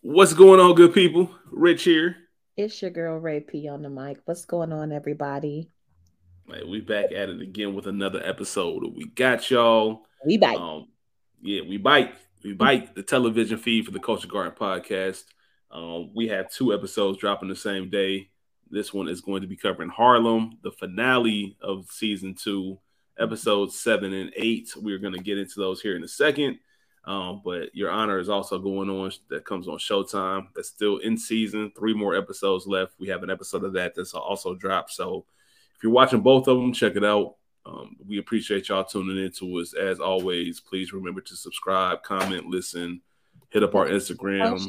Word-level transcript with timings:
What's 0.00 0.32
going 0.32 0.60
on, 0.60 0.76
good 0.76 0.94
people? 0.94 1.28
Rich 1.50 1.82
here. 1.82 2.16
It's 2.56 2.80
your 2.80 2.92
girl 2.92 3.18
Ray 3.18 3.40
P 3.40 3.68
on 3.68 3.82
the 3.82 3.90
mic. 3.90 4.18
What's 4.26 4.44
going 4.44 4.72
on, 4.72 4.92
everybody? 4.92 5.72
Hey, 6.46 6.62
we 6.62 6.80
back 6.80 7.06
at 7.06 7.28
it 7.28 7.40
again 7.40 7.74
with 7.74 7.88
another 7.88 8.22
episode. 8.24 8.84
We 8.94 9.08
got 9.08 9.50
y'all. 9.50 10.02
We 10.24 10.38
bite. 10.38 10.56
Um, 10.56 10.86
yeah, 11.42 11.62
we 11.68 11.78
bite. 11.78 12.14
We 12.44 12.52
bite 12.52 12.94
the 12.94 13.02
television 13.02 13.58
feed 13.58 13.86
for 13.86 13.90
the 13.90 13.98
Culture 13.98 14.28
Garden 14.28 14.54
podcast. 14.56 15.24
Um, 15.72 16.12
we 16.14 16.28
have 16.28 16.48
two 16.48 16.72
episodes 16.72 17.18
dropping 17.18 17.48
the 17.48 17.56
same 17.56 17.90
day. 17.90 18.30
This 18.70 18.94
one 18.94 19.08
is 19.08 19.20
going 19.20 19.42
to 19.42 19.48
be 19.48 19.56
covering 19.56 19.90
Harlem, 19.90 20.58
the 20.62 20.70
finale 20.70 21.56
of 21.60 21.90
season 21.90 22.36
two, 22.36 22.78
episodes 23.18 23.80
seven 23.80 24.12
and 24.12 24.32
eight. 24.36 24.70
We're 24.76 24.98
going 24.98 25.14
to 25.14 25.22
get 25.22 25.38
into 25.38 25.58
those 25.58 25.80
here 25.80 25.96
in 25.96 26.04
a 26.04 26.08
second. 26.08 26.60
Um, 27.08 27.40
but 27.42 27.74
Your 27.74 27.90
Honor 27.90 28.18
is 28.18 28.28
also 28.28 28.58
going 28.58 28.90
on. 28.90 29.10
That 29.30 29.46
comes 29.46 29.66
on 29.66 29.78
Showtime. 29.78 30.48
That's 30.54 30.68
still 30.68 30.98
in 30.98 31.16
season. 31.16 31.72
Three 31.74 31.94
more 31.94 32.14
episodes 32.14 32.66
left. 32.66 32.92
We 33.00 33.08
have 33.08 33.22
an 33.22 33.30
episode 33.30 33.64
of 33.64 33.72
that 33.72 33.94
that's 33.94 34.12
also 34.12 34.54
dropped. 34.54 34.92
So 34.92 35.24
if 35.74 35.82
you're 35.82 35.90
watching 35.90 36.20
both 36.20 36.48
of 36.48 36.58
them, 36.58 36.74
check 36.74 36.96
it 36.96 37.04
out. 37.04 37.36
Um, 37.64 37.96
we 38.06 38.18
appreciate 38.18 38.68
y'all 38.68 38.84
tuning 38.84 39.24
in 39.24 39.32
to 39.32 39.58
us. 39.58 39.72
As 39.72 40.00
always, 40.00 40.60
please 40.60 40.92
remember 40.92 41.22
to 41.22 41.34
subscribe, 41.34 42.02
comment, 42.02 42.44
listen, 42.44 43.00
hit 43.48 43.62
up 43.62 43.74
our 43.74 43.86
Instagram. 43.86 44.66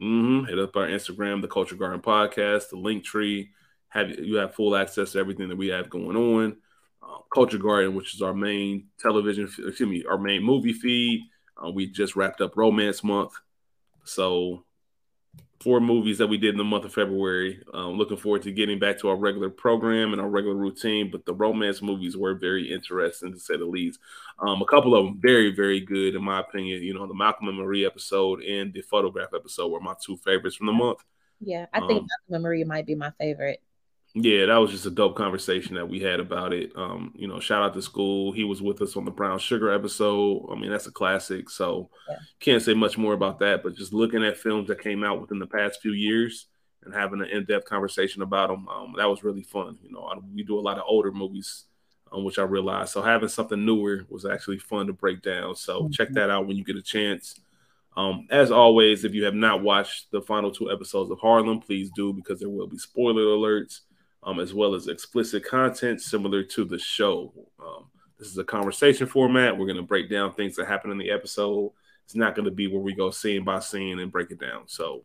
Mm-hmm. 0.00 0.46
Hit 0.46 0.58
up 0.58 0.74
our 0.74 0.86
Instagram, 0.86 1.42
the 1.42 1.48
Culture 1.48 1.76
Garden 1.76 2.00
Podcast, 2.00 2.70
the 2.70 2.76
link 2.76 3.04
tree. 3.04 3.50
Have 3.88 4.10
you 4.10 4.36
have 4.36 4.54
full 4.54 4.74
access 4.74 5.12
to 5.12 5.18
everything 5.18 5.50
that 5.50 5.56
we 5.56 5.68
have 5.68 5.90
going 5.90 6.16
on. 6.16 6.56
Uh, 7.04 7.18
Culture 7.32 7.58
Garden, 7.58 7.94
which 7.94 8.14
is 8.14 8.22
our 8.22 8.34
main 8.34 8.86
television, 8.98 9.44
excuse 9.44 9.80
me, 9.80 10.04
our 10.08 10.18
main 10.18 10.42
movie 10.42 10.72
feed. 10.72 11.22
Uh, 11.62 11.70
we 11.70 11.86
just 11.86 12.16
wrapped 12.16 12.40
up 12.40 12.56
Romance 12.56 13.04
Month, 13.04 13.32
so 14.04 14.64
four 15.64 15.80
movies 15.80 16.18
that 16.18 16.26
we 16.26 16.36
did 16.36 16.50
in 16.50 16.58
the 16.58 16.64
month 16.64 16.84
of 16.84 16.92
February. 16.92 17.58
Um, 17.72 17.96
looking 17.96 18.18
forward 18.18 18.42
to 18.42 18.52
getting 18.52 18.78
back 18.78 18.98
to 18.98 19.08
our 19.08 19.16
regular 19.16 19.48
program 19.48 20.12
and 20.12 20.20
our 20.20 20.28
regular 20.28 20.56
routine. 20.56 21.10
But 21.10 21.24
the 21.24 21.32
romance 21.32 21.80
movies 21.80 22.16
were 22.16 22.34
very 22.34 22.70
interesting 22.70 23.32
to 23.32 23.40
say 23.40 23.56
the 23.56 23.64
least. 23.64 23.98
Um, 24.38 24.60
a 24.60 24.66
couple 24.66 24.94
of 24.94 25.06
them 25.06 25.20
very, 25.22 25.54
very 25.54 25.80
good 25.80 26.14
in 26.14 26.22
my 26.22 26.40
opinion. 26.40 26.82
You 26.82 26.92
know, 26.92 27.06
the 27.06 27.14
Malcolm 27.14 27.48
and 27.48 27.56
Marie 27.56 27.86
episode 27.86 28.42
and 28.42 28.74
the 28.74 28.82
photograph 28.82 29.30
episode 29.34 29.68
were 29.68 29.80
my 29.80 29.94
two 30.04 30.18
favorites 30.18 30.56
from 30.56 30.66
the 30.66 30.72
month. 30.72 30.98
Yeah, 31.40 31.66
I 31.72 31.80
think 31.80 32.02
um, 32.02 32.08
Malcolm 32.08 32.34
and 32.34 32.42
Marie 32.42 32.64
might 32.64 32.86
be 32.86 32.94
my 32.94 33.12
favorite 33.18 33.62
yeah, 34.16 34.46
that 34.46 34.56
was 34.58 34.70
just 34.70 34.86
a 34.86 34.90
dope 34.90 35.16
conversation 35.16 35.74
that 35.74 35.88
we 35.88 35.98
had 35.98 36.20
about 36.20 36.52
it. 36.52 36.70
Um, 36.76 37.12
you 37.16 37.26
know, 37.26 37.40
shout 37.40 37.64
out 37.64 37.74
to 37.74 37.82
school. 37.82 38.30
He 38.30 38.44
was 38.44 38.62
with 38.62 38.80
us 38.80 38.96
on 38.96 39.04
the 39.04 39.10
brown 39.10 39.40
sugar 39.40 39.72
episode. 39.72 40.48
I 40.52 40.54
mean, 40.54 40.70
that's 40.70 40.86
a 40.86 40.92
classic. 40.92 41.50
So 41.50 41.90
yeah. 42.08 42.16
can't 42.38 42.62
say 42.62 42.74
much 42.74 42.96
more 42.96 43.12
about 43.12 43.40
that. 43.40 43.64
But 43.64 43.74
just 43.74 43.92
looking 43.92 44.22
at 44.22 44.36
films 44.36 44.68
that 44.68 44.80
came 44.80 45.02
out 45.02 45.20
within 45.20 45.40
the 45.40 45.48
past 45.48 45.82
few 45.82 45.90
years 45.90 46.46
and 46.84 46.94
having 46.94 47.22
an 47.22 47.26
in-depth 47.26 47.68
conversation 47.68 48.22
about 48.22 48.50
them, 48.50 48.68
um, 48.68 48.94
that 48.98 49.10
was 49.10 49.24
really 49.24 49.42
fun. 49.42 49.78
You 49.82 49.90
know, 49.90 50.04
I, 50.04 50.16
we 50.32 50.44
do 50.44 50.60
a 50.60 50.62
lot 50.62 50.78
of 50.78 50.84
older 50.86 51.10
movies, 51.10 51.64
um, 52.12 52.22
which 52.22 52.38
I 52.38 52.44
realized. 52.44 52.90
So 52.90 53.02
having 53.02 53.28
something 53.28 53.64
newer 53.64 54.06
was 54.08 54.24
actually 54.24 54.58
fun 54.58 54.86
to 54.86 54.92
break 54.92 55.22
down. 55.22 55.56
So 55.56 55.80
mm-hmm. 55.80 55.90
check 55.90 56.10
that 56.12 56.30
out 56.30 56.46
when 56.46 56.56
you 56.56 56.62
get 56.62 56.76
a 56.76 56.82
chance. 56.82 57.40
Um, 57.96 58.28
as 58.30 58.52
always, 58.52 59.04
if 59.04 59.12
you 59.12 59.24
have 59.24 59.34
not 59.34 59.64
watched 59.64 60.12
the 60.12 60.22
final 60.22 60.52
two 60.52 60.70
episodes 60.70 61.10
of 61.10 61.18
Harlem, 61.18 61.58
please 61.58 61.90
do 61.96 62.12
because 62.12 62.38
there 62.38 62.48
will 62.48 62.68
be 62.68 62.78
spoiler 62.78 63.22
alerts 63.22 63.80
um, 64.24 64.40
as 64.40 64.54
well 64.54 64.74
as 64.74 64.88
explicit 64.88 65.44
content 65.44 66.00
similar 66.00 66.42
to 66.42 66.64
the 66.64 66.78
show. 66.78 67.32
Um, 67.60 67.86
this 68.18 68.28
is 68.28 68.38
a 68.38 68.44
conversation 68.44 69.06
format. 69.06 69.56
We're 69.56 69.66
going 69.66 69.76
to 69.76 69.82
break 69.82 70.08
down 70.10 70.32
things 70.32 70.56
that 70.56 70.66
happen 70.66 70.90
in 70.90 70.98
the 70.98 71.10
episode. 71.10 71.72
It's 72.04 72.14
not 72.14 72.34
going 72.34 72.46
to 72.46 72.50
be 72.50 72.66
where 72.66 72.82
we 72.82 72.94
go 72.94 73.10
scene 73.10 73.44
by 73.44 73.60
scene 73.60 73.98
and 73.98 74.12
break 74.12 74.30
it 74.30 74.40
down. 74.40 74.62
So, 74.66 75.04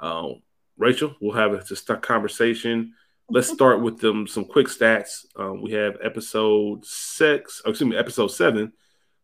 um, 0.00 0.42
Rachel, 0.76 1.14
we'll 1.20 1.36
have 1.36 1.52
a 1.52 1.64
just 1.64 1.90
a 1.90 1.96
conversation. 1.96 2.94
Let's 3.30 3.48
start 3.48 3.80
with 3.80 3.98
them 3.98 4.26
some 4.26 4.44
quick 4.44 4.66
stats. 4.66 5.24
Um, 5.36 5.62
we 5.62 5.72
have 5.72 5.96
episode 6.02 6.84
six, 6.84 7.62
oh, 7.64 7.70
excuse 7.70 7.88
me, 7.88 7.96
episode 7.96 8.28
seven. 8.28 8.72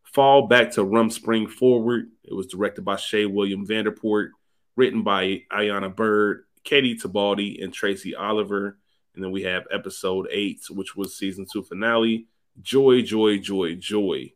Fall 0.03 0.47
back 0.47 0.71
to 0.71 0.83
Rum 0.83 1.09
Spring 1.09 1.47
Forward. 1.47 2.09
It 2.23 2.33
was 2.33 2.47
directed 2.47 2.83
by 2.83 2.97
Shea 2.97 3.25
William 3.25 3.65
Vanderport, 3.65 4.29
written 4.75 5.03
by 5.03 5.43
Ayana 5.51 5.95
Bird, 5.95 6.43
Katie 6.63 6.97
Tabaldi, 6.97 7.63
and 7.63 7.73
Tracy 7.73 8.15
Oliver. 8.15 8.77
And 9.15 9.23
then 9.23 9.31
we 9.31 9.43
have 9.43 9.67
episode 9.71 10.27
eight, 10.31 10.61
which 10.69 10.95
was 10.95 11.17
season 11.17 11.45
two 11.51 11.63
finale, 11.63 12.27
Joy, 12.61 13.01
Joy, 13.01 13.37
Joy, 13.39 13.75
Joy, 13.75 14.33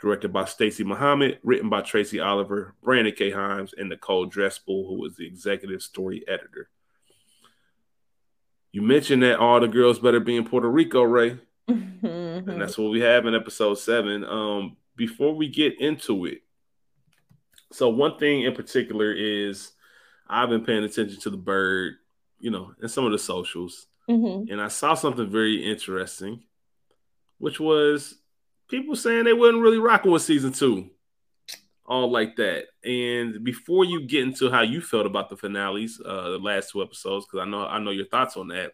directed 0.00 0.32
by 0.32 0.44
Stacy 0.44 0.84
Muhammad, 0.84 1.38
written 1.42 1.68
by 1.68 1.82
Tracy 1.82 2.20
Oliver, 2.20 2.74
Brandon 2.82 3.14
K. 3.16 3.30
Himes, 3.30 3.72
and 3.76 3.88
Nicole 3.88 4.26
Dressel, 4.26 4.86
who 4.86 5.00
was 5.00 5.16
the 5.16 5.26
executive 5.26 5.82
story 5.82 6.24
editor. 6.28 6.68
You 8.72 8.82
mentioned 8.82 9.22
that 9.22 9.38
all 9.38 9.60
the 9.60 9.68
girls 9.68 9.98
better 9.98 10.20
be 10.20 10.36
in 10.36 10.44
Puerto 10.44 10.68
Rico, 10.68 11.02
Ray. 11.02 11.38
Mm-hmm. 11.68 12.50
And 12.50 12.60
that's 12.60 12.76
what 12.76 12.90
we 12.90 13.00
have 13.00 13.24
in 13.24 13.34
episode 13.34 13.74
seven. 13.78 14.24
Um, 14.24 14.76
before 14.96 15.34
we 15.34 15.48
get 15.48 15.80
into 15.80 16.26
it, 16.26 16.42
so 17.72 17.88
one 17.88 18.18
thing 18.18 18.42
in 18.42 18.54
particular 18.54 19.12
is 19.12 19.72
I've 20.28 20.48
been 20.48 20.64
paying 20.64 20.84
attention 20.84 21.20
to 21.20 21.30
the 21.30 21.36
bird, 21.36 21.94
you 22.38 22.50
know, 22.50 22.72
and 22.80 22.90
some 22.90 23.04
of 23.04 23.12
the 23.12 23.18
socials. 23.18 23.86
Mm-hmm. 24.08 24.52
And 24.52 24.60
I 24.60 24.68
saw 24.68 24.94
something 24.94 25.28
very 25.28 25.64
interesting, 25.64 26.42
which 27.38 27.58
was 27.58 28.16
people 28.68 28.96
saying 28.96 29.24
they 29.24 29.32
wasn't 29.32 29.62
really 29.62 29.78
rocking 29.78 30.12
with 30.12 30.22
season 30.22 30.52
two, 30.52 30.90
all 31.86 32.10
like 32.10 32.36
that. 32.36 32.66
And 32.84 33.42
before 33.44 33.84
you 33.84 34.06
get 34.06 34.22
into 34.24 34.50
how 34.50 34.62
you 34.62 34.80
felt 34.80 35.06
about 35.06 35.30
the 35.30 35.36
finales, 35.36 36.00
uh, 36.04 36.30
the 36.30 36.38
last 36.38 36.70
two 36.70 36.82
episodes, 36.82 37.26
because 37.26 37.46
I 37.46 37.50
know 37.50 37.66
I 37.66 37.78
know 37.78 37.90
your 37.90 38.06
thoughts 38.06 38.36
on 38.36 38.48
that. 38.48 38.72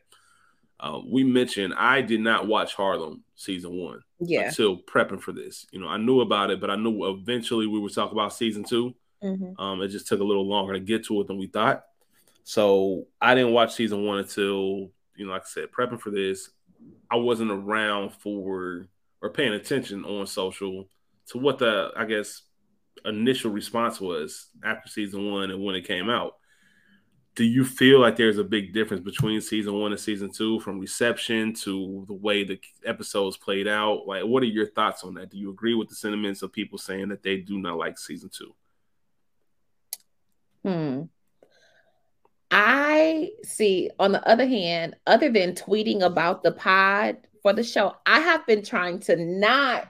Uh, 0.78 0.98
we 1.06 1.22
mentioned 1.22 1.74
I 1.74 2.00
did 2.00 2.20
not 2.20 2.46
watch 2.46 2.74
Harlem 2.74 3.22
season 3.34 3.72
one 3.72 4.00
yeah. 4.18 4.48
until 4.48 4.78
prepping 4.78 5.20
for 5.20 5.32
this. 5.32 5.66
You 5.72 5.80
know, 5.80 5.88
I 5.88 5.98
knew 5.98 6.20
about 6.20 6.50
it, 6.50 6.58
but 6.58 6.70
I 6.70 6.76
knew 6.76 7.04
eventually 7.04 7.66
we 7.66 7.78
would 7.78 7.94
talk 7.94 8.12
about 8.12 8.32
season 8.32 8.64
2 8.64 8.94
mm-hmm. 9.22 9.60
Um, 9.60 9.82
it 9.82 9.88
just 9.88 10.08
took 10.08 10.20
a 10.20 10.24
little 10.24 10.48
longer 10.48 10.72
to 10.72 10.80
get 10.80 11.04
to 11.06 11.20
it 11.20 11.26
than 11.26 11.36
we 11.36 11.48
thought. 11.48 11.84
So 12.44 13.06
I 13.20 13.34
didn't 13.34 13.52
watch 13.52 13.74
season 13.74 14.06
one 14.06 14.20
until 14.20 14.90
you 15.20 15.26
know, 15.26 15.32
like 15.32 15.42
I 15.42 15.48
said, 15.48 15.70
prepping 15.70 16.00
for 16.00 16.08
this, 16.10 16.48
I 17.10 17.16
wasn't 17.16 17.50
around 17.50 18.14
for 18.14 18.88
or 19.20 19.30
paying 19.30 19.52
attention 19.52 20.02
on 20.06 20.26
social 20.26 20.88
to 21.26 21.38
what 21.38 21.58
the 21.58 21.90
I 21.94 22.06
guess 22.06 22.42
initial 23.04 23.50
response 23.50 24.00
was 24.00 24.48
after 24.64 24.88
season 24.88 25.30
one 25.30 25.50
and 25.50 25.62
when 25.62 25.74
it 25.74 25.86
came 25.86 26.08
out. 26.08 26.36
Do 27.34 27.44
you 27.44 27.66
feel 27.66 28.00
like 28.00 28.16
there's 28.16 28.38
a 28.38 28.44
big 28.44 28.72
difference 28.72 29.04
between 29.04 29.42
season 29.42 29.74
one 29.74 29.92
and 29.92 30.00
season 30.00 30.32
two 30.32 30.58
from 30.60 30.80
reception 30.80 31.52
to 31.54 32.04
the 32.08 32.14
way 32.14 32.44
the 32.44 32.58
episodes 32.86 33.36
played 33.36 33.68
out? 33.68 34.06
Like, 34.06 34.24
what 34.24 34.42
are 34.42 34.46
your 34.46 34.66
thoughts 34.66 35.04
on 35.04 35.14
that? 35.14 35.30
Do 35.30 35.36
you 35.36 35.50
agree 35.50 35.74
with 35.74 35.90
the 35.90 35.94
sentiments 35.94 36.40
of 36.40 36.50
people 36.50 36.78
saying 36.78 37.08
that 37.10 37.22
they 37.22 37.36
do 37.36 37.58
not 37.58 37.76
like 37.76 37.98
season 37.98 38.30
two? 38.32 38.54
Hmm. 40.64 41.02
I 42.50 43.30
see, 43.44 43.90
on 43.98 44.12
the 44.12 44.26
other 44.28 44.46
hand, 44.46 44.96
other 45.06 45.30
than 45.30 45.54
tweeting 45.54 46.02
about 46.02 46.42
the 46.42 46.52
pod 46.52 47.18
for 47.42 47.52
the 47.52 47.62
show, 47.62 47.94
I 48.06 48.20
have 48.20 48.46
been 48.46 48.64
trying 48.64 49.00
to 49.00 49.16
not 49.16 49.88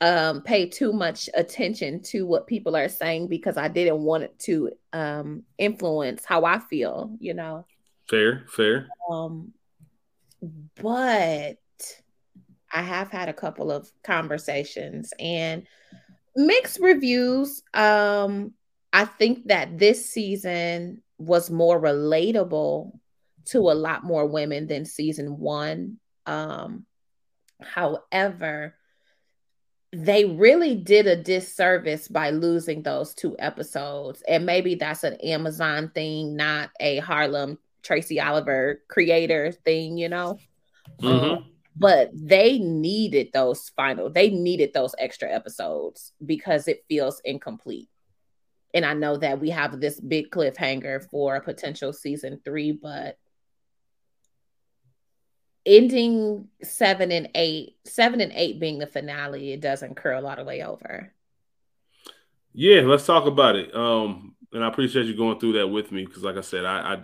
um, 0.00 0.42
pay 0.42 0.68
too 0.68 0.92
much 0.92 1.28
attention 1.34 2.02
to 2.04 2.26
what 2.26 2.46
people 2.46 2.76
are 2.76 2.88
saying 2.88 3.28
because 3.28 3.56
I 3.56 3.68
didn't 3.68 4.02
want 4.02 4.24
it 4.24 4.38
to 4.40 4.72
um, 4.92 5.42
influence 5.58 6.24
how 6.24 6.44
I 6.44 6.58
feel, 6.58 7.16
you 7.18 7.34
know. 7.34 7.66
Fair, 8.08 8.44
fair. 8.48 8.88
Um, 9.10 9.52
but 10.80 11.56
I 12.72 12.82
have 12.82 13.10
had 13.10 13.28
a 13.28 13.34
couple 13.34 13.70
of 13.70 13.90
conversations 14.02 15.12
and 15.18 15.66
mixed 16.34 16.78
reviews. 16.80 17.62
Um, 17.74 18.52
I 18.92 19.04
think 19.04 19.48
that 19.48 19.78
this 19.78 20.10
season 20.10 21.02
was 21.18 21.50
more 21.50 21.80
relatable 21.80 22.92
to 23.46 23.58
a 23.58 23.74
lot 23.74 24.04
more 24.04 24.26
women 24.26 24.66
than 24.66 24.84
season 24.84 25.38
one. 25.38 25.98
Um, 26.26 26.84
however, 27.62 28.74
they 29.92 30.24
really 30.24 30.74
did 30.74 31.06
a 31.06 31.16
disservice 31.16 32.08
by 32.08 32.30
losing 32.30 32.82
those 32.82 33.14
two 33.14 33.36
episodes. 33.38 34.22
And 34.28 34.44
maybe 34.44 34.74
that's 34.74 35.04
an 35.04 35.14
Amazon 35.14 35.90
thing, 35.94 36.36
not 36.36 36.70
a 36.80 36.98
Harlem 36.98 37.58
Tracy 37.82 38.20
Oliver 38.20 38.82
creator 38.88 39.52
thing, 39.52 39.96
you 39.96 40.08
know? 40.08 40.38
Mm-hmm. 41.00 41.30
Um, 41.30 41.44
but 41.76 42.10
they 42.12 42.58
needed 42.58 43.28
those 43.32 43.68
final, 43.70 44.10
they 44.10 44.30
needed 44.30 44.72
those 44.72 44.94
extra 44.98 45.30
episodes 45.30 46.12
because 46.24 46.68
it 46.68 46.84
feels 46.88 47.20
incomplete 47.24 47.88
and 48.74 48.84
I 48.84 48.94
know 48.94 49.16
that 49.16 49.40
we 49.40 49.50
have 49.50 49.80
this 49.80 50.00
big 50.00 50.30
cliffhanger 50.30 51.08
for 51.10 51.36
a 51.36 51.40
potential 51.40 51.92
season 51.92 52.40
three, 52.44 52.72
but 52.72 53.16
ending 55.64 56.48
seven 56.62 57.10
and 57.10 57.28
eight, 57.34 57.76
seven 57.84 58.20
and 58.20 58.32
eight 58.34 58.60
being 58.60 58.78
the 58.78 58.86
finale, 58.86 59.52
it 59.52 59.60
doesn't 59.60 59.96
curl 59.96 60.26
all 60.26 60.36
the 60.36 60.44
way 60.44 60.62
over. 60.62 61.12
Yeah, 62.52 62.82
let's 62.82 63.04
talk 63.04 63.26
about 63.26 63.56
it. 63.56 63.74
Um, 63.74 64.34
and 64.52 64.64
I 64.64 64.68
appreciate 64.68 65.06
you 65.06 65.16
going 65.16 65.38
through 65.38 65.54
that 65.54 65.68
with 65.68 65.92
me 65.92 66.06
because, 66.06 66.22
like 66.22 66.36
I 66.36 66.40
said, 66.40 66.64
I, 66.64 66.94
I 66.94 66.98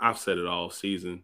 I've 0.00 0.18
said 0.18 0.38
it 0.38 0.46
all 0.46 0.70
season. 0.70 1.22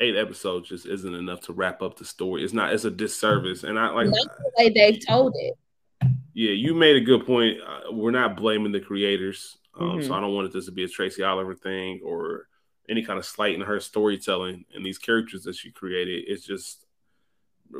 Eight 0.00 0.16
episodes 0.16 0.68
just 0.70 0.86
isn't 0.86 1.14
enough 1.14 1.40
to 1.42 1.52
wrap 1.52 1.82
up 1.82 1.98
the 1.98 2.04
story. 2.04 2.42
It's 2.42 2.54
not. 2.54 2.72
It's 2.72 2.84
a 2.84 2.90
disservice, 2.90 3.64
and 3.64 3.78
I 3.78 3.90
like 3.90 4.06
the 4.06 4.52
way 4.56 4.70
they 4.70 4.98
told 4.98 5.34
it. 5.36 5.54
Yeah, 6.40 6.52
you 6.52 6.74
made 6.74 6.96
a 6.96 7.02
good 7.02 7.26
point. 7.26 7.58
Uh, 7.60 7.92
we're 7.92 8.12
not 8.12 8.34
blaming 8.34 8.72
the 8.72 8.80
creators, 8.80 9.58
um, 9.78 9.88
mm-hmm. 9.90 10.06
so 10.06 10.14
I 10.14 10.22
don't 10.22 10.34
want 10.34 10.50
this 10.50 10.64
to 10.64 10.72
be 10.72 10.84
a 10.84 10.88
Tracy 10.88 11.22
Oliver 11.22 11.54
thing 11.54 12.00
or 12.02 12.48
any 12.88 13.04
kind 13.04 13.18
of 13.18 13.26
slight 13.26 13.54
in 13.54 13.60
her 13.60 13.78
storytelling 13.78 14.64
and 14.74 14.82
these 14.82 14.96
characters 14.96 15.42
that 15.42 15.54
she 15.54 15.70
created. 15.70 16.24
It's 16.28 16.46
just 16.46 16.86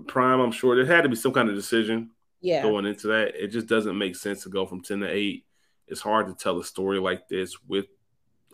Prime. 0.07 0.41
I'm 0.41 0.53
sure 0.53 0.77
there 0.77 0.85
had 0.85 1.05
to 1.05 1.09
be 1.09 1.17
some 1.17 1.33
kind 1.33 1.49
of 1.49 1.55
decision 1.55 2.11
yeah. 2.43 2.61
going 2.61 2.85
into 2.85 3.07
that. 3.07 3.33
It 3.35 3.49
just 3.49 3.67
doesn't 3.67 3.97
make 3.97 4.15
sense 4.15 4.43
to 4.43 4.51
go 4.51 4.67
from 4.67 4.83
ten 4.83 5.01
to 5.01 5.09
eight. 5.09 5.47
It's 5.89 6.03
hard 6.03 6.27
to 6.27 6.35
tell 6.35 6.61
a 6.61 6.65
story 6.65 6.99
like 6.99 7.29
this 7.29 7.57
with 7.67 7.87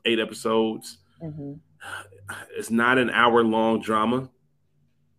eight 0.05 0.21
episodes. 0.21 0.99
Mm-hmm. 1.21 1.55
It's 2.57 2.71
not 2.71 2.99
an 2.99 3.11
hour 3.11 3.43
long 3.43 3.81
drama. 3.81 4.31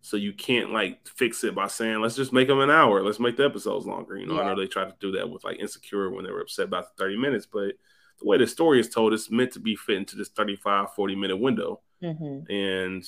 So 0.00 0.16
you 0.16 0.32
can't 0.32 0.72
like 0.72 1.06
fix 1.06 1.44
it 1.44 1.54
by 1.54 1.66
saying, 1.66 2.00
let's 2.00 2.16
just 2.16 2.32
make 2.32 2.48
them 2.48 2.60
an 2.60 2.70
hour. 2.70 3.02
Let's 3.02 3.20
make 3.20 3.36
the 3.36 3.44
episodes 3.44 3.86
longer. 3.86 4.16
You 4.16 4.26
know, 4.26 4.36
yeah. 4.36 4.42
I 4.42 4.46
know 4.46 4.60
they 4.60 4.66
tried 4.66 4.90
to 4.90 4.94
do 5.00 5.12
that 5.18 5.28
with 5.28 5.44
like 5.44 5.58
Insecure 5.58 6.10
when 6.10 6.24
they 6.24 6.30
were 6.30 6.40
upset 6.40 6.66
about 6.66 6.96
the 6.96 7.02
30 7.02 7.16
minutes, 7.16 7.46
but 7.46 7.72
the 8.18 8.26
way 8.26 8.38
the 8.38 8.46
story 8.46 8.80
is 8.80 8.88
told, 8.88 9.12
it's 9.12 9.30
meant 9.30 9.52
to 9.52 9.60
be 9.60 9.76
fit 9.76 9.96
into 9.96 10.16
this 10.16 10.28
35, 10.28 10.94
40 10.94 11.14
minute 11.16 11.36
window. 11.36 11.80
Mm-hmm. 12.02 12.50
And 12.52 13.04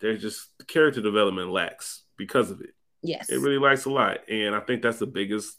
there's 0.00 0.20
just 0.20 0.56
the 0.58 0.64
character 0.64 1.00
development 1.00 1.50
lacks 1.50 2.02
because 2.16 2.50
of 2.50 2.60
it. 2.60 2.74
Yes. 3.02 3.28
It 3.28 3.40
really 3.40 3.58
lacks 3.58 3.84
a 3.84 3.90
lot. 3.90 4.28
And 4.28 4.54
I 4.54 4.60
think 4.60 4.82
that's 4.82 4.98
the 4.98 5.06
biggest 5.06 5.58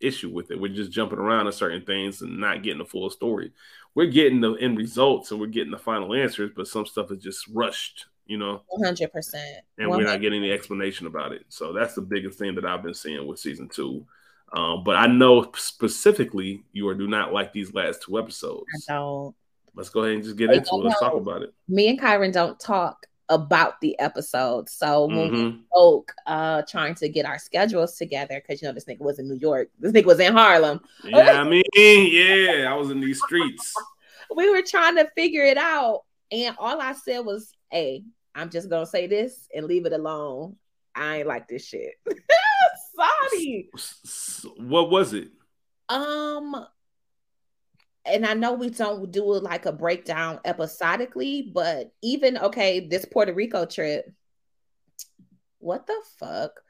issue 0.00 0.30
with 0.30 0.50
it. 0.50 0.60
We're 0.60 0.74
just 0.74 0.92
jumping 0.92 1.18
around 1.18 1.46
on 1.46 1.52
certain 1.52 1.84
things 1.84 2.22
and 2.22 2.38
not 2.38 2.62
getting 2.62 2.78
the 2.78 2.84
full 2.84 3.10
story. 3.10 3.52
We're 3.94 4.06
getting 4.06 4.40
the 4.40 4.54
end 4.54 4.76
results 4.76 5.30
and 5.30 5.40
we're 5.40 5.46
getting 5.46 5.70
the 5.70 5.78
final 5.78 6.14
answers, 6.14 6.50
but 6.54 6.68
some 6.68 6.86
stuff 6.86 7.10
is 7.10 7.22
just 7.22 7.46
rushed, 7.48 8.06
you 8.26 8.38
know. 8.38 8.62
100%. 8.78 9.34
And 9.78 9.90
we 9.90 10.02
are 10.02 10.04
not 10.06 10.20
getting 10.20 10.42
any 10.42 10.52
explanation 10.52 11.06
about 11.06 11.32
it. 11.32 11.44
So 11.48 11.72
that's 11.72 11.94
the 11.94 12.02
biggest 12.02 12.38
thing 12.38 12.54
that 12.56 12.64
I've 12.64 12.82
been 12.82 12.94
seeing 12.94 13.26
with 13.26 13.38
season 13.38 13.68
two. 13.68 14.06
Um, 14.52 14.84
but 14.84 14.96
I 14.96 15.06
know 15.06 15.50
specifically 15.56 16.62
you 16.72 16.88
are 16.88 16.94
do 16.94 17.08
not 17.08 17.32
like 17.32 17.52
these 17.52 17.74
last 17.74 18.02
two 18.02 18.18
episodes. 18.18 18.64
I 18.88 18.94
don't. 18.94 19.34
Let's 19.74 19.90
go 19.90 20.02
ahead 20.02 20.14
and 20.14 20.24
just 20.24 20.36
get 20.36 20.50
into 20.50 20.70
it. 20.72 20.84
Let's 20.84 21.00
talk 21.00 21.14
about 21.14 21.42
it. 21.42 21.52
Me 21.68 21.88
and 21.88 22.00
Kyron 22.00 22.32
don't 22.32 22.58
talk 22.58 23.06
about 23.28 23.80
the 23.80 23.98
episode. 23.98 24.68
So 24.68 25.06
when 25.06 25.30
mm-hmm. 25.30 25.44
we 25.44 25.62
spoke, 25.70 26.14
uh, 26.26 26.62
trying 26.62 26.94
to 26.96 27.08
get 27.08 27.26
our 27.26 27.38
schedules 27.38 27.96
together, 27.96 28.40
because 28.40 28.62
you 28.62 28.68
know 28.68 28.72
this 28.72 28.84
nigga 28.84 29.00
was 29.00 29.18
in 29.18 29.28
New 29.28 29.36
York, 29.36 29.68
this 29.78 29.92
nigga 29.92 30.06
was 30.06 30.20
in 30.20 30.32
Harlem. 30.32 30.80
Yeah, 31.04 31.40
I 31.40 31.44
mean, 31.44 31.62
yeah, 31.74 32.72
I 32.72 32.74
was 32.74 32.90
in 32.90 33.00
these 33.00 33.20
streets. 33.22 33.74
we 34.34 34.50
were 34.50 34.62
trying 34.62 34.96
to 34.96 35.10
figure 35.14 35.44
it 35.44 35.58
out, 35.58 36.04
and 36.30 36.56
all 36.58 36.80
I 36.80 36.92
said 36.92 37.20
was, 37.20 37.52
"Hey, 37.70 38.04
I'm 38.36 38.50
just 38.50 38.68
gonna 38.68 38.86
say 38.86 39.06
this 39.06 39.48
and 39.54 39.66
leave 39.66 39.86
it 39.86 39.92
alone. 39.92 40.56
I 40.94 41.18
ain't 41.18 41.26
like 41.26 41.48
this 41.48 41.66
shit." 41.66 41.94
Sorry. 42.94 43.70
What 44.58 44.90
was 44.90 45.12
it? 45.12 45.30
Um, 45.88 46.66
and 48.04 48.24
I 48.24 48.34
know 48.34 48.52
we 48.54 48.70
don't 48.70 49.10
do 49.10 49.34
it 49.34 49.42
like 49.42 49.66
a 49.66 49.72
breakdown 49.72 50.40
episodically, 50.44 51.50
but 51.52 51.92
even 52.02 52.38
okay, 52.38 52.86
this 52.86 53.04
Puerto 53.04 53.32
Rico 53.32 53.66
trip, 53.66 54.10
what 55.58 55.86
the 55.86 56.00
fuck? 56.18 56.60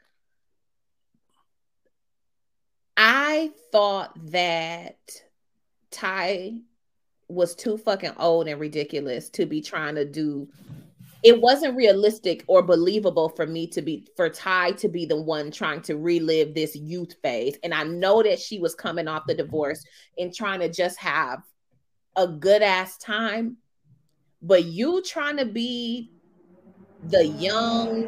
I 2.96 3.50
thought 3.72 4.12
that 4.30 4.96
Tye 5.90 6.60
was 7.28 7.54
too 7.54 7.76
fucking 7.76 8.14
old 8.18 8.48
and 8.48 8.60
ridiculous 8.60 9.28
to 9.30 9.46
be 9.46 9.60
trying 9.60 9.96
to 9.96 10.04
do 10.04 10.48
it 11.26 11.40
wasn't 11.40 11.74
realistic 11.74 12.44
or 12.46 12.62
believable 12.62 13.28
for 13.28 13.48
me 13.48 13.66
to 13.66 13.82
be 13.82 14.06
for 14.14 14.28
Tye 14.30 14.70
to 14.72 14.88
be 14.88 15.06
the 15.06 15.20
one 15.20 15.50
trying 15.50 15.80
to 15.82 15.96
relive 15.96 16.54
this 16.54 16.76
youth 16.76 17.16
phase. 17.20 17.58
And 17.64 17.74
I 17.74 17.82
know 17.82 18.22
that 18.22 18.38
she 18.38 18.60
was 18.60 18.76
coming 18.76 19.08
off 19.08 19.26
the 19.26 19.34
divorce 19.34 19.82
and 20.16 20.32
trying 20.32 20.60
to 20.60 20.68
just 20.68 20.96
have 21.00 21.40
a 22.14 22.28
good 22.28 22.62
ass 22.62 22.96
time. 22.98 23.56
But 24.40 24.66
you 24.66 25.02
trying 25.02 25.38
to 25.38 25.46
be 25.46 26.12
the 27.02 27.26
young 27.26 28.06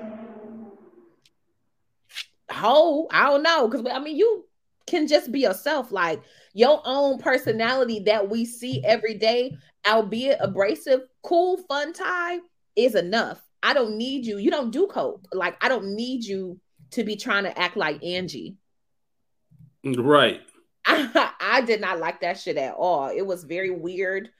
hoe, 2.52 3.08
I 3.10 3.30
don't 3.30 3.42
know. 3.42 3.68
Cause 3.68 3.84
I 3.92 3.98
mean 3.98 4.16
you 4.16 4.44
can 4.86 5.08
just 5.08 5.32
be 5.32 5.40
yourself, 5.40 5.90
like 5.90 6.22
your 6.54 6.80
own 6.84 7.18
personality 7.18 7.98
that 8.06 8.30
we 8.30 8.44
see 8.44 8.80
every 8.84 9.14
day, 9.14 9.56
albeit 9.84 10.38
abrasive, 10.40 11.00
cool, 11.24 11.56
fun 11.68 11.92
time 11.92 12.42
is 12.78 12.94
enough. 12.94 13.42
I 13.62 13.74
don't 13.74 13.96
need 13.96 14.24
you. 14.24 14.38
You 14.38 14.50
don't 14.50 14.70
do 14.70 14.86
coke. 14.86 15.26
Like 15.32 15.62
I 15.62 15.68
don't 15.68 15.94
need 15.94 16.24
you 16.24 16.60
to 16.92 17.04
be 17.04 17.16
trying 17.16 17.44
to 17.44 17.58
act 17.58 17.76
like 17.76 18.02
Angie. 18.04 18.56
Right. 19.84 20.40
I, 20.86 21.32
I 21.40 21.60
did 21.62 21.80
not 21.80 21.98
like 21.98 22.20
that 22.20 22.38
shit 22.38 22.56
at 22.56 22.74
all. 22.74 23.08
It 23.08 23.26
was 23.26 23.44
very 23.44 23.70
weird. 23.70 24.30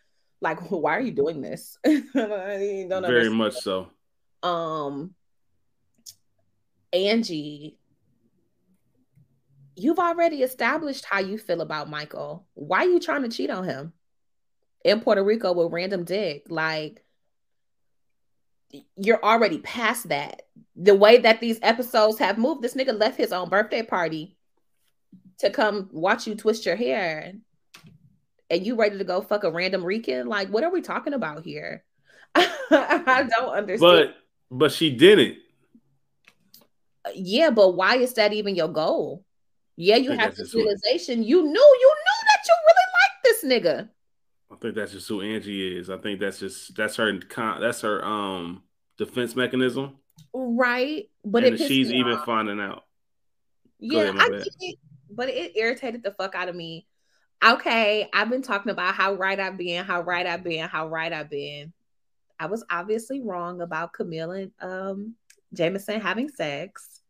Like, 0.40 0.60
why 0.70 0.96
are 0.96 1.00
you 1.00 1.12
doing 1.12 1.40
this? 1.40 1.78
very 1.84 2.92
understand. 2.92 3.34
much 3.34 3.54
so. 3.54 3.90
Um, 4.42 5.14
Angie, 6.92 7.76
you've 9.74 9.98
already 9.98 10.42
established 10.42 11.04
how 11.04 11.18
you 11.18 11.38
feel 11.38 11.60
about 11.60 11.90
Michael. 11.90 12.46
Why 12.54 12.84
are 12.84 12.88
you 12.88 13.00
trying 13.00 13.22
to 13.22 13.28
cheat 13.28 13.50
on 13.50 13.64
him 13.64 13.92
in 14.84 15.00
Puerto 15.00 15.22
Rico 15.24 15.52
with 15.52 15.72
random 15.72 16.04
dick? 16.04 16.44
Like, 16.48 17.04
you're 18.96 19.22
already 19.22 19.58
past 19.58 20.08
that. 20.08 20.42
The 20.76 20.94
way 20.94 21.18
that 21.18 21.40
these 21.40 21.58
episodes 21.62 22.18
have 22.18 22.38
moved, 22.38 22.62
this 22.62 22.74
nigga 22.74 22.98
left 22.98 23.16
his 23.16 23.32
own 23.32 23.48
birthday 23.48 23.82
party 23.82 24.36
to 25.38 25.50
come 25.50 25.88
watch 25.92 26.26
you 26.26 26.34
twist 26.34 26.66
your 26.66 26.76
hair 26.76 27.32
and 28.50 28.66
you 28.66 28.76
ready 28.76 28.98
to 28.98 29.04
go 29.04 29.20
fuck 29.20 29.44
a 29.44 29.50
random 29.50 29.84
Rican? 29.84 30.26
Like, 30.26 30.48
what 30.48 30.64
are 30.64 30.70
we 30.70 30.80
talking 30.80 31.14
about 31.14 31.44
here? 31.44 31.84
I 32.34 33.28
don't 33.36 33.50
understand. 33.50 33.80
But 33.80 34.14
but 34.50 34.72
she 34.72 34.94
didn't. 34.94 35.38
Yeah, 37.14 37.50
but 37.50 37.70
why 37.70 37.96
is 37.96 38.14
that 38.14 38.32
even 38.32 38.54
your 38.54 38.68
goal? 38.68 39.24
Yeah, 39.76 39.96
you 39.96 40.10
have 40.12 40.34
this 40.34 40.54
realization. 40.54 41.22
You 41.22 41.42
knew, 41.42 41.48
you 41.50 41.52
knew 41.52 42.18
that 42.24 42.48
you 42.48 42.54
really 42.66 42.88
like 42.98 43.22
this 43.22 43.44
nigga. 43.44 43.88
I 44.50 44.56
think 44.56 44.74
that's 44.74 44.92
just 44.92 45.08
who 45.08 45.20
Angie 45.20 45.78
is. 45.78 45.88
I 45.88 45.98
think 45.98 46.20
that's 46.20 46.40
just 46.40 46.74
that's 46.74 46.96
her 46.96 47.18
that's 47.60 47.82
her 47.82 48.04
um 48.04 48.62
defense 48.98 49.34
mechanism. 49.34 49.96
Right. 50.34 51.08
But 51.24 51.44
and 51.44 51.58
she's 51.58 51.90
even 51.90 52.14
off. 52.14 52.26
finding 52.26 52.60
out. 52.60 52.84
Yeah, 53.78 54.10
ahead, 54.10 54.44
it, 54.60 54.78
but 55.08 55.28
it 55.28 55.56
irritated 55.56 56.02
the 56.02 56.10
fuck 56.10 56.34
out 56.34 56.48
of 56.48 56.56
me. 56.56 56.86
Okay, 57.44 58.08
I've 58.12 58.28
been 58.28 58.42
talking 58.42 58.72
about 58.72 58.94
how 58.94 59.14
right 59.14 59.38
I've 59.38 59.56
been, 59.56 59.84
how 59.84 60.00
right 60.00 60.26
I've 60.26 60.42
been, 60.42 60.68
how 60.68 60.88
right 60.88 61.12
I've 61.12 61.30
been. 61.30 61.72
I 62.40 62.46
was 62.46 62.64
obviously 62.70 63.20
wrong 63.20 63.60
about 63.60 63.92
Camille 63.92 64.32
and 64.32 64.52
um 64.60 65.14
Jameson 65.54 66.00
having 66.00 66.28
sex. 66.28 67.00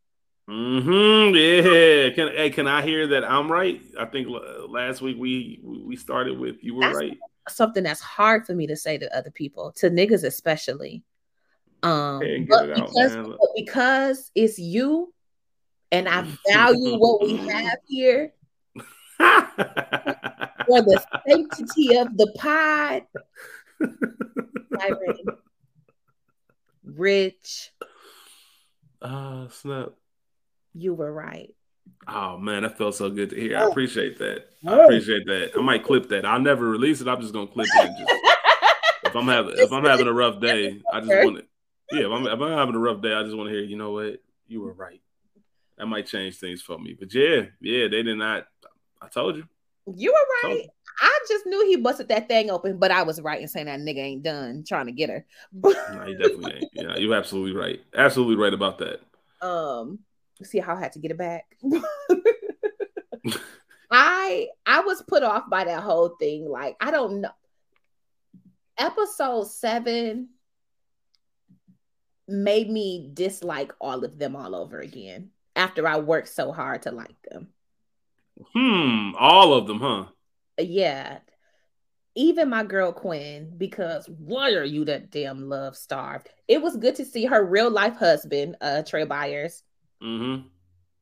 Mm-hmm. 0.47 1.35
Yeah. 1.35 2.09
Can 2.11 2.35
hey, 2.35 2.51
can 2.51 2.67
I 2.67 2.83
hear 2.83 3.07
that 3.07 3.23
I'm 3.23 3.51
right? 3.51 3.81
I 3.99 4.05
think 4.05 4.27
last 4.67 5.01
week 5.01 5.17
we 5.17 5.59
we 5.63 5.95
started 5.95 6.37
with 6.37 6.63
you 6.63 6.75
were 6.75 6.81
That's 6.81 6.97
right 6.97 7.17
something 7.51 7.83
that's 7.83 8.01
hard 8.01 8.45
for 8.45 8.53
me 8.53 8.67
to 8.67 8.75
say 8.75 8.97
to 8.97 9.17
other 9.17 9.31
people, 9.31 9.71
to 9.73 9.89
niggas 9.89 10.23
especially. 10.23 11.03
Um, 11.81 12.19
but 12.49 12.73
because, 12.75 13.15
out, 13.15 13.37
but 13.39 13.49
because 13.55 14.31
it's 14.35 14.59
you 14.59 15.13
and 15.91 16.07
I 16.07 16.25
value 16.47 16.95
what 16.97 17.21
we 17.21 17.37
have 17.37 17.77
here 17.87 18.33
for 19.17 20.81
the 20.81 21.03
sanctity 21.27 21.97
of 21.97 22.15
the 22.17 22.33
pod. 22.37 23.03
Rich. 26.83 27.71
Ah, 29.01 29.43
uh, 29.43 29.49
snap. 29.49 29.89
You 30.73 30.93
were 30.93 31.11
right. 31.11 31.53
Oh 32.07 32.37
man, 32.37 32.63
that 32.63 32.77
felt 32.77 32.95
so 32.95 33.09
good 33.09 33.29
to 33.31 33.35
hear. 33.35 33.57
I 33.57 33.63
oh. 33.63 33.69
appreciate 33.69 34.19
that. 34.19 34.49
I 34.67 34.83
appreciate 34.83 35.25
that. 35.27 35.51
I 35.57 35.61
might 35.61 35.83
clip 35.83 36.09
that. 36.09 36.25
I'll 36.25 36.39
never 36.39 36.67
release 36.67 37.01
it. 37.01 37.07
I'm 37.07 37.21
just 37.21 37.33
gonna 37.33 37.47
clip 37.47 37.67
it. 37.71 37.91
Just, 37.97 38.13
if 39.05 39.15
I'm 39.15 39.27
having 39.27 39.53
if 39.57 39.71
I'm 39.71 39.85
having 39.85 40.07
a 40.07 40.13
rough 40.13 40.39
day, 40.39 40.81
I 40.91 40.99
just 41.01 41.11
want 41.11 41.37
to. 41.37 41.45
Yeah, 41.91 42.05
if 42.05 42.11
I'm, 42.11 42.25
if 42.27 42.39
I'm 42.39 42.57
having 42.57 42.75
a 42.75 42.79
rough 42.79 43.01
day, 43.01 43.13
I 43.13 43.23
just 43.23 43.35
want 43.35 43.49
to 43.49 43.55
hear. 43.55 43.63
You 43.63 43.77
know 43.77 43.91
what? 43.91 44.21
You 44.47 44.61
were 44.61 44.73
right. 44.73 45.01
That 45.77 45.87
might 45.87 46.07
change 46.07 46.37
things 46.37 46.61
for 46.61 46.77
me. 46.77 46.95
But 46.99 47.13
yeah, 47.13 47.43
yeah, 47.61 47.87
they 47.87 48.03
did 48.03 48.17
not. 48.17 48.45
I 49.01 49.07
told 49.07 49.37
you. 49.37 49.45
You 49.95 50.11
were 50.11 50.49
right. 50.49 50.67
I 51.01 51.19
just 51.27 51.45
knew 51.45 51.65
he 51.65 51.77
busted 51.77 52.09
that 52.09 52.27
thing 52.27 52.51
open, 52.51 52.77
but 52.77 52.91
I 52.91 53.03
was 53.03 53.21
right 53.21 53.41
in 53.41 53.47
saying 53.47 53.67
that 53.67 53.79
nigga 53.79 53.99
ain't 53.99 54.23
done 54.23 54.63
trying 54.67 54.87
to 54.87 54.91
get 54.91 55.09
her. 55.09 55.25
no, 55.53 56.03
he 56.05 56.13
definitely 56.13 56.55
ain't. 56.55 56.69
Yeah, 56.73 56.97
you're 56.97 57.15
absolutely 57.15 57.53
right. 57.53 57.81
Absolutely 57.95 58.35
right 58.35 58.53
about 58.53 58.79
that. 58.79 59.01
Um, 59.41 59.99
see 60.43 60.59
how 60.59 60.75
I 60.75 60.79
had 60.79 60.91
to 60.93 60.99
get 60.99 61.11
it 61.11 61.17
back. 61.17 61.45
I 63.91 64.49
I 64.65 64.81
was 64.81 65.01
put 65.07 65.23
off 65.23 65.49
by 65.49 65.63
that 65.63 65.81
whole 65.81 66.09
thing. 66.19 66.47
Like, 66.47 66.75
I 66.79 66.91
don't 66.91 67.21
know. 67.21 67.31
Episode 68.77 69.47
seven 69.47 70.29
made 72.29 72.69
me 72.69 73.09
dislike 73.13 73.73
all 73.81 74.03
of 74.03 74.17
them 74.17 74.35
all 74.35 74.55
over 74.55 74.79
again 74.79 75.31
after 75.55 75.87
I 75.87 75.97
worked 75.97 76.29
so 76.29 76.51
hard 76.51 76.83
to 76.83 76.91
like 76.91 77.21
them. 77.23 77.49
Hmm, 78.53 79.11
all 79.17 79.53
of 79.53 79.67
them, 79.67 79.79
huh? 79.79 80.05
Yeah. 80.57 81.19
Even 82.15 82.49
my 82.49 82.63
girl 82.63 82.91
Quinn, 82.91 83.53
because 83.57 84.07
why 84.07 84.53
are 84.53 84.63
you 84.63 84.85
that 84.85 85.11
damn 85.11 85.49
love 85.49 85.75
starved? 85.75 86.29
It 86.47 86.61
was 86.61 86.77
good 86.77 86.95
to 86.95 87.05
see 87.05 87.25
her 87.25 87.43
real 87.43 87.69
life 87.69 87.95
husband, 87.95 88.55
uh 88.61 88.83
Trai 88.85 89.07
Byers. 89.07 89.63
Mm-hmm. 90.01 90.47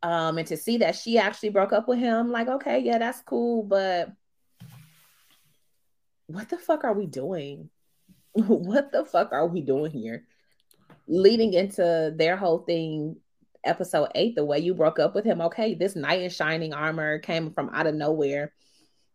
Um, 0.04 0.38
and 0.38 0.48
to 0.48 0.58
see 0.58 0.78
that 0.78 0.96
she 0.96 1.18
actually 1.18 1.50
broke 1.50 1.74
up 1.74 1.88
with 1.88 2.00
him, 2.00 2.32
like, 2.32 2.48
okay, 2.48 2.80
yeah, 2.80 3.00
that's 3.00 3.22
cool, 3.22 3.64
but 3.64 4.12
what 6.28 6.50
the 6.50 6.58
fuck 6.58 6.84
are 6.84 6.94
we 6.94 7.08
doing? 7.08 7.70
what 8.34 8.92
the 8.92 9.06
fuck 9.06 9.32
are 9.32 9.48
we 9.48 9.62
doing 9.62 9.92
here? 9.92 10.26
Leading 11.08 11.54
into 11.54 12.14
their 12.16 12.36
whole 12.36 12.60
thing, 12.60 13.18
episode 13.64 14.10
eight, 14.16 14.36
the 14.36 14.46
way 14.46 14.60
you 14.60 14.74
broke 14.74 15.00
up 15.00 15.16
with 15.16 15.26
him, 15.26 15.42
okay, 15.42 15.74
this 15.74 15.96
knight 15.96 16.22
in 16.22 16.30
shining 16.30 16.74
armor 16.74 17.20
came 17.20 17.52
from 17.52 17.70
out 17.74 17.88
of 17.88 17.96
nowhere. 17.96 18.54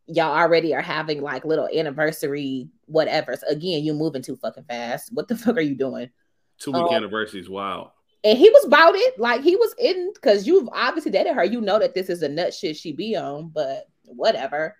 Y'all 0.07 0.37
already 0.37 0.75
are 0.75 0.83
having 0.83 1.21
like 1.21 1.45
little 1.45 1.69
anniversary, 1.69 2.69
whatever. 2.87 3.37
So 3.37 3.47
again, 3.49 3.85
you 3.85 3.95
moving 3.95 4.23
too 4.23 4.37
fucking 4.37 4.65
fast. 4.65 5.11
What 5.13 5.29
the 5.29 5.37
fuck 5.37 5.57
are 5.57 5.61
you 5.61 5.77
doing? 5.77 6.11
Two 6.59 6.73
week 6.73 6.83
um, 6.83 6.95
anniversary 6.95 7.41
is 7.41 7.49
wild 7.49 7.91
and 8.25 8.39
he 8.39 8.49
was 8.51 8.65
about 8.65 8.95
it. 8.95 9.19
Like 9.19 9.43
he 9.43 9.57
was 9.57 9.75
in 9.79 10.13
because 10.15 10.47
you've 10.47 10.69
obviously 10.73 11.11
dated 11.11 11.35
her. 11.35 11.45
You 11.45 11.61
know 11.61 11.79
that 11.79 11.95
this 11.95 12.09
is 12.09 12.23
a 12.23 12.29
nut 12.29 12.55
shit 12.55 12.77
she 12.77 12.93
be 12.93 13.17
on, 13.17 13.49
but 13.49 13.87
whatever. 14.05 14.77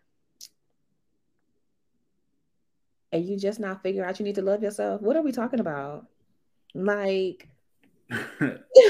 And 3.11 3.25
you 3.27 3.37
just 3.37 3.61
now 3.61 3.75
figure 3.75 4.05
out 4.05 4.19
you 4.19 4.25
need 4.25 4.37
to 4.37 4.43
love 4.43 4.63
yourself. 4.63 5.03
What 5.03 5.17
are 5.17 5.23
we 5.23 5.33
talking 5.33 5.61
about? 5.61 6.07
Like, 6.75 7.49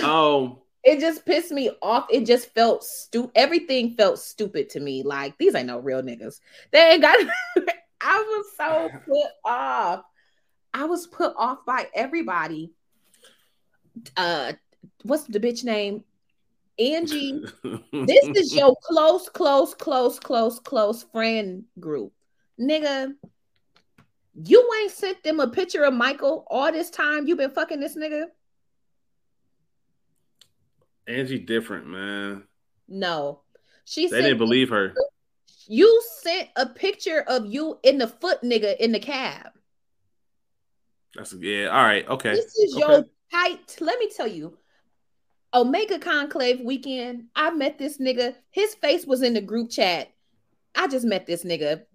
oh, 0.03 0.63
it 0.85 1.01
just 1.01 1.25
pissed 1.25 1.53
me 1.53 1.71
off. 1.81 2.07
It 2.11 2.27
just 2.27 2.53
felt 2.55 2.85
stupid. 2.85 3.33
Everything 3.35 3.95
felt 3.95 4.19
stupid 4.19 4.71
to 4.71 4.81
me. 4.81 5.03
Like 5.03 5.37
these 5.39 5.55
ain't 5.55 5.67
no 5.67 5.79
real 5.79 6.03
niggas. 6.03 6.41
They 6.71 6.93
ain't 6.93 7.03
got. 7.03 7.19
I 8.01 8.19
was 8.19 8.47
so 8.57 8.91
put 9.07 9.31
off. 9.45 10.05
I 10.75 10.85
was 10.85 11.07
put 11.07 11.35
off 11.37 11.65
by 11.67 11.89
everybody 11.95 12.73
uh 14.17 14.53
what's 15.03 15.25
the 15.25 15.41
bitch 15.41 15.65
name? 15.65 16.05
Angie, 16.79 17.43
this 17.93 18.29
is 18.35 18.55
your 18.55 18.75
close, 18.83 19.29
close, 19.29 19.75
close, 19.75 20.19
close, 20.19 20.59
close 20.59 21.03
friend 21.13 21.65
group. 21.79 22.13
Nigga, 22.59 23.13
you 24.35 24.71
ain't 24.81 24.93
sent 24.93 25.23
them 25.23 25.41
a 25.41 25.49
picture 25.49 25.85
of 25.85 25.95
Michael 25.95 26.47
all 26.49 26.73
this 26.73 26.91
time 26.91 27.27
you 27.27 27.37
been 27.37 27.51
fucking 27.51 27.81
this 27.81 27.97
nigga. 27.97 28.27
Angie 31.07 31.39
different, 31.39 31.87
man. 31.87 32.45
No. 32.89 33.41
She 33.85 34.09
they 34.09 34.23
didn't 34.23 34.39
believe 34.39 34.69
her. 34.71 34.95
You 35.67 36.03
sent 36.21 36.49
a 36.57 36.67
picture 36.67 37.25
of 37.27 37.47
you 37.47 37.79
in 37.83 37.99
the 37.99 38.07
foot 38.07 38.43
nigga 38.43 38.77
in 38.79 38.93
the 38.93 39.01
cab. 39.01 39.51
That's 41.15 41.35
yeah, 41.35 41.67
all 41.67 41.85
right, 41.85 42.09
okay. 42.09 42.31
This 42.31 42.57
is 42.57 42.75
okay. 42.75 42.81
your 42.81 43.05
height. 43.33 43.77
Let 43.81 43.99
me 43.99 44.09
tell 44.09 44.27
you, 44.27 44.57
Omega 45.53 45.99
Conclave 45.99 46.61
weekend, 46.61 47.25
I 47.37 47.51
met 47.51 47.79
this 47.79 47.99
nigga. 47.99 48.35
His 48.51 48.75
face 48.77 49.05
was 49.07 49.23
in 49.23 49.35
the 49.35 49.41
group 49.41 49.71
chat. 49.71 50.11
I 50.75 50.89
just 50.89 51.05
met 51.05 51.27
this 51.27 51.45
nigga. 51.45 51.83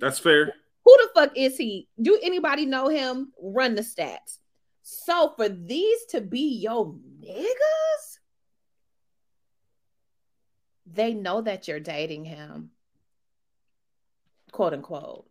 That's 0.00 0.18
fair. 0.18 0.54
Who 0.84 0.96
the 0.96 1.08
fuck 1.14 1.36
is 1.36 1.56
he? 1.56 1.88
Do 2.00 2.18
anybody 2.22 2.66
know 2.66 2.88
him? 2.88 3.32
Run 3.40 3.74
the 3.74 3.82
stats. 3.82 4.38
So 4.82 5.34
for 5.36 5.48
these 5.48 6.04
to 6.06 6.20
be 6.20 6.58
your 6.58 6.94
niggas, 7.22 8.18
they 10.86 11.14
know 11.14 11.42
that 11.42 11.68
you're 11.68 11.80
dating 11.80 12.24
him. 12.24 12.70
Quote 14.50 14.72
unquote. 14.72 15.26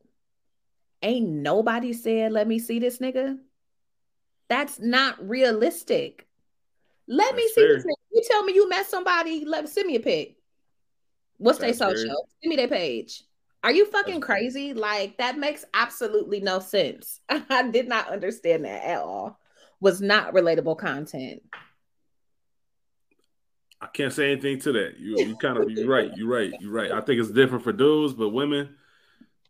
Ain't 1.02 1.28
nobody 1.28 1.94
said, 1.94 2.32
let 2.32 2.48
me 2.48 2.60
see 2.60 2.80
this 2.80 3.00
nigga. 3.00 3.38
That's 4.50 4.80
not 4.80 5.28
realistic. 5.28 6.28
Let 7.08 7.32
That's 7.32 7.38
me 7.38 7.48
see 7.50 7.62
fair. 7.62 7.76
this. 7.76 7.86
You 8.12 8.24
tell 8.30 8.44
me 8.44 8.54
you 8.54 8.70
met 8.70 8.88
somebody. 8.88 9.46
Let 9.46 9.68
send 9.70 9.88
me 9.88 9.96
a 9.96 10.00
pic. 10.00 10.38
What's 11.38 11.60
their 11.60 11.74
social? 11.74 12.28
Send 12.42 12.50
me 12.50 12.56
their 12.56 12.68
page. 12.68 13.24
Are 13.64 13.72
you 13.72 13.86
fucking 13.86 14.22
crazy? 14.22 14.74
Like 14.74 15.18
that 15.18 15.38
makes 15.38 15.66
absolutely 15.74 16.40
no 16.40 16.60
sense. 16.60 17.20
I 17.30 17.70
did 17.70 17.88
not 17.88 18.10
understand 18.10 18.66
that 18.66 18.84
at 18.84 19.02
all. 19.02 19.38
Was 19.82 20.02
not 20.02 20.34
relatable 20.34 20.78
content. 20.78 21.42
I 23.82 23.88
can't 23.88 24.12
say 24.12 24.32
anything 24.32 24.60
to 24.62 24.72
that. 24.74 25.00
You 25.00 25.20
you 25.26 25.36
kind 25.38 25.58
of 25.58 25.70
you're 25.70 25.88
right. 25.88 26.12
You're 26.16 26.28
right. 26.28 26.52
You're 26.60 26.72
right. 26.72 26.92
I 26.92 27.02
think 27.02 27.20
it's 27.20 27.32
different 27.32 27.64
for 27.64 27.72
dudes, 27.72 28.14
but 28.14 28.30
women, 28.30 28.76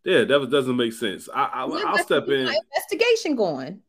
yeah, 0.03 0.23
that 0.23 0.49
doesn't 0.51 0.75
make 0.75 0.93
sense. 0.93 1.27
I, 1.33 1.65
will 1.65 1.97
step 1.97 2.27
in. 2.27 2.47
Investigation 2.47 3.35
going. 3.35 3.81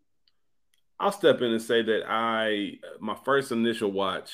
I'll 0.99 1.13
step 1.13 1.41
in 1.41 1.51
and 1.51 1.63
say 1.63 1.83
that 1.83 2.03
I 2.07 2.79
my 3.01 3.17
first 3.25 3.53
initial 3.53 3.91
watch 3.91 4.31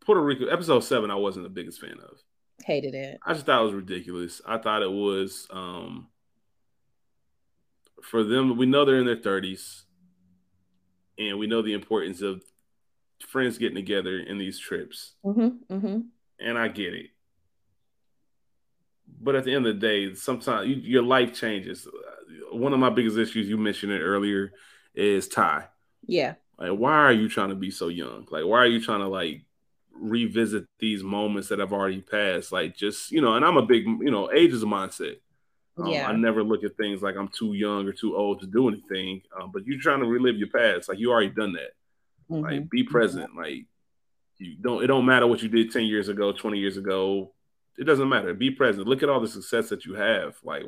Puerto 0.00 0.22
Rico 0.22 0.46
episode 0.46 0.80
seven 0.80 1.10
I 1.10 1.16
wasn't 1.16 1.44
the 1.44 1.50
biggest 1.50 1.80
fan 1.80 1.96
of. 2.02 2.18
Hated 2.64 2.94
it. 2.94 3.18
I 3.24 3.32
just 3.32 3.46
thought 3.46 3.60
it 3.60 3.64
was 3.64 3.74
ridiculous. 3.74 4.40
I 4.46 4.58
thought 4.58 4.82
it 4.82 4.90
was 4.90 5.46
um 5.50 6.08
for 8.02 8.24
them. 8.24 8.56
We 8.56 8.66
know 8.66 8.84
they're 8.84 8.98
in 8.98 9.06
their 9.06 9.16
thirties, 9.16 9.84
and 11.18 11.38
we 11.38 11.46
know 11.46 11.62
the 11.62 11.72
importance 11.72 12.20
of 12.20 12.42
friends 13.20 13.58
getting 13.58 13.76
together 13.76 14.18
in 14.18 14.38
these 14.38 14.58
trips. 14.58 15.14
Mm-hmm, 15.24 15.74
mm-hmm. 15.74 16.00
And 16.40 16.58
I 16.58 16.68
get 16.68 16.94
it, 16.94 17.10
but 19.20 19.34
at 19.34 19.44
the 19.44 19.54
end 19.54 19.66
of 19.66 19.74
the 19.74 19.80
day, 19.80 20.14
sometimes 20.14 20.68
you, 20.68 20.76
your 20.76 21.02
life 21.02 21.34
changes. 21.34 21.88
One 22.52 22.72
of 22.72 22.78
my 22.78 22.90
biggest 22.90 23.18
issues 23.18 23.48
you 23.48 23.56
mentioned 23.56 23.92
it 23.92 24.00
earlier 24.00 24.52
is 24.94 25.28
Tye. 25.28 25.66
Yeah. 26.06 26.34
Like, 26.58 26.72
why 26.72 26.92
are 26.92 27.12
you 27.12 27.28
trying 27.28 27.50
to 27.50 27.54
be 27.54 27.70
so 27.70 27.88
young? 27.88 28.26
Like, 28.30 28.44
why 28.44 28.58
are 28.58 28.66
you 28.66 28.82
trying 28.82 29.00
to 29.00 29.08
like 29.08 29.44
revisit 30.00 30.66
these 30.78 31.02
moments 31.02 31.48
that 31.48 31.58
have 31.58 31.72
already 31.72 32.00
passed? 32.00 32.52
Like, 32.52 32.76
just 32.76 33.10
you 33.10 33.20
know, 33.20 33.34
and 33.34 33.44
I'm 33.44 33.56
a 33.56 33.66
big, 33.66 33.84
you 33.84 34.10
know, 34.10 34.30
age 34.32 34.52
is 34.52 34.62
a 34.62 34.66
mindset. 34.66 35.16
Um, 35.78 35.86
yeah. 35.86 36.08
I 36.08 36.12
never 36.12 36.42
look 36.42 36.64
at 36.64 36.76
things 36.76 37.02
like 37.02 37.16
I'm 37.16 37.28
too 37.28 37.54
young 37.54 37.86
or 37.86 37.92
too 37.92 38.16
old 38.16 38.40
to 38.40 38.46
do 38.46 38.68
anything. 38.68 39.22
Um, 39.38 39.50
but 39.52 39.64
you're 39.66 39.80
trying 39.80 40.00
to 40.00 40.06
relive 40.06 40.36
your 40.36 40.48
past. 40.48 40.88
Like 40.88 40.98
you 40.98 41.10
already 41.10 41.30
done 41.30 41.52
that. 41.52 41.70
Mm-hmm. 42.30 42.44
Like 42.44 42.70
be 42.70 42.82
present. 42.82 43.30
Mm-hmm. 43.30 43.38
Like 43.38 43.66
you 44.38 44.56
don't. 44.60 44.82
It 44.82 44.88
don't 44.88 45.06
matter 45.06 45.26
what 45.26 45.42
you 45.42 45.48
did 45.48 45.72
ten 45.72 45.84
years 45.84 46.08
ago, 46.08 46.32
twenty 46.32 46.58
years 46.58 46.76
ago. 46.76 47.32
It 47.78 47.84
doesn't 47.84 48.08
matter. 48.08 48.34
Be 48.34 48.50
present. 48.50 48.88
Look 48.88 49.02
at 49.02 49.08
all 49.08 49.20
the 49.20 49.28
success 49.28 49.68
that 49.68 49.84
you 49.84 49.94
have. 49.94 50.36
Like 50.42 50.64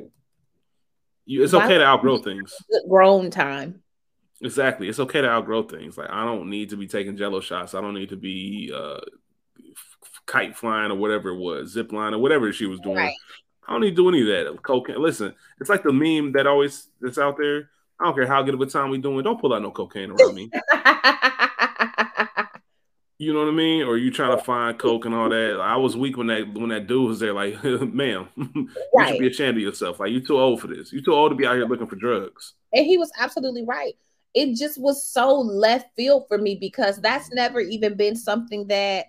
you, 1.25 1.43
it's 1.43 1.53
okay 1.53 1.77
to 1.77 1.83
outgrow 1.83 2.17
things. 2.17 2.53
Grown 2.89 3.29
time. 3.29 3.83
Exactly. 4.41 4.89
It's 4.89 4.99
okay 4.99 5.21
to 5.21 5.29
outgrow 5.29 5.63
things. 5.63 5.97
Like 5.97 6.09
I 6.09 6.25
don't 6.25 6.49
need 6.49 6.69
to 6.69 6.77
be 6.77 6.87
taking 6.87 7.17
jello 7.17 7.41
shots. 7.41 7.75
I 7.75 7.81
don't 7.81 7.93
need 7.93 8.09
to 8.09 8.17
be 8.17 8.71
uh, 8.73 9.01
kite 10.25 10.55
flying 10.55 10.91
or 10.91 10.95
whatever 10.95 11.29
it 11.29 11.37
was, 11.37 11.71
zip 11.71 11.91
line 11.91 12.13
or 12.13 12.19
whatever 12.19 12.51
she 12.53 12.65
was 12.65 12.79
doing. 12.79 12.97
Right. 12.97 13.15
I 13.67 13.73
don't 13.73 13.81
need 13.81 13.91
to 13.91 13.95
do 13.95 14.09
any 14.09 14.21
of 14.21 14.27
that. 14.27 14.63
Cocaine. 14.63 15.01
Listen, 15.01 15.35
it's 15.59 15.69
like 15.69 15.83
the 15.83 15.93
meme 15.93 16.31
that 16.33 16.47
always 16.47 16.87
that's 16.99 17.17
out 17.17 17.37
there. 17.37 17.69
I 17.99 18.05
don't 18.05 18.15
care 18.15 18.27
how 18.27 18.41
good 18.41 18.55
of 18.55 18.61
a 18.61 18.65
time 18.65 18.89
we 18.89 18.97
doing. 18.97 19.23
Don't 19.23 19.39
pull 19.39 19.53
out 19.53 19.61
no 19.61 19.71
cocaine 19.71 20.09
around 20.11 20.33
me. 20.33 20.49
you 23.19 23.31
know 23.31 23.39
what 23.39 23.49
I 23.49 23.51
mean? 23.51 23.83
Or 23.83 23.97
you 23.97 24.09
trying 24.09 24.35
to 24.35 24.43
find 24.43 24.79
coke 24.79 25.05
and 25.05 25.13
all 25.13 25.29
that. 25.29 25.59
I 25.61 25.75
was 25.77 25.95
weak 25.95 26.17
when 26.17 26.27
that 26.27 26.51
when 26.53 26.69
that 26.69 26.87
dude 26.87 27.07
was 27.07 27.19
there. 27.19 27.33
Like, 27.33 27.63
ma'am, 27.63 28.27
you 28.35 28.69
right. 28.95 29.09
should 29.09 29.19
be 29.19 29.27
ashamed 29.27 29.57
of 29.57 29.63
yourself. 29.63 29.99
Like, 29.99 30.11
you 30.11 30.19
too 30.19 30.39
old 30.39 30.59
for 30.59 30.67
this. 30.67 30.91
You 30.91 31.01
too 31.01 31.13
old 31.13 31.31
to 31.31 31.35
be 31.35 31.45
out 31.45 31.55
here 31.55 31.67
looking 31.67 31.87
for 31.87 31.95
drugs. 31.95 32.53
And 32.73 32.85
he 32.85 32.97
was 32.97 33.11
absolutely 33.19 33.63
right 33.63 33.95
it 34.33 34.55
just 34.55 34.79
was 34.79 35.05
so 35.07 35.39
left 35.39 35.87
field 35.95 36.25
for 36.27 36.37
me 36.37 36.55
because 36.55 36.99
that's 37.01 37.31
never 37.31 37.59
even 37.59 37.95
been 37.95 38.15
something 38.15 38.67
that 38.67 39.07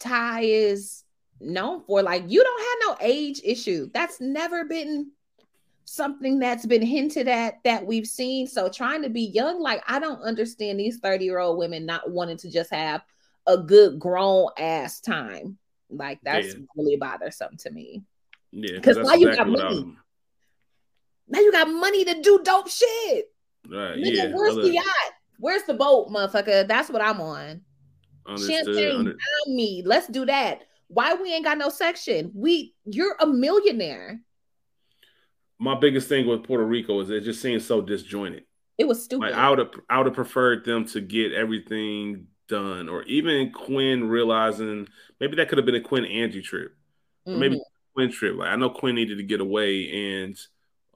Tye 0.00 0.42
is 0.42 1.04
known 1.40 1.82
for. 1.82 2.02
Like, 2.02 2.24
you 2.28 2.42
don't 2.42 2.60
have 2.60 2.98
no 2.98 3.06
age 3.06 3.40
issue. 3.44 3.90
That's 3.92 4.20
never 4.20 4.64
been 4.64 5.10
something 5.84 6.38
that's 6.38 6.66
been 6.66 6.82
hinted 6.82 7.28
at 7.28 7.62
that 7.64 7.86
we've 7.86 8.06
seen. 8.06 8.46
So, 8.46 8.68
trying 8.68 9.02
to 9.02 9.10
be 9.10 9.22
young, 9.22 9.60
like, 9.60 9.82
I 9.86 9.98
don't 9.98 10.22
understand 10.22 10.80
these 10.80 10.98
30 10.98 11.24
year 11.24 11.38
old 11.38 11.58
women 11.58 11.86
not 11.86 12.10
wanting 12.10 12.38
to 12.38 12.50
just 12.50 12.72
have 12.72 13.02
a 13.46 13.58
good 13.58 13.98
grown 13.98 14.48
ass 14.58 15.00
time. 15.00 15.58
Like, 15.88 16.20
that's 16.22 16.48
yeah. 16.48 16.60
really 16.76 16.96
bothersome 16.96 17.56
to 17.58 17.70
me. 17.70 18.02
Yeah, 18.52 18.76
because 18.76 18.96
now 18.96 19.14
you 19.14 19.34
got 19.34 19.48
money. 19.48 19.94
Now 21.28 21.40
you 21.40 21.52
got 21.52 21.70
money 21.70 22.04
to 22.04 22.20
do 22.20 22.40
dope 22.42 22.68
shit. 22.68 23.26
Right. 23.68 23.96
Nigga, 23.96 24.14
yeah. 24.14 24.32
Where's 24.34 24.56
the 24.56 24.72
yacht? 24.72 25.12
Where's 25.38 25.62
the 25.62 25.74
boat, 25.74 26.08
motherfucker? 26.08 26.66
That's 26.66 26.90
what 26.90 27.02
I'm 27.02 27.20
on. 27.20 27.62
Understood. 28.26 28.66
Champagne 28.66 28.98
Under- 28.98 29.16
me. 29.46 29.82
Let's 29.84 30.06
do 30.06 30.26
that. 30.26 30.62
Why 30.88 31.14
we 31.14 31.32
ain't 31.32 31.44
got 31.44 31.58
no 31.58 31.68
section? 31.68 32.32
We 32.34 32.74
you're 32.84 33.16
a 33.20 33.26
millionaire. 33.26 34.20
My 35.58 35.78
biggest 35.78 36.08
thing 36.08 36.26
with 36.26 36.44
Puerto 36.44 36.64
Rico 36.64 37.00
is 37.00 37.10
it 37.10 37.20
just 37.22 37.42
seems 37.42 37.64
so 37.64 37.80
disjointed. 37.80 38.44
It 38.78 38.88
was 38.88 39.04
stupid. 39.04 39.30
Like 39.30 39.34
I 39.34 39.50
would 39.50 39.58
have 39.58 39.70
I 39.88 39.98
would 39.98 40.06
have 40.06 40.14
preferred 40.14 40.64
them 40.64 40.86
to 40.86 41.00
get 41.00 41.32
everything 41.32 42.26
done, 42.48 42.88
or 42.88 43.02
even 43.04 43.52
Quinn 43.52 44.08
realizing 44.08 44.88
maybe 45.20 45.36
that 45.36 45.48
could 45.48 45.58
have 45.58 45.66
been 45.66 45.74
a 45.74 45.80
Quinn 45.80 46.04
Angie 46.04 46.42
trip, 46.42 46.74
mm-hmm. 47.26 47.38
maybe 47.38 47.60
Quinn 47.94 48.10
trip. 48.10 48.36
Like 48.36 48.48
I 48.48 48.56
know 48.56 48.70
Quinn 48.70 48.94
needed 48.94 49.18
to 49.18 49.22
get 49.22 49.40
away, 49.40 50.22
and 50.22 50.36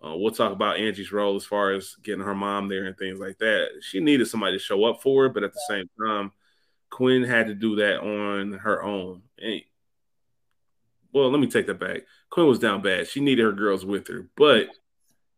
uh, 0.04 0.16
we'll 0.16 0.32
talk 0.32 0.52
about 0.52 0.78
Angie's 0.78 1.12
role 1.12 1.36
as 1.36 1.44
far 1.44 1.72
as 1.72 1.94
getting 2.02 2.24
her 2.24 2.34
mom 2.34 2.68
there 2.68 2.84
and 2.84 2.96
things 2.96 3.18
like 3.18 3.38
that. 3.38 3.68
She 3.80 4.00
needed 4.00 4.26
somebody 4.26 4.56
to 4.56 4.62
show 4.62 4.84
up 4.84 5.02
for 5.02 5.24
her, 5.24 5.28
but 5.28 5.44
at 5.44 5.52
the 5.52 5.62
same 5.68 5.88
time, 6.04 6.32
Quinn 6.94 7.24
had 7.24 7.48
to 7.48 7.54
do 7.54 7.76
that 7.76 8.00
on 8.00 8.52
her 8.52 8.80
own. 8.82 9.22
And, 9.42 9.62
well, 11.12 11.28
let 11.28 11.40
me 11.40 11.48
take 11.48 11.66
that 11.66 11.80
back. 11.80 12.02
Quinn 12.30 12.46
was 12.46 12.60
down 12.60 12.82
bad. 12.82 13.08
She 13.08 13.20
needed 13.20 13.42
her 13.42 13.52
girls 13.52 13.84
with 13.84 14.06
her, 14.06 14.28
but 14.36 14.68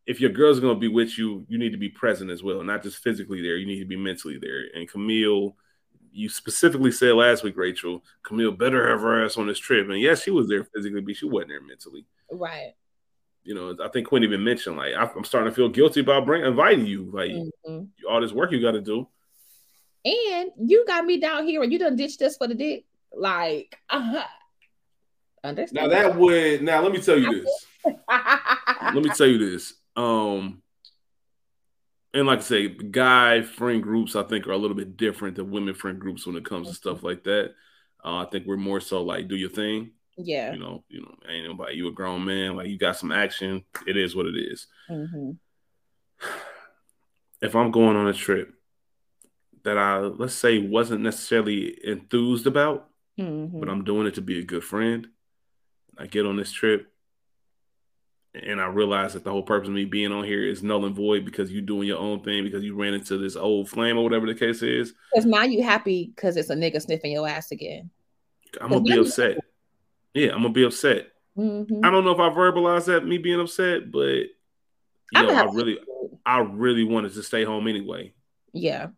if 0.06 0.20
your 0.20 0.30
girl's 0.30 0.58
are 0.58 0.60
going 0.60 0.76
to 0.76 0.80
be 0.80 0.88
with 0.88 1.18
you, 1.18 1.46
you 1.48 1.56
need 1.56 1.72
to 1.72 1.78
be 1.78 1.88
present 1.88 2.30
as 2.30 2.42
well, 2.42 2.62
not 2.62 2.82
just 2.82 3.02
physically 3.02 3.40
there. 3.40 3.56
You 3.56 3.66
need 3.66 3.78
to 3.78 3.86
be 3.86 3.96
mentally 3.96 4.38
there. 4.38 4.64
And 4.74 4.88
Camille 4.88 5.56
you 6.12 6.30
specifically 6.30 6.90
said 6.90 7.14
last 7.14 7.42
week, 7.42 7.56
Rachel, 7.56 8.02
Camille 8.22 8.52
better 8.52 8.88
have 8.88 9.00
her 9.00 9.24
ass 9.24 9.36
on 9.36 9.46
this 9.46 9.58
trip. 9.58 9.90
And 9.90 10.00
yes, 10.00 10.22
she 10.22 10.30
was 10.30 10.48
there 10.48 10.64
physically, 10.64 11.02
but 11.02 11.16
she 11.16 11.26
wasn't 11.26 11.50
there 11.50 11.60
mentally. 11.60 12.06
Right. 12.32 12.72
You 13.44 13.54
know, 13.54 13.76
I 13.84 13.88
think 13.88 14.08
Quinn 14.08 14.24
even 14.24 14.42
mentioned 14.42 14.76
like 14.76 14.94
I'm 14.96 15.24
starting 15.24 15.50
to 15.50 15.54
feel 15.54 15.68
guilty 15.68 16.00
about 16.00 16.24
bringing 16.24 16.48
inviting 16.48 16.86
you, 16.86 17.10
like 17.12 17.30
mm-hmm. 17.30 17.84
all 18.08 18.20
this 18.20 18.32
work 18.32 18.50
you 18.50 18.62
got 18.62 18.72
to 18.72 18.80
do. 18.80 19.06
And 20.06 20.52
you 20.56 20.84
got 20.86 21.04
me 21.04 21.18
down 21.18 21.46
here, 21.46 21.64
and 21.64 21.72
you 21.72 21.80
done 21.80 21.96
ditched 21.96 22.22
us 22.22 22.36
for 22.36 22.46
the 22.46 22.54
dick. 22.54 22.84
Like, 23.12 23.76
uh-huh. 23.90 24.22
understand? 25.42 25.90
Now 25.90 25.98
that 25.98 26.16
would 26.16 26.62
now 26.62 26.80
let 26.80 26.92
me 26.92 27.00
tell 27.00 27.18
you 27.18 27.42
this. 27.42 27.66
let 28.08 29.02
me 29.02 29.10
tell 29.10 29.26
you 29.26 29.50
this. 29.50 29.74
Um, 29.96 30.62
and 32.14 32.28
like 32.28 32.38
I 32.38 32.42
say, 32.42 32.68
guy 32.68 33.42
friend 33.42 33.82
groups 33.82 34.14
I 34.14 34.22
think 34.22 34.46
are 34.46 34.52
a 34.52 34.56
little 34.56 34.76
bit 34.76 34.96
different 34.96 35.34
than 35.34 35.50
women 35.50 35.74
friend 35.74 35.98
groups 35.98 36.24
when 36.24 36.36
it 36.36 36.44
comes 36.44 36.68
to 36.68 36.74
stuff 36.74 37.02
like 37.02 37.24
that. 37.24 37.54
Uh, 38.04 38.18
I 38.18 38.26
think 38.26 38.46
we're 38.46 38.56
more 38.56 38.80
so 38.80 39.02
like 39.02 39.26
do 39.26 39.34
your 39.34 39.50
thing. 39.50 39.90
Yeah. 40.16 40.52
You 40.52 40.60
know, 40.60 40.84
you 40.88 41.02
know, 41.02 41.14
ain't 41.28 41.48
nobody. 41.48 41.76
You 41.76 41.88
a 41.88 41.92
grown 41.92 42.24
man, 42.24 42.54
like 42.54 42.68
you 42.68 42.78
got 42.78 42.96
some 42.96 43.10
action. 43.10 43.64
It 43.88 43.96
is 43.96 44.14
what 44.14 44.26
it 44.26 44.36
is. 44.36 44.68
Mm-hmm. 44.88 45.30
If 47.42 47.54
I'm 47.54 47.70
going 47.70 47.96
on 47.96 48.08
a 48.08 48.14
trip 48.14 48.55
that 49.66 49.76
I 49.76 49.98
let's 49.98 50.34
say 50.34 50.58
wasn't 50.58 51.02
necessarily 51.02 51.76
enthused 51.84 52.46
about, 52.46 52.88
mm-hmm. 53.18 53.58
but 53.58 53.68
I'm 53.68 53.84
doing 53.84 54.06
it 54.06 54.14
to 54.14 54.22
be 54.22 54.38
a 54.38 54.44
good 54.44 54.64
friend. 54.64 55.08
I 55.98 56.06
get 56.06 56.24
on 56.24 56.36
this 56.36 56.52
trip 56.52 56.92
and 58.34 58.60
I 58.60 58.66
realize 58.66 59.14
that 59.14 59.24
the 59.24 59.30
whole 59.30 59.42
purpose 59.42 59.68
of 59.68 59.74
me 59.74 59.84
being 59.84 60.12
on 60.12 60.24
here 60.24 60.46
is 60.46 60.62
null 60.62 60.84
and 60.84 60.94
void 60.94 61.24
because 61.24 61.50
you're 61.50 61.62
doing 61.62 61.88
your 61.88 61.98
own 61.98 62.20
thing 62.22 62.44
because 62.44 62.62
you 62.62 62.76
ran 62.76 62.94
into 62.94 63.18
this 63.18 63.34
old 63.34 63.68
flame 63.68 63.98
or 63.98 64.04
whatever 64.04 64.26
the 64.26 64.34
case 64.34 64.62
is. 64.62 64.94
Because 65.12 65.26
now 65.26 65.42
you 65.42 65.64
happy 65.64 66.12
because 66.14 66.36
it's 66.36 66.50
a 66.50 66.54
nigga 66.54 66.80
sniffing 66.80 67.12
your 67.12 67.28
ass 67.28 67.50
again. 67.50 67.90
I'm 68.60 68.68
gonna 68.68 68.82
be 68.82 68.98
upset. 68.98 69.38
Yeah, 70.14 70.28
I'm 70.28 70.42
gonna 70.42 70.50
be 70.50 70.64
upset. 70.64 71.08
Mm-hmm. 71.36 71.84
I 71.84 71.90
don't 71.90 72.04
know 72.04 72.12
if 72.12 72.20
I 72.20 72.30
verbalized 72.30 72.86
that 72.86 73.04
me 73.04 73.18
being 73.18 73.40
upset, 73.40 73.90
but 73.90 74.26
you 75.12 75.22
know, 75.22 75.34
I 75.34 75.44
really, 75.52 75.78
I 76.24 76.38
really 76.38 76.84
wanted 76.84 77.14
to 77.14 77.22
stay 77.22 77.44
home 77.44 77.66
anyway. 77.66 78.12
Yeah, 78.52 78.88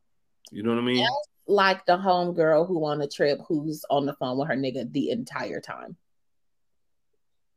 you 0.51 0.63
know 0.63 0.71
what 0.71 0.79
I 0.79 0.83
mean. 0.83 1.07
like 1.47 1.85
the 1.87 1.97
home 1.97 2.35
girl 2.35 2.65
who 2.65 2.85
on 2.85 3.01
a 3.01 3.09
trip 3.09 3.41
who's 3.49 3.85
on 3.91 4.07
the 4.07 4.15
phone 4.15 4.39
with 4.39 4.49
her 4.49 4.55
nigga 4.55 4.91
the 4.93 5.11
entire 5.11 5.61
time. 5.61 5.97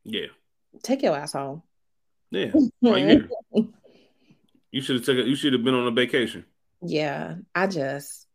Yeah, 0.04 0.28
take 0.84 1.04
your 1.04 1.16
ass 1.16 1.34
home. 1.34 1.62
Yeah, 2.32 2.52
you 2.82 3.28
should 4.82 4.96
have 4.96 5.06
taken. 5.06 5.28
You 5.28 5.36
should 5.36 5.54
have 5.54 5.64
been 5.64 5.74
on 5.74 5.88
a 5.88 5.92
vacation. 5.92 6.46
Yeah, 6.82 7.36
I 7.54 7.68
just, 7.68 8.26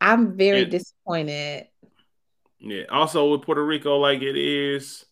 I'm 0.00 0.36
very 0.36 0.62
and, 0.62 0.70
disappointed. 0.70 1.68
Yeah. 2.58 2.84
Also, 2.90 3.30
with 3.30 3.42
Puerto 3.42 3.64
Rico, 3.64 3.98
like 3.98 4.22
it 4.22 4.36
is, 4.36 5.04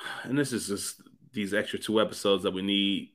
and 0.24 0.38
this 0.38 0.52
is 0.52 0.68
just 0.68 1.00
these 1.32 1.54
extra 1.54 1.78
two 1.78 2.00
episodes 2.00 2.44
that 2.44 2.52
we 2.52 2.62
need. 2.62 3.11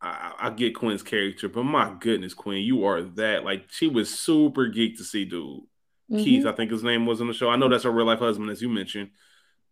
I, 0.00 0.32
I 0.38 0.50
get 0.50 0.74
Quinn's 0.74 1.02
character, 1.02 1.48
but 1.48 1.64
my 1.64 1.94
goodness, 1.98 2.34
Quinn, 2.34 2.62
you 2.62 2.84
are 2.84 3.02
that. 3.02 3.44
Like 3.44 3.66
she 3.70 3.88
was 3.88 4.16
super 4.16 4.68
geeked 4.68 4.98
to 4.98 5.04
see, 5.04 5.24
dude. 5.24 5.60
Mm-hmm. 6.10 6.18
Keith, 6.18 6.46
I 6.46 6.52
think 6.52 6.70
his 6.70 6.84
name 6.84 7.06
was 7.06 7.20
on 7.20 7.26
the 7.26 7.34
show. 7.34 7.50
I 7.50 7.56
know 7.56 7.68
that's 7.68 7.84
her 7.84 7.90
real 7.90 8.06
life 8.06 8.20
husband, 8.20 8.50
as 8.50 8.62
you 8.62 8.68
mentioned 8.68 9.10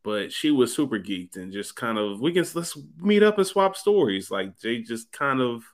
but 0.04 0.30
she 0.30 0.50
was 0.50 0.72
super 0.72 0.98
geeked 0.98 1.36
and 1.36 1.52
just 1.52 1.74
kind 1.74 1.98
of 1.98 2.20
we 2.20 2.30
can 2.30 2.44
let's 2.54 2.78
meet 2.98 3.22
up 3.22 3.38
and 3.38 3.46
swap 3.46 3.74
stories. 3.74 4.30
Like 4.30 4.56
they 4.60 4.80
just 4.80 5.10
kind 5.10 5.40
of, 5.40 5.64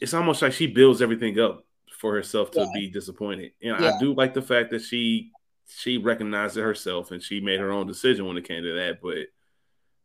it's 0.00 0.14
almost 0.14 0.42
like 0.42 0.52
she 0.52 0.66
builds 0.66 1.00
everything 1.00 1.40
up 1.40 1.64
for 1.90 2.14
herself 2.14 2.50
to 2.52 2.60
yeah. 2.60 2.66
be 2.74 2.90
disappointed. 2.90 3.52
And 3.62 3.80
yeah. 3.80 3.94
I 3.94 3.98
do 3.98 4.14
like 4.14 4.34
the 4.34 4.42
fact 4.42 4.70
that 4.70 4.82
she 4.82 5.32
she 5.66 5.96
recognized 5.96 6.58
it 6.58 6.62
herself 6.62 7.10
and 7.10 7.22
she 7.22 7.40
made 7.40 7.58
her 7.58 7.72
own 7.72 7.86
decision 7.86 8.26
when 8.26 8.36
it 8.36 8.46
came 8.46 8.62
to 8.62 8.74
that. 8.74 9.00
But 9.02 9.28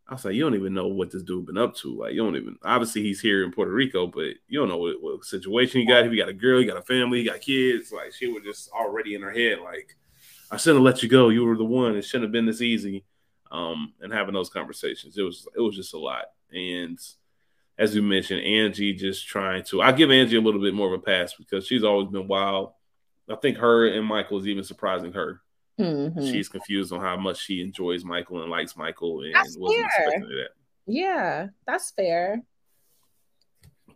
I 0.09 0.13
was 0.13 0.25
like, 0.25 0.33
you 0.33 0.41
don't 0.41 0.55
even 0.55 0.73
know 0.73 0.87
what 0.87 1.11
this 1.11 1.21
dude 1.21 1.45
been 1.45 1.57
up 1.57 1.75
to. 1.77 1.95
Like 1.95 2.13
you 2.13 2.23
don't 2.23 2.35
even 2.35 2.57
obviously 2.63 3.03
he's 3.03 3.21
here 3.21 3.43
in 3.43 3.51
Puerto 3.51 3.71
Rico, 3.71 4.07
but 4.07 4.33
you 4.47 4.59
don't 4.59 4.67
know 4.67 4.77
what, 4.77 4.95
what 5.01 5.23
situation 5.23 5.81
he 5.81 5.85
got. 5.85 6.09
He 6.09 6.17
got 6.17 6.29
a 6.29 6.33
girl, 6.33 6.59
he 6.59 6.65
got 6.65 6.77
a 6.77 6.81
family, 6.81 7.19
he 7.19 7.25
got 7.25 7.41
kids. 7.41 7.91
Like 7.91 8.13
she 8.13 8.27
was 8.27 8.43
just 8.43 8.71
already 8.71 9.13
in 9.13 9.21
her 9.21 9.31
head, 9.31 9.59
like 9.63 9.95
I 10.49 10.57
shouldn't 10.57 10.79
have 10.79 10.93
let 10.93 11.03
you 11.03 11.09
go. 11.09 11.29
You 11.29 11.45
were 11.45 11.55
the 11.55 11.63
one. 11.63 11.95
It 11.95 12.03
shouldn't 12.03 12.25
have 12.25 12.31
been 12.31 12.47
this 12.47 12.61
easy. 12.61 13.05
Um, 13.51 13.93
and 14.01 14.11
having 14.11 14.33
those 14.33 14.49
conversations, 14.49 15.17
it 15.17 15.21
was 15.21 15.47
it 15.55 15.61
was 15.61 15.75
just 15.75 15.93
a 15.93 15.99
lot. 15.99 16.25
And 16.51 16.99
as 17.77 17.95
you 17.95 18.01
mentioned, 18.01 18.41
Angie 18.41 18.93
just 18.93 19.27
trying 19.27 19.63
to. 19.65 19.81
I 19.81 19.91
give 19.91 20.11
Angie 20.11 20.37
a 20.37 20.41
little 20.41 20.61
bit 20.61 20.73
more 20.73 20.87
of 20.87 20.99
a 20.99 21.03
pass 21.03 21.33
because 21.33 21.67
she's 21.67 21.83
always 21.83 22.09
been 22.09 22.27
wild. 22.27 22.71
I 23.29 23.35
think 23.35 23.57
her 23.57 23.87
and 23.87 24.05
Michael 24.05 24.39
is 24.39 24.47
even 24.47 24.63
surprising 24.63 25.13
her. 25.13 25.41
Mm-hmm. 25.79 26.25
She's 26.25 26.49
confused 26.49 26.91
on 26.91 26.99
how 26.99 27.15
much 27.15 27.39
she 27.39 27.61
enjoys 27.61 28.03
Michael 28.03 28.41
and 28.41 28.51
likes 28.51 28.75
Michael, 28.75 29.21
and 29.21 29.33
that's 29.33 29.57
wasn't 29.57 29.87
fair. 29.95 30.07
expecting 30.07 30.29
that. 30.29 30.49
Yeah, 30.85 31.47
that's 31.65 31.91
fair. 31.91 32.41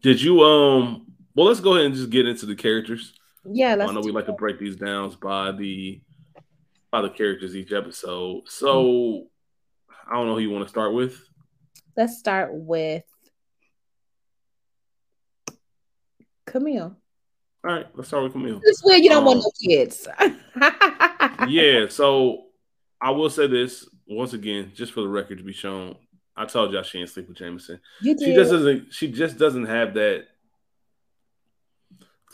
Did 0.01 0.21
you 0.21 0.41
um? 0.41 1.07
Well, 1.35 1.47
let's 1.47 1.59
go 1.59 1.73
ahead 1.73 1.87
and 1.87 1.95
just 1.95 2.09
get 2.09 2.27
into 2.27 2.45
the 2.45 2.55
characters. 2.55 3.13
Yeah, 3.45 3.73
I 3.73 3.91
know 3.91 4.01
we 4.01 4.11
like 4.11 4.27
to 4.27 4.33
break 4.33 4.59
these 4.59 4.77
down 4.77 5.13
by 5.21 5.51
the 5.51 6.01
by 6.91 7.01
the 7.01 7.09
characters 7.09 7.55
each 7.55 7.73
episode. 7.73 8.43
So 8.47 9.27
I 10.07 10.13
don't 10.13 10.27
know 10.27 10.35
who 10.35 10.41
you 10.41 10.51
want 10.51 10.63
to 10.63 10.69
start 10.69 10.93
with. 10.93 11.19
Let's 11.97 12.17
start 12.17 12.53
with 12.53 13.03
Camille. 16.45 16.95
All 17.65 17.73
right, 17.73 17.87
let's 17.95 18.09
start 18.09 18.23
with 18.23 18.33
Camille. 18.33 18.61
This 18.63 18.83
way 18.83 18.97
you 18.97 19.09
don't 19.09 19.19
um, 19.19 19.25
want 19.25 19.39
no 19.39 19.51
kids. 19.67 20.07
yeah, 21.49 21.87
so 21.89 22.45
I 23.01 23.11
will 23.11 23.29
say 23.29 23.47
this 23.47 23.87
once 24.07 24.33
again, 24.33 24.71
just 24.75 24.93
for 24.93 25.01
the 25.01 25.07
record 25.07 25.37
to 25.37 25.43
be 25.43 25.53
shown. 25.53 25.95
I 26.35 26.45
told 26.45 26.73
y'all 26.73 26.83
she 26.83 26.99
ain't 26.99 27.09
sleep 27.09 27.27
with 27.27 27.37
Jameson. 27.37 27.79
She 28.01 28.15
just 28.15 28.51
doesn't. 28.51 28.91
She 28.93 29.11
just 29.11 29.37
doesn't 29.37 29.65
have 29.65 29.93
that 29.93 30.25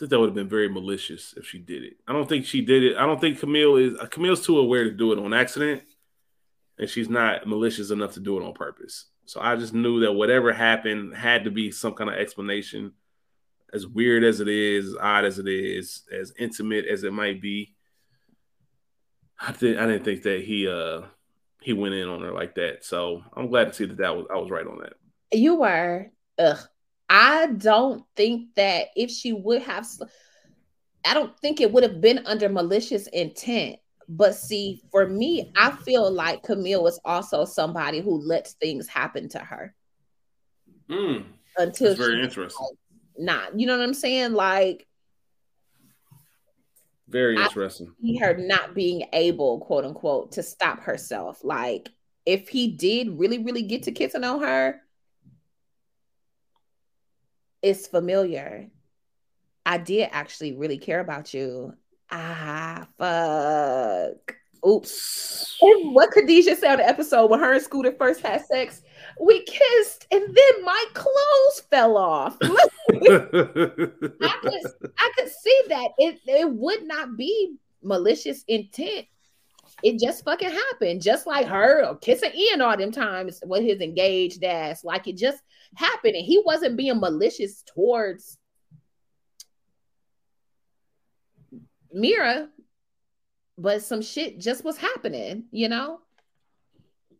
think 0.00 0.10
that 0.12 0.18
would 0.20 0.30
have 0.30 0.34
been 0.34 0.48
very 0.48 0.70
malicious 0.70 1.34
if 1.36 1.46
she 1.46 1.58
did 1.58 1.84
it. 1.84 1.98
I 2.08 2.14
don't 2.14 2.26
think 2.26 2.46
she 2.46 2.62
did 2.62 2.82
it. 2.82 2.96
I 2.96 3.04
don't 3.04 3.20
think 3.20 3.38
Camille 3.38 3.76
is 3.76 3.98
Camille's 4.08 4.46
too 4.46 4.58
aware 4.58 4.84
to 4.84 4.90
do 4.90 5.12
it 5.12 5.18
on 5.18 5.34
accident, 5.34 5.82
and 6.78 6.88
she's 6.88 7.10
not 7.10 7.46
malicious 7.46 7.90
enough 7.90 8.14
to 8.14 8.20
do 8.20 8.40
it 8.40 8.42
on 8.42 8.54
purpose. 8.54 9.10
So 9.26 9.42
I 9.42 9.56
just 9.56 9.74
knew 9.74 10.00
that 10.00 10.14
whatever 10.14 10.54
happened 10.54 11.14
had 11.14 11.44
to 11.44 11.50
be 11.50 11.70
some 11.70 11.92
kind 11.92 12.08
of 12.08 12.16
explanation. 12.16 12.92
As 13.74 13.86
weird 13.86 14.24
as 14.24 14.40
it 14.40 14.48
is, 14.48 14.86
as 14.86 14.96
odd 14.98 15.26
as 15.26 15.38
it 15.38 15.46
is, 15.46 16.04
as 16.10 16.32
intimate 16.38 16.86
as 16.86 17.04
it 17.04 17.12
might 17.12 17.42
be, 17.42 17.74
I 19.40 19.52
didn't. 19.52 19.78
I 19.78 19.86
didn't 19.86 20.04
think 20.04 20.22
that 20.22 20.42
he 20.44 20.68
uh 20.68 21.02
he 21.62 21.72
went 21.72 21.94
in 21.94 22.08
on 22.08 22.22
her 22.22 22.32
like 22.32 22.54
that. 22.56 22.84
So 22.84 23.22
I'm 23.34 23.48
glad 23.48 23.68
to 23.68 23.74
see 23.74 23.86
that 23.86 23.96
that 23.98 24.16
was 24.16 24.26
I 24.30 24.36
was 24.36 24.50
right 24.50 24.66
on 24.66 24.78
that. 24.80 24.94
You 25.32 25.56
were. 25.56 26.10
Ugh. 26.38 26.58
I 27.08 27.46
don't 27.46 28.04
think 28.14 28.54
that 28.54 28.88
if 28.94 29.10
she 29.10 29.32
would 29.32 29.62
have, 29.62 29.84
I 31.04 31.12
don't 31.12 31.36
think 31.40 31.60
it 31.60 31.72
would 31.72 31.82
have 31.82 32.00
been 32.00 32.24
under 32.24 32.48
malicious 32.48 33.08
intent. 33.08 33.76
But 34.08 34.34
see, 34.34 34.82
for 34.90 35.08
me, 35.08 35.52
I 35.56 35.70
feel 35.70 36.10
like 36.10 36.42
Camille 36.42 36.82
was 36.82 37.00
also 37.04 37.44
somebody 37.44 38.00
who 38.00 38.20
lets 38.20 38.54
things 38.54 38.86
happen 38.86 39.28
to 39.30 39.38
her. 39.38 39.74
Mm, 40.88 41.24
until 41.56 41.94
very 41.94 42.22
interesting. 42.22 42.64
Like, 42.64 42.78
not, 43.18 43.58
you 43.58 43.66
know 43.66 43.76
what 43.76 43.84
I'm 43.84 43.94
saying? 43.94 44.32
Like, 44.32 44.86
very 47.10 47.36
interesting. 47.36 47.92
her 48.20 48.36
not 48.36 48.74
being 48.74 49.04
able, 49.12 49.60
quote 49.60 49.84
unquote, 49.84 50.32
to 50.32 50.42
stop 50.42 50.80
herself. 50.80 51.42
Like, 51.44 51.90
if 52.24 52.48
he 52.48 52.68
did 52.68 53.18
really, 53.18 53.38
really 53.38 53.62
get 53.62 53.84
to 53.84 53.92
kissing 53.92 54.24
on 54.24 54.40
her, 54.42 54.80
it's 57.62 57.86
familiar. 57.86 58.68
I 59.66 59.78
did 59.78 60.08
actually 60.12 60.56
really 60.56 60.78
care 60.78 61.00
about 61.00 61.34
you. 61.34 61.74
Ah, 62.10 62.86
fuck. 62.98 64.36
Oops. 64.66 65.58
And 65.62 65.94
what 65.94 66.10
Khadijah 66.12 66.56
said 66.56 66.72
on 66.72 66.78
the 66.78 66.88
episode 66.88 67.30
when 67.30 67.40
her 67.40 67.54
and 67.54 67.62
Scooter 67.62 67.92
first 67.92 68.20
had 68.20 68.44
sex, 68.44 68.82
we 69.20 69.42
kissed 69.44 70.06
and 70.10 70.22
then 70.22 70.64
my 70.64 70.84
clothes 70.92 71.62
fell 71.70 71.96
off. 71.96 72.36
I 72.94 74.36
could 74.42 74.90
I 74.98 75.12
could 75.16 75.28
see 75.28 75.62
that 75.68 75.90
it, 75.98 76.20
it 76.26 76.50
would 76.50 76.86
not 76.86 77.16
be 77.16 77.56
malicious 77.82 78.44
intent. 78.48 79.06
It 79.82 79.98
just 79.98 80.24
fucking 80.24 80.50
happened. 80.50 81.02
Just 81.02 81.26
like 81.26 81.46
her 81.46 81.94
kissing 81.96 82.32
Ian 82.34 82.60
all 82.60 82.76
them 82.76 82.92
times 82.92 83.40
with 83.44 83.62
his 83.62 83.80
engaged 83.80 84.44
ass. 84.44 84.84
Like 84.84 85.08
it 85.08 85.16
just 85.16 85.42
happened. 85.74 86.16
And 86.16 86.24
he 86.24 86.42
wasn't 86.44 86.76
being 86.76 87.00
malicious 87.00 87.62
towards 87.62 88.38
Mira, 91.92 92.48
but 93.58 93.82
some 93.82 94.02
shit 94.02 94.38
just 94.38 94.64
was 94.64 94.76
happening, 94.76 95.44
you 95.50 95.68
know? 95.68 96.00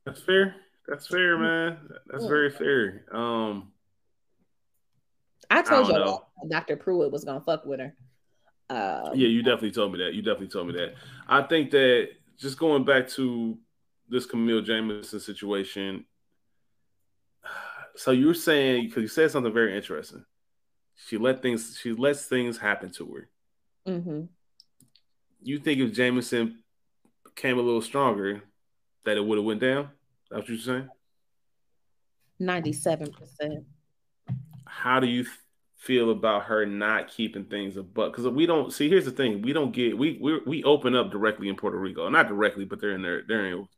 That's 0.05 0.23
fair. 0.23 0.57
That's 0.87 1.07
fair, 1.07 1.39
man. 1.39 1.79
That's 2.07 2.27
very 2.27 2.51
fair. 2.51 3.05
Um 3.13 3.70
I 5.51 5.63
told 5.63 5.91
I 5.91 5.99
you 5.99 6.49
Dr. 6.49 6.77
Pruitt 6.77 7.11
was 7.11 7.25
gonna 7.25 7.41
fuck 7.41 7.67
with 7.67 7.81
her. 7.81 7.95
Um, 8.71 9.13
yeah, 9.15 9.29
you 9.29 9.43
definitely 9.43 9.73
told 9.73 9.93
me 9.93 9.99
that. 9.99 10.15
You 10.15 10.23
definitely 10.23 10.49
told 10.49 10.69
me 10.69 10.75
that. 10.75 10.95
I 11.29 11.43
think 11.43 11.71
that 11.73 12.11
just 12.39 12.59
going 12.59 12.85
back 12.85 13.09
to 13.11 13.59
this 14.09 14.27
Camille 14.27 14.63
Jamison 14.63 15.21
situation. 15.21 16.05
So 17.97 18.13
you're 18.13 18.35
saying 18.35 18.87
because 18.87 19.03
you 19.03 19.09
said 19.09 19.31
something 19.31 19.53
very 19.53 19.77
interesting. 19.77 20.25
She 20.95 21.19
let 21.19 21.43
things. 21.43 21.79
She 21.81 21.93
lets 21.93 22.27
things 22.27 22.57
happen 22.57 22.91
to 22.93 23.15
her. 23.15 23.31
Mm-hmm 23.89 24.25
you 25.43 25.59
think 25.59 25.81
if 25.81 25.93
Jamison 25.93 26.63
came 27.35 27.59
a 27.59 27.63
little 27.63 27.83
stronger, 27.83 28.43
that 29.05 29.17
it 29.17 29.25
would 29.25 29.39
have 29.39 29.45
went 29.45 29.61
down? 29.61 29.91
That's 30.31 30.43
what 30.43 30.49
you're 30.49 30.59
saying. 30.59 30.89
Ninety-seven 32.39 33.13
percent. 33.13 33.65
How 34.81 34.99
do 34.99 35.07
you 35.07 35.27
feel 35.77 36.11
about 36.11 36.45
her 36.45 36.65
not 36.65 37.09
keeping 37.09 37.45
things 37.45 37.77
above? 37.77 38.13
Because 38.13 38.27
we 38.29 38.47
don't 38.47 38.73
see. 38.73 38.89
Here's 38.89 39.05
the 39.05 39.11
thing: 39.11 39.43
we 39.43 39.53
don't 39.53 39.73
get 39.73 39.99
we 39.99 40.19
we 40.21 40.41
we 40.47 40.65
open 40.65 40.97
up 40.97 41.11
directly 41.11 41.49
in 41.49 41.57
Puerto 41.57 41.79
Rico, 41.79 42.09
not 42.09 42.29
directly, 42.29 42.65
but 42.65 42.81
they're 42.81 42.93
in 42.93 43.03
there. 43.03 43.23
They're 43.27 43.47
in. 43.47 43.69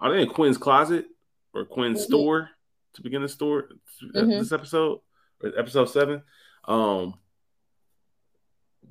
Are 0.00 0.10
they 0.10 0.22
in 0.22 0.28
Quinn's 0.28 0.58
closet 0.58 1.06
or 1.54 1.64
Quinn's 1.64 2.00
mm-hmm. 2.00 2.08
store 2.08 2.50
to 2.94 3.02
begin 3.02 3.22
the 3.22 3.28
store? 3.28 3.68
Mm-hmm. 4.02 4.30
This 4.30 4.50
episode 4.50 5.00
or 5.40 5.52
episode 5.56 5.86
seven. 5.86 6.22
Um, 6.64 7.14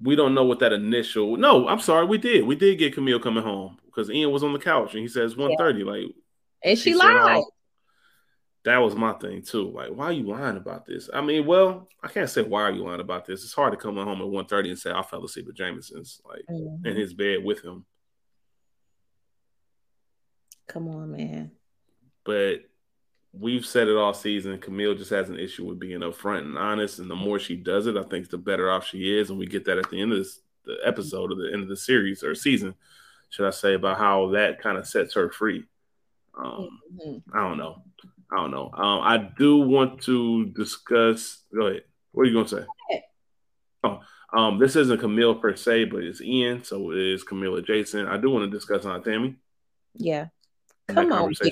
we 0.02 0.16
don't 0.16 0.34
know 0.34 0.46
what 0.46 0.60
that 0.60 0.72
initial. 0.72 1.36
No, 1.36 1.68
I'm 1.68 1.82
sorry, 1.82 2.06
we 2.06 2.18
did. 2.18 2.46
We 2.46 2.56
did 2.56 2.80
get 2.80 2.94
Camille 2.94 3.20
coming 3.20 3.44
home 3.44 3.80
because 3.86 4.10
Ian 4.10 4.32
was 4.32 4.44
on 4.44 4.54
the 4.54 4.60
couch 4.60 4.94
and 4.94 5.02
he 5.02 5.10
says 5.10 5.36
1:30. 5.36 5.80
Yeah. 5.80 5.86
Like, 5.86 6.06
and 6.64 6.78
she, 6.78 6.92
she 6.92 6.96
lied. 6.96 7.44
That 8.68 8.80
was 8.80 8.96
my 8.96 9.14
thing 9.14 9.42
too. 9.42 9.72
Like, 9.72 9.92
why 9.92 10.08
are 10.08 10.12
you 10.12 10.28
lying 10.28 10.58
about 10.58 10.86
this? 10.86 11.10
I 11.14 11.22
mean, 11.22 11.46
well, 11.46 11.88
I 12.04 12.10
can't 12.10 12.30
say 12.30 12.42
why 12.42 12.64
are 12.64 12.72
you 12.72 12.84
lying 12.84 13.00
about 13.00 13.26
this. 13.26 13.46
It's 13.46 13.54
hard 13.54 13.72
to 13.72 13.78
come 13.78 13.96
home 13.96 14.22
at 14.22 14.28
1:30 14.28 14.70
and 14.70 14.78
say 14.78 14.92
I 14.92 15.02
fell 15.04 15.24
asleep 15.24 15.48
with 15.48 15.56
Jamison's 15.56 16.22
like 16.28 16.44
mm-hmm. 16.50 16.86
in 16.86 16.96
his 16.98 17.14
bed 17.14 17.46
with 17.46 17.64
him. 17.64 17.86
Come 20.68 20.90
on, 20.90 21.14
man. 21.14 21.52
But 22.26 22.66
we've 23.32 23.66
said 23.66 23.88
it 23.88 23.96
all 23.96 24.14
season. 24.14 24.58
Camille 24.60 24.96
just 24.96 25.12
has 25.12 25.30
an 25.30 25.40
issue 25.40 25.64
with 25.64 25.80
being 25.80 26.02
upfront 26.02 26.40
and 26.40 26.58
honest, 26.58 27.00
and 27.00 27.10
the 27.10 27.16
more 27.16 27.40
she 27.40 27.56
does 27.56 27.88
it, 27.88 27.96
I 27.96 28.04
think 28.04 28.30
the 28.30 28.38
better 28.38 28.70
off 28.70 28.86
she 28.86 29.18
is. 29.18 29.30
And 29.30 29.40
we 29.40 29.46
get 29.46 29.64
that 29.66 29.78
at 29.78 29.90
the 29.90 30.02
end 30.02 30.12
of 30.12 30.18
this, 30.18 30.42
the 30.66 30.78
episode 30.84 31.32
or 31.32 31.36
the 31.36 31.54
end 31.54 31.64
of 31.64 31.70
the 31.70 31.78
series 31.78 32.22
or 32.22 32.36
season, 32.36 32.76
should 33.30 33.48
I 33.48 33.52
say, 33.52 33.76
about 33.76 33.98
how 33.98 34.32
that 34.32 34.62
kind 34.62 34.78
of 34.78 34.86
sets 34.86 35.14
her 35.14 35.30
free. 35.30 35.64
Um, 36.38 36.82
mm-hmm. 36.94 37.38
I 37.38 37.48
don't 37.48 37.58
know. 37.58 37.84
I 38.32 38.36
don't 38.36 38.52
know. 38.52 38.70
Um, 38.74 39.02
I 39.02 39.30
do 39.38 39.58
want 39.58 40.02
to 40.04 40.48
discuss. 40.48 41.44
Go 41.54 41.68
ahead. 41.68 41.84
What 42.12 42.24
are 42.24 42.26
you 42.26 42.34
gonna 42.34 42.48
say? 42.48 42.66
Oh, 43.84 44.00
um, 44.34 44.60
this 44.60 44.76
isn't 44.76 45.00
Camille 45.00 45.36
per 45.36 45.56
se, 45.56 45.86
but 45.86 46.04
it's 46.04 46.22
Ian, 46.22 46.64
so 46.64 46.92
it 46.92 46.98
is 46.98 47.24
Camille 47.24 47.56
adjacent. 47.56 48.10
I 48.10 48.18
do 48.18 48.30
want 48.30 48.50
to 48.50 48.56
discuss 48.56 48.86
Aunt 48.86 49.06
Tammy. 49.06 49.36
Yeah. 49.94 50.28
Come 50.88 51.12
on. 51.12 51.34
She, 51.34 51.52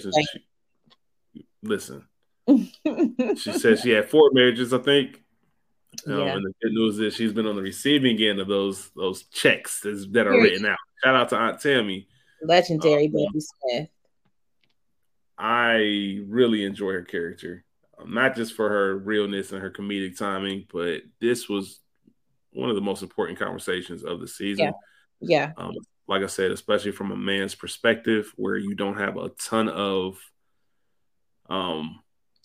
listen. 1.63 2.05
she 2.47 3.53
says 3.53 3.81
she 3.81 3.91
had 3.91 4.09
four 4.09 4.29
marriages, 4.33 4.73
I 4.73 4.79
think. 4.79 5.23
Um, 6.07 6.19
yeah. 6.19 6.35
And 6.35 6.45
the 6.45 6.53
good 6.61 6.73
news 6.73 6.99
is 6.99 7.15
she's 7.15 7.33
been 7.33 7.47
on 7.47 7.55
the 7.55 7.61
receiving 7.61 8.21
end 8.21 8.39
of 8.39 8.47
those 8.47 8.89
those 8.95 9.23
checks 9.23 9.81
that 9.81 10.27
are 10.27 10.31
written 10.31 10.65
out. 10.65 10.77
Shout 11.03 11.15
out 11.15 11.29
to 11.29 11.37
Aunt 11.37 11.61
Tammy, 11.61 12.07
legendary 12.41 13.05
um, 13.05 13.11
Bevy 13.13 13.39
Smith. 13.39 13.89
I 15.37 16.21
really 16.27 16.63
enjoy 16.63 16.93
her 16.93 17.03
character, 17.03 17.63
um, 17.99 18.13
not 18.13 18.35
just 18.35 18.53
for 18.53 18.69
her 18.69 18.97
realness 18.97 19.51
and 19.51 19.61
her 19.61 19.71
comedic 19.71 20.17
timing, 20.17 20.65
but 20.71 21.01
this 21.19 21.49
was 21.49 21.79
one 22.51 22.69
of 22.69 22.75
the 22.75 22.81
most 22.81 23.03
important 23.03 23.37
conversations 23.37 24.03
of 24.03 24.21
the 24.21 24.27
season. 24.27 24.73
Yeah. 25.21 25.51
yeah. 25.51 25.51
Um, 25.57 25.73
like 26.07 26.23
I 26.23 26.27
said, 26.27 26.51
especially 26.51 26.91
from 26.91 27.11
a 27.11 27.17
man's 27.17 27.55
perspective, 27.55 28.31
where 28.35 28.57
you 28.57 28.75
don't 28.75 28.97
have 28.97 29.17
a 29.17 29.29
ton 29.29 29.67
of 29.69 30.17
um, 31.49 31.99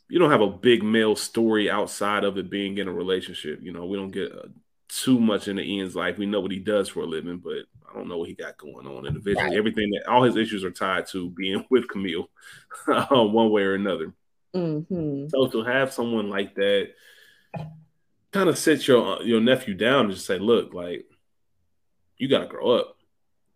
you 0.09 0.19
don't 0.19 0.31
have 0.31 0.41
a 0.41 0.49
big 0.49 0.83
male 0.83 1.15
story 1.17 1.71
outside 1.71 2.25
of 2.25 2.37
it 2.37 2.51
being 2.51 2.79
in 2.79 2.89
a 2.89 2.93
relationship. 2.93 3.61
You 3.63 3.73
know, 3.73 3.87
we 3.87 3.97
don't 3.97 4.11
get 4.11 4.33
uh, 4.33 4.49
too 4.91 5.21
much 5.21 5.49
into 5.49 5.63
Ian's 5.63 5.97
life. 5.97 6.19
We 6.19 6.27
know 6.27 6.41
what 6.41 6.51
he 6.51 6.59
does 6.59 6.89
for 6.89 7.01
a 7.01 7.07
living, 7.07 7.39
but 7.39 7.65
I 7.89 7.95
don't 7.95 8.09
know 8.09 8.19
what 8.19 8.29
he 8.29 8.35
got 8.35 8.59
going 8.59 8.87
on 8.87 9.07
individually. 9.07 9.51
Right. 9.51 9.57
Everything 9.57 9.91
that 9.91 10.09
all 10.09 10.23
his 10.23 10.37
issues 10.37 10.65
are 10.65 10.71
tied 10.71 11.07
to 11.09 11.31
being 11.31 11.65
with 11.71 11.89
Camille, 11.89 12.29
one 12.87 13.51
way 13.51 13.63
or 13.63 13.75
another. 13.75 14.13
Mm-hmm. 14.55 15.29
So 15.29 15.49
to 15.49 15.65
have 15.65 15.93
someone 15.93 16.29
like 16.29 16.55
that 16.57 16.91
kind 18.33 18.49
of 18.49 18.59
sit 18.59 18.87
your 18.87 19.23
your 19.23 19.41
nephew 19.41 19.75
down 19.75 20.07
and 20.07 20.15
just 20.15 20.27
say, 20.27 20.39
"Look, 20.39 20.75
like 20.75 21.07
you 22.17 22.29
got 22.29 22.41
to 22.41 22.47
grow 22.47 22.79
up 22.79 22.97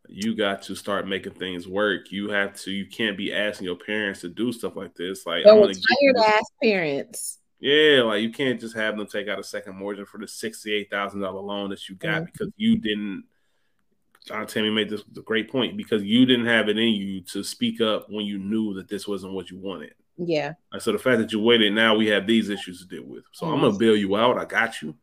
you 0.08 0.34
got 0.36 0.62
to 0.62 0.74
start 0.74 1.08
making 1.08 1.32
things 1.32 1.66
work. 1.66 2.12
You 2.12 2.30
have 2.30 2.54
to. 2.62 2.70
You 2.70 2.86
can't 2.86 3.16
be 3.16 3.32
asking 3.32 3.66
your 3.66 3.76
parents 3.76 4.20
to 4.20 4.28
do 4.28 4.52
stuff 4.52 4.76
like 4.76 4.94
this. 4.94 5.26
Like 5.26 5.46
I'm 5.46 5.60
tired 5.60 6.16
ass 6.24 6.50
parents. 6.62 7.38
Yeah, 7.64 8.02
like 8.02 8.20
you 8.20 8.30
can't 8.30 8.60
just 8.60 8.76
have 8.76 8.98
them 8.98 9.06
take 9.06 9.26
out 9.26 9.38
a 9.38 9.42
second 9.42 9.76
mortgage 9.76 10.06
for 10.06 10.18
the 10.18 10.28
sixty-eight 10.28 10.90
thousand 10.90 11.22
dollar 11.22 11.40
loan 11.40 11.70
that 11.70 11.88
you 11.88 11.94
got 11.94 12.16
mm-hmm. 12.16 12.24
because 12.26 12.52
you 12.58 12.76
didn't. 12.76 13.24
John 14.26 14.46
Tammy 14.46 14.68
made 14.68 14.90
this 14.90 15.02
a 15.16 15.20
great 15.22 15.50
point 15.50 15.74
because 15.74 16.02
you 16.02 16.26
didn't 16.26 16.44
have 16.44 16.68
it 16.68 16.76
in 16.76 16.88
you 16.88 17.22
to 17.22 17.42
speak 17.42 17.80
up 17.80 18.10
when 18.10 18.26
you 18.26 18.36
knew 18.36 18.74
that 18.74 18.88
this 18.88 19.08
wasn't 19.08 19.32
what 19.32 19.50
you 19.50 19.56
wanted. 19.56 19.94
Yeah. 20.18 20.52
And 20.72 20.82
so 20.82 20.92
the 20.92 20.98
fact 20.98 21.20
that 21.20 21.32
you 21.32 21.40
waited, 21.40 21.72
now 21.72 21.96
we 21.96 22.08
have 22.08 22.26
these 22.26 22.50
issues 22.50 22.82
to 22.82 22.86
deal 22.86 23.06
with. 23.06 23.24
So 23.32 23.46
mm-hmm. 23.46 23.54
I'm 23.54 23.60
gonna 23.62 23.78
bail 23.78 23.96
you 23.96 24.14
out. 24.14 24.36
I 24.36 24.44
got 24.44 24.82
you. 24.82 24.94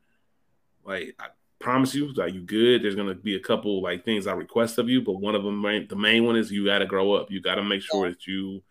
Like 0.85 1.15
I, 1.19 1.29
promise 1.59 1.95
you, 1.95 2.13
are 2.19 2.27
you 2.27 2.41
good? 2.41 2.83
There's 2.83 2.95
gonna 2.95 3.15
be 3.15 3.37
a 3.37 3.39
couple 3.39 3.81
like 3.81 4.05
things 4.05 4.27
I 4.27 4.33
request 4.33 4.77
of 4.77 4.87
you, 4.87 5.01
but 5.01 5.13
one 5.13 5.33
of 5.33 5.43
them, 5.43 5.63
the 5.89 5.95
main 5.95 6.25
one 6.25 6.35
is 6.35 6.51
you 6.51 6.65
got 6.67 6.79
to 6.79 6.85
grow 6.85 7.13
up. 7.13 7.31
You 7.31 7.41
got 7.41 7.55
to 7.55 7.63
make 7.63 7.81
sure 7.81 8.07
that 8.07 8.27
you 8.27 8.61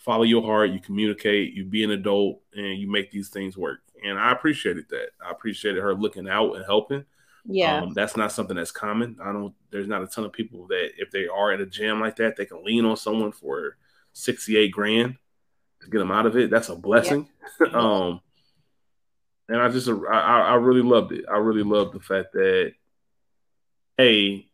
follow 0.00 0.24
your 0.24 0.42
heart, 0.42 0.70
you 0.70 0.80
communicate, 0.80 1.52
you 1.52 1.64
be 1.64 1.84
an 1.84 1.90
adult, 1.92 2.40
and 2.54 2.78
you 2.78 2.90
make 2.90 3.10
these 3.10 3.28
things 3.28 3.56
work. 3.56 3.80
And 4.04 4.18
I 4.18 4.32
appreciated 4.32 4.86
that. 4.90 5.10
I 5.24 5.30
appreciated 5.30 5.82
her 5.82 5.94
looking 5.94 6.28
out 6.28 6.56
and 6.56 6.64
helping. 6.64 7.04
Yeah, 7.44 7.82
um, 7.82 7.92
that's 7.94 8.16
not 8.16 8.32
something 8.32 8.56
that's 8.56 8.70
common. 8.70 9.16
I 9.22 9.32
don't. 9.32 9.54
There's 9.70 9.88
not 9.88 10.02
a 10.02 10.06
ton 10.06 10.24
of 10.24 10.32
people 10.32 10.66
that 10.68 10.90
if 10.98 11.10
they 11.10 11.26
are 11.26 11.52
in 11.52 11.60
a 11.60 11.66
jam 11.66 12.00
like 12.00 12.16
that, 12.16 12.36
they 12.36 12.44
can 12.44 12.64
lean 12.64 12.84
on 12.84 12.96
someone 12.96 13.32
for 13.32 13.76
sixty-eight 14.12 14.72
grand 14.72 15.16
to 15.80 15.88
get 15.88 15.98
them 15.98 16.10
out 16.10 16.26
of 16.26 16.36
it. 16.36 16.50
That's 16.50 16.68
a 16.68 16.76
blessing. 16.76 17.28
Yeah. 17.60 17.66
um, 17.72 18.20
and 19.48 19.60
I 19.60 19.68
just 19.68 19.88
I, 19.88 20.20
I 20.48 20.54
really 20.56 20.82
loved 20.82 21.12
it. 21.12 21.24
I 21.30 21.36
really 21.38 21.62
loved 21.62 21.94
the 21.94 22.00
fact 22.00 22.32
that 22.34 22.72
hey, 23.96 24.49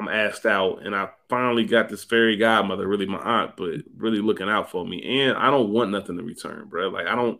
I'm 0.00 0.08
asked 0.08 0.46
out, 0.46 0.84
and 0.84 0.96
I 0.96 1.10
finally 1.28 1.64
got 1.64 1.88
this 1.88 2.04
fairy 2.04 2.36
godmother, 2.36 2.88
really 2.88 3.06
my 3.06 3.18
aunt, 3.18 3.56
but 3.56 3.80
really 3.96 4.20
looking 4.20 4.48
out 4.48 4.70
for 4.70 4.86
me. 4.86 5.20
And 5.20 5.36
I 5.36 5.50
don't 5.50 5.70
want 5.70 5.90
nothing 5.90 6.18
in 6.18 6.24
return, 6.24 6.68
bro. 6.68 6.88
Like 6.88 7.06
I 7.06 7.14
don't. 7.14 7.38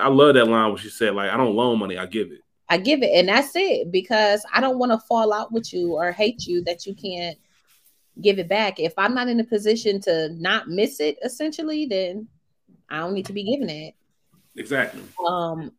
I 0.00 0.08
love 0.08 0.34
that 0.34 0.46
line 0.46 0.70
where 0.70 0.78
she 0.78 0.90
said, 0.90 1.14
like, 1.14 1.30
I 1.30 1.36
don't 1.36 1.54
loan 1.54 1.78
money, 1.78 1.96
I 1.96 2.06
give 2.06 2.30
it. 2.30 2.40
I 2.68 2.76
give 2.76 3.02
it, 3.02 3.10
and 3.14 3.28
that's 3.28 3.54
it 3.54 3.90
because 3.90 4.44
I 4.52 4.60
don't 4.60 4.78
want 4.78 4.92
to 4.92 5.06
fall 5.06 5.32
out 5.32 5.52
with 5.52 5.72
you 5.72 5.94
or 5.94 6.12
hate 6.12 6.46
you 6.46 6.62
that 6.64 6.86
you 6.86 6.94
can't 6.94 7.38
give 8.20 8.38
it 8.38 8.48
back. 8.48 8.80
If 8.80 8.94
I'm 8.96 9.14
not 9.14 9.28
in 9.28 9.40
a 9.40 9.44
position 9.44 10.00
to 10.02 10.30
not 10.30 10.68
miss 10.68 11.00
it, 11.00 11.18
essentially, 11.22 11.86
then 11.86 12.28
I 12.90 12.98
don't 12.98 13.14
need 13.14 13.26
to 13.26 13.32
be 13.32 13.44
giving 13.44 13.70
it. 13.70 13.94
Exactly. 14.56 15.02
Um, 15.26 15.72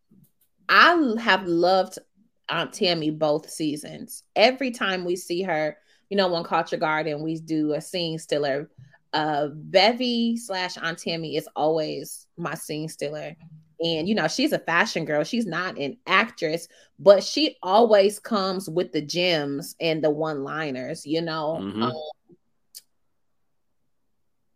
I 0.67 1.15
have 1.19 1.45
loved 1.47 1.99
Aunt 2.47 2.73
Tammy 2.73 3.11
both 3.11 3.49
seasons. 3.49 4.23
Every 4.35 4.71
time 4.71 5.05
we 5.05 5.15
see 5.15 5.43
her, 5.43 5.77
you 6.09 6.17
know, 6.17 6.33
on 6.33 6.43
Culture 6.43 6.77
Garden, 6.77 7.21
we 7.21 7.39
do 7.39 7.73
a 7.73 7.81
scene 7.81 8.19
stealer. 8.19 8.69
Uh, 9.13 9.47
Bevy 9.53 10.37
slash 10.37 10.77
Aunt 10.77 10.97
Tammy 10.97 11.35
is 11.35 11.47
always 11.55 12.27
my 12.37 12.55
scene 12.55 12.89
stealer. 12.89 13.35
And 13.81 14.09
you 14.09 14.15
know, 14.15 14.27
she's 14.27 14.51
a 14.51 14.59
fashion 14.59 15.05
girl. 15.05 15.23
She's 15.23 15.45
not 15.45 15.77
an 15.77 15.97
actress, 16.05 16.67
but 16.99 17.23
she 17.23 17.57
always 17.63 18.19
comes 18.19 18.69
with 18.69 18.91
the 18.91 19.01
gems 19.01 19.75
and 19.79 20.03
the 20.03 20.09
one-liners, 20.09 21.05
you 21.05 21.21
know. 21.21 21.59
Mm-hmm. 21.61 21.83
Um, 21.83 21.93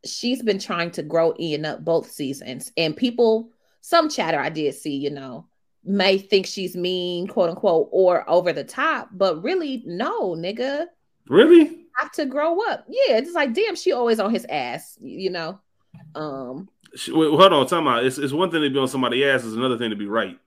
she's 0.06 0.44
been 0.44 0.60
trying 0.60 0.92
to 0.92 1.04
grow 1.04 1.34
Ian 1.40 1.66
up 1.66 1.86
both 1.86 2.12
seasons. 2.12 2.72
And 2.76 2.98
people, 2.98 3.52
some 3.82 4.10
chatter 4.10 4.40
I 4.40 4.50
did 4.50 4.76
see, 4.76 4.96
you 4.98 5.10
know, 5.10 5.48
may 5.86 6.18
think 6.18 6.46
she's 6.46 6.76
mean, 6.76 7.28
quote 7.28 7.50
unquote, 7.50 7.90
or 7.92 8.30
over 8.30 8.52
the 8.52 8.64
top, 8.64 9.10
but 9.14 9.42
really, 9.44 9.84
no, 9.86 10.32
nigga. 10.32 10.88
Really? 11.28 11.86
Have 11.98 12.12
to 12.14 12.26
grow 12.26 12.60
up. 12.70 12.86
Yeah, 12.88 13.18
it's 13.18 13.34
like, 13.34 13.54
damn, 13.54 13.76
she 13.76 13.92
always 13.92 14.20
on 14.20 14.32
his 14.32 14.46
ass, 14.50 14.98
you 15.02 15.30
know. 15.30 15.60
Um 16.16 16.70
Wait, 17.08 17.30
hold 17.30 17.54
on, 17.54 17.68
time 17.68 17.88
out. 17.88 18.06
It's, 18.06 18.18
it's 18.18 18.34
one 18.34 18.52
thing 18.52 18.62
to 18.62 18.70
be 18.70 18.78
on 18.78 18.88
somebody's 18.88 19.26
ass, 19.26 19.44
it's 19.44 19.56
another 19.56 19.78
thing 19.78 19.90
to 19.90 19.96
be 19.96 20.06
right. 20.06 20.40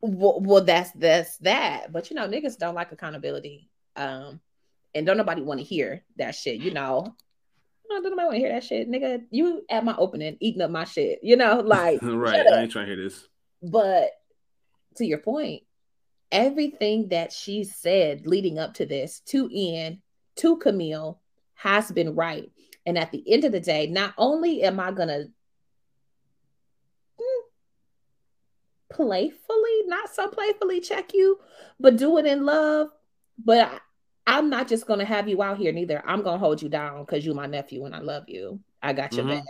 Well, 0.00 0.40
well, 0.40 0.64
that's 0.64 0.90
that's 0.92 1.36
that. 1.38 1.92
But 1.92 2.10
you 2.10 2.16
know, 2.16 2.26
niggas 2.26 2.58
don't 2.58 2.74
like 2.74 2.90
accountability. 2.92 3.68
Um, 3.96 4.40
and 4.94 5.06
don't 5.06 5.16
nobody 5.16 5.42
want 5.42 5.60
to 5.60 5.64
hear 5.64 6.02
that 6.16 6.34
shit, 6.34 6.60
you 6.60 6.72
know. 6.72 7.14
No, 7.88 8.00
don't 8.02 8.10
nobody 8.10 8.24
want 8.24 8.34
to 8.34 8.38
hear 8.38 8.52
that 8.52 8.64
shit, 8.64 8.88
nigga. 8.88 9.24
You 9.30 9.64
at 9.68 9.84
my 9.84 9.94
opening 9.96 10.36
eating 10.40 10.62
up 10.62 10.70
my 10.70 10.84
shit, 10.84 11.20
you 11.22 11.36
know, 11.36 11.60
like 11.60 12.00
right. 12.02 12.46
I 12.46 12.62
ain't 12.62 12.72
trying 12.72 12.86
to 12.86 12.94
hear 12.94 13.02
this. 13.02 13.28
But 13.62 14.10
to 14.96 15.04
your 15.04 15.18
point, 15.18 15.62
everything 16.32 17.08
that 17.08 17.32
she 17.32 17.64
said 17.64 18.26
leading 18.26 18.58
up 18.58 18.74
to 18.74 18.86
this, 18.86 19.20
to 19.26 19.48
Ian, 19.52 20.00
to 20.36 20.56
Camille, 20.58 21.20
has 21.54 21.90
been 21.90 22.14
right. 22.14 22.50
And 22.86 22.96
at 22.96 23.12
the 23.12 23.22
end 23.30 23.44
of 23.44 23.52
the 23.52 23.60
day, 23.60 23.86
not 23.86 24.14
only 24.16 24.62
am 24.62 24.80
I 24.80 24.92
gonna 24.92 25.24
hmm, 27.20 27.42
playfully, 28.90 29.82
not 29.86 30.14
so 30.14 30.28
playfully 30.28 30.80
check 30.80 31.12
you, 31.12 31.38
but 31.78 31.96
do 31.96 32.18
it 32.18 32.26
in 32.26 32.46
love. 32.46 32.88
But 33.42 33.80
I, 34.26 34.38
am 34.38 34.50
not 34.50 34.68
just 34.68 34.86
gonna 34.86 35.04
have 35.04 35.28
you 35.28 35.42
out 35.42 35.58
here 35.58 35.72
neither. 35.72 36.02
I'm 36.06 36.22
gonna 36.22 36.38
hold 36.38 36.62
you 36.62 36.68
down 36.68 37.04
because 37.04 37.24
you're 37.24 37.34
my 37.34 37.46
nephew 37.46 37.84
and 37.84 37.94
I 37.94 38.00
love 38.00 38.24
you. 38.28 38.60
I 38.82 38.92
got 38.92 39.12
your 39.12 39.24
mm-hmm. 39.24 39.36
back. 39.36 39.44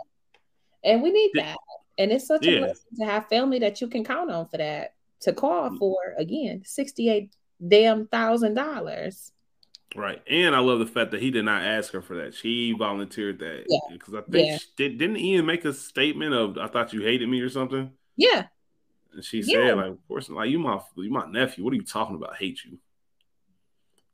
And 0.83 1.03
we 1.03 1.13
need 1.13 1.31
that. 1.35 1.57
And 1.99 2.11
it's 2.11 2.27
such 2.27 2.47
yeah. 2.47 2.53
a 2.53 2.59
blessing 2.61 2.97
to 2.99 3.05
have 3.05 3.29
family 3.29 3.59
that 3.61 3.81
you 3.81 3.89
can 3.89 4.05
count 4.05 4.31
on 4.31 4.47
for 4.47 4.57
that 4.57 4.95
to 5.21 5.33
call 5.33 5.71
mm. 5.71 5.79
for 5.79 6.15
again 6.19 6.63
68 6.65 7.35
damn 7.67 8.07
thousand 8.07 8.55
dollars. 8.55 9.33
Right. 9.97 10.23
And 10.31 10.55
I 10.55 10.61
love 10.61 10.79
the 10.79 10.87
fact 10.87 11.11
that 11.11 11.21
he 11.21 11.33
did 11.33 11.45
not 11.45 11.65
ask 11.65 11.93
her 11.93 12.01
for 12.01 12.17
that. 12.19 12.35
She 12.35 12.73
volunteered 12.73 13.41
that. 13.41 13.65
Yeah. 13.69 13.79
Because 13.91 14.15
I 14.15 14.21
think 14.21 14.47
yeah. 14.47 14.59
she, 14.59 14.67
did, 14.77 14.99
didn't 14.99 15.17
Ian 15.17 15.47
make 15.47 15.65
a 15.65 15.73
statement 15.73 16.33
of 16.33 16.59
I 16.59 16.69
thought 16.69 16.93
you 16.93 17.03
hated 17.03 17.29
me 17.29 17.41
or 17.41 17.49
something? 17.49 17.91
Yeah. 18.17 18.47
And 19.13 19.25
she 19.25 19.43
said, 19.43 19.67
yeah. 19.67 19.75
like, 19.75 19.87
of 19.87 20.09
course, 20.09 20.29
like 20.29 20.51
you 20.51 20.61
my 20.61 20.81
you 20.97 21.11
my 21.11 21.27
nephew. 21.27 21.65
What 21.65 21.73
are 21.73 21.77
you 21.77 21.85
talking 21.85 22.15
about? 22.15 22.37
hate 22.37 22.65
you. 22.65 22.79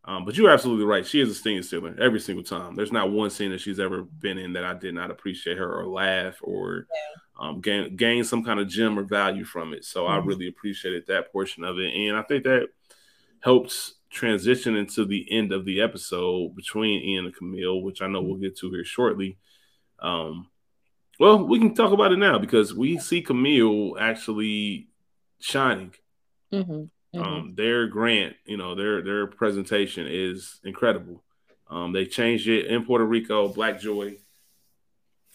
Um, 0.06 0.24
but 0.24 0.36
you're 0.36 0.50
absolutely 0.50 0.84
right. 0.84 1.04
She 1.04 1.20
is 1.20 1.30
a 1.30 1.34
scene 1.34 1.62
stealer 1.64 1.96
every 2.00 2.20
single 2.20 2.44
time. 2.44 2.76
There's 2.76 2.92
not 2.92 3.10
one 3.10 3.28
scene 3.28 3.50
that 3.50 3.60
she's 3.60 3.80
ever 3.80 4.02
been 4.02 4.38
in 4.38 4.52
that 4.52 4.64
I 4.64 4.74
did 4.74 4.94
not 4.94 5.10
appreciate 5.10 5.58
her 5.58 5.80
or 5.80 5.88
laugh 5.88 6.36
or 6.42 6.86
yeah. 6.94 7.48
um, 7.48 7.60
gain 7.60 7.96
gain 7.96 8.22
some 8.22 8.44
kind 8.44 8.60
of 8.60 8.68
gem 8.68 8.98
or 8.98 9.02
value 9.02 9.44
from 9.44 9.74
it. 9.74 9.84
So 9.84 10.04
mm-hmm. 10.04 10.12
I 10.12 10.24
really 10.24 10.46
appreciated 10.46 11.06
that 11.08 11.32
portion 11.32 11.64
of 11.64 11.78
it, 11.78 11.92
and 11.92 12.16
I 12.16 12.22
think 12.22 12.44
that 12.44 12.68
helps 13.40 13.94
transition 14.08 14.76
into 14.76 15.04
the 15.04 15.26
end 15.30 15.52
of 15.52 15.64
the 15.64 15.80
episode 15.80 16.54
between 16.54 17.02
Ian 17.02 17.26
and 17.26 17.34
Camille, 17.34 17.82
which 17.82 18.00
I 18.00 18.06
know 18.06 18.22
we'll 18.22 18.38
get 18.38 18.56
to 18.58 18.70
here 18.70 18.84
shortly. 18.84 19.38
Um, 19.98 20.48
well, 21.18 21.44
we 21.44 21.58
can 21.58 21.74
talk 21.74 21.92
about 21.92 22.12
it 22.12 22.18
now 22.18 22.38
because 22.38 22.72
we 22.72 22.98
see 22.98 23.22
Camille 23.22 23.96
actually 23.98 24.88
shining. 25.40 25.94
Mm-hmm. 26.52 26.84
Mm-hmm. 27.16 27.22
Um, 27.22 27.54
their 27.54 27.86
grant, 27.86 28.36
you 28.44 28.56
know, 28.56 28.74
their 28.74 29.02
their 29.02 29.26
presentation 29.26 30.06
is 30.08 30.60
incredible. 30.64 31.22
Um, 31.68 31.92
they 31.92 32.06
changed 32.06 32.48
it 32.48 32.66
in 32.66 32.84
Puerto 32.84 33.04
Rico, 33.04 33.48
Black 33.48 33.80
Joy. 33.80 34.18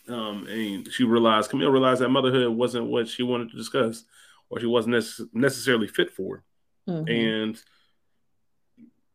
Um, 0.08 0.48
and 0.48 0.92
she 0.92 1.04
realized, 1.04 1.50
Camille 1.50 1.70
realized 1.70 2.02
that 2.02 2.10
motherhood 2.10 2.50
wasn't 2.50 2.86
what 2.86 3.08
she 3.08 3.24
wanted 3.24 3.52
to 3.52 3.58
discuss, 3.58 4.04
or 4.50 4.60
she 4.60 4.66
wasn't 4.66 4.96
nec- 4.96 5.34
necessarily 5.34 5.88
fit 5.88 6.12
for. 6.12 6.44
Mm-hmm. 6.88 7.10
And 7.10 7.64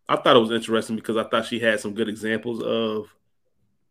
I 0.08 0.16
thought 0.16 0.36
it 0.36 0.40
was 0.40 0.52
interesting 0.52 0.96
because 0.96 1.16
I 1.16 1.24
thought 1.24 1.46
she 1.46 1.58
had 1.58 1.80
some 1.80 1.94
good 1.94 2.08
examples 2.08 2.62
of 2.62 3.14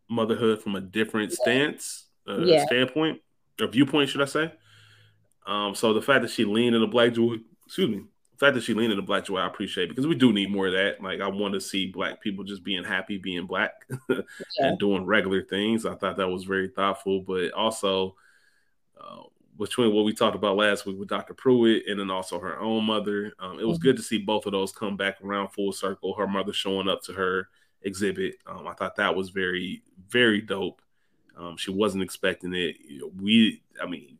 motherhood 0.10 0.62
from 0.62 0.76
a 0.76 0.82
different 0.82 1.32
yeah. 1.32 1.38
stance, 1.42 2.06
uh, 2.28 2.40
yeah. 2.40 2.66
standpoint, 2.66 3.22
or 3.60 3.68
viewpoint, 3.68 4.10
should 4.10 4.22
I 4.22 4.26
say? 4.26 4.54
Um, 5.46 5.76
so 5.76 5.94
the 5.94 6.02
fact 6.02 6.22
that 6.22 6.32
she 6.32 6.46
leaned 6.46 6.76
into 6.76 6.88
Black 6.88 7.14
Joy, 7.14 7.36
excuse 7.66 7.90
me, 7.90 8.04
fact 8.38 8.56
that 8.56 8.64
she 8.64 8.74
leaned 8.74 8.92
into 8.92 9.04
black 9.04 9.26
joy, 9.26 9.38
I 9.38 9.48
appreciate 9.48 9.90
because 9.90 10.08
we 10.08 10.16
do 10.16 10.34
need 10.34 10.52
more 10.52 10.68
of 10.68 10.74
that. 10.74 11.02
Like 11.02 11.22
I 11.22 11.28
want 11.28 11.54
to 11.54 11.62
see 11.62 11.88
black 11.88 12.22
people 12.22 12.44
just 12.44 12.64
being 12.64 12.84
happy, 12.84 13.18
being 13.18 13.46
black, 13.46 13.86
yeah. 14.10 14.22
and 14.60 14.80
doing 14.80 15.06
regular 15.06 15.42
things. 15.42 15.86
I 15.86 15.96
thought 15.96 16.18
that 16.18 16.30
was 16.30 16.44
very 16.44 16.68
thoughtful, 16.68 17.22
but 17.22 17.52
also 17.52 18.16
uh, 19.00 19.24
between 19.58 19.94
what 19.94 20.06
we 20.06 20.14
talked 20.14 20.36
about 20.36 20.58
last 20.58 20.86
week 20.86 21.00
with 21.00 21.08
Dr. 21.08 21.34
Pruitt 21.34 21.84
and 21.88 22.00
then 22.00 22.12
also 22.12 22.40
her 22.40 22.60
own 22.60 22.84
mother, 22.84 23.34
um, 23.40 23.60
it 23.60 23.68
was 23.68 23.78
mm-hmm. 23.78 23.88
good 23.88 23.98
to 23.98 24.04
see 24.04 24.18
both 24.18 24.46
of 24.46 24.52
those 24.52 24.72
come 24.72 24.98
back 24.98 25.22
around 25.24 25.50
full 25.50 25.72
circle. 25.72 26.16
Her 26.16 26.28
mother 26.28 26.54
showing 26.54 26.90
up 26.90 27.04
to 27.04 27.14
her 27.14 27.50
exhibit, 27.82 28.36
um, 28.48 28.68
I 28.68 28.74
thought 28.74 28.98
that 28.98 29.16
was 29.16 29.30
very, 29.30 29.84
very 30.10 30.42
dope. 30.42 30.82
Um, 31.38 31.58
she 31.58 31.72
wasn't 31.72 32.04
expecting 32.04 32.54
it. 32.54 32.76
We, 33.18 33.62
I 33.82 33.86
mean, 33.86 34.18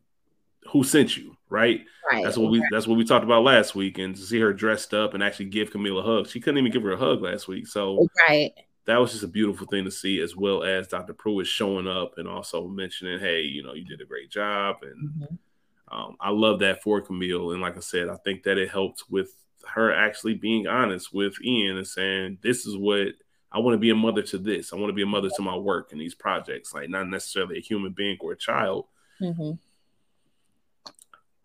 who 0.68 0.84
sent 0.84 1.16
you? 1.16 1.36
right? 1.48 1.84
Right. 2.10 2.24
That's 2.24 2.36
what 2.36 2.50
we 2.50 2.64
that's 2.70 2.86
what 2.86 2.96
we 2.96 3.04
talked 3.04 3.24
about 3.24 3.42
last 3.42 3.74
week, 3.74 3.98
and 3.98 4.14
to 4.14 4.22
see 4.22 4.40
her 4.40 4.52
dressed 4.52 4.94
up 4.94 5.14
and 5.14 5.22
actually 5.22 5.46
give 5.46 5.70
Camille 5.70 5.98
a 5.98 6.02
hug, 6.02 6.28
she 6.28 6.40
couldn't 6.40 6.58
even 6.58 6.72
give 6.72 6.82
her 6.82 6.92
a 6.92 6.96
hug 6.96 7.22
last 7.22 7.48
week. 7.48 7.66
So 7.66 8.08
right. 8.28 8.52
That 8.86 8.98
was 8.98 9.10
just 9.10 9.24
a 9.24 9.28
beautiful 9.28 9.66
thing 9.66 9.84
to 9.84 9.90
see, 9.90 10.20
as 10.20 10.36
well 10.36 10.62
as 10.62 10.86
Dr. 10.86 11.12
Pruitt 11.12 11.48
showing 11.48 11.88
up 11.88 12.18
and 12.18 12.28
also 12.28 12.68
mentioning, 12.68 13.18
"Hey, 13.18 13.40
you 13.40 13.64
know, 13.64 13.74
you 13.74 13.84
did 13.84 14.00
a 14.00 14.04
great 14.04 14.30
job," 14.30 14.76
and 14.82 15.10
mm-hmm. 15.10 15.96
um, 15.96 16.16
I 16.20 16.30
love 16.30 16.60
that 16.60 16.84
for 16.84 17.00
Camille. 17.00 17.50
And 17.50 17.60
like 17.60 17.76
I 17.76 17.80
said, 17.80 18.08
I 18.08 18.16
think 18.16 18.44
that 18.44 18.58
it 18.58 18.70
helped 18.70 19.10
with 19.10 19.34
her 19.66 19.92
actually 19.92 20.34
being 20.34 20.68
honest 20.68 21.12
with 21.12 21.34
Ian 21.42 21.78
and 21.78 21.86
saying, 21.86 22.38
"This 22.42 22.64
is 22.64 22.76
what 22.76 23.08
I 23.50 23.58
want 23.58 23.74
to 23.74 23.78
be 23.78 23.90
a 23.90 23.96
mother 23.96 24.22
to. 24.22 24.38
This 24.38 24.72
I 24.72 24.76
want 24.76 24.90
to 24.90 24.94
be 24.94 25.02
a 25.02 25.06
mother 25.06 25.30
to 25.34 25.42
my 25.42 25.56
work 25.56 25.90
and 25.90 26.00
these 26.00 26.14
projects, 26.14 26.72
like 26.72 26.88
not 26.88 27.08
necessarily 27.08 27.58
a 27.58 27.62
human 27.62 27.90
being 27.90 28.18
or 28.20 28.32
a 28.32 28.38
child." 28.38 28.86
Mm-hmm 29.20 29.52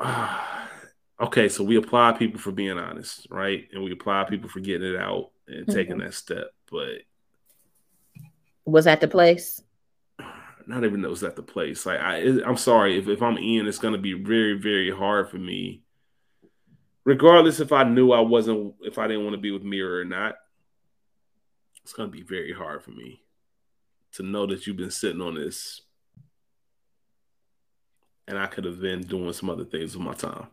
okay, 1.22 1.50
so 1.50 1.64
we 1.64 1.78
apply 1.78 2.14
people 2.14 2.40
for 2.40 2.52
being 2.52 2.78
honest, 2.78 3.28
right? 3.30 3.68
And 3.74 3.84
we 3.84 3.92
apply 3.92 4.26
people 4.26 4.50
for 4.50 4.60
getting 4.60 4.94
it 4.94 5.00
out 5.00 5.32
and 5.48 5.66
mm-hmm. 5.66 5.72
taking 5.72 5.98
that 6.00 6.14
step. 6.14 6.52
But 6.70 7.02
was 8.66 8.86
that 8.86 9.02
the 9.02 9.08
place? 9.08 9.62
Not 10.68 10.84
even 10.84 11.02
that 11.02 11.10
was 11.10 11.24
at 11.24 11.36
the 11.36 11.44
place. 11.44 11.86
Like 11.86 12.00
I, 12.00 12.42
I'm 12.46 12.58
sorry 12.58 12.98
if, 12.98 13.08
if 13.08 13.22
I'm 13.22 13.38
Ian, 13.38 13.68
it's 13.68 13.80
going 13.80 13.94
to 13.94 14.00
be 14.00 14.14
very, 14.14 14.54
very 14.54 14.92
hard 14.92 15.30
for 15.30 15.38
me. 15.38 15.84
Regardless 17.04 17.60
if 17.60 17.72
I 17.72 17.84
knew 17.84 18.12
I 18.12 18.20
wasn't, 18.20 18.76
if 18.82 19.00
I 19.00 19.08
didn't 19.08 19.24
want 19.24 19.34
to 19.34 19.42
be 19.42 19.50
with 19.52 19.64
Mira 19.64 20.02
or 20.02 20.06
not, 20.06 20.36
it's 21.84 21.94
going 21.94 22.12
to 22.12 22.16
be 22.16 22.24
very 22.24 22.54
hard 22.54 22.84
for 22.84 22.92
me 22.92 23.24
to 24.14 24.24
know 24.24 24.46
that 24.46 24.68
you've 24.68 24.78
been 24.78 24.92
sitting 24.92 25.22
on 25.22 25.34
this 25.34 25.82
and 28.32 28.40
I 28.40 28.48
could 28.48 28.66
have 28.66 28.82
been 28.82 29.04
doing 29.04 29.32
some 29.34 29.50
other 29.50 29.66
things 29.66 29.96
with 29.96 30.06
my 30.06 30.14
time. 30.14 30.48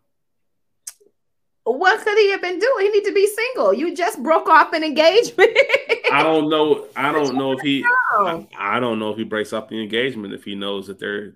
What 1.65 2.01
could 2.03 2.17
he 2.19 2.31
have 2.31 2.43
been 2.43 2.59
doing? 2.59 2.87
He 2.87 2.89
need 2.91 3.05
to 3.05 3.13
be 3.13 3.27
single. 3.27 3.75
You 3.75 3.95
just 3.95 4.23
broke 4.23 4.49
off 4.49 4.73
an 4.73 4.85
engagement. 4.85 5.51
I 6.13 6.23
don't 6.23 6.49
know. 6.49 6.87
I 6.97 7.13
don't 7.13 7.35
know 7.37 7.53
if 7.53 7.61
he. 7.61 7.85
I, 8.17 8.47
I, 8.59 8.81
don't 8.81 8.99
know 8.99 9.11
if 9.11 9.19
he 9.19 9.25
breaks 9.25 9.53
off 9.53 9.69
the 9.69 9.83
engagement 9.83 10.33
if 10.33 10.45
he 10.45 10.55
knows 10.55 10.87
that 10.87 10.99
their 10.99 11.35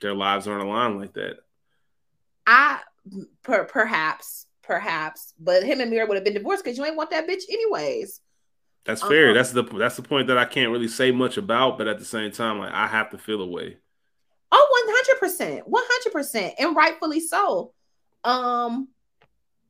their 0.00 0.14
lives 0.14 0.46
aren't 0.46 0.64
aligned 0.64 0.98
like 0.98 1.12
that. 1.14 1.36
I 2.46 2.80
per, 3.42 3.64
perhaps 3.64 4.46
perhaps, 4.62 5.34
but 5.38 5.62
him 5.62 5.80
and 5.80 5.90
Mira 5.90 6.06
would 6.06 6.14
have 6.14 6.24
been 6.24 6.34
divorced 6.34 6.64
because 6.64 6.78
you 6.78 6.84
ain't 6.84 6.96
want 6.96 7.10
that 7.10 7.28
bitch 7.28 7.42
anyways. 7.50 8.20
That's 8.84 9.02
fair. 9.02 9.28
Um, 9.28 9.34
that's 9.34 9.52
the 9.52 9.62
that's 9.62 9.96
the 9.96 10.02
point 10.02 10.28
that 10.28 10.38
I 10.38 10.44
can't 10.44 10.70
really 10.70 10.88
say 10.88 11.10
much 11.12 11.36
about, 11.36 11.78
but 11.78 11.86
at 11.86 11.98
the 11.98 12.04
same 12.04 12.32
time, 12.32 12.58
like 12.58 12.72
I 12.72 12.86
have 12.86 13.10
to 13.10 13.18
feel 13.18 13.42
away. 13.42 13.76
Oh, 14.54 15.18
100%. 15.20 15.62
100%. 16.14 16.52
And 16.58 16.76
rightfully 16.76 17.20
so. 17.20 17.72
Um, 18.22 18.88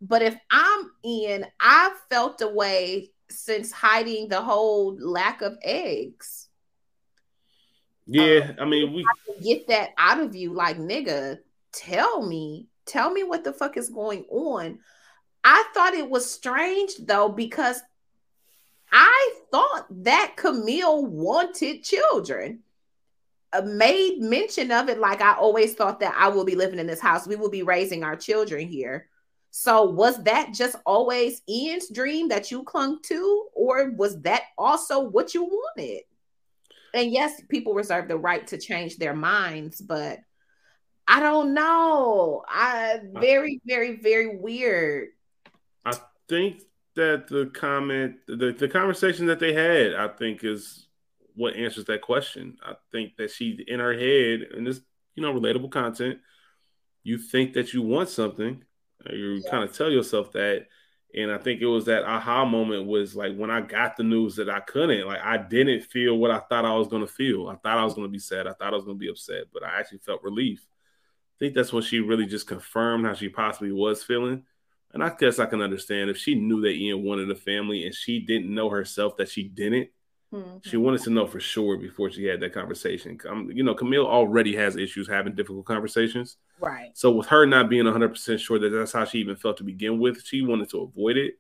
but 0.01 0.23
if 0.23 0.37
I'm 0.51 0.91
in, 1.05 1.47
I've 1.61 1.97
felt 2.11 2.43
a 2.43 2.49
way 2.49 3.13
since 3.31 3.71
hiding 3.71 4.29
the 4.29 4.43
whole 4.43 4.97
lack 4.99 5.41
of 5.41 5.57
eggs. 5.63 6.49
Yeah, 8.07 8.51
um, 8.51 8.57
I 8.59 8.65
mean, 8.65 8.93
we 8.93 9.05
I 9.05 9.41
get 9.41 9.69
that 9.69 9.91
out 9.97 10.21
of 10.21 10.35
you. 10.35 10.53
Like, 10.53 10.77
nigga, 10.77 11.39
tell 11.73 12.27
me, 12.27 12.67
tell 12.85 13.11
me 13.13 13.23
what 13.23 13.45
the 13.45 13.53
fuck 13.53 13.77
is 13.77 13.89
going 13.89 14.25
on. 14.29 14.81
I 15.45 15.65
thought 15.73 15.95
it 15.95 16.11
was 16.11 16.29
strange 16.29 16.93
though, 16.99 17.29
because 17.29 17.81
I 18.91 19.35
thought 19.51 19.87
that 20.05 20.35
Camille 20.37 21.07
wanted 21.07 21.85
children. 21.85 22.61
Uh, 23.53 23.63
made 23.63 24.21
mention 24.21 24.71
of 24.71 24.89
it 24.89 24.99
like 24.99 25.21
I 25.21 25.35
always 25.35 25.75
thought 25.75 26.01
that 26.01 26.15
I 26.17 26.29
will 26.29 26.45
be 26.45 26.55
living 26.55 26.79
in 26.79 26.87
this 26.87 27.01
house. 27.01 27.27
We 27.27 27.37
will 27.37 27.51
be 27.51 27.63
raising 27.63 28.05
our 28.05 28.17
children 28.17 28.67
here. 28.67 29.09
So 29.51 29.85
was 29.85 30.23
that 30.25 30.55
just 30.55 30.77
always 30.87 31.43
Ian's 31.49 31.91
dream 31.91 32.29
that 32.29 32.51
you 32.51 32.63
clung 32.63 33.01
to, 33.03 33.49
or 33.55 33.91
was 33.91 34.21
that 34.23 34.45
also 34.57 35.01
what 35.01 35.35
you 35.35 35.45
wanted? 35.45 36.03
And 36.95 37.11
yes, 37.11 37.43
people 37.49 37.75
reserve 37.75 38.09
the 38.09 38.17
right 38.17 38.47
to 38.47 38.59
change 38.59 38.97
their 38.97 39.15
minds, 39.15 39.81
but 39.81 40.21
I 41.07 41.21
don't 41.21 41.53
know. 41.53 42.43
I 42.49 43.01
very, 43.13 43.61
very, 43.67 43.97
very 43.97 44.37
weird. 44.37 45.09
I 45.85 45.97
think 46.29 46.63
that 46.95 47.29
the 47.29 47.51
comment, 47.53 48.17
the, 48.27 48.53
the 48.53 48.69
conversation 48.69 49.27
that 49.27 49.41
they 49.41 49.53
had, 49.53 49.95
I 49.95 50.09
think 50.09 50.45
is 50.45 50.87
what 51.35 51.57
answers 51.57 51.85
that 51.87 52.03
question. 52.03 52.57
I 52.65 52.75
think 52.91 53.17
that 53.17 53.31
she 53.31 53.65
in 53.67 53.81
her 53.81 53.95
head, 53.95 54.49
and 54.55 54.67
this, 54.67 54.81
you 55.15 55.23
know, 55.23 55.33
relatable 55.33 55.71
content, 55.71 56.19
you 57.03 57.19
think 57.19 57.55
that 57.55 57.73
you 57.73 57.83
want 57.83 58.09
something, 58.09 58.63
you 59.11 59.41
yeah. 59.45 59.51
kind 59.51 59.65
of 59.65 59.77
tell 59.77 59.91
yourself 59.91 60.33
that. 60.33 60.67
And 61.15 61.31
I 61.31 61.37
think 61.37 61.61
it 61.61 61.67
was 61.67 61.85
that 61.87 62.05
aha 62.05 62.47
moment 62.47 62.87
was 62.87 63.15
like 63.15 63.37
when 63.37 63.51
I 63.51 63.61
got 63.61 63.97
the 63.97 64.03
news 64.03 64.37
that 64.37 64.49
I 64.49 64.61
couldn't, 64.61 65.07
like 65.07 65.21
I 65.23 65.37
didn't 65.37 65.83
feel 65.83 66.17
what 66.17 66.31
I 66.31 66.39
thought 66.39 66.65
I 66.65 66.75
was 66.75 66.89
gonna 66.89 67.07
feel. 67.07 67.49
I 67.49 67.57
thought 67.57 67.79
I 67.79 67.85
was 67.85 67.95
gonna 67.95 68.09
be 68.09 68.19
sad. 68.19 68.47
I 68.47 68.55
thought 68.55 68.73
I 68.73 68.77
was 68.77 68.85
gonna 68.85 68.97
be 68.97 69.11
upset, 69.11 69.45
but 69.53 69.63
I 69.63 69.79
actually 69.79 69.99
felt 69.99 70.23
relief. 70.23 70.67
I 71.37 71.39
think 71.39 71.55
that's 71.55 71.73
when 71.73 71.83
she 71.83 72.01
really 72.01 72.25
just 72.25 72.47
confirmed 72.47 73.05
how 73.05 73.13
she 73.13 73.29
possibly 73.29 73.73
was 73.73 74.03
feeling. 74.03 74.45
And 74.95 75.03
I 75.03 75.11
guess 75.19 75.39
I 75.39 75.47
can 75.47 75.61
understand 75.61 76.09
if 76.09 76.17
she 76.17 76.35
knew 76.35 76.61
that 76.63 76.75
Ian 76.75 77.03
wanted 77.03 77.31
a 77.31 77.35
family 77.35 77.85
and 77.85 77.95
she 77.95 78.21
didn't 78.21 78.55
know 78.55 78.69
herself 78.69 79.17
that 79.17 79.29
she 79.29 79.45
didn't, 79.45 79.91
Mm-hmm. 80.33 80.59
She 80.69 80.79
wanted 80.79 81.03
to 81.03 81.11
know 81.11 81.27
for 81.27 81.41
sure 81.41 81.77
before 81.77 82.11
she 82.11 82.25
had 82.25 82.41
that 82.41 82.55
conversation. 82.55 83.19
Um, 83.29 83.51
you 83.53 83.63
know, 83.63 83.75
Camille 83.75 84.07
already 84.07 84.57
has 84.57 84.77
issues 84.77 85.09
having 85.09 85.35
difficult 85.35 85.67
conversations. 85.67 86.37
Right. 86.59 86.91
So 86.95 87.11
with 87.11 87.27
her 87.27 87.45
not 87.45 87.69
being 87.69 87.85
100% 87.85 88.39
sure 88.39 88.59
that 88.59 88.71
that's 88.71 88.93
how 88.93 89.05
she 89.05 89.19
even 89.19 89.37
felt 89.37 89.59
to 89.59 89.65
begin 89.65 89.99
with, 89.99 90.25
she 90.25 90.43
wanted 90.43 90.71
to 90.71 90.81
avoid 90.81 91.19
it. 91.19 91.35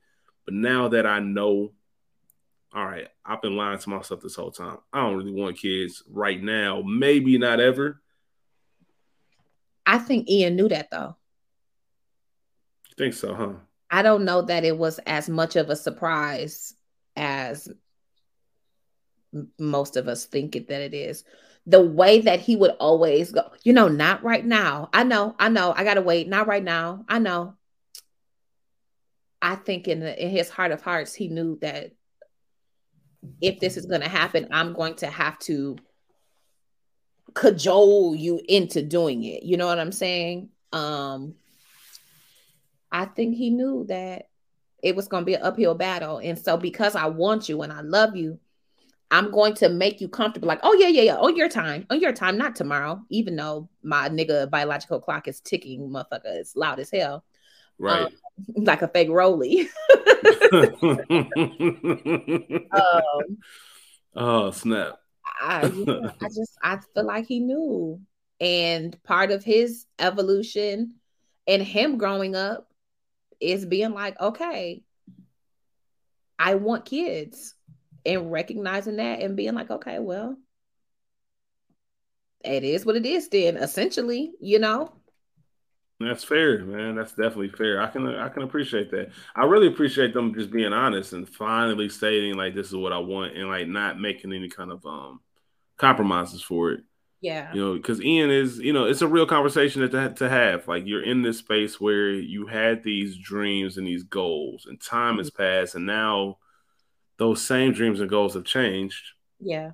But 0.45 0.55
now 0.55 0.89
that 0.89 1.07
I 1.07 1.21
know, 1.21 1.73
all 2.75 2.85
right, 2.85 3.09
I've 3.25 3.41
been 3.41 3.57
lying 3.57 3.79
to 3.79 3.91
myself 3.91 4.21
this 4.21 4.35
whole 4.35 4.51
time. 4.51 4.79
I 4.93 5.01
don't 5.01 5.17
really 5.17 5.33
want 5.33 5.59
kids 5.59 6.03
right 6.11 6.43
now. 6.43 6.83
Maybe 6.83 7.39
not 7.39 7.61
ever. 7.61 8.03
I 9.87 9.99
think 9.99 10.29
Ian 10.29 10.57
knew 10.57 10.69
that 10.69 10.91
though. 10.91 11.17
You 12.89 12.95
think 12.97 13.15
so, 13.15 13.35
huh? 13.35 13.53
I 13.91 14.03
don't 14.03 14.25
know 14.25 14.43
that 14.43 14.65
it 14.65 14.77
was 14.77 14.99
as 15.07 15.29
much 15.29 15.57
of 15.57 15.71
a 15.71 15.77
surprise 15.77 16.75
as 17.17 17.69
most 19.59 19.97
of 19.97 20.09
us 20.09 20.27
think 20.27 20.57
it 20.57 20.69
that 20.69 20.83
it 20.83 20.95
is. 20.95 21.25
The 21.67 21.81
way 21.81 22.21
that 22.23 22.41
he 22.41 22.57
would 22.57 22.73
always 22.81 23.33
go 23.33 23.51
you 23.63 23.73
know 23.73 23.89
not 23.89 24.23
right 24.23 24.45
now. 24.45 24.89
I 24.93 25.05
know 25.05 25.35
i 25.39 25.49
know 25.49 25.73
i 25.77 25.85
gotta 25.85 26.03
wait. 26.03 26.29
Not 26.29 26.47
right 26.47 26.63
now. 26.65 27.05
I 27.09 27.19
know. 27.19 27.55
I 29.45 29.57
think 29.57 29.89
in, 29.89 29.99
the, 29.99 30.25
in 30.25 30.31
his 30.31 30.49
heart 30.49 30.71
of 30.71 30.83
hearts 30.83 31.15
he 31.15 31.29
knew 31.29 31.59
that 31.63 31.93
if 33.41 33.61
this 33.61 33.77
is 33.77 33.87
going 33.87 34.01
to 34.01 34.09
happen 34.09 34.49
i'm 34.51 34.73
going 34.73 34.95
to 34.97 35.07
have 35.07 35.39
to 35.41 35.77
cajole 37.35 38.15
you 38.15 38.41
into 38.49 38.83
doing 38.83 39.25
it. 39.25 39.43
You 39.43 39.57
know 39.57 39.67
what 39.67 39.79
i'm 39.79 39.93
saying? 39.93 40.51
Um 40.73 41.35
i 42.91 43.05
think 43.05 43.37
he 43.37 43.51
knew 43.51 43.87
that 43.89 44.29
it 44.83 44.97
was 44.97 45.07
going 45.07 45.23
to 45.23 45.27
be 45.27 45.35
an 45.35 45.43
uphill 45.43 45.75
battle. 45.75 46.19
And 46.19 46.39
so 46.39 46.57
because 46.57 46.97
i 46.97 47.07
want 47.07 47.49
you 47.49 47.63
and 47.63 47.73
i 47.73 47.81
love 47.81 48.17
you 48.17 48.39
I'm 49.13 49.31
going 49.31 49.53
to 49.57 49.69
make 49.69 50.01
you 50.01 50.09
comfortable. 50.09 50.49
Like, 50.49 50.61
oh 50.63 50.73
yeah, 50.73 50.89
yeah, 50.89 51.03
yeah, 51.03 51.17
on 51.17 51.37
your 51.37 51.51
time, 51.51 51.87
on 51.91 52.01
your 52.01 52.15
time, 52.15 52.39
not 52.39 52.57
tomorrow. 52.57 52.99
Even 53.11 53.37
though 53.37 53.69
my 53.83 54.09
nigga 54.09 54.49
biological 54.49 55.01
clock 55.01 55.29
is 55.29 55.41
ticking, 55.41 55.91
motherfucker, 55.91 56.21
it's 56.25 56.57
loud 56.57 56.81
as 56.81 56.91
hell. 56.91 57.23
Right. 57.79 58.07
Um, 58.07 58.13
like 58.65 58.81
a 58.81 58.89
fake 58.89 59.11
roly. 59.11 59.69
um, 62.73 63.39
oh 64.17 64.51
snap! 64.51 64.99
I, 65.41 65.67
yeah, 65.67 66.11
I 66.23 66.29
just 66.35 66.57
I 66.63 66.79
feel 66.95 67.05
like 67.05 67.27
he 67.27 67.41
knew, 67.41 68.01
and 68.41 69.01
part 69.05 69.31
of 69.31 69.45
his 69.45 69.85
evolution 69.99 70.95
and 71.47 71.63
him 71.63 71.99
growing 71.99 72.35
up 72.35 72.67
is 73.41 73.67
being 73.67 73.93
like, 73.93 74.19
okay, 74.19 74.83
I 76.39 76.55
want 76.55 76.87
kids 76.87 77.55
and 78.05 78.33
recognizing 78.33 78.97
that 78.97 79.21
and 79.21 79.37
being 79.37 79.55
like, 79.55 79.71
okay, 79.71 79.99
well, 79.99 80.37
it 82.45 82.65
is 82.65 82.85
what 82.85 82.97
it 82.97 83.07
is 83.07 83.29
then, 83.29 83.57
essentially, 83.57 84.33
you 84.41 84.59
know. 84.59 84.93
That's 86.01 86.25
fair, 86.25 86.65
man. 86.65 86.97
That's 86.97 87.13
definitely 87.13 87.51
fair. 87.51 87.81
I 87.81 87.87
can 87.87 88.07
I 88.09 88.29
can 88.29 88.43
appreciate 88.43 88.91
that. 88.91 89.11
I 89.37 89.45
really 89.45 89.69
appreciate 89.69 90.13
them 90.13 90.35
just 90.35 90.51
being 90.51 90.73
honest 90.73 91.13
and 91.13 91.29
finally 91.29 91.89
stating 91.89 92.35
like 92.35 92.57
this 92.57 92.67
is 92.67 92.75
what 92.75 92.93
I 92.93 92.99
want 92.99 93.37
and 93.37 93.49
like 93.49 93.69
not 93.69 94.01
making 94.01 94.33
any 94.33 94.49
kind 94.49 94.73
of 94.73 94.85
um 94.85 95.21
compromises 95.77 96.43
for 96.43 96.73
it. 96.73 96.81
Yeah. 97.21 97.55
You 97.55 97.61
know, 97.61 97.77
because 97.77 98.03
Ian 98.03 98.31
is, 98.31 98.59
you 98.59 98.73
know, 98.73 98.87
it's 98.87 99.03
a 99.03 99.07
real 99.07 99.27
conversation 99.27 99.89
to, 99.89 100.09
to 100.15 100.29
have. 100.29 100.67
Like 100.67 100.87
you're 100.87 101.05
in 101.05 101.23
this 101.23 101.39
space 101.39 101.81
where 101.81 102.11
you 102.11 102.47
had 102.47 102.83
these 102.83 103.17
dreams 103.17 103.79
and 103.79 103.87
these 103.87 104.03
goals, 104.03 104.67
and 104.67 104.81
time 104.81 105.13
mm-hmm. 105.13 105.19
has 105.19 105.31
passed, 105.31 105.75
and 105.77 105.87
now 105.87 106.39
those 107.23 107.41
same 107.41 107.73
dreams 107.73 108.01
and 108.01 108.11
goals 108.11 108.35
have 108.35 108.43
changed. 108.43 109.13
Yeah. 109.39 109.71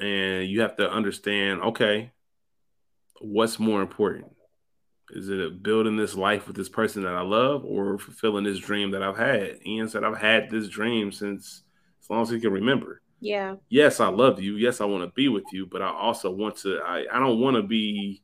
And 0.00 0.48
you 0.48 0.62
have 0.62 0.76
to 0.76 0.90
understand, 0.90 1.60
okay, 1.60 2.12
what's 3.20 3.58
more 3.58 3.82
important? 3.82 4.32
Is 5.10 5.28
it 5.28 5.62
building 5.62 5.98
this 5.98 6.14
life 6.14 6.46
with 6.46 6.56
this 6.56 6.70
person 6.70 7.02
that 7.02 7.14
I 7.14 7.20
love 7.20 7.62
or 7.66 7.98
fulfilling 7.98 8.44
this 8.44 8.58
dream 8.58 8.92
that 8.92 9.02
I've 9.02 9.18
had? 9.18 9.58
Ian 9.66 9.90
said, 9.90 10.02
I've 10.02 10.16
had 10.16 10.48
this 10.48 10.68
dream 10.68 11.12
since 11.12 11.62
as 12.02 12.08
long 12.08 12.22
as 12.22 12.30
he 12.30 12.40
can 12.40 12.52
remember. 12.52 13.02
Yeah. 13.20 13.56
Yes, 13.68 14.00
I 14.00 14.08
love 14.08 14.40
you. 14.40 14.56
Yes, 14.56 14.80
I 14.80 14.86
want 14.86 15.04
to 15.04 15.12
be 15.14 15.28
with 15.28 15.44
you, 15.52 15.66
but 15.66 15.82
I 15.82 15.90
also 15.90 16.30
want 16.30 16.56
to, 16.58 16.80
I, 16.82 17.04
I 17.12 17.18
don't 17.18 17.38
want 17.38 17.56
to 17.56 17.62
be, 17.62 18.22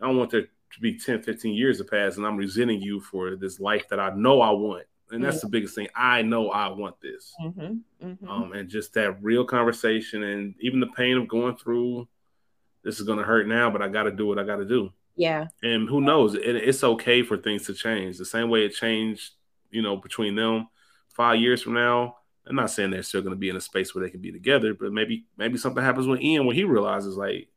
I 0.00 0.06
don't 0.06 0.16
want 0.16 0.30
there 0.30 0.42
to 0.72 0.80
be 0.80 0.98
10, 0.98 1.22
15 1.22 1.54
years 1.54 1.76
to 1.78 1.84
pass 1.84 2.16
and 2.16 2.26
I'm 2.26 2.38
resenting 2.38 2.80
you 2.80 2.98
for 2.98 3.36
this 3.36 3.60
life 3.60 3.88
that 3.90 4.00
I 4.00 4.08
know 4.14 4.40
I 4.40 4.52
want 4.52 4.86
and 5.10 5.24
that's 5.24 5.40
the 5.40 5.48
biggest 5.48 5.74
thing. 5.74 5.88
I 5.94 6.22
know 6.22 6.50
I 6.50 6.68
want 6.68 7.00
this, 7.00 7.34
mm-hmm, 7.40 8.06
mm-hmm. 8.06 8.28
Um, 8.28 8.52
and 8.52 8.68
just 8.68 8.94
that 8.94 9.22
real 9.22 9.44
conversation, 9.44 10.22
and 10.22 10.54
even 10.60 10.80
the 10.80 10.88
pain 10.88 11.16
of 11.16 11.28
going 11.28 11.56
through. 11.56 12.08
This 12.82 13.00
is 13.00 13.06
gonna 13.06 13.24
hurt 13.24 13.48
now, 13.48 13.68
but 13.68 13.82
I 13.82 13.88
got 13.88 14.04
to 14.04 14.12
do 14.12 14.28
what 14.28 14.38
I 14.38 14.44
got 14.44 14.56
to 14.56 14.64
do. 14.64 14.92
Yeah. 15.16 15.46
And 15.62 15.88
who 15.88 16.00
knows? 16.00 16.34
It, 16.34 16.44
it's 16.44 16.84
okay 16.84 17.22
for 17.22 17.36
things 17.36 17.66
to 17.66 17.74
change. 17.74 18.18
The 18.18 18.24
same 18.24 18.48
way 18.48 18.64
it 18.64 18.74
changed, 18.74 19.32
you 19.70 19.82
know, 19.82 19.96
between 19.96 20.36
them 20.36 20.68
five 21.08 21.40
years 21.40 21.62
from 21.62 21.72
now. 21.72 22.18
I'm 22.46 22.54
not 22.54 22.70
saying 22.70 22.90
they're 22.90 23.02
still 23.02 23.22
going 23.22 23.32
to 23.32 23.38
be 23.38 23.48
in 23.48 23.56
a 23.56 23.60
space 23.60 23.94
where 23.94 24.04
they 24.04 24.10
can 24.10 24.20
be 24.20 24.30
together, 24.30 24.72
but 24.74 24.92
maybe 24.92 25.24
maybe 25.36 25.58
something 25.58 25.82
happens 25.82 26.06
with 26.06 26.20
Ian 26.20 26.46
when 26.46 26.54
he 26.54 26.62
realizes 26.62 27.16
like 27.16 27.48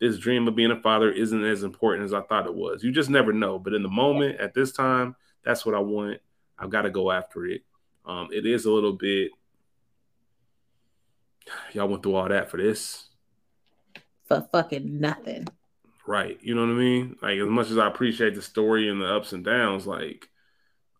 this 0.00 0.18
dream 0.18 0.46
of 0.46 0.56
being 0.56 0.72
a 0.72 0.80
father 0.82 1.10
isn't 1.10 1.44
as 1.44 1.62
important 1.62 2.04
as 2.04 2.12
I 2.12 2.20
thought 2.20 2.46
it 2.46 2.54
was. 2.54 2.84
You 2.84 2.92
just 2.92 3.08
never 3.08 3.32
know. 3.32 3.58
But 3.58 3.72
in 3.72 3.82
the 3.82 3.88
moment, 3.88 4.38
at 4.40 4.52
this 4.52 4.72
time, 4.72 5.16
that's 5.44 5.64
what 5.64 5.74
I 5.74 5.78
want. 5.78 6.20
I've 6.58 6.70
got 6.70 6.82
to 6.82 6.90
go 6.90 7.10
after 7.10 7.46
it. 7.46 7.62
Um, 8.06 8.28
it 8.32 8.46
is 8.46 8.64
a 8.64 8.70
little 8.70 8.92
bit. 8.92 9.30
Y'all 11.72 11.88
went 11.88 12.02
through 12.02 12.14
all 12.14 12.28
that 12.28 12.50
for 12.50 12.56
this. 12.56 13.08
For 14.26 14.46
fucking 14.52 15.00
nothing. 15.00 15.46
Right. 16.06 16.38
You 16.42 16.54
know 16.54 16.62
what 16.62 16.70
I 16.70 16.74
mean? 16.74 17.16
Like 17.22 17.38
as 17.38 17.48
much 17.48 17.70
as 17.70 17.78
I 17.78 17.86
appreciate 17.86 18.34
the 18.34 18.42
story 18.42 18.88
and 18.88 19.00
the 19.00 19.06
ups 19.06 19.32
and 19.32 19.44
downs, 19.44 19.86
like 19.86 20.28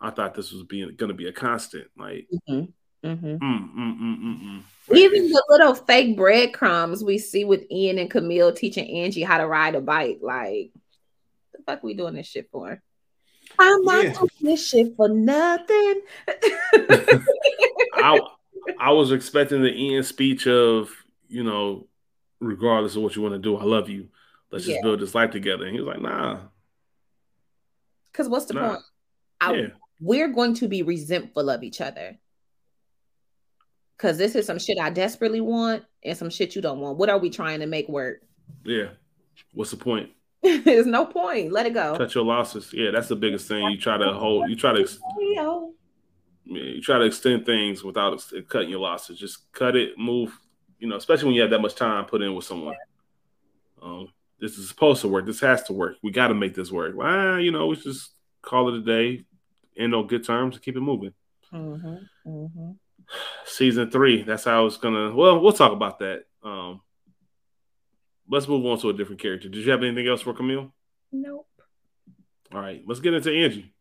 I 0.01 0.11
thought 0.11 0.35
this 0.35 0.53
was 0.53 0.63
being 0.65 0.95
going 0.97 1.09
to 1.09 1.15
be 1.15 1.29
a 1.29 1.33
constant. 1.33 1.89
Like. 1.97 2.27
Mm-hmm. 2.49 2.71
Mm-hmm. 3.05 3.35
Mm, 3.37 3.75
mm, 3.75 3.99
mm, 4.01 4.63
Even 4.97 5.29
the 5.29 5.45
little 5.51 5.75
fake 5.75 6.17
breadcrumbs 6.17 7.05
we 7.05 7.19
see 7.19 7.45
with 7.45 7.71
Ian 7.71 7.99
and 7.99 8.11
Camille 8.11 8.55
teaching 8.55 8.89
Angie 8.89 9.23
how 9.23 9.37
to 9.37 9.47
ride 9.47 9.75
a 9.75 9.83
bike, 9.83 10.21
like 10.23 10.73
the 11.53 11.63
fuck 11.67 11.83
we 11.83 11.93
doing 11.93 12.15
this 12.15 12.27
shit 12.27 12.49
for? 12.51 12.81
I'm 13.59 13.85
not 13.85 14.05
yeah. 14.05 14.13
doing 14.13 14.31
this 14.41 14.69
shit 14.69 14.97
for 14.97 15.09
nothing. 15.09 16.01
I, 17.95 18.21
I 18.79 18.93
was 18.93 19.13
expecting 19.13 19.63
the 19.63 19.97
end 19.97 20.07
speech 20.07 20.47
of, 20.47 20.91
you 21.29 21.45
know, 21.45 21.87
regardless 22.41 22.97
of 22.97 23.03
what 23.03 23.17
you 23.17 23.23
want 23.23 23.35
to 23.35 23.39
do, 23.39 23.57
I 23.57 23.65
love 23.65 23.89
you. 23.89 24.09
Let's 24.51 24.67
yeah. 24.67 24.75
just 24.75 24.83
build 24.83 25.01
this 25.01 25.15
life 25.15 25.31
together. 25.31 25.65
And 25.65 25.75
he 25.75 25.81
was 25.81 25.89
like, 25.89 26.01
nah. 26.01 26.39
Because 28.13 28.29
what's 28.29 28.47
the 28.47 28.55
nah. 28.55 28.69
point? 28.69 28.83
I, 29.41 29.55
yeah. 29.55 29.67
We're 30.01 30.29
going 30.29 30.55
to 30.55 30.69
be 30.69 30.83
resentful 30.83 31.51
of 31.51 31.63
each 31.63 31.81
other. 31.81 32.19
Because 33.97 34.19
this 34.19 34.35
is 34.35 34.47
some 34.47 34.59
shit 34.59 34.79
I 34.79 34.91
desperately 34.91 35.41
want 35.41 35.85
and 36.03 36.19
some 36.19 36.31
shit 36.31 36.57
you 36.57 36.63
don't 36.63 36.81
want. 36.81 36.99
What 36.99 37.11
are 37.11 37.19
we 37.19 37.31
trying 37.31 37.61
to 37.61 37.67
make 37.67 37.89
work? 37.89 38.23
Yeah. 38.65 38.89
What's 39.53 39.71
the 39.71 39.77
point? 39.77 40.11
There's 40.65 40.87
no 40.87 41.07
point. 41.07 41.53
Let 41.53 41.65
it 41.65 41.73
go. 41.73 41.97
Cut 41.97 42.15
your 42.15 42.25
losses. 42.25 42.71
Yeah, 42.73 42.91
that's 42.91 43.09
the 43.09 43.17
biggest 43.17 43.49
thing. 43.49 43.67
You 43.71 43.79
try 43.79 43.97
to 43.97 44.13
hold. 44.13 44.51
You 44.51 44.57
try 44.57 44.73
to. 44.73 44.89
You 46.47 46.83
try 46.83 46.99
to 46.99 47.05
extend 47.05 47.47
things 47.47 47.83
without 47.83 48.23
cutting 48.49 48.69
your 48.69 48.81
losses. 48.81 49.19
Just 49.19 49.51
cut 49.53 49.75
it. 49.75 49.99
Move. 49.99 50.39
You 50.79 50.89
know, 50.89 50.97
especially 50.97 51.27
when 51.27 51.35
you 51.35 51.41
have 51.41 51.51
that 51.51 51.61
much 51.61 51.77
time 51.77 52.05
put 52.05 52.21
in 52.21 52.35
with 52.35 52.45
someone. 52.45 52.77
Um, 53.81 54.09
this 54.39 54.59
is 54.59 54.69
supposed 54.69 55.01
to 55.01 55.09
work. 55.09 55.25
This 55.25 55.41
has 55.41 55.63
to 55.65 55.73
work. 55.73 55.97
We 56.03 56.11
got 56.11 56.29
to 56.29 56.35
make 56.35 56.55
this 56.55 56.71
work. 56.71 56.95
Well, 56.95 57.41
you 57.41 57.51
know, 57.51 57.69
we 57.69 57.77
just 57.77 58.11
call 58.43 58.69
it 58.69 58.75
a 58.75 58.83
day, 58.83 59.25
end 59.79 59.95
on 59.95 60.07
good 60.07 60.25
terms, 60.25 60.57
and 60.57 60.65
keep 60.65 60.77
it 60.77 60.81
moving. 60.81 61.15
Mm-hmm, 61.53 62.29
mm-hmm. 62.31 62.71
Season 63.47 63.91
three. 63.91 64.23
That's 64.23 64.45
how 64.45 64.67
it's 64.67 64.77
gonna. 64.77 65.15
Well, 65.15 65.41
we'll 65.41 65.55
talk 65.55 65.73
about 65.73 66.01
that. 66.01 66.25
Um, 66.43 66.83
let's 68.29 68.49
move 68.49 68.65
on 68.67 68.79
to 68.81 68.91
a 68.91 68.93
different 68.93 69.21
character. 69.21 69.49
Did 69.49 69.65
you 69.65 69.71
have 69.71 69.83
anything 69.83 70.09
else 70.09 70.23
for 70.23 70.35
Camille? 70.35 70.73
Nope. 71.13 71.47
All 72.53 72.61
right, 72.61 72.83
let's 72.87 73.01
get 73.01 73.15
into 73.15 73.33
Angie. 73.33 73.73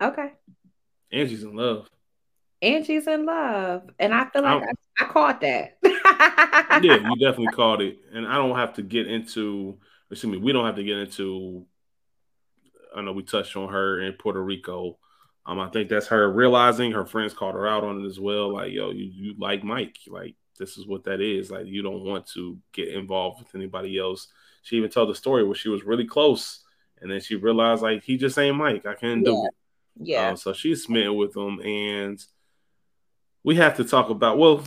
Okay. 0.00 0.32
Angie's 1.12 1.42
in 1.42 1.54
love. 1.54 1.88
Angie's 2.62 3.06
in 3.06 3.26
love, 3.26 3.90
and 3.98 4.14
I 4.14 4.28
feel 4.30 4.42
like 4.42 4.62
I, 4.62 5.04
I, 5.04 5.08
caught 5.08 5.40
that. 5.42 5.76
yeah, 6.82 6.96
you 6.96 7.16
definitely 7.16 7.54
caught 7.54 7.82
it, 7.82 7.98
and 8.12 8.26
I 8.26 8.36
don't 8.36 8.56
have 8.56 8.74
to 8.74 8.82
get 8.82 9.06
into. 9.06 9.78
Excuse 10.10 10.32
me, 10.32 10.38
we 10.38 10.52
don't 10.52 10.64
have 10.64 10.76
to 10.76 10.84
get 10.84 10.98
into. 10.98 11.66
I 12.94 13.02
know 13.02 13.12
we 13.12 13.24
touched 13.24 13.56
on 13.56 13.72
her 13.72 14.00
in 14.00 14.14
Puerto 14.14 14.42
Rico. 14.42 14.98
Um, 15.44 15.60
I 15.60 15.68
think 15.68 15.90
that's 15.90 16.08
her 16.08 16.30
realizing 16.30 16.92
her 16.92 17.04
friends 17.04 17.34
called 17.34 17.54
her 17.54 17.68
out 17.68 17.84
on 17.84 18.02
it 18.02 18.06
as 18.06 18.18
well. 18.18 18.52
Like, 18.52 18.72
yo, 18.72 18.90
you, 18.90 19.10
you 19.12 19.34
like 19.38 19.62
Mike, 19.62 19.98
like 20.08 20.34
this 20.56 20.76
is 20.76 20.86
what 20.86 21.04
that 21.04 21.20
is. 21.20 21.50
Like, 21.50 21.66
you 21.66 21.82
don't 21.82 22.04
want 22.04 22.26
to 22.28 22.58
get 22.72 22.88
involved 22.88 23.40
with 23.40 23.54
anybody 23.54 23.98
else. 23.98 24.28
She 24.62 24.76
even 24.76 24.90
told 24.90 25.08
the 25.08 25.14
story 25.14 25.44
where 25.44 25.54
she 25.54 25.68
was 25.68 25.84
really 25.84 26.06
close, 26.06 26.64
and 27.00 27.10
then 27.10 27.20
she 27.20 27.36
realized 27.36 27.82
like 27.82 28.02
he 28.02 28.16
just 28.16 28.38
ain't 28.38 28.56
Mike. 28.56 28.84
I 28.86 28.94
can't 28.94 29.20
yeah. 29.20 29.24
do 29.24 29.44
it. 29.44 29.54
Yeah. 29.98 30.28
Um, 30.28 30.36
so 30.36 30.52
she's 30.52 30.82
smitten 30.82 31.16
with 31.16 31.36
him, 31.36 31.60
and 31.60 32.22
we 33.44 33.54
have 33.56 33.76
to 33.76 33.84
talk 33.84 34.10
about 34.10 34.38
well, 34.38 34.64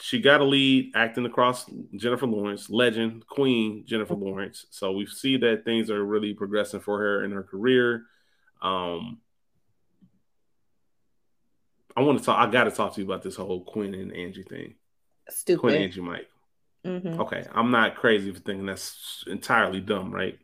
she 0.00 0.20
got 0.20 0.40
a 0.40 0.44
lead 0.44 0.92
acting 0.94 1.26
across 1.26 1.70
Jennifer 1.94 2.26
Lawrence, 2.26 2.70
legend, 2.70 3.26
queen 3.26 3.84
Jennifer 3.86 4.14
Lawrence. 4.14 4.66
So 4.70 4.92
we 4.92 5.06
see 5.06 5.36
that 5.36 5.64
things 5.64 5.90
are 5.90 6.04
really 6.04 6.34
progressing 6.34 6.80
for 6.80 6.98
her 6.98 7.24
in 7.24 7.32
her 7.32 7.42
career. 7.42 8.04
Um, 8.62 9.18
I 11.96 12.00
want 12.00 12.18
to 12.18 12.24
talk. 12.24 12.38
I 12.38 12.50
got 12.50 12.64
to 12.64 12.70
talk 12.70 12.94
to 12.94 13.00
you 13.00 13.06
about 13.06 13.22
this 13.22 13.36
whole 13.36 13.62
Quinn 13.62 13.94
and 13.94 14.12
Angie 14.12 14.42
thing. 14.42 14.74
Stupid. 15.28 15.60
Quinn 15.60 15.82
Angie 15.82 16.00
Mike. 16.00 16.28
Mm-hmm. 16.84 17.20
Okay, 17.20 17.46
I'm 17.52 17.70
not 17.70 17.96
crazy 17.96 18.32
for 18.32 18.40
thinking 18.40 18.66
that's 18.66 19.24
entirely 19.26 19.80
dumb, 19.80 20.12
right? 20.12 20.38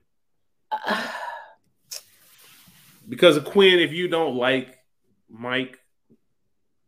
because 3.08 3.36
of 3.36 3.44
Quinn, 3.44 3.80
if 3.80 3.92
you 3.92 4.08
don't 4.08 4.36
like 4.36 4.78
Mike, 5.28 5.78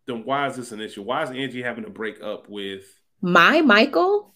then 0.07 0.25
why 0.25 0.47
is 0.47 0.57
this 0.57 0.73
an 0.73 0.81
issue? 0.81 1.03
Why 1.03 1.23
is 1.25 1.31
Angie 1.31 1.63
having 1.63 1.85
to 1.85 1.91
break 1.91 2.23
up 2.23 2.49
with 2.49 2.85
my 3.21 3.61
Michael? 3.61 4.35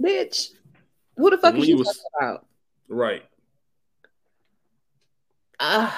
Bitch, 0.00 0.48
who 1.16 1.28
the 1.28 1.38
fuck 1.38 1.54
is 1.56 1.68
you 1.68 1.76
was, 1.76 1.86
talking 1.88 2.02
about? 2.18 2.46
Right. 2.88 3.22
Uh, 5.58 5.90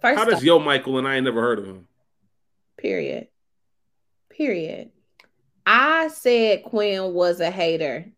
first 0.00 0.16
How 0.16 0.24
does 0.24 0.44
Yo 0.44 0.60
Michael 0.60 0.98
and 0.98 1.08
I 1.08 1.16
ain't 1.16 1.24
never 1.24 1.40
heard 1.40 1.58
of 1.58 1.66
him? 1.66 1.88
Period. 2.76 3.26
Period. 4.30 4.92
I 5.70 6.08
said 6.08 6.64
Quinn 6.64 7.12
was 7.12 7.40
a 7.40 7.50
hater 7.50 8.10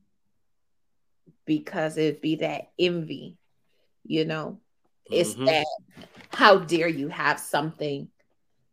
because 1.45 1.97
it'd 1.97 2.21
be 2.21 2.37
that 2.37 2.71
envy, 2.79 3.39
you 4.07 4.25
know. 4.25 4.61
It's 5.11 5.35
mm-hmm. 5.35 5.47
that 5.47 5.67
how 6.33 6.59
dare 6.59 6.87
you 6.87 7.09
have 7.09 7.41
something 7.41 8.07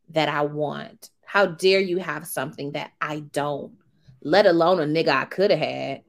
that 0.10 0.30
I 0.30 0.42
want? 0.42 1.10
How 1.26 1.48
dare 1.48 1.80
you 1.80 1.98
have 1.98 2.28
something 2.28 2.74
that 2.74 2.92
I 3.02 3.22
don't? 3.22 3.74
Let 4.22 4.46
alone 4.46 4.80
a 4.80 4.84
nigga 4.84 5.10
I 5.10 5.26
could 5.26 5.50
have 5.50 5.60
had, 5.60 6.04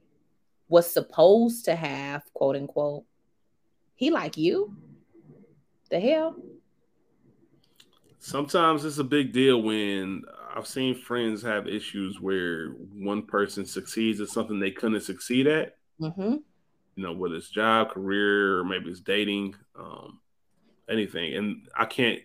was 0.68 0.92
supposed 0.92 1.64
to 1.64 1.74
have, 1.74 2.22
quote 2.34 2.56
unquote. 2.56 3.04
He 3.94 4.10
like 4.10 4.36
you? 4.36 4.76
The 5.88 6.00
hell? 6.00 6.36
Sometimes 8.18 8.84
it's 8.84 8.98
a 8.98 9.04
big 9.04 9.32
deal 9.32 9.62
when 9.62 10.24
I've 10.58 10.66
seen 10.66 10.96
friends 10.96 11.40
have 11.42 11.68
issues 11.68 12.20
where 12.20 12.70
one 12.92 13.22
person 13.22 13.64
succeeds 13.64 14.20
at 14.20 14.28
something 14.28 14.58
they 14.58 14.72
couldn't 14.72 15.02
succeed 15.02 15.46
at. 15.46 15.76
Mm-hmm. 16.00 16.32
You 16.96 17.02
know, 17.02 17.12
whether 17.12 17.36
it's 17.36 17.48
job, 17.48 17.90
career, 17.90 18.58
or 18.58 18.64
maybe 18.64 18.90
it's 18.90 18.98
dating, 18.98 19.54
um, 19.78 20.18
anything. 20.90 21.36
And 21.36 21.68
I 21.76 21.84
can't 21.84 22.18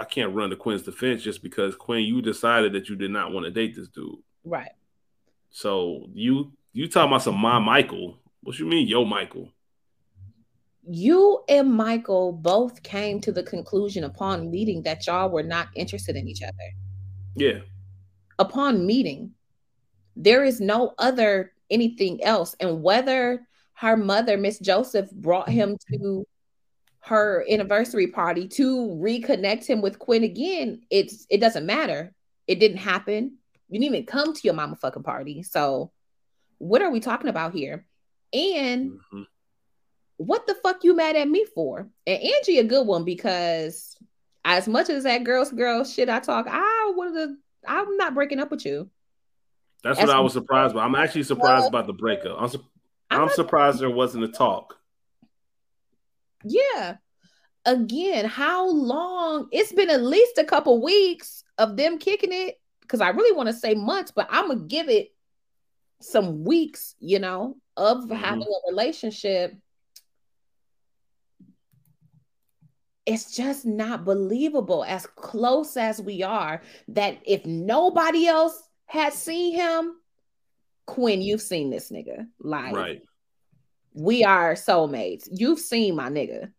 I 0.00 0.04
can't 0.04 0.34
run 0.34 0.50
to 0.50 0.56
Quinn's 0.56 0.82
defense 0.82 1.22
just 1.22 1.44
because 1.44 1.76
Quinn, 1.76 2.02
you 2.02 2.22
decided 2.22 2.72
that 2.72 2.88
you 2.88 2.96
did 2.96 3.12
not 3.12 3.32
want 3.32 3.44
to 3.44 3.52
date 3.52 3.76
this 3.76 3.86
dude. 3.86 4.16
Right. 4.44 4.72
So 5.50 6.08
you 6.14 6.52
you 6.72 6.88
talking 6.88 7.12
about 7.12 7.22
some 7.22 7.38
my 7.38 7.60
Michael. 7.60 8.18
What 8.42 8.58
you 8.58 8.66
mean, 8.66 8.88
yo 8.88 9.04
Michael? 9.04 9.48
You 10.90 11.44
and 11.48 11.72
Michael 11.72 12.32
both 12.32 12.82
came 12.82 13.20
to 13.20 13.30
the 13.30 13.44
conclusion 13.44 14.02
upon 14.02 14.50
meeting 14.50 14.82
that 14.82 15.06
y'all 15.06 15.30
were 15.30 15.44
not 15.44 15.68
interested 15.76 16.16
in 16.16 16.26
each 16.26 16.42
other. 16.42 16.72
Yeah. 17.34 17.60
Upon 18.38 18.86
meeting, 18.86 19.32
there 20.16 20.44
is 20.44 20.60
no 20.60 20.94
other 20.98 21.52
anything 21.70 22.22
else. 22.22 22.54
And 22.60 22.82
whether 22.82 23.46
her 23.74 23.96
mother, 23.96 24.36
Miss 24.36 24.58
Joseph, 24.58 25.10
brought 25.10 25.48
him 25.48 25.76
to 25.92 26.26
her 27.00 27.44
anniversary 27.50 28.06
party 28.06 28.46
to 28.46 28.86
reconnect 29.02 29.66
him 29.66 29.80
with 29.80 29.98
Quinn 29.98 30.22
again, 30.22 30.82
it's 30.90 31.26
it 31.30 31.38
doesn't 31.40 31.66
matter. 31.66 32.14
It 32.46 32.60
didn't 32.60 32.78
happen. 32.78 33.38
You 33.68 33.80
didn't 33.80 33.94
even 33.94 34.06
come 34.06 34.34
to 34.34 34.40
your 34.44 34.54
mama 34.54 34.76
fucking 34.76 35.02
party. 35.02 35.42
So 35.42 35.90
what 36.58 36.82
are 36.82 36.90
we 36.90 37.00
talking 37.00 37.28
about 37.28 37.54
here? 37.54 37.86
And 38.32 38.92
mm-hmm. 38.92 39.22
what 40.16 40.46
the 40.46 40.54
fuck 40.62 40.84
you 40.84 40.94
mad 40.94 41.16
at 41.16 41.28
me 41.28 41.44
for? 41.54 41.88
And 42.06 42.22
Angie 42.22 42.58
a 42.58 42.64
good 42.64 42.86
one 42.86 43.04
because 43.04 43.96
as 44.44 44.66
much 44.66 44.90
as 44.90 45.04
that 45.04 45.24
girls 45.24 45.50
girls 45.50 45.92
shit 45.92 46.08
I 46.08 46.20
talk, 46.20 46.46
I 46.48 46.92
would 46.96 47.16
have 47.16 47.30
I'm 47.66 47.96
not 47.96 48.14
breaking 48.14 48.40
up 48.40 48.50
with 48.50 48.64
you. 48.64 48.90
That's 49.82 49.98
as 49.98 50.06
what 50.06 50.16
I 50.16 50.20
was 50.20 50.32
surprised 50.32 50.74
by. 50.74 50.84
I'm 50.84 50.94
actually 50.94 51.24
surprised 51.24 51.66
about 51.66 51.86
the 51.86 51.92
breakup. 51.92 52.36
I'm, 52.40 52.48
su- 52.48 52.64
I'm, 53.10 53.22
I'm 53.22 53.28
surprised 53.30 53.80
there 53.80 53.90
wasn't 53.90 54.24
a 54.24 54.28
talk 54.28 54.76
yeah 56.44 56.96
again 57.64 58.24
how 58.24 58.68
long 58.68 59.48
it's 59.52 59.72
been 59.72 59.90
at 59.90 60.02
least 60.02 60.38
a 60.38 60.44
couple 60.44 60.82
weeks 60.82 61.44
of 61.58 61.76
them 61.76 61.98
kicking 61.98 62.32
it 62.32 62.60
because 62.80 63.00
i 63.00 63.08
really 63.10 63.36
want 63.36 63.48
to 63.48 63.52
say 63.52 63.74
months 63.74 64.10
but 64.10 64.26
i'm 64.30 64.48
gonna 64.48 64.60
give 64.60 64.88
it 64.88 65.08
some 66.00 66.44
weeks 66.44 66.94
you 66.98 67.18
know 67.18 67.56
of 67.76 67.98
mm-hmm. 67.98 68.14
having 68.14 68.42
a 68.42 68.70
relationship 68.70 69.54
it's 73.04 73.34
just 73.34 73.66
not 73.66 74.04
believable 74.04 74.84
as 74.84 75.06
close 75.06 75.76
as 75.76 76.00
we 76.00 76.22
are 76.22 76.62
that 76.88 77.18
if 77.26 77.44
nobody 77.44 78.26
else 78.26 78.62
had 78.86 79.12
seen 79.12 79.54
him 79.54 79.96
quinn 80.86 81.22
you've 81.22 81.42
seen 81.42 81.70
this 81.70 81.90
nigga 81.90 82.26
like 82.40 82.74
right 82.74 83.02
we 83.94 84.24
are 84.24 84.54
soulmates. 84.54 85.28
You've 85.30 85.58
seen 85.58 85.96
my 85.96 86.08
nigga. 86.08 86.50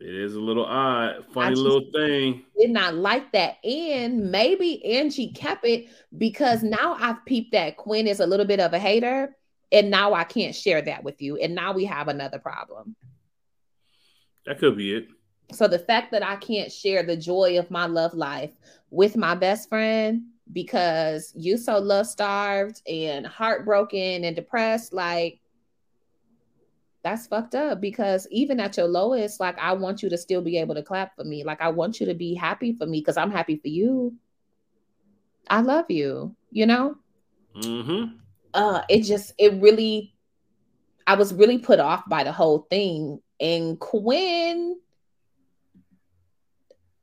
It 0.00 0.14
is 0.14 0.34
a 0.34 0.40
little 0.40 0.64
odd, 0.64 1.24
funny 1.34 1.56
little 1.56 1.90
thing. 1.92 2.44
Did 2.58 2.70
not 2.70 2.94
like 2.94 3.32
that. 3.32 3.56
And 3.64 4.30
maybe 4.30 4.84
Angie 4.84 5.32
kept 5.32 5.66
it 5.66 5.88
because 6.16 6.62
now 6.62 6.96
I've 6.98 7.24
peeped 7.24 7.52
that 7.52 7.76
Quinn 7.76 8.06
is 8.06 8.20
a 8.20 8.26
little 8.26 8.46
bit 8.46 8.60
of 8.60 8.72
a 8.72 8.78
hater. 8.78 9.36
And 9.72 9.90
now 9.90 10.14
I 10.14 10.24
can't 10.24 10.54
share 10.54 10.80
that 10.82 11.02
with 11.02 11.20
you. 11.20 11.36
And 11.36 11.54
now 11.54 11.72
we 11.72 11.84
have 11.86 12.08
another 12.08 12.38
problem. 12.38 12.96
That 14.48 14.58
could 14.58 14.78
be 14.78 14.94
it. 14.94 15.08
So 15.52 15.68
the 15.68 15.78
fact 15.78 16.10
that 16.12 16.24
I 16.24 16.36
can't 16.36 16.72
share 16.72 17.02
the 17.02 17.16
joy 17.16 17.58
of 17.58 17.70
my 17.70 17.84
love 17.84 18.14
life 18.14 18.50
with 18.90 19.14
my 19.14 19.34
best 19.34 19.68
friend 19.68 20.22
because 20.54 21.34
you 21.36 21.58
so 21.58 21.78
love 21.78 22.06
starved 22.06 22.80
and 22.88 23.26
heartbroken 23.26 24.24
and 24.24 24.34
depressed 24.34 24.94
like 24.94 25.40
that's 27.02 27.26
fucked 27.26 27.54
up 27.54 27.82
because 27.82 28.26
even 28.30 28.58
at 28.58 28.78
your 28.78 28.88
lowest 28.88 29.40
like 29.40 29.58
i 29.58 29.74
want 29.74 30.02
you 30.02 30.08
to 30.08 30.16
still 30.16 30.40
be 30.40 30.56
able 30.56 30.74
to 30.74 30.82
clap 30.82 31.14
for 31.14 31.24
me 31.24 31.44
like 31.44 31.60
i 31.60 31.68
want 31.68 32.00
you 32.00 32.06
to 32.06 32.14
be 32.14 32.34
happy 32.34 32.72
for 32.72 32.86
me 32.86 33.00
because 33.00 33.18
i'm 33.18 33.30
happy 33.30 33.56
for 33.56 33.68
you 33.68 34.14
i 35.50 35.60
love 35.60 35.84
you 35.90 36.34
you 36.50 36.64
know 36.64 36.96
mm-hmm. 37.54 38.16
uh 38.54 38.80
it 38.88 39.02
just 39.02 39.34
it 39.36 39.52
really 39.60 40.14
i 41.06 41.14
was 41.14 41.34
really 41.34 41.58
put 41.58 41.78
off 41.78 42.02
by 42.08 42.24
the 42.24 42.32
whole 42.32 42.66
thing 42.70 43.20
and 43.40 43.78
quinn 43.78 44.78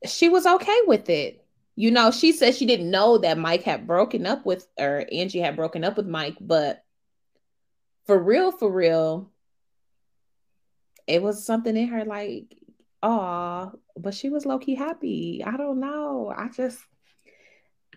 she 0.06 0.30
was 0.30 0.46
okay 0.46 0.80
with 0.88 1.10
it 1.10 1.46
you 1.76 1.92
know, 1.92 2.12
she 2.12 2.32
said 2.32 2.56
she 2.56 2.66
didn't 2.66 2.90
know 2.90 3.18
that 3.18 3.38
Mike 3.38 3.64
had 3.64 3.86
broken 3.86 4.26
up 4.26 4.46
with 4.46 4.66
or 4.80 5.06
Angie 5.12 5.42
had 5.42 5.58
broken 5.58 5.84
up 5.84 5.98
with 5.98 6.08
Mike, 6.08 6.38
but 6.40 6.84
for 8.06 8.18
real, 8.18 8.52
for 8.52 8.72
real, 8.72 9.30
it 11.06 11.22
was 11.22 11.46
something 11.46 11.76
in 11.76 11.90
her 11.90 12.06
like, 12.06 12.56
oh, 13.04 13.74
but 13.98 14.14
she 14.14 14.30
was 14.30 14.46
low 14.46 14.58
key 14.58 14.76
happy. 14.76 15.44
I 15.46 15.58
don't 15.58 15.82
know. 15.82 16.34
I 16.36 16.48
just, 16.48 16.80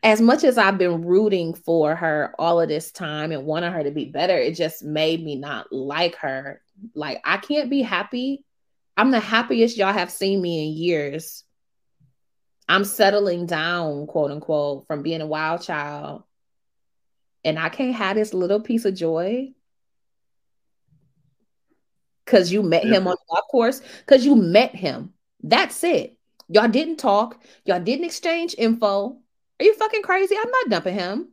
as 0.03 0.20
much 0.20 0.44
as 0.44 0.59
I've 0.59 0.78
been 0.78 1.05
rooting 1.05 1.55
for 1.55 1.94
her 1.94 2.34
all 2.38 2.61
of 2.61 2.68
this 2.68 2.92
time 2.92 3.32
and 3.32 3.44
wanting 3.44 3.72
her 3.72 3.82
to 3.82 3.90
be 3.90 4.07
better, 4.07 4.36
it 4.36 4.55
just 4.55 4.82
made 4.82 5.22
me 5.24 5.36
not 5.36 5.72
like 5.72 6.16
her. 6.16 6.61
Like, 6.94 7.20
I 7.24 7.38
can't 7.38 7.70
be 7.70 7.82
happy. 7.82 8.44
I'm 8.96 9.11
the 9.11 9.20
happiest 9.20 9.76
y'all 9.76 9.92
have 9.92 10.11
seen 10.11 10.40
me 10.40 10.66
in 10.68 10.76
years. 10.76 11.44
I'm 12.68 12.84
settling 12.84 13.46
down, 13.46 14.07
quote 14.07 14.30
unquote, 14.30 14.86
from 14.86 15.03
being 15.03 15.20
a 15.20 15.26
wild 15.26 15.62
child. 15.62 16.22
And 17.44 17.59
I 17.59 17.68
can't 17.68 17.94
have 17.94 18.16
this 18.16 18.34
little 18.34 18.61
piece 18.61 18.84
of 18.84 18.94
joy 18.94 19.53
because 22.24 22.53
you 22.53 22.62
met 22.62 22.84
him 22.84 23.07
on 23.07 23.14
the 23.14 23.34
golf 23.34 23.44
course, 23.51 23.80
because 24.01 24.26
you 24.26 24.36
met 24.36 24.74
him. 24.74 25.14
That's 25.42 25.82
it. 25.82 26.18
Y'all 26.49 26.68
didn't 26.68 26.96
talk, 26.96 27.42
y'all 27.64 27.80
didn't 27.80 28.05
exchange 28.05 28.55
info 28.59 29.18
are 29.61 29.65
you 29.65 29.75
fucking 29.75 30.03
crazy? 30.03 30.37
I'm 30.37 30.51
not 30.51 30.71
dumping 30.71 30.95
him. 30.95 31.29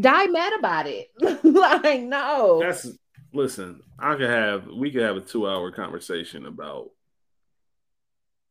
Die 0.00 0.26
mad 0.26 0.52
about 0.58 0.86
it. 0.86 1.10
like, 1.44 2.02
no. 2.02 2.60
That's 2.60 2.88
listen, 3.32 3.80
I 3.98 4.16
could 4.16 4.30
have 4.30 4.66
we 4.66 4.90
could 4.90 5.02
have 5.02 5.16
a 5.16 5.20
two 5.20 5.48
hour 5.48 5.70
conversation 5.70 6.46
about 6.46 6.90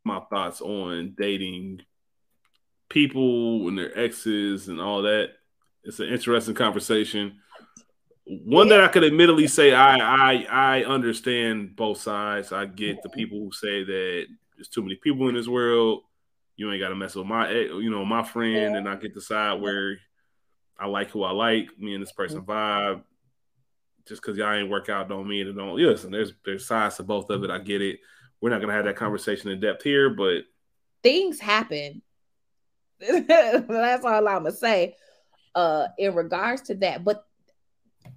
my 0.03 0.19
thoughts 0.29 0.61
on 0.61 1.15
dating 1.17 1.81
people 2.89 3.67
and 3.67 3.77
their 3.77 3.97
exes 3.97 4.67
and 4.67 4.79
all 4.79 5.03
that. 5.03 5.31
It's 5.83 5.99
an 5.99 6.09
interesting 6.09 6.55
conversation. 6.55 7.39
One 8.25 8.69
that 8.69 8.81
I 8.81 8.87
could 8.89 9.03
admittedly 9.03 9.47
say 9.47 9.73
I 9.73 9.97
I 9.97 10.47
I 10.49 10.83
understand 10.83 11.75
both 11.75 12.01
sides. 12.01 12.51
I 12.51 12.65
get 12.65 13.03
the 13.03 13.09
people 13.09 13.39
who 13.39 13.51
say 13.51 13.83
that 13.83 14.25
there's 14.55 14.67
too 14.67 14.81
many 14.81 14.95
people 14.95 15.29
in 15.29 15.35
this 15.35 15.47
world 15.47 16.01
you 16.57 16.71
ain't 16.71 16.81
got 16.81 16.89
to 16.89 16.95
mess 16.95 17.15
with 17.15 17.27
my, 17.27 17.51
you 17.51 17.89
know, 17.89 18.03
my 18.03 18.23
friend, 18.23 18.75
and 18.75 18.89
I 18.89 18.95
get 18.95 19.13
to 19.13 19.19
decide 19.19 19.61
where 19.61 19.97
I 20.77 20.87
like 20.87 21.11
who 21.11 21.23
I 21.23 21.31
like. 21.31 21.69
Me 21.77 21.93
and 21.93 22.01
this 22.01 22.11
person 22.11 22.41
mm-hmm. 22.41 22.51
vibe. 22.51 23.03
Just 24.07 24.21
because 24.21 24.37
y'all 24.37 24.53
ain't 24.53 24.69
work 24.69 24.89
out 24.89 25.09
don't 25.09 25.27
mean 25.27 25.47
it 25.47 25.53
don't. 25.53 25.75
Listen, 25.75 26.11
there's 26.11 26.33
there's 26.45 26.65
sides 26.65 26.95
to 26.97 27.03
both 27.03 27.29
of 27.29 27.43
it. 27.43 27.51
I 27.51 27.59
get 27.59 27.81
it. 27.81 27.99
We're 28.41 28.49
not 28.49 28.61
gonna 28.61 28.73
have 28.73 28.85
that 28.85 28.95
conversation 28.95 29.51
in 29.51 29.59
depth 29.59 29.83
here, 29.83 30.09
but 30.09 30.43
things 31.03 31.39
happen. 31.39 32.01
That's 32.99 34.05
all 34.05 34.27
I'm 34.27 34.43
gonna 34.43 34.51
say. 34.51 34.95
Uh, 35.53 35.87
in 35.97 36.15
regards 36.15 36.61
to 36.63 36.75
that, 36.75 37.03
but 37.03 37.25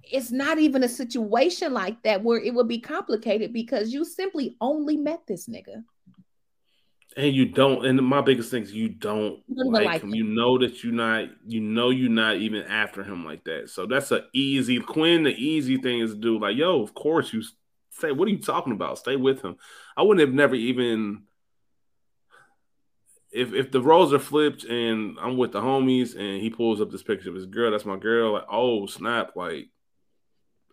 it's 0.03 0.31
not 0.31 0.59
even 0.59 0.83
a 0.83 0.87
situation 0.87 1.73
like 1.73 2.01
that 2.03 2.23
where 2.23 2.39
it 2.39 2.53
would 2.53 2.67
be 2.67 2.79
complicated 2.79 3.51
because 3.51 3.91
you 3.91 4.05
simply 4.05 4.55
only 4.61 4.95
met 4.95 5.21
this 5.27 5.47
nigga 5.47 5.83
and 7.17 7.35
you 7.35 7.45
don't 7.45 7.85
and 7.85 8.01
my 8.01 8.21
biggest 8.21 8.51
thing 8.51 8.63
is 8.63 8.73
you 8.73 8.89
don't 8.89 9.41
like, 9.49 9.85
like, 9.85 10.01
him. 10.01 10.09
him. 10.09 10.15
You 10.15 10.23
know 10.23 10.57
that 10.59 10.83
you're 10.83 10.93
not 10.93 11.25
you 11.45 11.59
know 11.59 11.89
you're 11.89 12.09
not 12.09 12.37
even 12.37 12.63
after 12.63 13.03
him 13.03 13.25
like 13.25 13.43
that. 13.45 13.69
So 13.69 13.85
that's 13.85 14.11
a 14.11 14.25
easy 14.33 14.79
Quinn, 14.79 15.23
the 15.23 15.31
easy 15.31 15.77
thing 15.77 15.99
is 15.99 16.13
to 16.13 16.19
do 16.19 16.39
like, 16.39 16.55
yo, 16.55 16.81
of 16.81 16.93
course 16.93 17.33
you 17.33 17.43
say, 17.91 18.11
what 18.11 18.27
are 18.27 18.31
you 18.31 18.39
talking 18.39 18.73
about? 18.73 18.97
Stay 18.97 19.15
with 19.15 19.41
him. 19.41 19.57
I 19.97 20.03
wouldn't 20.03 20.25
have 20.25 20.35
never 20.35 20.55
even 20.55 21.23
if 23.31 23.53
if 23.53 23.71
the 23.71 23.81
roles 23.81 24.13
are 24.13 24.19
flipped 24.19 24.63
and 24.63 25.17
I'm 25.21 25.37
with 25.37 25.51
the 25.51 25.61
homies 25.61 26.15
and 26.15 26.41
he 26.41 26.49
pulls 26.49 26.81
up 26.81 26.91
this 26.91 27.03
picture 27.03 27.29
of 27.29 27.35
his 27.35 27.45
girl, 27.45 27.71
that's 27.71 27.85
my 27.85 27.97
girl, 27.97 28.33
like, 28.33 28.47
oh 28.49 28.85
snap, 28.85 29.35
like 29.35 29.67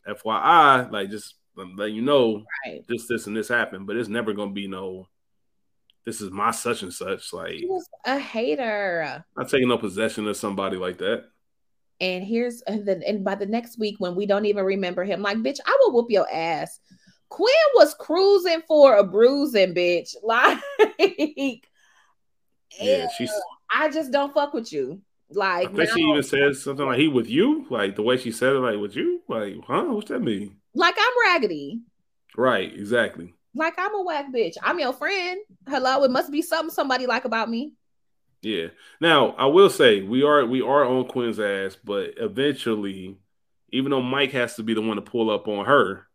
FYI, 0.08 0.90
like 0.90 1.10
just 1.10 1.34
um, 1.58 1.74
let 1.76 1.90
you 1.90 2.02
know 2.02 2.44
right. 2.66 2.84
this, 2.88 3.08
this, 3.08 3.26
and 3.26 3.36
this 3.36 3.48
happened, 3.48 3.86
but 3.88 3.96
it's 3.96 4.08
never 4.08 4.32
gonna 4.32 4.52
be 4.52 4.68
no 4.68 5.08
this 6.08 6.22
is 6.22 6.30
my 6.30 6.50
such 6.52 6.82
and 6.82 6.92
such. 6.92 7.34
Like 7.34 7.52
he 7.52 7.66
was 7.66 7.86
a 8.06 8.18
hater. 8.18 9.22
Not 9.36 9.50
taking 9.50 9.68
no 9.68 9.76
possession 9.76 10.26
of 10.26 10.38
somebody 10.38 10.78
like 10.78 10.96
that. 10.98 11.24
And 12.00 12.24
here's 12.24 12.62
and 12.62 12.88
then 12.88 13.02
and 13.06 13.22
by 13.22 13.34
the 13.34 13.44
next 13.44 13.78
week 13.78 13.96
when 13.98 14.14
we 14.14 14.24
don't 14.24 14.46
even 14.46 14.64
remember 14.64 15.04
him, 15.04 15.20
like 15.20 15.36
bitch, 15.38 15.58
I 15.66 15.76
will 15.80 15.92
whoop 15.92 16.10
your 16.10 16.26
ass. 16.32 16.80
Quinn 17.28 17.52
was 17.74 17.94
cruising 18.00 18.62
for 18.66 18.96
a 18.96 19.04
bruising, 19.04 19.74
bitch. 19.74 20.16
Like, 20.22 21.66
yeah, 22.80 23.08
she's. 23.16 23.32
I 23.70 23.90
just 23.90 24.12
don't 24.12 24.32
fuck 24.32 24.54
with 24.54 24.72
you. 24.72 25.02
Like, 25.30 25.68
I 25.68 25.72
think 25.72 25.90
she 25.90 26.00
even 26.00 26.22
says 26.22 26.62
something 26.62 26.86
like 26.86 26.98
he 26.98 27.08
with 27.08 27.28
you, 27.28 27.66
like 27.70 27.96
the 27.96 28.02
way 28.02 28.16
she 28.16 28.30
said 28.30 28.54
it, 28.54 28.60
like 28.60 28.78
with 28.78 28.94
you, 28.94 29.20
like, 29.28 29.56
huh? 29.66 29.84
What's 29.88 30.08
that 30.08 30.20
mean? 30.20 30.56
Like 30.74 30.94
I'm 30.96 31.32
raggedy. 31.34 31.80
Right, 32.36 32.72
exactly. 32.72 33.34
Like 33.54 33.74
I'm 33.78 33.94
a 33.94 34.02
whack 34.02 34.26
bitch. 34.32 34.54
I'm 34.62 34.78
your 34.78 34.92
friend. 34.92 35.40
Hello, 35.68 36.04
it 36.04 36.10
must 36.10 36.30
be 36.30 36.42
something 36.42 36.70
somebody 36.70 37.06
like 37.06 37.24
about 37.24 37.50
me. 37.50 37.72
Yeah. 38.42 38.68
Now 39.00 39.30
I 39.30 39.46
will 39.46 39.70
say 39.70 40.02
we 40.02 40.22
are 40.22 40.44
we 40.46 40.62
are 40.62 40.84
on 40.84 41.08
Quinn's 41.08 41.40
ass, 41.40 41.76
but 41.82 42.14
eventually, 42.18 43.18
even 43.70 43.90
though 43.90 44.02
Mike 44.02 44.32
has 44.32 44.54
to 44.56 44.62
be 44.62 44.74
the 44.74 44.82
one 44.82 44.96
to 44.96 45.02
pull 45.02 45.30
up 45.30 45.48
on 45.48 45.66
her, 45.66 46.06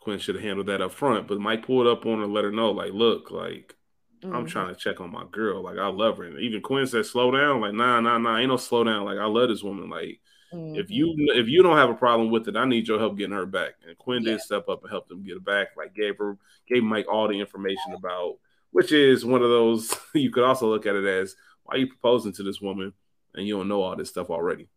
Quinn 0.00 0.18
should 0.18 0.34
have 0.34 0.44
handled 0.44 0.66
that 0.66 0.82
up 0.82 0.92
front. 0.92 1.28
But 1.28 1.40
Mike 1.40 1.66
pulled 1.66 1.86
up 1.86 2.06
on 2.06 2.20
her, 2.20 2.26
let 2.26 2.44
her 2.44 2.52
know, 2.52 2.70
like, 2.70 2.92
look, 2.92 3.30
like 3.30 3.74
mm-hmm. 4.22 4.34
I'm 4.34 4.46
trying 4.46 4.74
to 4.74 4.78
check 4.80 5.00
on 5.00 5.12
my 5.12 5.24
girl. 5.30 5.62
Like 5.62 5.78
I 5.78 5.88
love 5.88 6.18
her. 6.18 6.24
And 6.24 6.38
even 6.40 6.60
Quinn 6.60 6.86
said, 6.86 7.06
slow 7.06 7.30
down. 7.30 7.60
Like, 7.60 7.74
nah, 7.74 8.00
nah, 8.00 8.18
nah, 8.18 8.38
ain't 8.38 8.48
no 8.48 8.56
slow 8.56 8.84
down. 8.84 9.04
Like 9.04 9.18
I 9.18 9.26
love 9.26 9.48
this 9.48 9.62
woman. 9.62 9.90
Like 9.90 10.20
Mm-hmm. 10.52 10.76
If 10.76 10.90
you 10.90 11.14
if 11.16 11.48
you 11.48 11.62
don't 11.62 11.76
have 11.76 11.90
a 11.90 11.94
problem 11.94 12.30
with 12.30 12.48
it, 12.48 12.56
I 12.56 12.64
need 12.64 12.88
your 12.88 12.98
help 12.98 13.16
getting 13.16 13.34
her 13.34 13.46
back. 13.46 13.74
And 13.86 13.96
Quinn 13.96 14.22
yeah. 14.22 14.32
did 14.32 14.40
step 14.40 14.68
up 14.68 14.82
and 14.82 14.90
help 14.90 15.08
them 15.08 15.22
get 15.22 15.34
her 15.34 15.40
back. 15.40 15.68
Like 15.76 15.94
gave 15.94 16.18
her 16.18 16.36
gave 16.68 16.82
Mike 16.82 17.06
all 17.10 17.28
the 17.28 17.40
information 17.40 17.94
about, 17.96 18.36
which 18.70 18.92
is 18.92 19.24
one 19.24 19.42
of 19.42 19.48
those 19.48 19.94
you 20.14 20.30
could 20.30 20.44
also 20.44 20.68
look 20.68 20.86
at 20.86 20.96
it 20.96 21.04
as 21.04 21.36
why 21.64 21.74
are 21.74 21.78
you 21.78 21.86
proposing 21.86 22.32
to 22.34 22.42
this 22.42 22.60
woman 22.60 22.92
and 23.34 23.46
you 23.46 23.56
don't 23.56 23.68
know 23.68 23.82
all 23.82 23.96
this 23.96 24.10
stuff 24.10 24.30
already. 24.30 24.68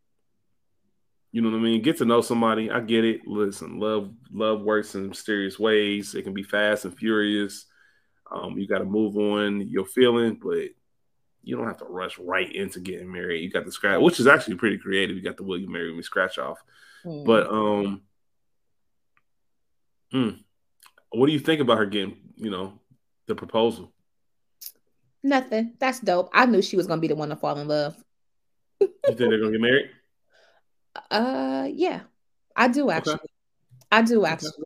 You 1.32 1.41
know 1.41 1.49
what 1.49 1.57
I 1.57 1.61
mean? 1.61 1.82
Get 1.82 1.97
to 1.97 2.05
know 2.05 2.21
somebody. 2.21 2.71
I 2.71 2.80
get 2.80 3.03
it. 3.03 3.28
Listen, 3.28 3.78
love 3.78 4.13
love 4.32 4.61
works 4.61 4.95
in 4.95 5.09
mysterious 5.09 5.59
ways. 5.59 6.15
It 6.15 6.23
can 6.23 6.34
be 6.34 6.43
fast 6.43 6.86
and 6.86 6.97
furious. 6.97 7.65
Um, 8.32 8.57
you 8.57 8.67
got 8.67 8.80
to 8.80 8.86
move 8.86 9.17
on 9.17 9.67
your 9.67 9.86
feeling, 9.86 10.39
but 10.41 10.69
you 11.45 11.55
don't 11.55 11.67
have 11.67 11.77
to 11.77 11.85
rush 11.85 12.17
right 12.17 12.51
into 12.53 12.79
getting 12.79 13.11
married. 13.11 13.43
You 13.43 13.51
got 13.51 13.65
the 13.65 13.71
scratch, 13.71 14.01
which 14.01 14.19
is 14.19 14.27
actually 14.27 14.55
pretty 14.55 14.79
creative. 14.79 15.15
You 15.15 15.21
got 15.21 15.37
the 15.37 15.43
"Will 15.43 15.59
you 15.59 15.69
marry 15.69 15.93
me?" 15.93 16.01
scratch 16.01 16.39
off. 16.39 16.57
Mm. 17.05 17.23
But 17.23 17.47
um, 17.47 18.01
hmm, 20.11 20.29
what 21.11 21.27
do 21.27 21.33
you 21.33 21.39
think 21.39 21.61
about 21.61 21.77
her 21.77 21.85
getting, 21.85 22.17
you 22.35 22.49
know, 22.49 22.73
the 23.27 23.35
proposal? 23.35 23.93
Nothing. 25.21 25.73
That's 25.79 25.99
dope. 25.99 26.29
I 26.33 26.47
knew 26.47 26.61
she 26.61 26.77
was 26.77 26.87
gonna 26.87 27.01
be 27.01 27.07
the 27.07 27.15
one 27.15 27.29
to 27.29 27.35
fall 27.35 27.57
in 27.59 27.67
love. 27.67 27.95
you 28.79 28.89
think 29.05 29.17
they're 29.17 29.39
gonna 29.39 29.51
get 29.51 29.61
married? 29.61 29.89
Uh, 31.11 31.67
yeah, 31.73 31.99
I 32.55 32.69
do 32.69 32.89
actually. 32.89 33.15
Okay. 33.15 33.23
I 33.91 34.01
do 34.01 34.25
actually. 34.25 34.47
Okay. 34.47 34.63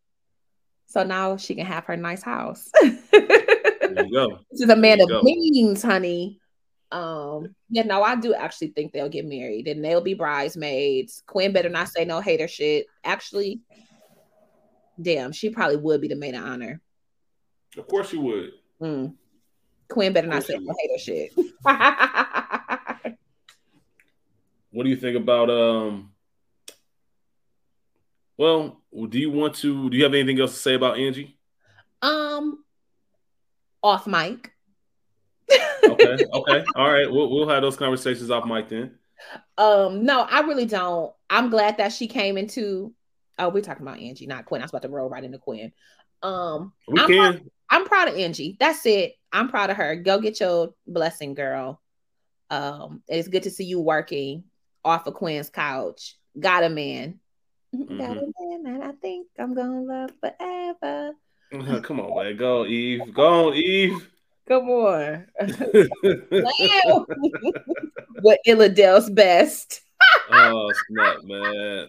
So 0.85 1.03
now 1.03 1.37
she 1.37 1.55
can 1.55 1.65
have 1.65 1.85
her 1.85 1.97
nice 1.97 2.21
house. 2.21 2.69
there 2.81 2.93
you 3.11 4.13
go. 4.13 4.39
This 4.51 4.61
is 4.61 4.69
a 4.69 4.75
man 4.75 5.01
of 5.01 5.23
means, 5.23 5.81
honey. 5.81 6.39
Um, 6.91 7.55
yeah, 7.69 7.83
no, 7.83 8.01
I 8.01 8.15
do 8.15 8.33
actually 8.33 8.69
think 8.69 8.91
they'll 8.91 9.09
get 9.09 9.25
married 9.25 9.67
and 9.67 9.83
they'll 9.83 10.01
be 10.01 10.15
bridesmaids. 10.15 11.23
Quinn 11.27 11.53
better 11.53 11.69
not 11.69 11.89
say 11.89 12.05
no 12.05 12.19
hater 12.19 12.47
shit. 12.47 12.87
Actually, 13.03 13.61
damn, 14.99 15.31
she 15.31 15.49
probably 15.49 15.77
would 15.77 16.01
be 16.01 16.07
the 16.07 16.15
maid 16.15 16.35
of 16.35 16.43
honor. 16.43 16.81
Of 17.77 17.87
course 17.87 18.09
she 18.09 18.17
would. 18.17 18.53
Mm. 18.81 19.13
Quinn 19.87 20.13
better 20.13 20.27
not 20.27 20.43
say 20.43 20.57
no 20.57 20.73
hater 20.79 20.97
shit. 20.97 21.31
what 24.71 24.83
do 24.83 24.89
you 24.89 24.97
think 24.97 25.17
about 25.17 25.49
um 25.49 26.11
well, 28.37 28.79
do 29.09 29.19
you 29.19 29.29
want 29.29 29.55
to 29.55 29.89
do 29.89 29.97
you 29.97 30.03
have 30.03 30.13
anything 30.13 30.39
else 30.39 30.53
to 30.53 30.59
say 30.59 30.73
about 30.73 30.97
Angie? 30.97 31.37
Um 32.01 32.63
off 33.83 34.07
mic 34.07 34.53
okay, 36.13 36.25
okay, 36.33 36.65
all 36.75 36.91
right. 36.91 37.11
We'll 37.11 37.29
we'll 37.29 37.49
have 37.49 37.61
those 37.61 37.77
conversations 37.77 38.29
off 38.29 38.45
mic 38.45 38.69
then. 38.69 38.97
Um, 39.57 40.05
no, 40.05 40.21
I 40.21 40.41
really 40.41 40.65
don't. 40.65 41.13
I'm 41.29 41.49
glad 41.49 41.77
that 41.77 41.93
she 41.93 42.07
came 42.07 42.37
into. 42.37 42.93
Oh, 43.37 43.49
we're 43.49 43.61
talking 43.61 43.83
about 43.83 43.99
Angie, 43.99 44.27
not 44.27 44.45
Quinn. 44.45 44.61
I 44.61 44.65
was 44.65 44.71
about 44.71 44.81
to 44.83 44.89
roll 44.89 45.09
right 45.09 45.23
into 45.23 45.37
Quinn. 45.37 45.71
Um, 46.21 46.73
we 46.87 46.99
I'm 46.99 47.07
can. 47.07 47.33
Proud, 47.33 47.49
I'm 47.69 47.85
proud 47.85 48.07
of 48.09 48.15
Angie. 48.15 48.57
That's 48.59 48.85
it. 48.85 49.13
I'm 49.31 49.49
proud 49.49 49.69
of 49.69 49.77
her. 49.77 49.95
Go 49.95 50.19
get 50.19 50.39
your 50.39 50.73
blessing, 50.87 51.33
girl. 51.33 51.81
Um, 52.49 53.03
it's 53.07 53.27
good 53.27 53.43
to 53.43 53.51
see 53.51 53.65
you 53.65 53.79
working 53.79 54.45
off 54.83 55.07
of 55.07 55.13
Quinn's 55.13 55.49
couch. 55.49 56.17
Got 56.39 56.63
a 56.63 56.69
man. 56.69 57.19
Mm-hmm. 57.75 57.97
Got 57.97 58.17
a 58.17 58.31
man 58.39 58.63
that 58.63 58.87
I 58.87 58.91
think 58.93 59.27
I'm 59.37 59.53
gonna 59.53 59.81
love 59.81 60.11
forever. 60.19 61.13
Come 61.83 61.99
on, 61.99 62.23
man. 62.23 62.37
Go, 62.37 62.65
Eve. 62.65 63.13
Go 63.13 63.49
on, 63.49 63.53
Eve. 63.55 64.09
Come 64.49 64.69
on. 64.69 65.27
what 68.21 68.39
Illadel's 68.47 69.09
best. 69.11 69.81
oh 70.31 70.71
snap, 70.87 71.17
man. 71.23 71.87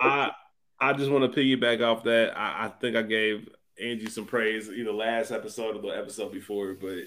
I 0.00 0.30
I 0.78 0.92
just 0.92 1.10
want 1.10 1.32
to 1.32 1.40
piggyback 1.40 1.82
off 1.82 2.04
that. 2.04 2.38
I, 2.38 2.66
I 2.66 2.68
think 2.80 2.94
I 2.94 3.02
gave 3.02 3.48
Angie 3.82 4.08
some 4.08 4.24
praise 4.24 4.70
either 4.70 4.92
last 4.92 5.32
episode 5.32 5.74
or 5.76 5.82
the 5.82 5.88
episode 5.88 6.30
before, 6.32 6.74
but 6.74 6.98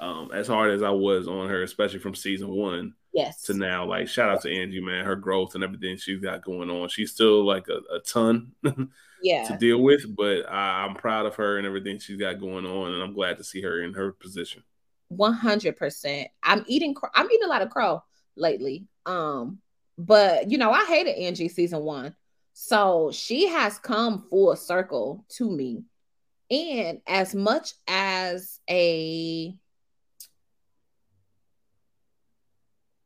um, 0.00 0.30
as 0.32 0.46
hard 0.46 0.72
as 0.72 0.82
I 0.82 0.90
was 0.90 1.26
on 1.26 1.48
her, 1.48 1.62
especially 1.62 1.98
from 1.98 2.14
season 2.14 2.48
one, 2.48 2.94
yes, 3.12 3.42
to 3.42 3.54
now, 3.54 3.84
like 3.84 4.08
shout 4.08 4.30
out 4.30 4.42
to 4.42 4.54
Angie, 4.54 4.80
man, 4.80 5.04
her 5.04 5.16
growth 5.16 5.54
and 5.54 5.64
everything 5.64 5.96
she's 5.96 6.20
got 6.20 6.44
going 6.44 6.70
on. 6.70 6.88
She's 6.88 7.10
still 7.10 7.44
like 7.44 7.66
a, 7.68 7.80
a 7.94 8.00
ton, 8.00 8.52
yeah, 9.22 9.44
to 9.48 9.56
deal 9.56 9.82
with, 9.82 10.14
but 10.16 10.48
I, 10.48 10.84
I'm 10.84 10.94
proud 10.94 11.26
of 11.26 11.34
her 11.36 11.58
and 11.58 11.66
everything 11.66 11.98
she's 11.98 12.18
got 12.18 12.40
going 12.40 12.64
on, 12.64 12.92
and 12.92 13.02
I'm 13.02 13.14
glad 13.14 13.38
to 13.38 13.44
see 13.44 13.60
her 13.62 13.82
in 13.82 13.94
her 13.94 14.12
position. 14.12 14.62
One 15.08 15.32
hundred 15.32 15.76
percent. 15.76 16.28
I'm 16.42 16.64
eating. 16.68 16.94
I'm 17.14 17.26
eating 17.26 17.44
a 17.44 17.48
lot 17.48 17.62
of 17.62 17.70
crow 17.70 18.02
lately. 18.36 18.86
Um, 19.04 19.58
but 19.96 20.50
you 20.50 20.58
know, 20.58 20.70
I 20.70 20.84
hated 20.84 21.16
Angie 21.16 21.48
season 21.48 21.80
one, 21.80 22.14
so 22.52 23.10
she 23.12 23.48
has 23.48 23.78
come 23.78 24.26
full 24.30 24.54
circle 24.54 25.24
to 25.30 25.50
me. 25.50 25.82
And 26.50 27.00
as 27.06 27.34
much 27.34 27.74
as 27.86 28.60
a 28.70 29.54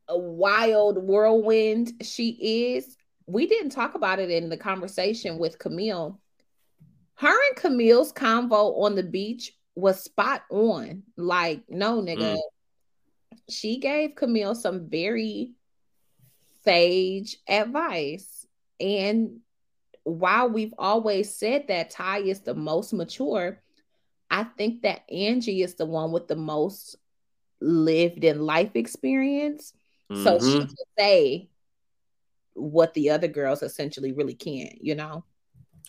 a 0.09 0.19
wild 0.19 0.99
whirlwind 0.99 1.93
she 2.03 2.75
is, 2.75 2.97
we 3.27 3.47
didn't 3.47 3.71
talk 3.71 3.95
about 3.95 4.19
it 4.19 4.31
in 4.31 4.49
the 4.49 4.57
conversation 4.57 5.39
with 5.39 5.59
Camille. 5.59 6.21
Her 7.15 7.29
and 7.49 7.57
Camille's 7.57 8.13
convo 8.13 8.83
on 8.83 8.95
the 8.95 9.03
beach 9.03 9.53
was 9.75 10.03
spot 10.03 10.43
on. 10.51 11.03
Like, 11.17 11.63
no, 11.69 12.03
nigga. 12.03 12.37
Mm. 12.37 12.41
She 13.49 13.79
gave 13.79 14.15
Camille 14.15 14.55
some 14.55 14.89
very 14.89 15.53
sage 16.65 17.37
advice. 17.49 18.47
And 18.81 19.41
while 20.05 20.49
we've 20.49 20.75
always 20.79 21.37
said 21.37 21.69
that 21.69 21.91
Tye 21.91 22.21
is 22.21 22.41
the 22.41 22.55
most 22.55 22.93
mature, 22.93 23.63
I 24.31 24.45
think 24.45 24.83
that 24.83 25.03
Angie 25.11 25.63
is 25.63 25.75
the 25.75 25.87
one 25.87 26.11
with 26.11 26.29
the 26.29 26.37
most 26.37 26.97
lived 27.61 28.25
in 28.25 28.41
life 28.41 28.73
experience. 28.75 29.73
Mm-hmm. 30.13 30.25
So 30.25 30.39
she 30.39 30.59
mm-hmm. 30.59 30.67
can 30.67 30.77
say 30.99 31.49
what 32.55 32.95
the 32.95 33.11
other 33.11 33.29
girls 33.29 33.63
essentially 33.63 34.13
really 34.13 34.35
can't, 34.35 34.83
you 34.83 34.95
know? 34.95 35.25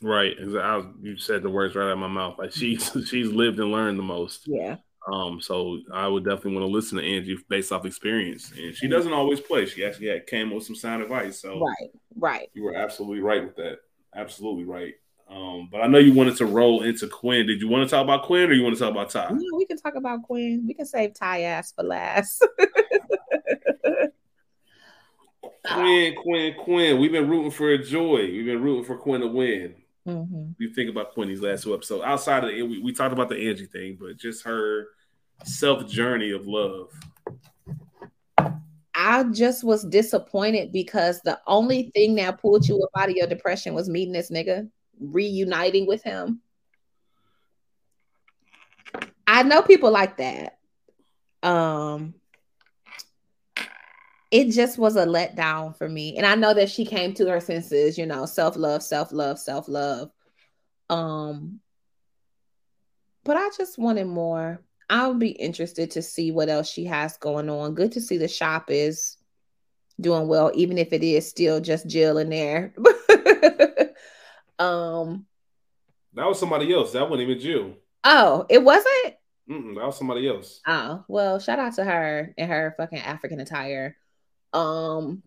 Right. 0.02 0.36
I, 0.40 0.84
you 1.02 1.18
said 1.18 1.44
the 1.44 1.50
words 1.50 1.76
right 1.76 1.86
out 1.86 1.92
of 1.92 2.00
my 2.00 2.08
mouth. 2.08 2.38
Like 2.38 2.52
she's 2.52 2.92
she's 3.08 3.30
lived 3.30 3.60
and 3.60 3.72
learned 3.72 4.00
the 4.00 4.04
most. 4.04 4.48
Yeah. 4.48 4.78
Um, 5.12 5.42
so 5.42 5.80
I 5.94 6.08
would 6.08 6.24
definitely 6.24 6.54
want 6.54 6.64
to 6.64 6.72
listen 6.72 6.98
to 6.98 7.04
Angie 7.04 7.38
based 7.50 7.74
off 7.74 7.86
experience. 7.86 8.54
And 8.58 8.74
she 8.74 8.88
doesn't 8.88 9.12
always 9.12 9.42
play. 9.42 9.66
She 9.66 9.84
actually 9.84 10.08
had 10.08 10.28
came 10.28 10.54
with 10.54 10.64
some 10.64 10.78
sound 10.78 11.04
advice. 11.04 11.42
So 11.42 11.60
right, 11.60 11.90
right. 12.16 12.50
You 12.54 12.64
were 12.64 12.76
absolutely 12.76 13.20
right 13.20 13.44
with 13.44 13.58
that. 13.58 13.80
Absolutely 14.16 14.64
right. 14.64 14.94
Um, 15.30 15.68
but 15.72 15.82
I 15.82 15.88
know 15.88 15.98
you 15.98 16.14
wanted 16.14 16.38
to 16.38 16.46
roll 16.46 16.84
into 16.84 17.08
Quinn. 17.08 17.48
Did 17.48 17.60
you 17.60 17.68
want 17.68 17.88
to 17.88 17.94
talk 17.94 18.04
about 18.04 18.24
Quinn 18.24 18.50
or 18.50 18.54
you 18.54 18.64
want 18.64 18.76
to 18.76 18.80
talk 18.80 18.92
about 18.92 19.10
Tye? 19.10 19.30
No, 19.30 19.58
we 19.58 19.66
can 19.66 19.78
talk 19.78 19.96
about 19.96 20.24
Quinn. 20.24 20.64
We 20.68 20.74
can 20.74 20.86
save 20.86 21.14
Tye 21.16 21.42
ass 21.42 21.74
for 21.74 21.84
last. 21.84 22.46
Quinn, 25.66 26.16
Quinn, 26.16 26.54
Quinn. 26.60 27.00
We've 27.00 27.12
been 27.12 27.30
rooting 27.30 27.52
for 27.52 27.70
a 27.70 27.78
joy. 27.78 28.30
We've 28.32 28.46
been 28.46 28.62
rooting 28.62 28.84
for 28.84 28.98
Quinn 28.98 29.22
to 29.22 29.28
win. 29.28 29.76
Mm-hmm. 30.08 30.52
You 30.58 30.74
think 30.74 30.90
about 30.90 31.14
Quinn 31.14 31.30
these 31.30 31.42
last 31.42 31.64
two 31.64 31.74
episodes. 31.74 32.04
Outside 32.04 32.44
of 32.44 32.50
it, 32.50 32.68
we, 32.68 32.80
we 32.80 32.92
talked 32.92 33.14
about 33.14 33.30
the 33.30 33.50
Angie 33.50 33.66
thing, 33.66 33.98
but 34.00 34.18
just 34.18 34.44
her 34.44 34.88
self 35.46 35.88
journey 35.88 36.32
of 36.32 36.48
love. 36.48 36.92
I 38.96 39.24
just 39.24 39.64
was 39.64 39.84
disappointed 39.84 40.72
because 40.72 41.22
the 41.22 41.40
only 41.48 41.92
thing 41.94 42.16
that 42.16 42.42
pulled 42.42 42.68
you 42.68 42.82
up 42.82 42.90
out 42.98 43.10
of 43.10 43.16
your 43.16 43.28
depression 43.28 43.74
was 43.74 43.90
meeting 43.90 44.14
this 44.14 44.30
nigga, 44.30 44.70
reuniting 45.00 45.88
with 45.88 46.04
him. 46.04 46.42
I 49.26 49.44
know 49.44 49.62
people 49.62 49.92
like 49.92 50.18
that. 50.18 50.58
Um, 51.42 52.14
it 54.34 54.50
just 54.50 54.80
was 54.80 54.96
a 54.96 55.06
letdown 55.06 55.78
for 55.78 55.88
me. 55.88 56.18
And 56.18 56.26
I 56.26 56.34
know 56.34 56.56
that 56.56 56.72
she 56.72 56.86
came 56.86 57.14
to 57.14 57.30
her 57.30 57.40
senses, 57.40 58.00
you 58.00 58.08
know, 58.08 58.26
self-love, 58.26 58.82
self-love, 58.82 59.38
self-love. 59.38 60.10
Um 60.90 61.60
but 63.24 63.38
I 63.38 63.52
just 63.56 63.78
wanted 63.78 64.08
more. 64.08 64.64
I'll 64.90 65.14
be 65.14 65.30
interested 65.30 65.92
to 65.92 66.02
see 66.02 66.32
what 66.32 66.50
else 66.50 66.68
she 66.68 66.84
has 66.86 67.16
going 67.18 67.48
on. 67.48 67.76
Good 67.76 67.92
to 67.92 68.02
see 68.02 68.18
the 68.18 68.28
shop 68.28 68.72
is 68.72 69.18
doing 70.02 70.28
well, 70.28 70.52
even 70.56 70.80
if 70.80 70.94
it 70.94 71.04
is 71.04 71.30
still 71.30 71.62
just 71.62 71.88
Jill 71.88 72.18
in 72.18 72.30
there. 72.32 72.74
um 74.58 75.28
that 76.16 76.28
was 76.28 76.40
somebody 76.40 76.74
else. 76.74 76.92
That 76.94 77.08
wasn't 77.08 77.30
even 77.30 77.40
Jill. 77.40 77.76
Oh, 78.04 78.48
it 78.50 78.64
wasn't? 78.64 79.14
Mm-mm, 79.48 79.76
that 79.76 79.86
was 79.86 79.98
somebody 79.98 80.28
else. 80.28 80.60
Oh, 80.66 81.06
well, 81.08 81.38
shout 81.38 81.60
out 81.60 81.76
to 81.76 81.84
her 81.84 82.34
and 82.36 82.50
her 82.50 82.74
fucking 82.78 82.98
African 82.98 83.40
attire. 83.40 83.96
Um, 84.54 85.24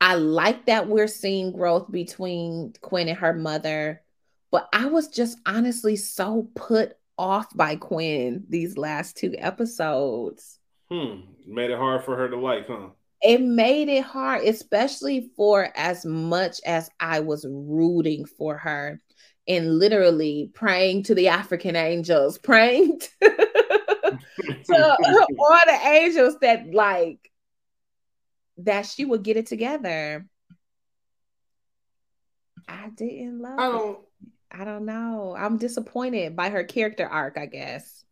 I 0.00 0.14
like 0.14 0.66
that 0.66 0.88
we're 0.88 1.06
seeing 1.06 1.52
growth 1.52 1.90
between 1.90 2.74
Quinn 2.80 3.08
and 3.08 3.18
her 3.18 3.32
mother, 3.32 4.02
but 4.50 4.68
I 4.72 4.86
was 4.86 5.08
just 5.08 5.38
honestly 5.46 5.96
so 5.96 6.48
put 6.54 6.96
off 7.18 7.46
by 7.54 7.76
Quinn 7.76 8.44
these 8.48 8.76
last 8.76 9.16
two 9.16 9.34
episodes. 9.38 10.58
Hmm. 10.90 11.20
Made 11.46 11.70
it 11.70 11.78
hard 11.78 12.04
for 12.04 12.16
her 12.16 12.28
to 12.28 12.36
like, 12.36 12.66
huh? 12.66 12.88
It 13.22 13.40
made 13.40 13.88
it 13.88 14.02
hard, 14.02 14.42
especially 14.44 15.30
for 15.36 15.68
as 15.76 16.04
much 16.04 16.60
as 16.66 16.90
I 16.98 17.20
was 17.20 17.46
rooting 17.48 18.24
for 18.24 18.56
her 18.58 19.00
and 19.46 19.78
literally 19.78 20.50
praying 20.54 21.04
to 21.04 21.14
the 21.14 21.28
African 21.28 21.76
angels, 21.76 22.38
praying 22.42 23.00
to, 23.00 23.30
to 24.66 24.96
all 25.38 25.58
the 25.66 25.78
angels 25.84 26.36
that 26.40 26.72
like 26.72 27.31
that 28.58 28.86
she 28.86 29.04
would 29.04 29.22
get 29.22 29.36
it 29.36 29.46
together. 29.46 30.26
I 32.68 32.90
didn't 32.94 33.40
love 33.40 33.58
I 33.58 33.68
don't, 33.68 33.90
it. 33.90 34.28
I 34.60 34.64
don't 34.64 34.84
know. 34.84 35.34
I'm 35.36 35.56
disappointed 35.56 36.36
by 36.36 36.50
her 36.50 36.64
character 36.64 37.06
arc, 37.06 37.36
I 37.36 37.46
guess. 37.46 38.04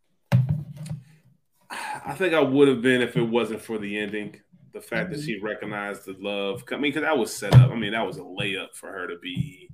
I 1.71 2.13
think 2.15 2.33
I 2.33 2.41
would 2.41 2.67
have 2.67 2.81
been 2.81 3.01
if 3.01 3.15
it 3.15 3.23
wasn't 3.23 3.61
for 3.61 3.77
the 3.77 3.97
ending. 3.97 4.41
The 4.73 4.81
fact 4.81 5.09
mm-hmm. 5.09 5.19
that 5.19 5.25
she 5.25 5.39
recognized 5.39 6.05
the 6.05 6.15
love. 6.19 6.63
I 6.71 6.75
mean, 6.75 6.93
because 6.93 7.03
that 7.03 7.17
was 7.17 7.33
set 7.33 7.55
up. 7.55 7.71
I 7.71 7.75
mean, 7.75 7.91
that 7.91 8.05
was 8.05 8.17
a 8.17 8.21
layup 8.21 8.73
for 8.73 8.91
her 8.91 9.07
to 9.07 9.17
be 9.21 9.69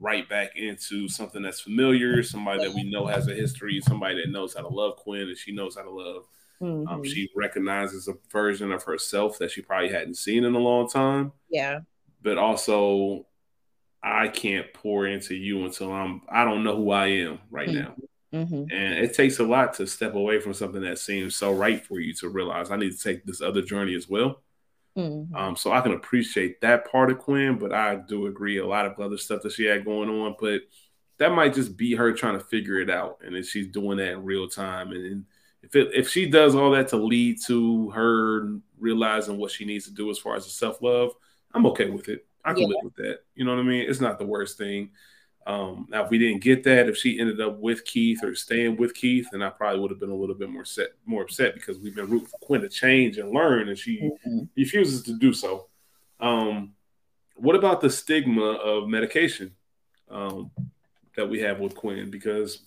right 0.00 0.28
back 0.28 0.56
into 0.56 1.08
something 1.08 1.42
that's 1.42 1.60
familiar, 1.60 2.22
somebody 2.22 2.64
that 2.64 2.74
we 2.74 2.88
know 2.88 3.06
has 3.06 3.26
a 3.28 3.34
history, 3.34 3.80
somebody 3.80 4.14
that 4.16 4.30
knows 4.30 4.54
how 4.54 4.62
to 4.62 4.68
love 4.68 4.96
Quinn 4.96 5.22
and 5.22 5.36
she 5.36 5.52
knows 5.52 5.76
how 5.76 5.82
to 5.82 5.90
love 5.90 6.26
mm-hmm. 6.62 6.88
Um, 6.88 7.04
she 7.04 7.30
recognizes 7.36 8.08
a 8.08 8.14
version 8.30 8.72
of 8.72 8.82
herself 8.82 9.38
that 9.38 9.50
she 9.50 9.62
probably 9.62 9.90
hadn't 9.90 10.16
seen 10.16 10.44
in 10.44 10.54
a 10.54 10.58
long 10.58 10.88
time. 10.88 11.32
Yeah. 11.50 11.80
But 12.22 12.38
also, 12.38 13.26
I 14.02 14.28
can't 14.28 14.72
pour 14.74 15.06
into 15.06 15.34
you 15.34 15.64
until 15.64 15.92
I'm, 15.92 16.22
I 16.28 16.44
don't 16.44 16.64
know 16.64 16.76
who 16.76 16.90
I 16.90 17.06
am 17.06 17.38
right 17.50 17.68
mm-hmm. 17.68 17.78
now. 17.78 17.94
Mm-hmm. 18.32 18.64
And 18.70 18.98
it 18.98 19.14
takes 19.14 19.38
a 19.38 19.44
lot 19.44 19.74
to 19.74 19.86
step 19.86 20.14
away 20.14 20.40
from 20.40 20.52
something 20.52 20.82
that 20.82 20.98
seems 20.98 21.34
so 21.34 21.52
right 21.52 21.84
for 21.84 21.98
you 21.98 22.12
to 22.14 22.28
realize 22.28 22.70
I 22.70 22.76
need 22.76 22.92
to 22.92 23.02
take 23.02 23.24
this 23.24 23.40
other 23.40 23.62
journey 23.62 23.94
as 23.94 24.08
well. 24.08 24.42
Mm-hmm. 24.96 25.34
Um, 25.34 25.56
so 25.56 25.72
I 25.72 25.80
can 25.80 25.92
appreciate 25.92 26.60
that 26.60 26.90
part 26.90 27.10
of 27.10 27.18
Quinn, 27.18 27.58
but 27.58 27.72
I 27.72 27.96
do 27.96 28.26
agree 28.26 28.58
a 28.58 28.66
lot 28.66 28.84
of 28.84 28.98
other 28.98 29.16
stuff 29.16 29.42
that 29.42 29.52
she 29.52 29.64
had 29.64 29.84
going 29.84 30.10
on. 30.10 30.34
But 30.38 30.62
that 31.18 31.32
might 31.32 31.54
just 31.54 31.76
be 31.76 31.94
her 31.94 32.12
trying 32.12 32.38
to 32.38 32.44
figure 32.44 32.78
it 32.80 32.90
out, 32.90 33.18
and 33.24 33.34
then 33.34 33.44
she's 33.44 33.68
doing 33.68 33.98
that 33.98 34.12
in 34.12 34.24
real 34.24 34.48
time. 34.48 34.90
And, 34.90 35.04
and 35.04 35.24
if 35.68 35.76
it, 35.76 35.90
if 35.94 36.08
she 36.08 36.26
does 36.26 36.54
all 36.54 36.70
that 36.70 36.88
to 36.88 36.96
lead 36.96 37.38
to 37.46 37.90
her 37.90 38.58
realizing 38.78 39.38
what 39.38 39.50
she 39.50 39.64
needs 39.64 39.84
to 39.84 39.92
do 39.92 40.10
as 40.10 40.18
far 40.18 40.34
as 40.34 40.44
the 40.44 40.50
self 40.50 40.80
love, 40.82 41.12
I'm 41.52 41.66
okay 41.66 41.90
with 41.90 42.08
it. 42.08 42.26
I 42.44 42.54
can 42.54 42.62
yeah. 42.62 42.68
live 42.68 42.84
with 42.84 42.96
that. 42.96 43.20
You 43.34 43.44
know 43.44 43.54
what 43.54 43.60
I 43.60 43.64
mean? 43.64 43.88
It's 43.88 44.00
not 44.00 44.18
the 44.18 44.26
worst 44.26 44.56
thing. 44.56 44.90
Um, 45.46 45.86
now, 45.88 46.04
if 46.04 46.10
we 46.10 46.18
didn't 46.18 46.42
get 46.42 46.64
that, 46.64 46.88
if 46.88 46.96
she 46.96 47.18
ended 47.18 47.40
up 47.40 47.58
with 47.58 47.84
Keith 47.84 48.22
or 48.22 48.34
staying 48.34 48.76
with 48.76 48.94
Keith, 48.94 49.28
then 49.32 49.42
I 49.42 49.48
probably 49.48 49.80
would 49.80 49.90
have 49.90 50.00
been 50.00 50.10
a 50.10 50.14
little 50.14 50.34
bit 50.34 50.50
more 50.50 50.64
set, 50.64 50.88
more 51.06 51.22
upset 51.22 51.54
because 51.54 51.78
we've 51.78 51.94
been 51.94 52.08
rooting 52.08 52.28
for 52.28 52.38
Quinn 52.38 52.60
to 52.60 52.68
change 52.68 53.16
and 53.16 53.30
learn, 53.30 53.68
and 53.68 53.78
she 53.78 53.98
mm-hmm. 54.00 54.40
refuses 54.56 55.02
to 55.04 55.14
do 55.14 55.32
so. 55.32 55.68
Um, 56.20 56.74
what 57.34 57.56
about 57.56 57.80
the 57.80 57.88
stigma 57.88 58.42
of 58.42 58.88
medication 58.88 59.54
um, 60.10 60.50
that 61.16 61.28
we 61.28 61.40
have 61.40 61.60
with 61.60 61.74
Quinn? 61.74 62.10
Because 62.10 62.60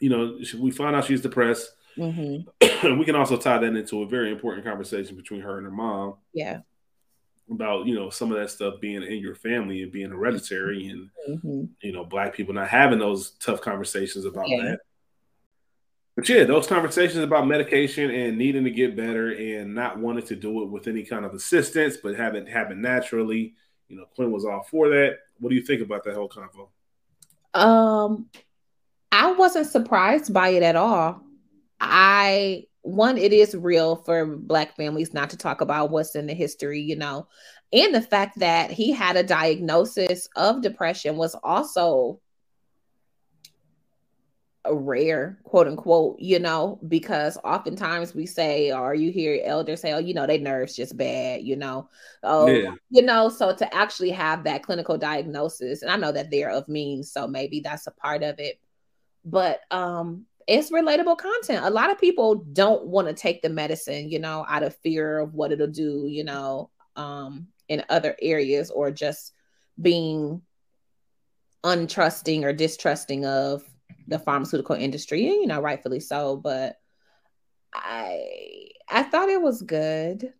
you 0.00 0.10
know 0.10 0.38
we 0.58 0.70
find 0.70 0.96
out 0.96 1.04
she's 1.04 1.22
depressed. 1.22 1.70
Mm-hmm. 1.98 2.98
we 2.98 3.04
can 3.04 3.16
also 3.16 3.36
tie 3.36 3.58
that 3.58 3.74
into 3.76 4.02
a 4.02 4.08
very 4.08 4.30
important 4.30 4.64
conversation 4.64 5.16
between 5.16 5.40
her 5.40 5.56
and 5.58 5.66
her 5.66 5.72
mom. 5.72 6.14
Yeah. 6.32 6.60
About 7.50 7.86
you 7.86 7.94
know 7.94 8.10
some 8.10 8.32
of 8.32 8.38
that 8.38 8.50
stuff 8.50 8.80
being 8.80 9.02
in 9.02 9.18
your 9.18 9.36
family 9.36 9.82
and 9.82 9.92
being 9.92 10.10
hereditary 10.10 10.88
and 10.88 11.10
mm-hmm. 11.28 11.64
you 11.80 11.92
know 11.92 12.04
black 12.04 12.34
people 12.34 12.54
not 12.54 12.68
having 12.68 12.98
those 12.98 13.30
tough 13.38 13.60
conversations 13.60 14.24
about 14.24 14.48
yeah. 14.48 14.62
that. 14.62 14.78
But 16.16 16.28
yeah, 16.28 16.44
those 16.44 16.66
conversations 16.66 17.22
about 17.22 17.46
medication 17.46 18.10
and 18.10 18.38
needing 18.38 18.64
to 18.64 18.70
get 18.70 18.96
better 18.96 19.32
and 19.32 19.74
not 19.74 19.98
wanting 19.98 20.26
to 20.26 20.34
do 20.34 20.62
it 20.62 20.70
with 20.70 20.88
any 20.88 21.04
kind 21.04 21.26
of 21.26 21.34
assistance, 21.34 21.98
but 22.02 22.16
having 22.16 22.46
it 22.46 22.50
happen 22.50 22.80
naturally. 22.80 23.54
You 23.88 23.98
know, 23.98 24.06
Quinn 24.16 24.32
was 24.32 24.46
all 24.46 24.62
for 24.62 24.88
that. 24.88 25.18
What 25.38 25.50
do 25.50 25.54
you 25.54 25.62
think 25.62 25.82
about 25.82 26.04
that 26.04 26.14
whole 26.14 26.30
convo? 26.30 26.68
Um, 27.54 28.28
I 29.12 29.32
wasn't 29.32 29.66
surprised 29.66 30.32
by 30.32 30.48
it 30.48 30.62
at 30.62 30.74
all. 30.74 31.22
I 31.80 32.66
one, 32.82 33.18
it 33.18 33.32
is 33.32 33.54
real 33.54 33.96
for 33.96 34.24
black 34.24 34.76
families 34.76 35.12
not 35.12 35.30
to 35.30 35.36
talk 35.36 35.60
about 35.60 35.90
what's 35.90 36.14
in 36.14 36.26
the 36.26 36.34
history, 36.34 36.80
you 36.80 36.96
know, 36.96 37.26
and 37.72 37.94
the 37.94 38.00
fact 38.00 38.38
that 38.38 38.70
he 38.70 38.92
had 38.92 39.16
a 39.16 39.22
diagnosis 39.22 40.28
of 40.36 40.62
depression 40.62 41.16
was 41.16 41.34
also 41.42 42.20
a 44.64 44.74
rare, 44.74 45.38
quote 45.44 45.66
unquote, 45.66 46.18
you 46.18 46.38
know, 46.38 46.78
because 46.88 47.38
oftentimes 47.44 48.14
we 48.14 48.26
say, 48.26 48.72
or 48.72 48.94
you 48.94 49.10
hear 49.10 49.40
elders 49.44 49.80
say, 49.80 49.92
oh, 49.92 49.98
you 49.98 50.14
know, 50.14 50.26
their 50.26 50.38
nerves 50.38 50.76
just 50.76 50.96
bad, 50.96 51.42
you 51.42 51.56
know. 51.56 51.88
Oh, 52.22 52.48
yeah. 52.48 52.74
you 52.90 53.02
know, 53.02 53.28
so 53.28 53.54
to 53.54 53.74
actually 53.74 54.10
have 54.10 54.44
that 54.44 54.62
clinical 54.62 54.98
diagnosis, 54.98 55.82
and 55.82 55.90
I 55.90 55.96
know 55.96 56.12
that 56.12 56.30
they're 56.30 56.50
of 56.50 56.68
means, 56.68 57.10
so 57.12 57.26
maybe 57.26 57.60
that's 57.60 57.86
a 57.86 57.92
part 57.92 58.22
of 58.22 58.38
it. 58.38 58.60
But 59.24 59.60
um 59.72 60.26
it's 60.46 60.70
relatable 60.70 61.18
content. 61.18 61.64
A 61.64 61.70
lot 61.70 61.90
of 61.90 61.98
people 61.98 62.36
don't 62.36 62.86
want 62.86 63.08
to 63.08 63.14
take 63.14 63.42
the 63.42 63.48
medicine, 63.48 64.10
you 64.10 64.18
know, 64.18 64.46
out 64.48 64.62
of 64.62 64.76
fear 64.76 65.18
of 65.18 65.34
what 65.34 65.52
it'll 65.52 65.66
do, 65.66 66.06
you 66.08 66.24
know, 66.24 66.70
um, 66.94 67.48
in 67.68 67.84
other 67.88 68.16
areas 68.22 68.70
or 68.70 68.90
just 68.90 69.32
being 69.80 70.40
untrusting 71.64 72.44
or 72.44 72.52
distrusting 72.52 73.26
of 73.26 73.64
the 74.06 74.20
pharmaceutical 74.20 74.76
industry, 74.76 75.26
and 75.26 75.36
you 75.36 75.46
know, 75.46 75.60
rightfully 75.60 76.00
so. 76.00 76.36
But 76.36 76.76
I 77.74 78.68
I 78.88 79.02
thought 79.02 79.28
it 79.28 79.42
was 79.42 79.62
good. 79.62 80.32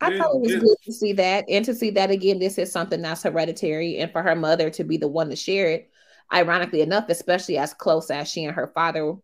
I 0.00 0.10
yeah, 0.10 0.18
thought 0.18 0.34
it 0.34 0.40
was 0.40 0.52
yeah. 0.52 0.58
good 0.58 0.76
to 0.84 0.92
see 0.92 1.12
that 1.14 1.46
and 1.48 1.64
to 1.64 1.74
see 1.74 1.90
that 1.90 2.10
again. 2.10 2.38
This 2.38 2.58
is 2.58 2.70
something 2.70 3.00
that's 3.00 3.22
hereditary, 3.22 3.98
and 3.98 4.12
for 4.12 4.22
her 4.22 4.36
mother 4.36 4.68
to 4.70 4.84
be 4.84 4.98
the 4.98 5.08
one 5.08 5.30
to 5.30 5.36
share 5.36 5.70
it, 5.70 5.90
ironically 6.32 6.80
enough, 6.80 7.08
especially 7.08 7.58
as 7.58 7.74
close 7.74 8.10
as 8.10 8.30
she 8.30 8.44
and 8.44 8.54
her 8.54 8.68
father 8.74 9.14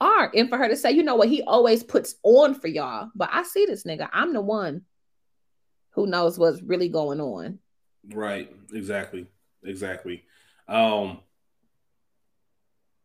are, 0.00 0.30
and 0.34 0.48
for 0.48 0.58
her 0.58 0.68
to 0.68 0.76
say, 0.76 0.90
you 0.92 1.02
know 1.02 1.16
what, 1.16 1.28
he 1.28 1.42
always 1.42 1.82
puts 1.82 2.16
on 2.22 2.54
for 2.54 2.68
y'all, 2.68 3.10
but 3.14 3.30
I 3.32 3.42
see 3.42 3.66
this 3.66 3.84
nigga. 3.84 4.08
I'm 4.12 4.32
the 4.32 4.40
one 4.40 4.82
who 5.90 6.06
knows 6.06 6.38
what's 6.38 6.62
really 6.62 6.88
going 6.88 7.20
on. 7.20 7.58
Right. 8.12 8.54
Exactly. 8.72 9.26
Exactly. 9.64 10.24
Um, 10.68 11.20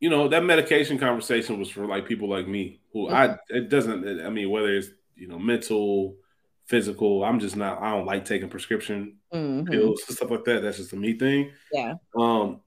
you 0.02 0.10
know 0.10 0.28
that 0.28 0.44
medication 0.44 0.98
conversation 0.98 1.58
was 1.60 1.70
for 1.70 1.86
like 1.86 2.08
people 2.08 2.28
like 2.28 2.48
me 2.48 2.82
who 2.92 3.06
mm-hmm. 3.06 3.16
I 3.16 3.38
it 3.50 3.70
doesn't 3.70 4.26
I 4.26 4.30
mean 4.30 4.50
whether 4.50 4.76
it's 4.76 4.90
you 5.16 5.28
know 5.28 5.40
mental 5.40 6.18
physical 6.66 7.24
I'm 7.24 7.40
just 7.40 7.56
not 7.56 7.82
I 7.82 7.92
don't 7.92 8.06
like 8.06 8.26
taking 8.26 8.50
prescription 8.50 9.18
mm-hmm. 9.34 9.72
pills 9.72 10.02
and 10.08 10.18
stuff 10.18 10.32
like 10.32 10.44
that 10.46 10.64
that's 10.64 10.78
just 10.78 10.92
a 10.94 10.96
me 10.96 11.14
thing 11.14 11.52
yeah 11.72 11.94
um 12.18 12.62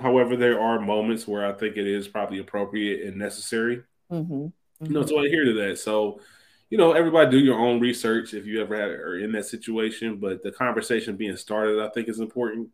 however 0.00 0.36
there 0.36 0.60
are 0.60 0.80
moments 0.80 1.26
where 1.26 1.46
I 1.46 1.52
think 1.52 1.76
it 1.76 1.86
is 1.86 2.08
probably 2.08 2.38
appropriate 2.38 3.06
and 3.06 3.16
necessary 3.16 3.82
mm-hmm. 4.10 4.32
Mm-hmm. 4.32 4.84
you 4.86 4.92
know 4.92 5.04
so 5.04 5.18
I 5.18 5.28
hear 5.28 5.44
to 5.44 5.52
that 5.54 5.78
so 5.78 6.20
you 6.68 6.78
know 6.78 6.92
everybody 6.92 7.30
do 7.30 7.38
your 7.38 7.58
own 7.58 7.80
research 7.80 8.34
if 8.34 8.46
you 8.46 8.60
ever 8.60 8.76
had 8.76 8.90
or 8.90 9.18
in 9.18 9.32
that 9.32 9.46
situation 9.46 10.18
but 10.18 10.42
the 10.42 10.52
conversation 10.52 11.16
being 11.16 11.36
started 11.36 11.80
I 11.80 11.88
think 11.90 12.08
is 12.08 12.20
important 12.20 12.70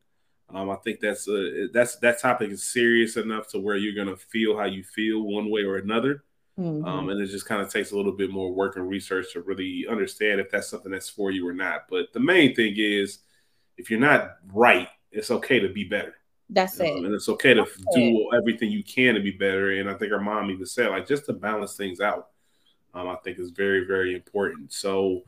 um, 0.55 0.71
I 0.71 0.77
think 0.77 1.01
that's 1.01 1.29
a, 1.29 1.69
that's 1.73 1.97
that 1.97 2.21
topic 2.21 2.51
is 2.51 2.63
serious 2.63 3.17
enough 3.17 3.49
to 3.49 3.59
where 3.59 3.77
you're 3.77 3.95
gonna 3.95 4.17
feel 4.17 4.57
how 4.57 4.65
you 4.65 4.85
feel 4.85 5.23
one 5.23 5.51
way 5.51 5.65
or 5.65 5.77
another. 5.77 6.23
Mm-hmm. 6.59 6.87
Um, 6.87 7.09
and 7.11 7.21
it 7.21 7.27
just 7.27 7.47
kind 7.47 7.61
of 7.61 7.71
takes 7.71 7.91
a 7.91 7.97
little 7.97 8.13
bit 8.13 8.31
more 8.31 8.53
work 8.53 8.77
and 8.77 8.89
research 8.89 9.33
to 9.33 9.43
really 9.43 9.87
understand 9.91 10.41
if 10.41 10.51
that's 10.51 10.69
something 10.69 10.91
that's 10.91 11.11
for 11.11 11.31
you 11.31 11.47
or 11.47 11.53
not. 11.53 11.83
But 11.91 12.13
the 12.15 12.21
main 12.21 12.55
thing 12.55 12.75
is, 12.77 13.19
if 13.77 13.91
you're 13.91 14.01
not 14.01 14.37
right, 14.53 14.89
it's 15.11 15.31
okay 15.31 15.61
to 15.61 15.69
be 15.69 15.85
better. 15.85 16.15
That's 16.49 16.79
it. 16.79 16.97
And 16.97 17.13
it's 17.13 17.29
okay 17.29 17.55
to 17.55 17.63
that's 17.63 17.97
do 17.97 18.29
it. 18.33 18.37
everything 18.37 18.71
you 18.71 18.85
can 18.85 19.15
to 19.15 19.21
be 19.21 19.33
better. 19.33 19.73
And 19.73 19.91
I 19.91 19.95
think 19.95 20.13
our 20.13 20.21
mom 20.21 20.51
even 20.51 20.67
said, 20.67 20.91
like, 20.91 21.07
just 21.07 21.27
to 21.27 21.33
balance 21.33 21.77
things 21.77 22.01
out, 22.01 22.29
um, 22.95 23.09
I 23.09 23.17
think 23.17 23.39
is 23.39 23.51
very, 23.51 23.85
very 23.87 24.15
important. 24.15 24.73
So, 24.73 25.23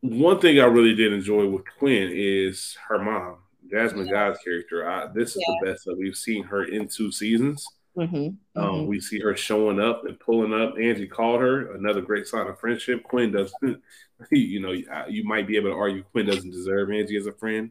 one 0.00 0.38
thing 0.38 0.60
I 0.60 0.64
really 0.64 0.94
did 0.94 1.14
enjoy 1.14 1.48
with 1.48 1.64
Quinn 1.78 2.10
is 2.12 2.76
her 2.88 2.98
mom. 2.98 3.38
Jasmine 3.70 4.10
Guy's 4.10 4.38
character. 4.38 4.88
I, 4.88 5.06
this 5.14 5.30
is 5.30 5.42
yeah. 5.48 5.54
the 5.60 5.72
best 5.72 5.86
that 5.86 5.96
we've 5.96 6.16
seen 6.16 6.44
her 6.44 6.64
in 6.64 6.88
two 6.88 7.10
seasons. 7.10 7.66
Mm-hmm. 7.96 8.16
Um, 8.16 8.36
mm-hmm. 8.70 8.86
We 8.86 9.00
see 9.00 9.20
her 9.20 9.36
showing 9.36 9.80
up 9.80 10.04
and 10.04 10.18
pulling 10.18 10.52
up. 10.52 10.74
Angie 10.78 11.06
called 11.06 11.40
her 11.40 11.74
another 11.74 12.00
great 12.00 12.26
sign 12.26 12.46
of 12.46 12.58
friendship. 12.58 13.02
Quinn 13.04 13.32
doesn't, 13.32 13.82
you 14.30 14.60
know, 14.60 14.72
you 15.08 15.24
might 15.24 15.46
be 15.46 15.56
able 15.56 15.70
to 15.70 15.76
argue 15.76 16.02
Quinn 16.02 16.26
doesn't 16.26 16.50
deserve 16.50 16.90
Angie 16.90 17.16
as 17.16 17.26
a 17.26 17.32
friend, 17.32 17.70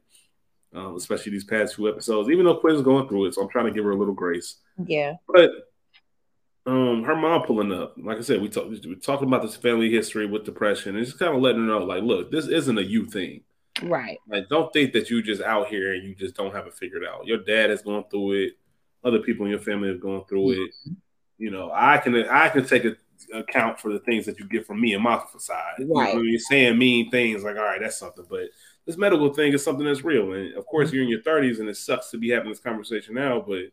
um, 0.74 0.96
especially 0.96 1.32
these 1.32 1.44
past 1.44 1.76
few 1.76 1.90
episodes. 1.90 2.30
Even 2.30 2.46
though 2.46 2.56
Quinn's 2.58 2.82
going 2.82 3.08
through 3.08 3.26
it, 3.26 3.34
so 3.34 3.42
I'm 3.42 3.50
trying 3.50 3.66
to 3.66 3.72
give 3.72 3.86
her 3.86 3.92
a 3.92 3.98
little 3.98 4.14
grace. 4.14 4.56
Yeah, 4.86 5.14
but 5.28 5.52
um, 6.66 7.04
her 7.04 7.16
mom 7.16 7.44
pulling 7.44 7.72
up. 7.72 7.96
Like 7.98 8.18
I 8.18 8.22
said, 8.22 8.42
we 8.42 8.50
talked 8.50 8.70
we 8.70 8.96
talking 8.96 9.28
about 9.28 9.42
this 9.42 9.56
family 9.56 9.90
history 9.90 10.26
with 10.26 10.46
depression, 10.46 10.96
and 10.96 11.06
just 11.06 11.20
kind 11.20 11.36
of 11.36 11.42
letting 11.42 11.62
her 11.62 11.68
know, 11.68 11.80
like, 11.80 12.04
look, 12.04 12.32
this 12.32 12.48
isn't 12.48 12.78
a 12.78 12.84
you 12.84 13.06
thing. 13.06 13.42
Right. 13.82 14.20
Like, 14.28 14.50
don't 14.50 14.72
think 14.72 14.94
that 14.94 15.10
you 15.10 15.22
just 15.22 15.42
out 15.42 15.68
here 15.68 15.94
and 15.94 16.04
you 16.04 16.14
just 16.16 16.36
don't 16.36 16.54
have 16.54 16.68
it 16.68 16.76
figured 16.76 17.04
out. 17.04 17.26
Your 17.26 17.40
dad 17.40 17.72
has 17.72 17.82
gone 17.82 18.06
through 18.10 18.44
it. 18.44 18.54
Other 19.04 19.20
people 19.20 19.46
in 19.46 19.52
your 19.52 19.60
family 19.60 19.90
have 19.90 20.00
gone 20.00 20.24
through 20.26 20.46
mm-hmm. 20.46 20.92
it. 20.92 20.98
You 21.38 21.52
know, 21.52 21.72
I 21.74 21.98
can 21.98 22.16
I 22.16 22.50
can 22.50 22.66
take 22.66 22.86
a, 22.86 22.96
account 23.34 23.80
for 23.80 23.92
the 23.92 24.00
things 24.00 24.26
that 24.26 24.40
you 24.40 24.48
get 24.48 24.66
from 24.66 24.80
me 24.80 24.94
and 24.94 25.04
my 25.04 25.22
side. 25.38 25.74
Right. 25.80 26.14
You 26.14 26.16
know, 26.16 26.22
you're 26.22 26.40
saying 26.40 26.78
mean 26.78 27.10
things 27.10 27.44
like, 27.44 27.58
all 27.58 27.64
right, 27.64 27.82
that's 27.82 27.98
something, 27.98 28.26
but 28.30 28.50
this 28.86 28.98
medical 28.98 29.34
thing 29.34 29.54
is 29.54 29.64
something 29.64 29.86
that's 29.86 30.04
real. 30.04 30.34
And 30.34 30.54
of 30.56 30.66
course, 30.66 30.88
mm-hmm. 30.88 30.96
you're 30.96 31.04
in 31.04 31.10
your 31.10 31.22
30s, 31.22 31.60
and 31.60 31.70
it 31.70 31.78
sucks 31.78 32.10
to 32.12 32.18
be 32.18 32.30
having 32.30 32.50
this 32.50 32.60
conversation 32.60 33.16
now, 33.16 33.44
but 33.46 33.66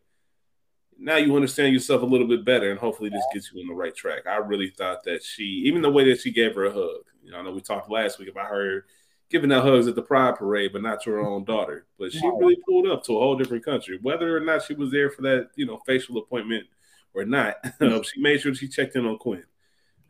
now 0.98 1.16
you 1.16 1.34
understand 1.34 1.72
yourself 1.72 2.02
a 2.02 2.06
little 2.06 2.28
bit 2.28 2.44
better, 2.44 2.70
and 2.70 2.78
hopefully 2.78 3.08
this 3.08 3.24
gets 3.32 3.50
you 3.52 3.60
on 3.60 3.68
the 3.68 3.74
right 3.74 3.94
track. 3.94 4.26
I 4.26 4.36
really 4.36 4.68
thought 4.68 5.02
that 5.04 5.24
she, 5.24 5.44
even 5.64 5.82
the 5.82 5.90
way 5.90 6.04
that 6.10 6.20
she 6.20 6.30
gave 6.30 6.54
her 6.54 6.66
a 6.66 6.72
hug, 6.72 7.04
you 7.24 7.30
know, 7.30 7.38
I 7.38 7.42
know 7.42 7.52
we 7.52 7.60
talked 7.60 7.90
last 7.90 8.18
week 8.18 8.28
about 8.28 8.50
her 8.50 8.84
giving 9.30 9.52
out 9.52 9.64
hugs 9.64 9.86
at 9.86 9.94
the 9.94 10.02
pride 10.02 10.36
parade, 10.36 10.72
but 10.72 10.82
not 10.82 11.02
to 11.02 11.10
her 11.10 11.20
own 11.20 11.44
daughter. 11.44 11.86
But 11.98 12.12
she 12.12 12.20
really 12.26 12.58
pulled 12.66 12.88
up 12.88 13.04
to 13.04 13.16
a 13.16 13.20
whole 13.20 13.36
different 13.36 13.64
country. 13.64 13.98
Whether 14.02 14.36
or 14.36 14.40
not 14.40 14.64
she 14.64 14.74
was 14.74 14.90
there 14.90 15.08
for 15.08 15.22
that, 15.22 15.50
you 15.54 15.66
know, 15.66 15.80
facial 15.86 16.18
appointment 16.18 16.66
or 17.14 17.24
not, 17.24 17.54
um, 17.80 18.02
she 18.14 18.20
made 18.20 18.40
sure 18.40 18.54
she 18.54 18.68
checked 18.68 18.96
in 18.96 19.06
on 19.06 19.18
Quinn. 19.18 19.44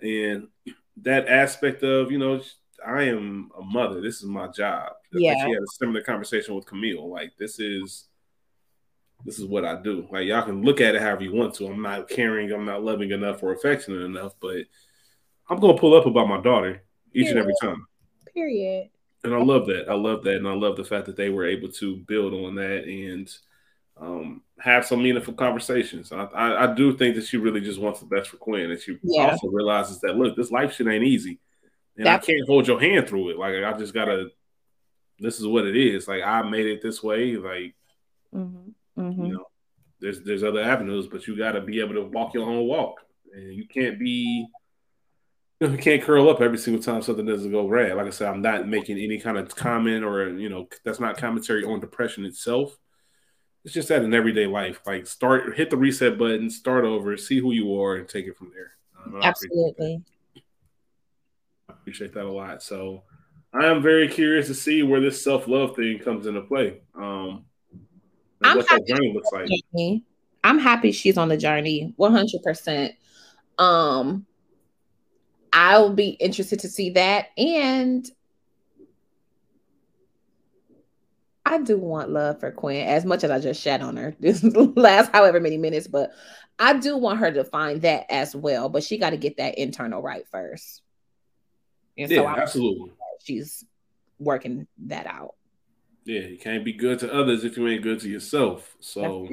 And 0.00 0.48
that 1.02 1.28
aspect 1.28 1.82
of, 1.82 2.10
you 2.10 2.18
know, 2.18 2.40
I 2.86 3.04
am 3.04 3.50
a 3.58 3.62
mother. 3.62 4.00
This 4.00 4.16
is 4.16 4.24
my 4.24 4.48
job. 4.48 4.92
Yeah. 5.12 5.32
Like 5.32 5.46
she 5.46 5.52
had 5.52 5.62
a 5.62 5.76
similar 5.78 6.02
conversation 6.02 6.54
with 6.54 6.66
Camille. 6.66 7.10
Like 7.10 7.32
this 7.38 7.58
is 7.58 8.08
this 9.24 9.38
is 9.38 9.44
what 9.44 9.64
I 9.64 9.80
do. 9.80 10.08
Like 10.10 10.26
y'all 10.26 10.42
can 10.42 10.62
look 10.62 10.80
at 10.80 10.94
it 10.94 11.02
however 11.02 11.24
you 11.24 11.34
want 11.34 11.54
to. 11.56 11.66
I'm 11.66 11.82
not 11.82 12.08
caring, 12.08 12.52
I'm 12.52 12.64
not 12.64 12.82
loving 12.82 13.10
enough 13.10 13.42
or 13.42 13.52
affectionate 13.52 14.02
enough, 14.02 14.34
but 14.40 14.64
I'm 15.48 15.60
gonna 15.60 15.78
pull 15.78 15.94
up 15.94 16.06
about 16.06 16.28
my 16.28 16.40
daughter 16.40 16.82
each 17.12 17.26
Period. 17.26 17.30
and 17.30 17.38
every 17.38 17.54
time. 17.60 17.86
Period 18.34 18.90
and 19.24 19.34
I 19.34 19.38
love 19.38 19.66
that. 19.66 19.88
I 19.88 19.94
love 19.94 20.22
that, 20.24 20.36
and 20.36 20.48
I 20.48 20.54
love 20.54 20.76
the 20.76 20.84
fact 20.84 21.06
that 21.06 21.16
they 21.16 21.28
were 21.28 21.46
able 21.46 21.68
to 21.72 21.96
build 21.96 22.32
on 22.32 22.54
that 22.56 22.84
and 22.84 23.30
um, 23.98 24.42
have 24.58 24.86
some 24.86 25.02
meaningful 25.02 25.34
conversations. 25.34 26.10
I, 26.10 26.24
I, 26.24 26.64
I, 26.64 26.74
do 26.74 26.96
think 26.96 27.16
that 27.16 27.26
she 27.26 27.36
really 27.36 27.60
just 27.60 27.78
wants 27.78 28.00
the 28.00 28.06
best 28.06 28.30
for 28.30 28.38
Quinn, 28.38 28.70
and 28.70 28.80
she 28.80 28.98
yeah. 29.02 29.30
also 29.30 29.48
realizes 29.48 30.00
that 30.00 30.16
look, 30.16 30.36
this 30.36 30.50
life 30.50 30.74
shit 30.74 30.86
ain't 30.86 31.04
easy, 31.04 31.38
and 32.00 32.08
I 32.08 32.18
can't 32.18 32.46
hold 32.46 32.66
your 32.66 32.80
hand 32.80 33.08
through 33.08 33.30
it. 33.30 33.38
Like 33.38 33.54
I 33.62 33.76
just 33.78 33.94
gotta. 33.94 34.30
This 35.18 35.38
is 35.38 35.46
what 35.46 35.66
it 35.66 35.76
is. 35.76 36.08
Like 36.08 36.22
I 36.22 36.42
made 36.42 36.66
it 36.66 36.80
this 36.80 37.02
way. 37.02 37.36
Like 37.36 37.74
mm-hmm. 38.34 38.70
Mm-hmm. 38.98 39.24
you 39.24 39.32
know, 39.34 39.46
there's 40.00 40.22
there's 40.22 40.42
other 40.42 40.62
avenues, 40.62 41.06
but 41.06 41.26
you 41.26 41.36
got 41.36 41.52
to 41.52 41.60
be 41.60 41.80
able 41.80 41.94
to 41.94 42.02
walk 42.02 42.34
your 42.34 42.48
own 42.48 42.66
walk, 42.66 43.00
and 43.34 43.54
you 43.54 43.66
can't 43.68 43.98
be 43.98 44.46
you 45.60 45.76
can't 45.76 46.02
curl 46.02 46.30
up 46.30 46.40
every 46.40 46.56
single 46.56 46.82
time 46.82 47.02
something 47.02 47.26
doesn't 47.26 47.50
go 47.50 47.68
right. 47.68 47.94
Like 47.94 48.06
I 48.06 48.10
said, 48.10 48.28
I'm 48.28 48.40
not 48.40 48.66
making 48.66 48.98
any 48.98 49.18
kind 49.18 49.36
of 49.36 49.54
comment 49.54 50.04
or 50.04 50.30
you 50.38 50.48
know 50.48 50.68
that's 50.84 51.00
not 51.00 51.18
commentary 51.18 51.64
on 51.64 51.80
depression 51.80 52.24
itself. 52.24 52.78
It's 53.62 53.74
just 53.74 53.88
that 53.88 54.02
in 54.02 54.14
everyday 54.14 54.46
life, 54.46 54.80
like 54.86 55.06
start 55.06 55.54
hit 55.56 55.68
the 55.68 55.76
reset 55.76 56.16
button, 56.18 56.48
start 56.48 56.84
over, 56.84 57.14
see 57.18 57.38
who 57.38 57.52
you 57.52 57.78
are, 57.78 57.96
and 57.96 58.08
take 58.08 58.26
it 58.26 58.38
from 58.38 58.52
there. 58.54 58.72
Um, 59.04 59.20
Absolutely. 59.22 60.02
Appreciate 61.90 62.14
that 62.14 62.24
a 62.24 62.30
lot. 62.30 62.62
So 62.62 63.02
I 63.52 63.66
am 63.66 63.82
very 63.82 64.06
curious 64.06 64.46
to 64.46 64.54
see 64.54 64.84
where 64.84 65.00
this 65.00 65.24
self 65.24 65.48
love 65.48 65.74
thing 65.74 65.98
comes 65.98 66.28
into 66.28 66.40
play. 66.40 66.82
Um, 66.94 67.46
I'm 68.44 68.58
what 68.58 68.68
that 68.68 68.86
journey 68.86 69.12
looks 69.12 69.28
like. 69.32 69.48
I'm 70.44 70.60
happy 70.60 70.92
she's 70.92 71.18
on 71.18 71.28
the 71.28 71.36
journey, 71.36 71.92
100. 71.96 72.42
percent 72.44 72.94
Um, 73.58 74.24
I'll 75.52 75.92
be 75.92 76.10
interested 76.10 76.60
to 76.60 76.68
see 76.68 76.90
that. 76.90 77.30
And 77.36 78.08
I 81.44 81.58
do 81.58 81.76
want 81.76 82.10
love 82.10 82.38
for 82.38 82.52
Quinn 82.52 82.86
as 82.86 83.04
much 83.04 83.24
as 83.24 83.32
I 83.32 83.40
just 83.40 83.60
shat 83.60 83.80
on 83.82 83.96
her 83.96 84.14
this 84.20 84.44
last 84.44 85.10
however 85.10 85.40
many 85.40 85.56
minutes, 85.56 85.88
but 85.88 86.12
I 86.56 86.74
do 86.74 86.96
want 86.96 87.18
her 87.18 87.32
to 87.32 87.42
find 87.42 87.82
that 87.82 88.06
as 88.08 88.36
well. 88.36 88.68
But 88.68 88.84
she 88.84 88.96
got 88.96 89.10
to 89.10 89.16
get 89.16 89.38
that 89.38 89.58
internal 89.58 90.00
right 90.00 90.24
first. 90.30 90.82
And 92.00 92.10
yeah, 92.10 92.18
so 92.18 92.28
absolutely. 92.28 92.92
She's 93.22 93.64
working 94.18 94.66
that 94.86 95.06
out. 95.06 95.34
Yeah, 96.04 96.20
you 96.20 96.38
can't 96.38 96.64
be 96.64 96.72
good 96.72 96.98
to 97.00 97.12
others 97.12 97.44
if 97.44 97.56
you 97.56 97.68
ain't 97.68 97.82
good 97.82 98.00
to 98.00 98.08
yourself. 98.08 98.76
So 98.80 99.28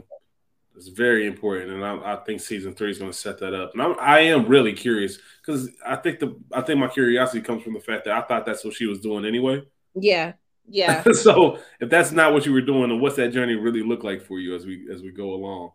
It's 0.75 0.89
very 0.89 1.25
important, 1.25 1.71
and 1.71 1.83
I, 1.83 2.13
I 2.13 2.15
think 2.17 2.39
season 2.39 2.75
three 2.75 2.91
is 2.91 2.99
going 2.99 3.09
to 3.09 3.17
set 3.17 3.39
that 3.39 3.51
up. 3.55 3.73
And 3.73 3.81
I'm, 3.81 3.95
I 3.99 4.19
am 4.19 4.45
really 4.45 4.73
curious 4.73 5.17
because 5.43 5.71
I 5.83 5.95
think 5.95 6.19
the 6.19 6.39
I 6.53 6.61
think 6.61 6.79
my 6.79 6.87
curiosity 6.87 7.41
comes 7.41 7.63
from 7.63 7.73
the 7.73 7.79
fact 7.79 8.05
that 8.05 8.13
I 8.13 8.21
thought 8.21 8.45
that's 8.45 8.63
what 8.63 8.75
she 8.75 8.85
was 8.85 8.99
doing 8.99 9.25
anyway. 9.25 9.63
Yeah, 9.95 10.33
yeah. 10.67 11.03
so 11.13 11.59
if 11.79 11.89
that's 11.89 12.11
not 12.11 12.31
what 12.31 12.45
you 12.45 12.53
were 12.53 12.61
doing, 12.61 12.89
then 12.89 12.99
what's 12.99 13.15
that 13.15 13.33
journey 13.33 13.55
really 13.55 13.81
look 13.81 14.03
like 14.03 14.21
for 14.21 14.39
you 14.39 14.55
as 14.55 14.67
we 14.67 14.87
as 14.93 15.01
we 15.01 15.09
go 15.09 15.33
along? 15.33 15.71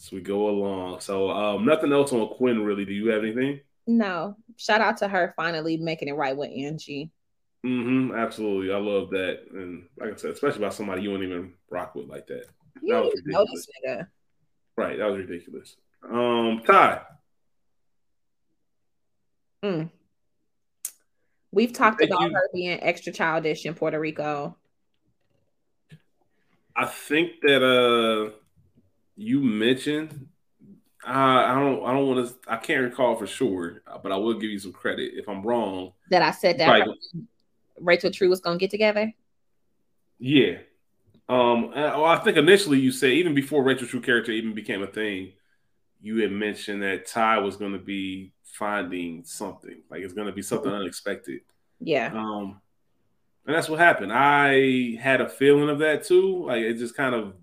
As 0.00 0.10
we 0.10 0.20
go 0.20 0.48
along. 0.48 0.98
So 0.98 1.30
um, 1.30 1.64
nothing 1.64 1.92
else 1.92 2.12
on 2.12 2.26
Quinn 2.34 2.64
really. 2.64 2.84
Do 2.84 2.92
you 2.92 3.10
have 3.10 3.22
anything? 3.22 3.60
No. 3.90 4.36
Shout 4.56 4.80
out 4.80 4.98
to 4.98 5.08
her 5.08 5.32
finally 5.36 5.76
making 5.76 6.08
it 6.08 6.12
right 6.12 6.36
with 6.36 6.50
Angie. 6.50 7.10
Mm-hmm. 7.66 8.14
Absolutely. 8.14 8.72
I 8.72 8.78
love 8.78 9.10
that. 9.10 9.40
And 9.52 9.86
like 9.98 10.12
I 10.12 10.16
said, 10.16 10.30
especially 10.30 10.58
about 10.58 10.74
somebody 10.74 11.02
you 11.02 11.10
don't 11.10 11.24
even 11.24 11.54
rock 11.68 11.94
with 11.94 12.08
like 12.08 12.26
that. 12.28 12.44
You 12.80 12.94
that 12.94 13.04
was 13.04 13.22
ridiculous. 13.24 13.66
Nigga. 13.86 14.06
Right. 14.76 14.98
That 14.98 15.06
was 15.06 15.18
ridiculous. 15.18 15.76
Um, 16.08 16.62
Tye. 16.64 17.00
Mm. 19.64 19.90
We've 21.50 21.72
talked 21.72 21.98
Thank 21.98 22.12
about 22.12 22.30
you. 22.30 22.34
her 22.34 22.48
being 22.54 22.82
extra 22.82 23.12
childish 23.12 23.66
in 23.66 23.74
Puerto 23.74 23.98
Rico. 23.98 24.56
I 26.76 26.86
think 26.86 27.40
that 27.42 27.62
uh 27.62 28.36
you 29.16 29.40
mentioned 29.40 30.28
uh, 31.06 31.10
I 31.10 31.54
don't 31.54 31.84
I 31.84 31.92
don't 31.92 32.06
want 32.06 32.28
to 32.28 32.34
I 32.46 32.56
can't 32.56 32.82
recall 32.82 33.16
for 33.16 33.26
sure, 33.26 33.82
but 34.02 34.12
I 34.12 34.16
will 34.16 34.34
give 34.34 34.50
you 34.50 34.58
some 34.58 34.72
credit 34.72 35.12
if 35.14 35.28
I'm 35.28 35.42
wrong. 35.42 35.92
That 36.10 36.22
I 36.22 36.30
said 36.30 36.58
that 36.58 36.68
Right. 36.68 36.88
Rachel 37.78 38.10
True 38.10 38.28
was 38.28 38.40
gonna 38.40 38.58
get 38.58 38.70
together. 38.70 39.12
Yeah. 40.18 40.58
Um, 41.28 41.70
well, 41.70 42.04
I 42.04 42.18
think 42.18 42.36
initially 42.36 42.80
you 42.80 42.90
said 42.90 43.12
even 43.12 43.34
before 43.34 43.62
Rachel 43.62 43.86
True 43.86 44.00
character 44.00 44.32
even 44.32 44.52
became 44.52 44.82
a 44.82 44.86
thing, 44.86 45.32
you 46.00 46.18
had 46.18 46.32
mentioned 46.32 46.82
that 46.82 47.06
Tye 47.06 47.38
was 47.38 47.56
going 47.56 47.72
to 47.72 47.78
be 47.78 48.32
finding 48.42 49.24
something, 49.24 49.80
like 49.90 50.02
it's 50.02 50.12
going 50.12 50.26
to 50.26 50.32
be 50.32 50.42
something 50.42 50.72
unexpected. 50.72 51.42
Yeah. 51.78 52.12
Um, 52.12 52.60
and 53.46 53.54
that's 53.54 53.68
what 53.68 53.78
happened. 53.78 54.12
I 54.12 54.96
had 55.00 55.20
a 55.20 55.28
feeling 55.28 55.68
of 55.68 55.78
that 55.78 56.04
too. 56.04 56.46
Like 56.46 56.62
it 56.62 56.74
just 56.74 56.96
kind 56.96 57.14
of 57.14 57.34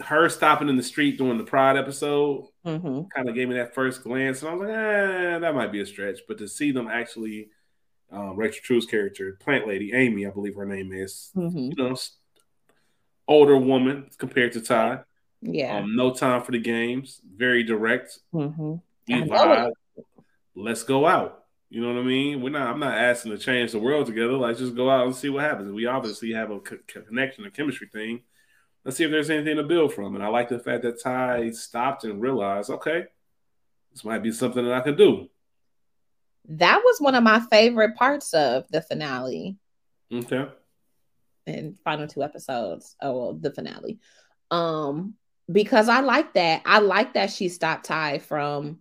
her 0.00 0.28
stopping 0.28 0.68
in 0.68 0.76
the 0.76 0.82
street 0.82 1.16
during 1.18 1.38
the 1.38 1.44
Pride 1.44 1.76
episode 1.76 2.46
Mm-hmm. 2.66 3.02
kind 3.14 3.28
of 3.28 3.34
gave 3.36 3.48
me 3.48 3.54
that 3.54 3.74
first 3.74 4.02
glance, 4.02 4.42
and 4.42 4.50
I 4.50 4.54
was 4.54 4.60
like, 4.68 4.76
eh, 4.76 5.38
that 5.38 5.54
might 5.54 5.70
be 5.70 5.80
a 5.80 5.86
stretch. 5.86 6.20
But 6.26 6.38
to 6.38 6.48
see 6.48 6.72
them 6.72 6.88
actually, 6.88 7.48
um, 8.10 8.36
Rachel 8.36 8.60
True's 8.64 8.86
character, 8.86 9.36
Plant 9.40 9.68
Lady 9.68 9.92
Amy, 9.94 10.26
I 10.26 10.30
believe 10.30 10.56
her 10.56 10.66
name 10.66 10.92
is, 10.92 11.30
Mm-hmm. 11.36 11.58
you 11.58 11.74
know, 11.76 11.96
older 13.28 13.56
woman 13.56 14.08
compared 14.18 14.52
to 14.52 14.60
Tye. 14.60 15.00
Yeah. 15.42 15.78
Um, 15.78 15.94
no 15.96 16.12
time 16.12 16.42
for 16.42 16.52
the 16.52 16.58
games. 16.58 17.20
Very 17.36 17.62
direct. 17.62 18.18
mm-hmm. 18.34 18.74
We 19.08 19.14
I 19.14 19.20
know 19.20 19.26
vibe. 19.36 19.72
Let's 20.56 20.82
go 20.82 21.06
out. 21.06 21.44
You 21.68 21.80
know 21.82 21.92
what 21.92 22.00
I 22.00 22.04
mean? 22.04 22.40
We're 22.42 22.50
not. 22.50 22.68
I'm 22.68 22.80
not 22.80 22.96
asking 22.96 23.32
to 23.32 23.38
change 23.38 23.72
the 23.72 23.78
world 23.78 24.06
together. 24.06 24.32
Let's 24.32 24.58
just 24.58 24.74
go 24.74 24.88
out 24.90 25.06
and 25.06 25.14
see 25.14 25.28
what 25.28 25.44
happens. 25.44 25.70
We 25.70 25.86
obviously 25.86 26.32
have 26.32 26.50
a 26.50 26.60
co- 26.60 26.78
connection, 26.86 27.44
a 27.44 27.50
chemistry 27.50 27.88
thing. 27.92 28.22
Let's 28.86 28.98
see 28.98 29.04
if 29.04 29.10
there's 29.10 29.30
anything 29.30 29.56
to 29.56 29.64
build 29.64 29.92
from. 29.94 30.14
And 30.14 30.22
I 30.22 30.28
like 30.28 30.48
the 30.48 30.60
fact 30.60 30.84
that 30.84 31.02
Tye 31.02 31.50
stopped 31.50 32.04
and 32.04 32.20
realized, 32.20 32.70
okay, 32.70 33.06
this 33.90 34.04
might 34.04 34.22
be 34.22 34.30
something 34.30 34.64
that 34.64 34.72
I 34.72 34.80
could 34.80 34.96
do. 34.96 35.28
That 36.50 36.80
was 36.84 37.00
one 37.00 37.16
of 37.16 37.24
my 37.24 37.40
favorite 37.50 37.96
parts 37.96 38.32
of 38.32 38.64
the 38.70 38.80
finale 38.80 39.56
Okay. 40.14 40.46
and 41.48 41.76
final 41.80 42.06
two 42.06 42.22
episodes. 42.22 42.94
Oh, 43.02 43.18
well, 43.18 43.32
the 43.34 43.52
finale. 43.52 43.98
Um, 44.52 45.14
because 45.50 45.88
I 45.88 45.98
like 45.98 46.34
that. 46.34 46.62
I 46.64 46.78
like 46.78 47.14
that 47.14 47.32
she 47.32 47.48
stopped 47.48 47.86
Tye 47.86 48.20
from 48.20 48.78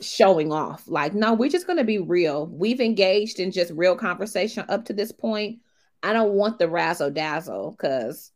showing 0.00 0.50
off. 0.50 0.82
Like, 0.88 1.14
no, 1.14 1.34
we're 1.34 1.48
just 1.48 1.68
gonna 1.68 1.84
be 1.84 1.98
real. 1.98 2.44
We've 2.48 2.80
engaged 2.80 3.38
in 3.38 3.52
just 3.52 3.70
real 3.72 3.94
conversation 3.94 4.64
up 4.68 4.86
to 4.86 4.92
this 4.94 5.12
point. 5.12 5.60
I 6.02 6.12
don't 6.12 6.32
want 6.32 6.58
the 6.58 6.68
razzle 6.68 7.12
dazzle 7.12 7.70
because 7.70 8.32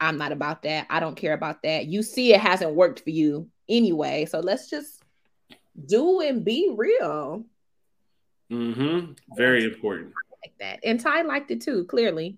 I'm 0.00 0.16
not 0.18 0.32
about 0.32 0.62
that. 0.62 0.86
I 0.90 0.98
don't 1.00 1.16
care 1.16 1.34
about 1.34 1.62
that. 1.62 1.86
You 1.86 2.02
see, 2.02 2.32
it 2.32 2.40
hasn't 2.40 2.74
worked 2.74 3.00
for 3.00 3.10
you 3.10 3.48
anyway. 3.68 4.24
So 4.24 4.40
let's 4.40 4.68
just 4.70 5.02
do 5.86 6.20
and 6.20 6.44
be 6.44 6.72
real 6.76 7.44
Mm-hmm. 8.50 9.12
Very 9.36 9.64
important. 9.64 10.12
like 10.44 10.52
that. 10.58 10.80
And 10.82 10.98
Tye 10.98 11.22
liked 11.22 11.50
it 11.52 11.60
too, 11.60 11.84
clearly. 11.84 12.36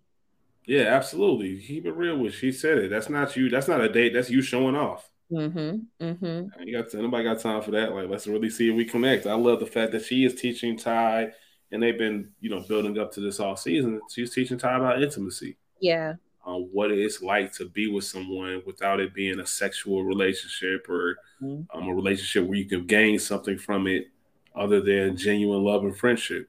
Yeah, 0.67 0.83
absolutely. 0.95 1.59
Keep 1.59 1.87
it 1.87 1.93
real 1.93 2.19
with. 2.19 2.35
She 2.35 2.53
said 2.53 2.79
it. 2.79 2.91
That's 2.91 3.09
not 3.09 3.35
you. 3.37 3.49
That's 3.49 3.67
not 3.69 3.81
a 3.81 3.89
date. 3.89 4.13
That's 4.13 4.29
you 4.31 4.43
showing 4.43 4.77
off. 4.77 5.09
Mm-hmm. 5.33 6.05
Mm-hmm. 6.05 6.63
You 6.69 6.77
got 6.83 6.93
nobody 6.93 7.25
got 7.25 7.41
time 7.41 7.63
for 7.63 7.71
that. 7.71 7.93
Like, 7.95 8.11
let's 8.11 8.27
really 8.27 8.51
see 8.51 8.69
if 8.69 8.77
we 8.77 8.85
connect. 8.85 9.27
I 9.27 9.35
love 9.35 9.61
the 9.61 9.67
fact 9.67 9.93
that 9.93 10.05
she 10.05 10.25
is 10.27 10.35
teaching 10.35 10.77
Tye, 10.77 11.31
and 11.73 11.83
they've 11.83 11.97
been, 11.97 12.31
you 12.41 12.51
know, 12.51 12.61
building 12.61 12.99
up 12.99 13.13
to 13.13 13.21
this 13.21 13.41
all 13.41 13.57
season. 13.57 14.01
She's 14.13 14.35
teaching 14.35 14.59
Tye 14.59 14.77
about 14.77 15.03
intimacy, 15.03 15.57
Yeah. 15.81 16.15
Um, 16.45 16.69
what 16.73 16.91
it's 16.91 17.23
like 17.23 17.53
to 17.55 17.69
be 17.69 17.87
with 17.89 18.05
someone 18.05 18.63
without 18.67 18.99
it 18.99 19.15
being 19.15 19.39
a 19.39 19.47
sexual 19.47 20.05
relationship 20.05 20.89
or 20.89 21.17
Mhm. 21.41 21.67
um, 21.73 21.89
a 21.89 21.95
relationship 21.95 22.45
where 22.49 22.59
you 22.59 22.65
can 22.65 22.85
gain 22.87 23.19
something 23.21 23.57
from 23.57 23.87
it 23.87 24.09
other 24.55 24.81
than 24.81 25.17
genuine 25.17 25.63
love 25.63 25.85
and 25.85 25.97
friendship. 25.97 26.49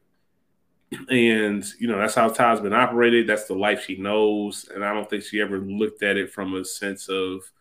And 1.10 1.64
you 1.80 1.88
know 1.88 1.98
that's 2.00 2.16
how 2.16 2.30
Tye's 2.30 2.60
been 2.60 2.74
operated. 2.74 3.28
That's 3.28 3.46
the 3.46 3.56
life 3.56 3.84
she 3.86 3.98
knows, 3.98 4.68
and 4.74 4.84
I 4.84 4.94
don't 4.94 5.10
think 5.10 5.24
she 5.24 5.42
ever 5.42 5.58
looked 5.60 6.04
at 6.04 6.18
it 6.18 6.32
from 6.32 6.54
a 6.56 6.64
sense 6.66 7.08
of, 7.10 7.52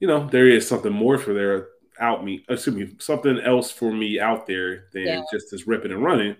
you 0.00 0.08
know, 0.08 0.26
there 0.28 0.48
is 0.48 0.66
something 0.68 0.92
more 0.92 1.16
for 1.18 1.32
there 1.34 1.68
out 2.00 2.24
me. 2.24 2.44
Excuse 2.48 2.74
me, 2.76 2.94
something 2.98 3.38
else 3.38 3.70
for 3.70 3.92
me 3.92 4.18
out 4.18 4.46
there 4.46 4.86
than 4.92 5.02
Yeah. 5.06 5.22
just 5.32 5.50
this 5.50 5.66
ripping 5.66 5.92
and 5.92 6.02
running. 6.02 6.36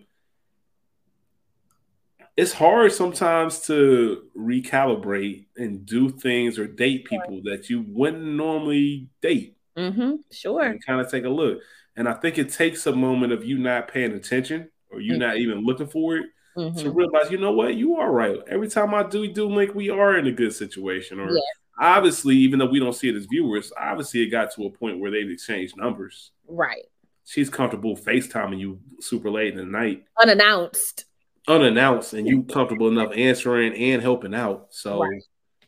It's 2.37 2.53
hard 2.53 2.93
sometimes 2.93 3.61
to 3.66 4.24
recalibrate 4.37 5.47
and 5.57 5.87
do 5.87 6.11
things 6.11 6.59
or 6.59 6.66
date 6.66 7.05
people 7.05 7.41
that 7.45 7.70
you 7.70 7.85
wouldn't 7.89 8.22
normally 8.24 9.09
date 9.22 9.57
Mm-hmm. 9.76 10.16
Sure. 10.30 10.62
and 10.62 10.85
kind 10.85 11.01
of 11.01 11.11
take 11.11 11.24
a 11.24 11.28
look. 11.28 11.61
And 11.97 12.09
I 12.09 12.14
think 12.14 12.39
it 12.39 12.51
takes 12.53 12.87
a 12.87 12.93
moment 12.95 13.32
of 13.32 13.45
you 13.45 13.59
not 13.59 13.89
paying 13.89 14.12
attention 14.12 14.68
or 14.91 15.01
you 15.01 15.14
Mhm. 15.14 15.18
not 15.18 15.37
even 15.39 15.64
looking 15.64 15.87
for 15.89 16.16
it 16.16 16.26
to 16.57 16.61
Mhm. 16.61 16.95
realize, 16.95 17.30
you 17.30 17.39
know 17.39 17.51
what, 17.53 17.74
you 17.74 17.97
are 17.97 18.12
right. 18.12 18.39
Every 18.49 18.68
time 18.68 18.95
I 18.95 19.03
do 19.05 19.26
do 19.28 19.47
link, 19.49 19.74
we 19.74 19.91
are 19.91 20.16
in 20.16 20.26
a 20.28 20.32
good 20.32 20.53
situation. 20.53 21.18
Or 21.20 21.28
Yeah. 21.32 21.41
obviously, 21.80 22.37
even 22.37 22.59
though 22.61 22.66
we 22.70 22.78
don't 22.80 22.93
see 22.95 23.09
it 23.09 23.16
as 23.16 23.26
viewers, 23.26 23.72
obviously 23.76 24.22
it 24.22 24.28
got 24.30 24.53
to 24.53 24.64
a 24.66 24.70
point 24.70 24.99
where 25.01 25.11
they've 25.11 25.28
exchanged 25.30 25.76
numbers. 25.76 26.30
Right. 26.49 26.85
She's 27.24 27.51
comfortable 27.51 27.97
FaceTiming 27.97 28.61
you 28.61 28.80
super 29.01 29.30
late 29.30 29.53
in 29.53 29.59
the 29.59 29.64
night, 29.64 30.05
Unannounced. 30.20 31.07
Unannounced, 31.49 32.12
and 32.14 32.26
you 32.26 32.42
comfortable 32.45 32.88
enough 32.88 33.12
answering 33.14 33.74
and 33.74 34.03
helping 34.03 34.34
out. 34.34 34.68
So 34.70 35.01
Right. 35.03 35.22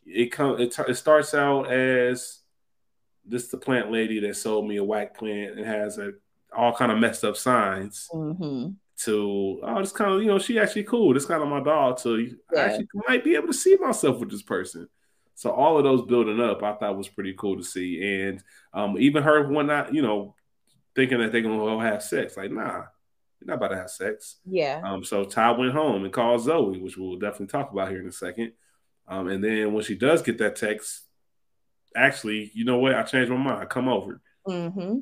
it 0.07 0.27
comes 0.33 0.61
it, 0.61 0.79
it 0.89 0.95
starts 0.95 1.35
out 1.35 1.71
as 1.71 2.41
this 3.25 3.49
the 3.49 3.59
plant 3.59 3.91
lady 3.91 4.21
that 4.21 4.37
sold 4.37 4.69
me 4.69 4.77
a 4.77 4.85
whack 4.85 5.17
plant 5.17 5.59
and 5.59 5.67
has 5.67 5.99
a 5.99 6.13
all 6.57 6.73
kind 6.75 6.93
of 6.93 6.99
messed 6.99 7.25
up 7.25 7.37
signs 7.37 8.09
Mm-hmm. 8.15 8.71
to 9.05 9.61
oh 9.63 9.79
it's 9.81 9.93
kind 9.93 10.13
of 10.15 10.23
you 10.23 10.29
know 10.29 10.39
she 10.39 10.59
actually 10.59 10.85
cool 10.85 11.13
this 11.13 11.27
kind 11.27 11.43
of 11.43 11.49
my 11.49 11.61
dog 11.61 11.99
to 11.99 12.37
I 12.57 12.61
actually 12.61 12.89
might 13.09 13.25
be 13.25 13.35
able 13.35 13.49
to 13.49 13.53
see 13.53 13.77
myself 13.77 14.21
with 14.21 14.31
this 14.31 14.43
person 14.43 14.89
so 15.35 15.51
all 15.51 15.77
of 15.77 15.85
those 15.85 16.03
building 16.07 16.41
up 16.41 16.63
I 16.63 16.75
thought 16.75 16.97
was 16.97 17.09
pretty 17.09 17.35
cool 17.35 17.57
to 17.57 17.65
see 17.65 18.01
and 18.03 18.43
um 18.73 18.97
even 18.99 19.23
her 19.25 19.49
one 19.49 19.67
not 19.67 19.93
you 19.93 20.01
know 20.03 20.35
thinking 20.95 21.19
that 21.19 21.33
they're 21.33 21.43
gonna 21.43 21.59
go 21.59 21.79
have 21.81 22.03
sex 22.03 22.37
like 22.37 22.53
nah 22.53 22.85
you're 23.41 23.49
not 23.49 23.57
about 23.57 23.69
to 23.69 23.77
have 23.77 23.91
sex 23.91 24.37
Yeah. 24.47 24.81
um, 24.85 25.05
so 25.05 25.25
Tye 25.25 25.53
went 25.53 25.73
home 25.73 26.05
and 26.05 26.13
called 26.13 26.43
Zoe, 26.43 26.79
which 26.79 26.97
we'll 26.97 27.19
definitely 27.19 27.47
talk 27.49 27.71
about 27.73 27.91
here 27.91 28.01
in 28.01 28.09
a 28.09 28.13
second. 28.13 28.53
Um, 29.09 29.29
and 29.29 29.43
then 29.45 29.73
when 29.73 29.85
she 29.85 29.95
does 29.95 30.23
get 30.23 30.39
that 30.39 30.57
text, 30.57 31.03
actually, 31.95 32.51
you 32.55 32.65
know 32.65 32.79
what? 32.79 32.95
I 32.95 33.03
changed 33.03 33.31
my 33.31 33.37
mind. 33.37 33.63
I 33.63 33.67
Come 33.67 33.89
over. 33.89 34.21
Mm-hmm. 34.49 34.99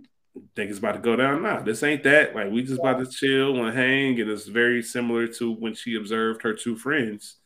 Think 0.56 0.70
it's 0.70 0.78
about 0.80 0.92
to 0.92 0.98
go 0.98 1.14
down. 1.16 1.42
Nah, 1.42 1.62
this 1.62 1.82
ain't 1.82 2.02
that. 2.02 2.34
Like 2.34 2.50
we 2.50 2.62
just 2.62 2.80
about 2.80 2.98
to 2.98 3.06
chill 3.06 3.64
and 3.64 3.74
hang, 3.76 4.20
and 4.20 4.28
it's 4.30 4.46
very 4.46 4.82
similar 4.82 5.26
to 5.28 5.52
when 5.52 5.74
she 5.74 5.96
observed 5.96 6.42
her 6.42 6.54
two 6.54 6.76
friends 6.76 7.36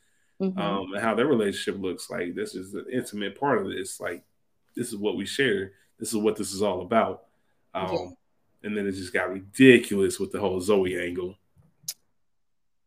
Mm-hmm. 0.40 0.56
um, 0.56 0.92
and 0.94 1.02
how 1.02 1.16
their 1.16 1.26
relationship 1.26 1.82
looks. 1.82 2.08
Like 2.10 2.34
this 2.36 2.54
is 2.54 2.70
the 2.70 2.84
intimate 2.92 3.38
part 3.38 3.58
of 3.60 3.68
this. 3.72 3.98
Like 4.00 4.22
this 4.76 4.88
is 4.88 4.96
what 4.96 5.16
we 5.16 5.26
share. 5.26 5.72
This 5.98 6.10
is 6.10 6.16
what 6.16 6.36
this 6.36 6.52
is 6.52 6.62
all 6.62 6.80
about. 6.82 7.24
Um, 7.74 7.88
Yeah. 7.92 8.06
And 8.62 8.76
then 8.76 8.86
it 8.86 8.92
just 8.92 9.12
got 9.12 9.30
ridiculous 9.30 10.18
with 10.18 10.32
the 10.32 10.40
whole 10.40 10.60
Zoe 10.60 11.00
angle. 11.00 11.36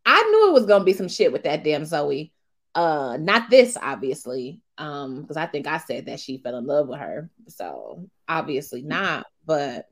I 0.05 0.21
knew 0.21 0.49
it 0.49 0.53
was 0.53 0.65
gonna 0.65 0.83
be 0.83 0.93
some 0.93 1.07
shit 1.07 1.31
with 1.31 1.43
that 1.43 1.63
damn 1.63 1.85
Zoe. 1.85 2.33
Uh, 2.73 3.17
not 3.19 3.49
this, 3.49 3.77
obviously. 3.81 4.61
Um, 4.77 5.21
because 5.21 5.37
I 5.37 5.45
think 5.45 5.67
I 5.67 5.77
said 5.77 6.07
that 6.07 6.19
she 6.19 6.37
fell 6.37 6.57
in 6.57 6.65
love 6.65 6.87
with 6.87 6.99
her. 6.99 7.29
So 7.47 8.09
obviously 8.27 8.81
not, 8.81 9.25
but 9.45 9.87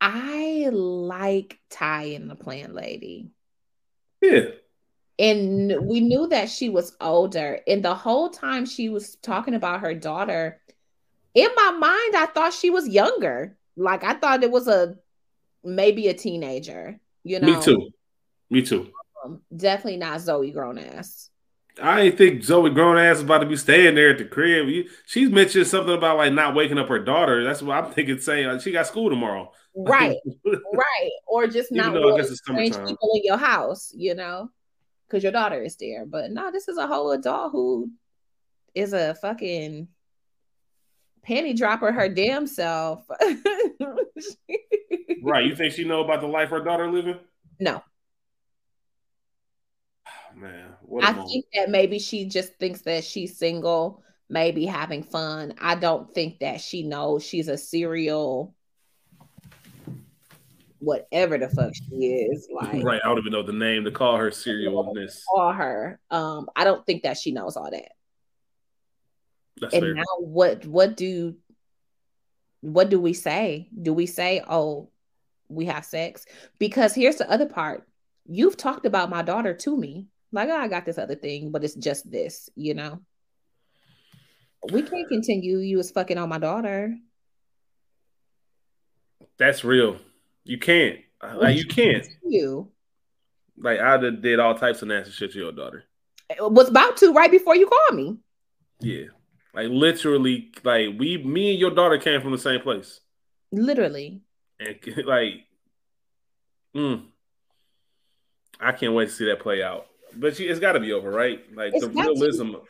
I 0.00 0.68
like 0.70 1.58
Tye 1.70 2.14
and 2.16 2.28
the 2.30 2.34
plant 2.34 2.74
lady. 2.74 3.30
Yeah. 4.20 4.46
and 5.18 5.76
we 5.86 6.00
knew 6.00 6.26
that 6.28 6.50
she 6.50 6.68
was 6.68 6.96
older. 7.00 7.60
And 7.66 7.84
the 7.84 7.94
whole 7.94 8.30
time 8.30 8.66
she 8.66 8.88
was 8.88 9.16
talking 9.16 9.54
about 9.54 9.80
her 9.80 9.94
daughter, 9.94 10.60
in 11.34 11.48
my 11.54 11.70
mind, 11.72 12.16
I 12.16 12.26
thought 12.26 12.54
she 12.54 12.70
was 12.70 12.88
younger. 12.88 13.56
Like 13.76 14.04
I 14.04 14.14
thought 14.14 14.42
it 14.42 14.50
was 14.50 14.68
a 14.68 14.96
maybe 15.64 16.08
a 16.08 16.14
teenager. 16.14 16.98
You 17.24 17.40
know, 17.40 17.56
me 17.56 17.62
too. 17.62 17.90
Me 18.50 18.62
too. 18.62 18.90
Um, 19.24 19.42
definitely 19.54 19.98
not 19.98 20.20
Zoe 20.20 20.52
grown 20.52 20.78
ass. 20.78 21.30
I 21.82 22.04
didn't 22.04 22.18
think 22.18 22.42
Zoe 22.42 22.70
grown 22.70 22.96
ass 22.98 23.16
is 23.16 23.22
about 23.22 23.38
to 23.38 23.46
be 23.46 23.56
staying 23.56 23.96
there 23.96 24.10
at 24.10 24.18
the 24.18 24.24
crib. 24.24 24.86
She's 25.04 25.28
mentioned 25.28 25.66
something 25.66 25.94
about 25.94 26.16
like 26.16 26.32
not 26.32 26.54
waking 26.54 26.78
up 26.78 26.88
her 26.88 26.98
daughter. 26.98 27.44
That's 27.44 27.60
what 27.60 27.76
I'm 27.76 27.92
thinking. 27.92 28.18
Saying 28.18 28.46
like, 28.46 28.60
she 28.62 28.72
got 28.72 28.86
school 28.86 29.10
tomorrow. 29.10 29.52
Right, 29.74 30.16
right, 30.46 31.10
or 31.26 31.46
just 31.48 31.70
not 31.70 31.92
really 31.92 32.22
strange 32.34 32.76
people 32.76 33.10
in 33.14 33.24
your 33.24 33.36
house. 33.36 33.92
You 33.94 34.14
know, 34.14 34.50
because 35.06 35.22
your 35.22 35.32
daughter 35.32 35.62
is 35.62 35.76
there. 35.76 36.06
But 36.06 36.30
no, 36.30 36.50
this 36.50 36.68
is 36.68 36.78
a 36.78 36.86
whole 36.86 37.12
adult 37.12 37.52
who 37.52 37.90
is 38.74 38.94
a 38.94 39.14
fucking 39.16 39.88
panty 41.28 41.56
dropper 41.56 41.92
her 41.92 42.08
damn 42.08 42.46
self. 42.46 43.04
right. 45.22 45.44
You 45.46 45.56
think 45.56 45.72
she 45.74 45.84
know 45.84 46.04
about 46.04 46.20
the 46.20 46.26
life 46.26 46.50
her 46.50 46.60
daughter 46.60 46.90
living? 46.90 47.18
No. 47.58 47.82
man, 50.34 50.68
I 51.02 51.12
moment. 51.12 51.30
think 51.30 51.46
that 51.54 51.70
maybe 51.70 51.98
she 51.98 52.26
just 52.26 52.54
thinks 52.54 52.82
that 52.82 53.04
she's 53.04 53.38
single, 53.38 54.02
maybe 54.28 54.66
having 54.66 55.02
fun. 55.02 55.54
I 55.60 55.74
don't 55.74 56.12
think 56.14 56.40
that 56.40 56.60
she 56.60 56.82
knows 56.82 57.24
she's 57.24 57.48
a 57.48 57.56
serial 57.56 58.54
whatever 60.78 61.38
the 61.38 61.48
fuck 61.48 61.74
she 61.74 62.06
is. 62.06 62.48
Like 62.52 62.84
right, 62.84 63.00
I 63.04 63.08
don't 63.08 63.18
even 63.18 63.32
know 63.32 63.42
the 63.42 63.52
name 63.52 63.84
to 63.84 63.90
call 63.90 64.16
her 64.16 64.30
serialness. 64.30 65.22
Call 65.34 65.52
her. 65.52 65.98
Um, 66.10 66.48
I 66.54 66.64
don't 66.64 66.84
think 66.86 67.02
that 67.02 67.16
she 67.16 67.32
knows 67.32 67.56
all 67.56 67.70
that. 67.70 67.92
That's 69.60 69.74
and 69.74 69.82
fair. 69.82 69.94
now 69.94 70.04
what 70.18 70.66
what 70.66 70.96
do 70.96 71.36
what 72.60 72.90
do 72.90 73.00
we 73.00 73.12
say? 73.12 73.68
Do 73.80 73.92
we 73.92 74.06
say, 74.06 74.42
oh, 74.48 74.90
we 75.48 75.66
have 75.66 75.84
sex? 75.84 76.26
Because 76.58 76.94
here's 76.94 77.16
the 77.16 77.30
other 77.30 77.46
part. 77.46 77.86
You've 78.26 78.56
talked 78.56 78.86
about 78.86 79.10
my 79.10 79.22
daughter 79.22 79.54
to 79.54 79.76
me. 79.76 80.06
Like, 80.32 80.48
oh, 80.48 80.56
I 80.56 80.68
got 80.68 80.84
this 80.84 80.98
other 80.98 81.14
thing, 81.14 81.50
but 81.50 81.62
it's 81.62 81.74
just 81.74 82.10
this, 82.10 82.50
you 82.56 82.74
know. 82.74 83.00
We 84.72 84.82
can't 84.82 85.08
continue. 85.08 85.58
You 85.58 85.76
was 85.76 85.92
fucking 85.92 86.18
on 86.18 86.28
my 86.28 86.38
daughter. 86.38 86.96
That's 89.38 89.64
real. 89.64 89.98
You 90.44 90.58
can't. 90.58 90.98
Uh, 91.20 91.36
like 91.36 91.56
you 91.56 91.66
can't. 91.66 92.06
You. 92.24 92.70
Like 93.58 93.80
I 93.80 93.96
did 93.96 94.40
all 94.40 94.54
types 94.54 94.82
of 94.82 94.88
nasty 94.88 95.12
shit 95.12 95.32
to 95.32 95.38
your 95.38 95.52
daughter. 95.52 95.84
It 96.28 96.50
was 96.50 96.68
about 96.68 96.96
to 96.98 97.12
right 97.12 97.30
before 97.30 97.54
you 97.54 97.66
called 97.66 97.96
me. 97.96 98.16
Yeah. 98.80 99.06
Like 99.56 99.70
literally, 99.70 100.52
like 100.64 100.90
we, 100.98 101.16
me 101.16 101.52
and 101.52 101.58
your 101.58 101.70
daughter 101.70 101.96
came 101.96 102.20
from 102.20 102.32
the 102.32 102.38
same 102.38 102.60
place. 102.60 103.00
Literally. 103.50 104.20
And 104.60 104.78
like, 105.06 105.46
mm, 106.76 107.02
I 108.60 108.72
can't 108.72 108.92
wait 108.92 109.06
to 109.06 109.14
see 109.14 109.24
that 109.24 109.40
play 109.40 109.62
out. 109.62 109.86
But 110.14 110.38
it's 110.38 110.60
got 110.60 110.72
to 110.72 110.80
be 110.80 110.92
over, 110.92 111.10
right? 111.10 111.40
Like 111.54 111.72
it's 111.74 111.86
the 111.86 111.90
realism. 111.90 112.52
To. 112.52 112.62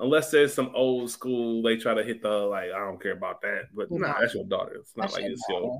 Unless 0.00 0.32
there's 0.32 0.52
some 0.52 0.72
old 0.74 1.10
school, 1.10 1.62
they 1.62 1.76
try 1.76 1.94
to 1.94 2.02
hit 2.02 2.22
the 2.22 2.28
like. 2.28 2.70
I 2.74 2.78
don't 2.78 3.00
care 3.00 3.12
about 3.12 3.40
that, 3.42 3.68
but 3.72 3.90
no. 3.90 3.98
nah, 3.98 4.20
that's 4.20 4.34
your 4.34 4.44
daughter. 4.44 4.74
It's 4.80 4.96
not 4.96 5.04
that's 5.04 5.14
like 5.14 5.24
it's 5.24 5.42
your. 5.48 5.78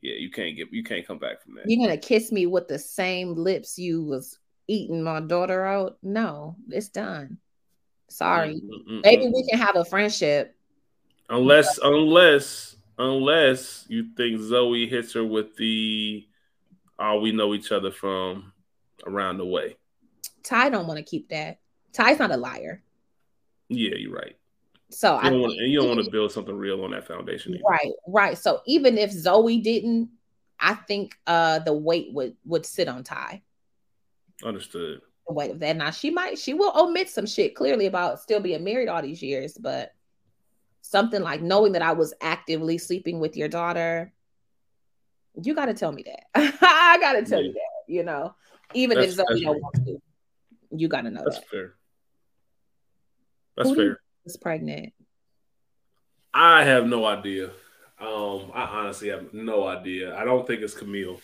Yeah, 0.00 0.14
you 0.14 0.30
can't 0.30 0.56
get 0.56 0.72
you 0.72 0.82
can't 0.82 1.06
come 1.06 1.18
back 1.18 1.42
from 1.42 1.56
that. 1.56 1.64
You're 1.66 1.86
gonna 1.86 1.98
kiss 1.98 2.32
me 2.32 2.46
with 2.46 2.68
the 2.68 2.78
same 2.78 3.34
lips 3.34 3.78
you 3.78 4.02
was 4.02 4.38
eating 4.66 5.02
my 5.02 5.20
daughter 5.20 5.64
out? 5.64 5.98
No, 6.02 6.56
it's 6.68 6.88
done. 6.88 7.38
Sorry. 8.10 8.60
Mm-mm-mm. 8.60 9.02
Maybe 9.04 9.26
mm. 9.26 9.32
we 9.32 9.46
can 9.48 9.58
have 9.58 9.76
a 9.76 9.84
friendship. 9.84 10.54
Unless, 11.28 11.78
unless, 11.78 12.76
unless 12.98 13.86
you 13.88 14.08
think 14.16 14.40
Zoe 14.40 14.88
hits 14.88 15.12
her 15.14 15.24
with 15.24 15.56
the, 15.56 16.26
oh, 16.98 17.20
we 17.20 17.30
know 17.30 17.54
each 17.54 17.70
other 17.70 17.92
from 17.92 18.52
around 19.06 19.38
the 19.38 19.46
way. 19.46 19.76
Tye 20.42 20.70
don't 20.70 20.88
want 20.88 20.98
to 20.98 21.04
keep 21.04 21.28
that. 21.28 21.60
Tye's 21.92 22.18
not 22.18 22.32
a 22.32 22.36
liar. 22.36 22.82
Yeah, 23.68 23.94
you're 23.94 24.12
right. 24.12 24.36
So 24.90 25.22
you 25.22 25.30
don't, 25.30 25.40
want, 25.40 25.52
and 25.52 25.70
you 25.70 25.78
don't 25.78 25.88
want 25.88 26.04
to 26.04 26.10
build 26.10 26.32
something 26.32 26.56
real 26.56 26.82
on 26.82 26.90
that 26.90 27.06
foundation. 27.06 27.54
Either. 27.54 27.62
Right, 27.68 27.92
right. 28.08 28.36
So 28.36 28.60
even 28.66 28.98
if 28.98 29.12
Zoe 29.12 29.60
didn't, 29.60 30.10
I 30.58 30.74
think 30.74 31.16
uh 31.26 31.60
the 31.60 31.72
weight 31.72 32.08
would 32.12 32.36
would 32.44 32.66
sit 32.66 32.88
on 32.88 33.04
Tye. 33.04 33.42
Understood 34.44 35.00
weight 35.32 35.50
of 35.50 35.58
that. 35.60 35.76
Now 35.76 35.90
she 35.90 36.10
might 36.10 36.38
she 36.38 36.54
will 36.54 36.72
omit 36.76 37.08
some 37.08 37.26
shit 37.26 37.54
clearly 37.54 37.86
about 37.86 38.20
still 38.20 38.40
being 38.40 38.64
married 38.64 38.88
all 38.88 39.02
these 39.02 39.22
years, 39.22 39.56
but 39.58 39.92
something 40.82 41.22
like 41.22 41.40
knowing 41.40 41.72
that 41.72 41.82
I 41.82 41.92
was 41.92 42.14
actively 42.20 42.78
sleeping 42.78 43.20
with 43.20 43.36
your 43.36 43.48
daughter, 43.48 44.12
you 45.40 45.54
got 45.54 45.66
to 45.66 45.74
tell 45.74 45.92
me 45.92 46.04
that. 46.04 46.24
I 46.62 46.98
got 47.00 47.12
to 47.12 47.24
tell 47.24 47.40
yeah. 47.40 47.48
you 47.48 47.52
that. 47.54 47.92
You 47.92 48.02
know, 48.04 48.34
even 48.74 48.98
that's, 48.98 49.10
if 49.10 49.14
Zoe 49.14 49.44
don't 49.44 49.60
want 49.60 49.74
to, 49.86 50.00
you 50.70 50.88
got 50.88 51.02
to 51.02 51.10
know 51.10 51.22
that's 51.24 51.38
that. 51.38 51.48
fair. 51.48 51.74
That's 53.56 53.70
Who 53.70 53.76
fair. 53.76 54.00
Is 54.26 54.36
pregnant. 54.36 54.92
I 56.32 56.64
have 56.64 56.86
no 56.86 57.04
idea. 57.04 57.50
Um, 58.00 58.50
I 58.54 58.62
honestly 58.62 59.08
have 59.08 59.34
no 59.34 59.66
idea. 59.66 60.16
I 60.16 60.24
don't 60.24 60.46
think 60.46 60.62
it's 60.62 60.74
Camille 60.74 61.20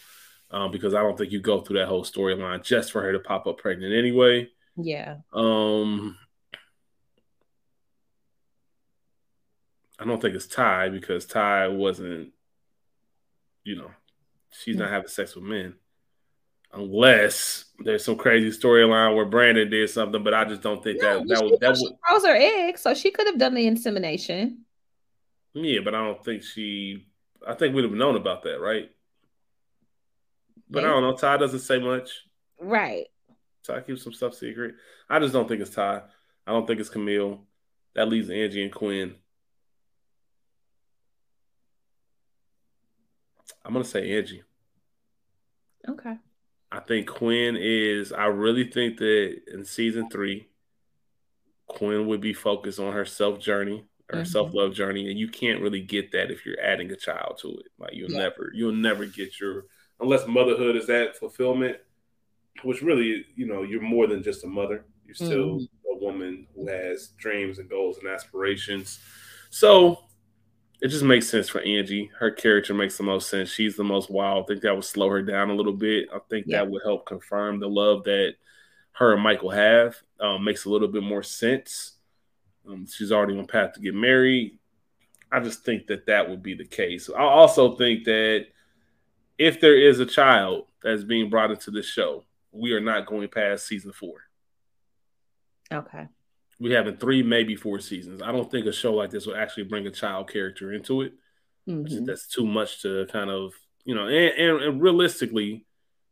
um, 0.51 0.71
because 0.71 0.95
I 0.95 1.03
don't 1.03 1.17
think 1.17 1.33
you 1.33 1.41
go 1.41 1.61
through 1.61 1.79
that 1.79 1.89
whole 1.89 2.05
storyline 2.05 2.63
just 2.63 2.93
for 2.93 3.03
her 3.03 3.13
to 3.13 3.19
pop 3.19 3.47
up 3.47 3.59
pregnant 3.59 3.95
anyway. 3.95 4.49
Yeah. 4.77 5.17
Um, 5.33 6.17
I 9.99 10.05
don't 10.05 10.21
think 10.21 10.35
it's 10.35 10.47
Tye 10.47 10.89
because 10.89 11.27
Tye 11.27 11.69
wasn't, 11.69 12.33
you 13.65 13.77
know, 13.77 13.91
she's 14.53 14.77
not 14.77 14.91
having 14.91 15.09
sex 15.09 15.35
with 15.35 15.45
men. 15.45 15.75
Unless 16.73 17.67
there's 17.79 18.05
some 18.05 18.17
crazy 18.17 18.51
storyline 18.51 19.17
where 19.17 19.25
Brandon 19.25 19.71
did 19.71 19.89
something, 19.89 20.23
but 20.23 20.35
I 20.35 20.45
just 20.45 20.61
don't 20.61 20.83
think 20.83 21.01
no, 21.01 21.21
that 21.21 21.29
that 21.29 21.45
would 21.45 21.61
that 21.61 21.77
would 21.81 21.93
froze 22.07 22.27
her 22.27 22.37
egg, 22.37 22.77
so 22.77 22.93
she 22.93 23.11
could 23.11 23.27
have 23.27 23.39
done 23.39 23.55
the 23.55 23.67
insemination. 23.67 24.65
Yeah, 25.55 25.81
but 25.83 25.95
I 25.95 26.05
don't 26.05 26.23
think 26.23 26.43
she. 26.43 27.07
I 27.47 27.55
think 27.55 27.75
we'd 27.75 27.85
have 27.85 27.93
known 27.93 28.17
about 28.17 28.43
that, 28.43 28.61
right? 28.61 28.91
But 30.69 30.85
I 30.85 30.89
don't 30.89 31.03
know. 31.03 31.17
Tye 31.17 31.37
doesn't 31.37 31.61
say 31.61 31.79
much. 31.79 32.11
Right. 32.61 33.07
Tye 33.65 33.81
keeps 33.81 34.03
some 34.03 34.13
stuff 34.13 34.35
secret. 34.35 34.75
I 35.09 35.19
just 35.19 35.33
don't 35.33 35.49
think 35.49 35.61
it's 35.61 35.71
Tye. 35.71 36.03
I 36.47 36.53
don't 36.53 36.67
think 36.67 36.81
it's 36.81 36.89
Camille. 36.89 37.41
That 37.95 38.09
leaves 38.09 38.31
Angie 38.31 38.63
and 38.63 38.73
Quinn. 38.73 39.15
I'm 43.65 43.73
gonna 43.73 43.85
say 43.85 44.17
Angie. 44.17 44.43
Okay. 45.89 46.17
I 46.71 46.81
think 46.81 47.09
Quinn 47.09 47.57
is. 47.59 48.13
I 48.13 48.27
really 48.27 48.71
think 48.71 48.99
that 48.99 49.37
in 49.53 49.65
season 49.65 50.09
three, 50.11 50.49
Quinn 51.67 52.07
would 52.07 52.21
be 52.21 52.33
focused 52.33 52.79
on 52.79 52.93
her 52.93 53.05
self 53.05 53.41
journey, 53.41 53.85
her 54.09 54.19
mm-hmm. 54.19 54.25
self 54.25 54.55
love 54.55 54.75
journey, 54.75 55.11
and 55.11 55.19
you 55.19 55.29
can't 55.29 55.61
really 55.61 55.81
get 55.81 56.13
that 56.13 56.31
if 56.31 56.47
you're 56.47 56.61
adding 56.61 56.91
a 56.93 56.97
child 56.97 57.39
to 57.43 57.49
it. 57.59 57.67
Like 57.79 57.95
you'll 57.95 58.11
yeah. 58.11 58.19
never, 58.19 58.51
you'll 58.55 58.73
never 58.73 59.05
get 59.05 59.41
your 59.41 59.65
unless 60.01 60.27
motherhood 60.27 60.77
is 60.77 60.87
that 60.87 61.17
fulfillment, 61.17 61.77
which 62.63 62.83
really, 62.83 63.27
you 63.35 63.47
know, 63.47 63.63
you're 63.63 63.83
more 63.83 64.07
than 64.07 64.23
just 64.23 64.45
a 64.45 64.47
mother. 64.47 64.85
You're 65.05 65.15
still 65.15 65.57
mm-hmm. 65.57 65.95
a 65.95 66.05
woman 66.05 66.47
who 66.55 66.67
has 66.69 67.09
dreams 67.19 67.59
and 67.59 67.69
goals 67.69 67.99
and 67.99 68.09
aspirations. 68.09 68.99
So 69.51 70.01
it 70.83 70.89
just 70.89 71.05
makes 71.05 71.29
sense 71.29 71.49
for 71.49 71.61
Angie. 71.61 72.11
Her 72.19 72.31
character 72.31 72.75
makes 72.75 72.97
the 72.97 73.05
most 73.05 73.31
sense. 73.31 73.51
She's 73.51 73.77
the 73.77 73.85
most 73.85 74.11
wild. 74.11 74.45
I 74.45 74.47
think 74.47 74.63
that 74.63 74.75
would 74.75 74.85
slow 74.85 75.09
her 75.09 75.23
down 75.23 75.51
a 75.51 75.55
little 75.55 75.73
bit. 75.73 76.09
I 76.13 76.19
think 76.29 76.47
yeah. 76.49 76.59
that 76.59 76.71
would 76.71 76.83
help 76.85 77.07
confirm 77.07 77.61
the 77.61 77.69
love 77.69 78.05
that 78.05 78.35
her 78.93 79.15
and 79.15 79.23
Michael 79.23 79.51
have. 79.51 79.97
Um, 80.21 80.45
makes 80.45 80.65
a 80.65 80.71
little 80.71 80.89
bit 80.89 81.03
more 81.03 81.23
sense. 81.23 81.93
Um, 82.69 82.87
she's 82.87 83.13
already 83.13 83.39
on 83.39 83.47
path 83.47 83.75
to 83.75 83.81
get 83.81 83.95
married. 83.95 84.59
I 85.31 85.41
just 85.41 85.65
think 85.65 85.87
that 85.87 86.07
that 86.07 86.29
would 86.29 86.43
be 86.43 86.55
the 86.55 86.65
case. 86.65 87.09
I 87.11 87.23
also 87.23 87.77
think 87.77 88.05
that 88.05 88.47
if 89.39 89.61
there 89.61 89.77
is 89.77 90.01
a 90.01 90.07
child 90.07 90.67
that's 90.83 91.05
being 91.05 91.31
brought 91.31 91.51
into 91.51 91.71
this 91.71 91.87
show, 91.87 92.25
we 92.53 92.73
are 92.73 92.81
not 92.81 93.07
going 93.07 93.29
past 93.29 93.67
season 93.67 93.93
four. 93.93 94.15
Okay. 95.73 96.07
We 96.59 96.73
having 96.73 96.97
three, 96.97 97.23
maybe 97.23 97.55
four 97.55 97.81
seasons. 97.81 98.23
I 98.23 98.33
don't 98.33 98.51
think 98.51 98.67
a 98.67 98.73
show 98.73 98.95
like 98.95 99.11
this 99.11 99.27
will 99.27 99.37
actually 99.37 99.65
bring 99.65 99.87
a 99.87 99.91
child 99.91 100.31
character 100.31 100.73
into 100.73 101.03
it. 101.03 101.13
Mm-hmm. 101.69 102.05
That's 102.05 102.29
too 102.29 102.47
much 102.47 102.83
to 102.83 103.07
kind 103.07 103.31
of, 103.31 103.53
you 103.85 103.95
know, 103.95 104.07
and, 104.07 104.33
and, 104.39 104.63
and, 104.63 104.81
realistically, 104.81 105.67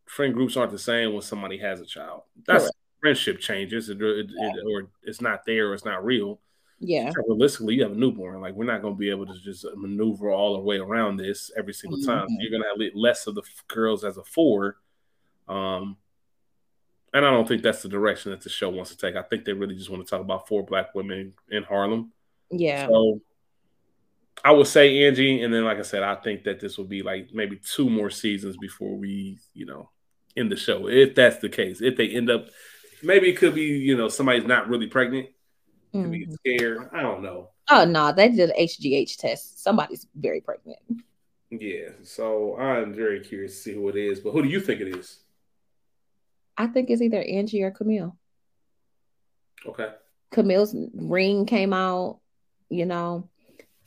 friend 0.06 0.34
groups 0.34 0.56
aren't 0.56 0.72
the 0.72 0.78
same 0.78 1.12
when 1.12 1.22
somebody 1.22 1.58
has 1.58 1.80
a 1.80 1.86
child. 1.86 2.22
That's 2.46 2.64
Correct. 2.64 2.76
friendship 3.00 3.40
changes, 3.40 3.88
it, 3.88 4.02
it, 4.02 4.26
yeah. 4.28 4.48
it, 4.48 4.64
or 4.68 4.88
it's 5.02 5.20
not 5.20 5.46
there, 5.46 5.70
or 5.70 5.74
it's 5.74 5.84
not 5.84 6.04
real. 6.04 6.40
Yeah. 6.80 7.12
Realistically, 7.28 7.76
you 7.76 7.82
have 7.82 7.92
a 7.92 7.96
newborn. 7.96 8.40
Like 8.40 8.54
we're 8.54 8.64
not 8.64 8.82
going 8.82 8.94
to 8.94 8.98
be 8.98 9.10
able 9.10 9.26
to 9.26 9.40
just 9.40 9.64
maneuver 9.76 10.30
all 10.30 10.54
the 10.54 10.60
way 10.60 10.78
around 10.78 11.16
this 11.16 11.50
every 11.56 11.72
single 11.72 12.00
time. 12.00 12.26
Mm-hmm. 12.26 12.40
You're 12.40 12.50
going 12.50 12.62
to 12.62 12.84
have 12.84 12.94
less 12.94 13.26
of 13.26 13.34
the 13.34 13.42
girls 13.68 14.04
as 14.04 14.16
a 14.16 14.24
four, 14.24 14.76
um, 15.48 15.96
and 17.12 17.24
I 17.24 17.30
don't 17.30 17.46
think 17.46 17.62
that's 17.62 17.82
the 17.82 17.88
direction 17.88 18.32
that 18.32 18.40
the 18.40 18.50
show 18.50 18.68
wants 18.68 18.90
to 18.90 18.96
take. 18.96 19.16
I 19.16 19.22
think 19.22 19.44
they 19.44 19.52
really 19.52 19.76
just 19.76 19.88
want 19.88 20.04
to 20.04 20.10
talk 20.10 20.20
about 20.20 20.48
four 20.48 20.64
black 20.64 20.94
women 20.94 21.32
in 21.48 21.62
Harlem. 21.62 22.12
Yeah. 22.50 22.88
So 22.88 23.20
I 24.44 24.50
would 24.50 24.66
say 24.66 25.06
Angie, 25.06 25.42
and 25.42 25.54
then 25.54 25.64
like 25.64 25.78
I 25.78 25.82
said, 25.82 26.02
I 26.02 26.16
think 26.16 26.44
that 26.44 26.60
this 26.60 26.76
will 26.76 26.86
be 26.86 27.02
like 27.02 27.28
maybe 27.32 27.60
two 27.64 27.88
more 27.88 28.10
seasons 28.10 28.56
before 28.56 28.96
we, 28.96 29.38
you 29.54 29.64
know, 29.64 29.90
end 30.36 30.50
the 30.50 30.56
show. 30.56 30.88
If 30.88 31.14
that's 31.14 31.38
the 31.38 31.48
case, 31.48 31.80
if 31.80 31.96
they 31.96 32.08
end 32.08 32.30
up, 32.30 32.48
maybe 33.02 33.30
it 33.30 33.36
could 33.36 33.54
be, 33.54 33.62
you 33.62 33.96
know, 33.96 34.08
somebody's 34.08 34.44
not 34.44 34.68
really 34.68 34.88
pregnant, 34.88 35.28
mm-hmm. 36.02 36.10
be 36.10 36.28
scared. 36.32 36.88
I 36.92 37.02
don't 37.02 37.22
know. 37.22 37.50
Oh 37.70 37.84
no, 37.84 38.12
they 38.12 38.28
did 38.28 38.50
an 38.50 38.56
HGH 38.58 39.16
test. 39.16 39.62
Somebody's 39.62 40.06
very 40.14 40.40
pregnant. 40.40 40.78
Yeah, 41.50 41.90
so 42.02 42.56
I'm 42.56 42.92
very 42.92 43.20
curious 43.20 43.54
to 43.54 43.60
see 43.62 43.74
who 43.74 43.88
it 43.88 43.96
is. 43.96 44.20
But 44.20 44.32
who 44.32 44.42
do 44.42 44.48
you 44.48 44.60
think 44.60 44.80
it 44.80 44.96
is? 44.96 45.20
I 46.56 46.66
think 46.66 46.90
it's 46.90 47.02
either 47.02 47.22
Angie 47.22 47.62
or 47.62 47.70
Camille. 47.70 48.16
Okay. 49.66 49.88
Camille's 50.30 50.74
ring 50.94 51.46
came 51.46 51.72
out, 51.72 52.20
you 52.68 52.86
know, 52.86 53.28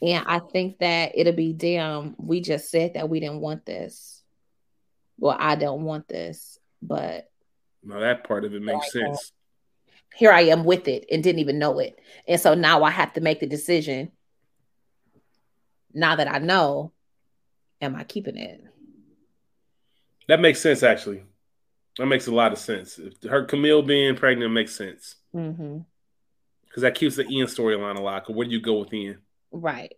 and 0.01 0.25
I 0.27 0.39
think 0.39 0.79
that 0.79 1.11
it'll 1.15 1.33
be 1.33 1.53
damn, 1.53 2.15
we 2.17 2.41
just 2.41 2.69
said 2.69 2.93
that 2.93 3.09
we 3.09 3.19
didn't 3.19 3.41
want 3.41 3.65
this. 3.65 4.21
Well, 5.17 5.35
I 5.37 5.55
don't 5.55 5.83
want 5.83 6.07
this, 6.07 6.59
but 6.81 7.29
now 7.83 7.99
that 7.99 8.23
part 8.23 8.45
of 8.45 8.53
it 8.53 8.61
makes 8.61 8.91
sense. 8.91 9.31
Here 10.17 10.31
I 10.31 10.41
am 10.41 10.63
with 10.63 10.87
it 10.87 11.05
and 11.11 11.23
didn't 11.23 11.39
even 11.39 11.59
know 11.59 11.77
it. 11.77 11.99
And 12.27 12.41
so 12.41 12.55
now 12.55 12.83
I 12.83 12.89
have 12.89 13.13
to 13.13 13.21
make 13.21 13.39
the 13.39 13.45
decision. 13.45 14.11
Now 15.93 16.15
that 16.15 16.27
I 16.27 16.39
know, 16.39 16.91
am 17.81 17.95
I 17.95 18.03
keeping 18.03 18.35
it? 18.35 18.63
That 20.27 20.39
makes 20.39 20.59
sense, 20.59 20.81
actually. 20.81 21.21
That 21.99 22.07
makes 22.07 22.25
a 22.25 22.33
lot 22.33 22.51
of 22.51 22.57
sense. 22.57 22.99
Her 23.29 23.45
Camille 23.45 23.83
being 23.83 24.15
pregnant 24.15 24.51
makes 24.51 24.75
sense. 24.75 25.17
Because 25.31 25.53
mm-hmm. 25.55 26.81
that 26.81 26.95
keeps 26.95 27.15
the 27.15 27.27
Ian 27.29 27.45
storyline 27.45 27.97
alive. 27.97 28.23
Where 28.27 28.47
do 28.47 28.51
you 28.51 28.59
go 28.59 28.79
with 28.79 28.93
Ian? 28.93 29.19
Right. 29.51 29.93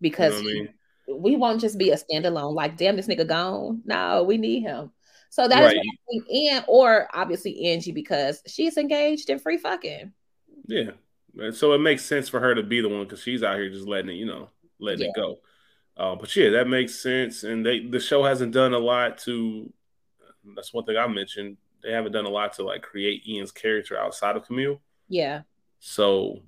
Because 0.00 0.40
you 0.40 0.44
know 0.44 0.50
I 0.50 0.54
mean? 0.54 1.20
we 1.20 1.36
won't 1.36 1.60
just 1.60 1.78
be 1.78 1.90
a 1.90 1.96
standalone, 1.96 2.54
like, 2.54 2.76
damn, 2.76 2.94
this 2.94 3.08
nigga 3.08 3.26
gone. 3.26 3.82
No, 3.84 4.22
we 4.22 4.38
need 4.38 4.60
him. 4.60 4.92
So 5.34 5.48
that's 5.48 5.74
right. 5.74 6.22
Ian 6.30 6.62
or 6.68 7.08
obviously 7.12 7.64
Angie 7.64 7.90
because 7.90 8.40
she's 8.46 8.76
engaged 8.76 9.30
in 9.30 9.40
free 9.40 9.58
fucking. 9.58 10.12
Yeah. 10.68 10.92
So 11.50 11.72
it 11.72 11.80
makes 11.80 12.04
sense 12.04 12.28
for 12.28 12.38
her 12.38 12.54
to 12.54 12.62
be 12.62 12.80
the 12.80 12.88
one 12.88 13.02
because 13.02 13.20
she's 13.20 13.42
out 13.42 13.56
here 13.56 13.68
just 13.68 13.88
letting 13.88 14.10
it, 14.10 14.14
you 14.14 14.26
know, 14.26 14.50
letting 14.78 15.06
yeah. 15.06 15.08
it 15.08 15.16
go. 15.16 15.40
Uh, 15.96 16.14
but 16.14 16.36
yeah, 16.36 16.50
that 16.50 16.68
makes 16.68 16.94
sense. 16.94 17.42
And 17.42 17.66
they 17.66 17.80
the 17.80 17.98
show 17.98 18.22
hasn't 18.22 18.52
done 18.52 18.74
a 18.74 18.78
lot 18.78 19.18
to 19.24 19.72
that's 20.54 20.72
one 20.72 20.84
thing 20.84 20.96
I 20.96 21.08
mentioned. 21.08 21.56
They 21.82 21.90
haven't 21.90 22.12
done 22.12 22.26
a 22.26 22.30
lot 22.30 22.52
to 22.52 22.62
like 22.62 22.82
create 22.82 23.26
Ian's 23.26 23.50
character 23.50 23.98
outside 23.98 24.36
of 24.36 24.46
Camille. 24.46 24.80
Yeah. 25.08 25.40
So 25.80 26.42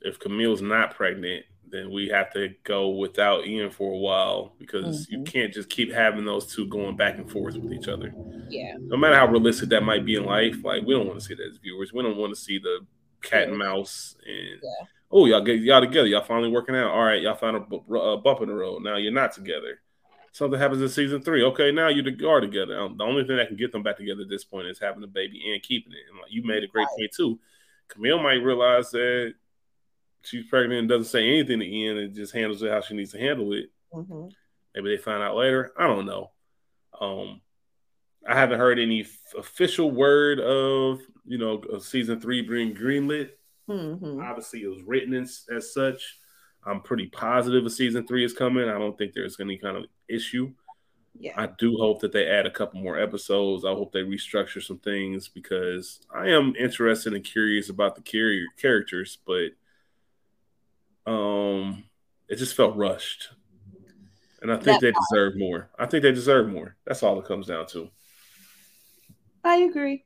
if 0.00 0.18
Camille's 0.18 0.60
not 0.60 0.96
pregnant, 0.96 1.44
then 1.70 1.90
we 1.90 2.08
have 2.08 2.32
to 2.32 2.54
go 2.64 2.90
without 2.90 3.46
Ian 3.46 3.70
for 3.70 3.92
a 3.92 3.98
while 3.98 4.54
because 4.58 5.06
mm-hmm. 5.06 5.18
you 5.18 5.24
can't 5.24 5.52
just 5.52 5.68
keep 5.68 5.92
having 5.92 6.24
those 6.24 6.52
two 6.52 6.66
going 6.66 6.96
back 6.96 7.18
and 7.18 7.30
forth 7.30 7.56
with 7.56 7.72
each 7.72 7.88
other. 7.88 8.12
Yeah. 8.48 8.74
No 8.78 8.96
matter 8.96 9.16
how 9.16 9.26
realistic 9.26 9.68
that 9.70 9.82
might 9.82 10.04
be 10.04 10.16
in 10.16 10.24
life, 10.24 10.64
like 10.64 10.84
we 10.84 10.94
don't 10.94 11.06
want 11.06 11.18
to 11.18 11.24
see 11.24 11.34
that 11.34 11.48
as 11.50 11.58
viewers. 11.58 11.92
We 11.92 12.02
don't 12.02 12.16
want 12.16 12.34
to 12.34 12.40
see 12.40 12.58
the 12.58 12.80
cat 13.22 13.48
and 13.48 13.58
mouse 13.58 14.16
and 14.26 14.60
yeah. 14.62 14.86
oh 15.10 15.26
y'all 15.26 15.40
get 15.40 15.60
y'all 15.60 15.80
together. 15.80 16.06
Y'all 16.06 16.24
finally 16.24 16.50
working 16.50 16.76
out. 16.76 16.90
All 16.90 17.04
right, 17.04 17.20
y'all 17.20 17.34
found 17.34 17.56
a, 17.56 17.94
a 17.94 18.18
bump 18.18 18.40
in 18.40 18.48
the 18.48 18.54
road. 18.54 18.82
Now 18.82 18.96
you're 18.96 19.12
not 19.12 19.32
together. 19.32 19.80
Something 20.32 20.60
happens 20.60 20.82
in 20.82 20.88
season 20.88 21.22
three. 21.22 21.42
Okay, 21.42 21.72
now 21.72 21.88
you 21.88 22.02
are 22.28 22.40
together. 22.40 22.78
Um, 22.78 22.96
the 22.96 23.04
only 23.04 23.24
thing 23.24 23.36
that 23.38 23.48
can 23.48 23.56
get 23.56 23.72
them 23.72 23.82
back 23.82 23.96
together 23.96 24.22
at 24.22 24.28
this 24.28 24.44
point 24.44 24.68
is 24.68 24.78
having 24.78 25.02
a 25.02 25.08
baby 25.08 25.42
and 25.52 25.62
keeping 25.62 25.92
it. 25.92 26.10
And 26.10 26.20
like 26.20 26.30
you 26.30 26.44
made 26.44 26.62
a 26.62 26.68
great 26.68 26.86
point 26.96 27.10
too. 27.12 27.38
Camille 27.88 28.22
might 28.22 28.42
realize 28.42 28.90
that 28.90 29.34
she's 30.28 30.46
pregnant 30.46 30.80
and 30.80 30.88
doesn't 30.88 31.10
say 31.10 31.26
anything 31.26 31.60
to 31.60 31.66
Ian 31.66 31.98
and 31.98 32.14
just 32.14 32.34
handles 32.34 32.62
it 32.62 32.70
how 32.70 32.80
she 32.80 32.94
needs 32.94 33.12
to 33.12 33.18
handle 33.18 33.52
it. 33.52 33.70
Mm-hmm. 33.92 34.28
Maybe 34.74 34.96
they 34.96 35.02
find 35.02 35.22
out 35.22 35.36
later. 35.36 35.72
I 35.78 35.86
don't 35.86 36.06
know. 36.06 36.30
Um, 37.00 37.40
I 38.28 38.34
haven't 38.36 38.58
heard 38.58 38.78
any 38.78 39.02
f- 39.02 39.34
official 39.38 39.90
word 39.90 40.40
of 40.40 41.00
you 41.24 41.38
know 41.38 41.62
season 41.78 42.20
three 42.20 42.42
being 42.42 42.74
greenlit. 42.74 43.30
Mm-hmm. 43.68 44.20
Obviously, 44.20 44.62
it 44.62 44.68
was 44.68 44.82
written 44.82 45.14
as, 45.14 45.44
as 45.54 45.72
such. 45.72 46.18
I'm 46.64 46.80
pretty 46.80 47.06
positive 47.06 47.64
a 47.64 47.70
season 47.70 48.06
three 48.06 48.24
is 48.24 48.32
coming. 48.32 48.68
I 48.68 48.78
don't 48.78 48.96
think 48.96 49.12
there's 49.12 49.40
any 49.40 49.56
kind 49.58 49.76
of 49.76 49.84
issue. 50.08 50.52
Yeah. 51.18 51.32
I 51.36 51.48
do 51.58 51.76
hope 51.76 52.00
that 52.00 52.12
they 52.12 52.26
add 52.26 52.46
a 52.46 52.50
couple 52.50 52.80
more 52.80 52.98
episodes. 52.98 53.64
I 53.64 53.70
hope 53.70 53.92
they 53.92 54.00
restructure 54.00 54.62
some 54.62 54.78
things 54.78 55.28
because 55.28 56.00
I 56.14 56.28
am 56.28 56.54
interested 56.56 57.12
and 57.14 57.24
curious 57.24 57.70
about 57.70 57.96
the 57.96 58.02
carrier 58.02 58.46
characters, 58.60 59.18
but 59.26 59.48
um, 61.08 61.84
it 62.28 62.36
just 62.36 62.54
felt 62.54 62.76
rushed. 62.76 63.30
And 64.40 64.52
I 64.52 64.56
think 64.56 64.80
they 64.80 64.92
deserve 64.92 65.36
more. 65.36 65.70
I 65.78 65.86
think 65.86 66.02
they 66.02 66.12
deserve 66.12 66.48
more. 66.48 66.76
That's 66.86 67.02
all 67.02 67.18
it 67.18 67.26
comes 67.26 67.48
down 67.48 67.66
to. 67.68 67.90
I 69.42 69.56
agree. 69.58 70.04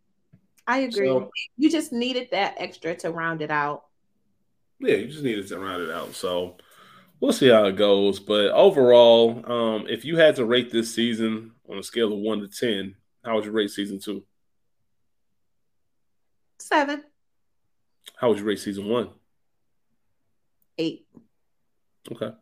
I 0.66 0.78
agree. 0.78 1.08
So, 1.08 1.30
you 1.58 1.70
just 1.70 1.92
needed 1.92 2.28
that 2.30 2.54
extra 2.56 2.94
to 2.96 3.10
round 3.10 3.42
it 3.42 3.50
out. 3.50 3.84
Yeah, 4.78 4.96
you 4.96 5.08
just 5.08 5.24
needed 5.24 5.46
to 5.48 5.58
round 5.58 5.82
it 5.82 5.90
out. 5.90 6.14
So 6.14 6.56
we'll 7.20 7.32
see 7.32 7.48
how 7.48 7.64
it 7.66 7.76
goes. 7.76 8.20
But 8.20 8.52
overall, 8.52 9.42
um, 9.50 9.86
if 9.88 10.04
you 10.04 10.16
had 10.16 10.36
to 10.36 10.44
rate 10.44 10.70
this 10.70 10.94
season 10.94 11.52
on 11.68 11.78
a 11.78 11.82
scale 11.82 12.12
of 12.12 12.18
one 12.18 12.40
to 12.40 12.48
ten, 12.48 12.94
how 13.24 13.34
would 13.34 13.44
you 13.44 13.52
rate 13.52 13.70
season 13.70 14.00
two? 14.00 14.24
Seven. 16.58 17.04
How 18.16 18.28
would 18.28 18.38
you 18.38 18.44
rate 18.44 18.60
season 18.60 18.88
one? 18.88 19.10
Eight. 20.78 21.06
Okay. 22.10 22.32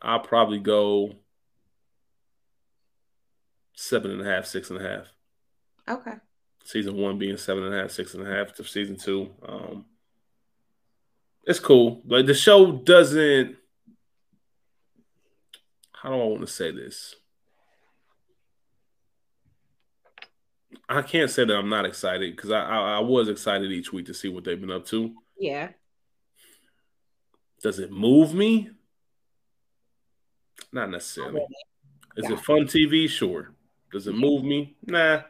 I'll 0.00 0.20
probably 0.20 0.58
go 0.58 1.14
seven 3.74 4.10
and 4.10 4.20
a 4.20 4.24
half, 4.24 4.46
six 4.46 4.70
and 4.70 4.80
a 4.80 4.88
half. 4.88 5.06
Okay. 5.88 6.14
Season 6.64 6.96
one 6.96 7.18
being 7.18 7.36
seven 7.36 7.64
and 7.64 7.74
a 7.74 7.78
half, 7.82 7.90
six 7.90 8.14
and 8.14 8.26
a 8.26 8.30
half 8.30 8.54
to 8.54 8.64
season 8.64 8.96
two. 8.96 9.30
Um, 9.46 9.86
it's 11.44 11.58
cool. 11.58 12.02
Like 12.06 12.26
the 12.26 12.34
show 12.34 12.72
doesn't. 12.72 13.56
How 15.92 16.10
do 16.10 16.14
I 16.14 16.24
want 16.24 16.40
to 16.40 16.46
say 16.46 16.72
this? 16.72 17.14
I 20.88 21.02
can't 21.02 21.30
say 21.30 21.44
that 21.44 21.56
I'm 21.56 21.68
not 21.68 21.86
excited 21.86 22.34
because 22.34 22.50
I, 22.50 22.60
I, 22.60 22.96
I 22.96 22.98
was 23.00 23.28
excited 23.28 23.70
each 23.70 23.92
week 23.92 24.06
to 24.06 24.14
see 24.14 24.28
what 24.28 24.44
they've 24.44 24.60
been 24.60 24.70
up 24.70 24.86
to. 24.86 25.14
Yeah. 25.38 25.70
Does 27.62 27.78
it 27.78 27.92
move 27.92 28.34
me? 28.34 28.70
Not 30.72 30.90
necessarily. 30.90 31.42
Is 32.16 32.28
yeah. 32.28 32.32
it 32.32 32.40
fun 32.40 32.62
TV? 32.62 33.08
Sure. 33.08 33.52
Does 33.92 34.06
it 34.06 34.14
move 34.14 34.42
me? 34.42 34.76
Nah. 34.84 35.22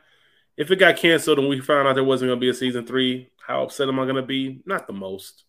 If 0.57 0.71
it 0.71 0.77
got 0.77 0.97
canceled 0.97 1.39
and 1.39 1.49
we 1.49 1.61
found 1.61 1.89
out 1.89 1.95
there 1.95 2.05
wasn't 2.05 2.31
going 2.31 2.39
to 2.39 2.45
be 2.45 2.49
a 2.49 2.55
season 2.55 2.87
three, 2.87 3.31
how 3.47 3.65
upset 3.65 3.89
am 3.89 4.01
I 4.01 4.05
going 4.05 4.17
to 4.17 4.23
be? 4.23 4.63
Not 4.65 4.87
the 4.87 4.93
most. 4.93 5.45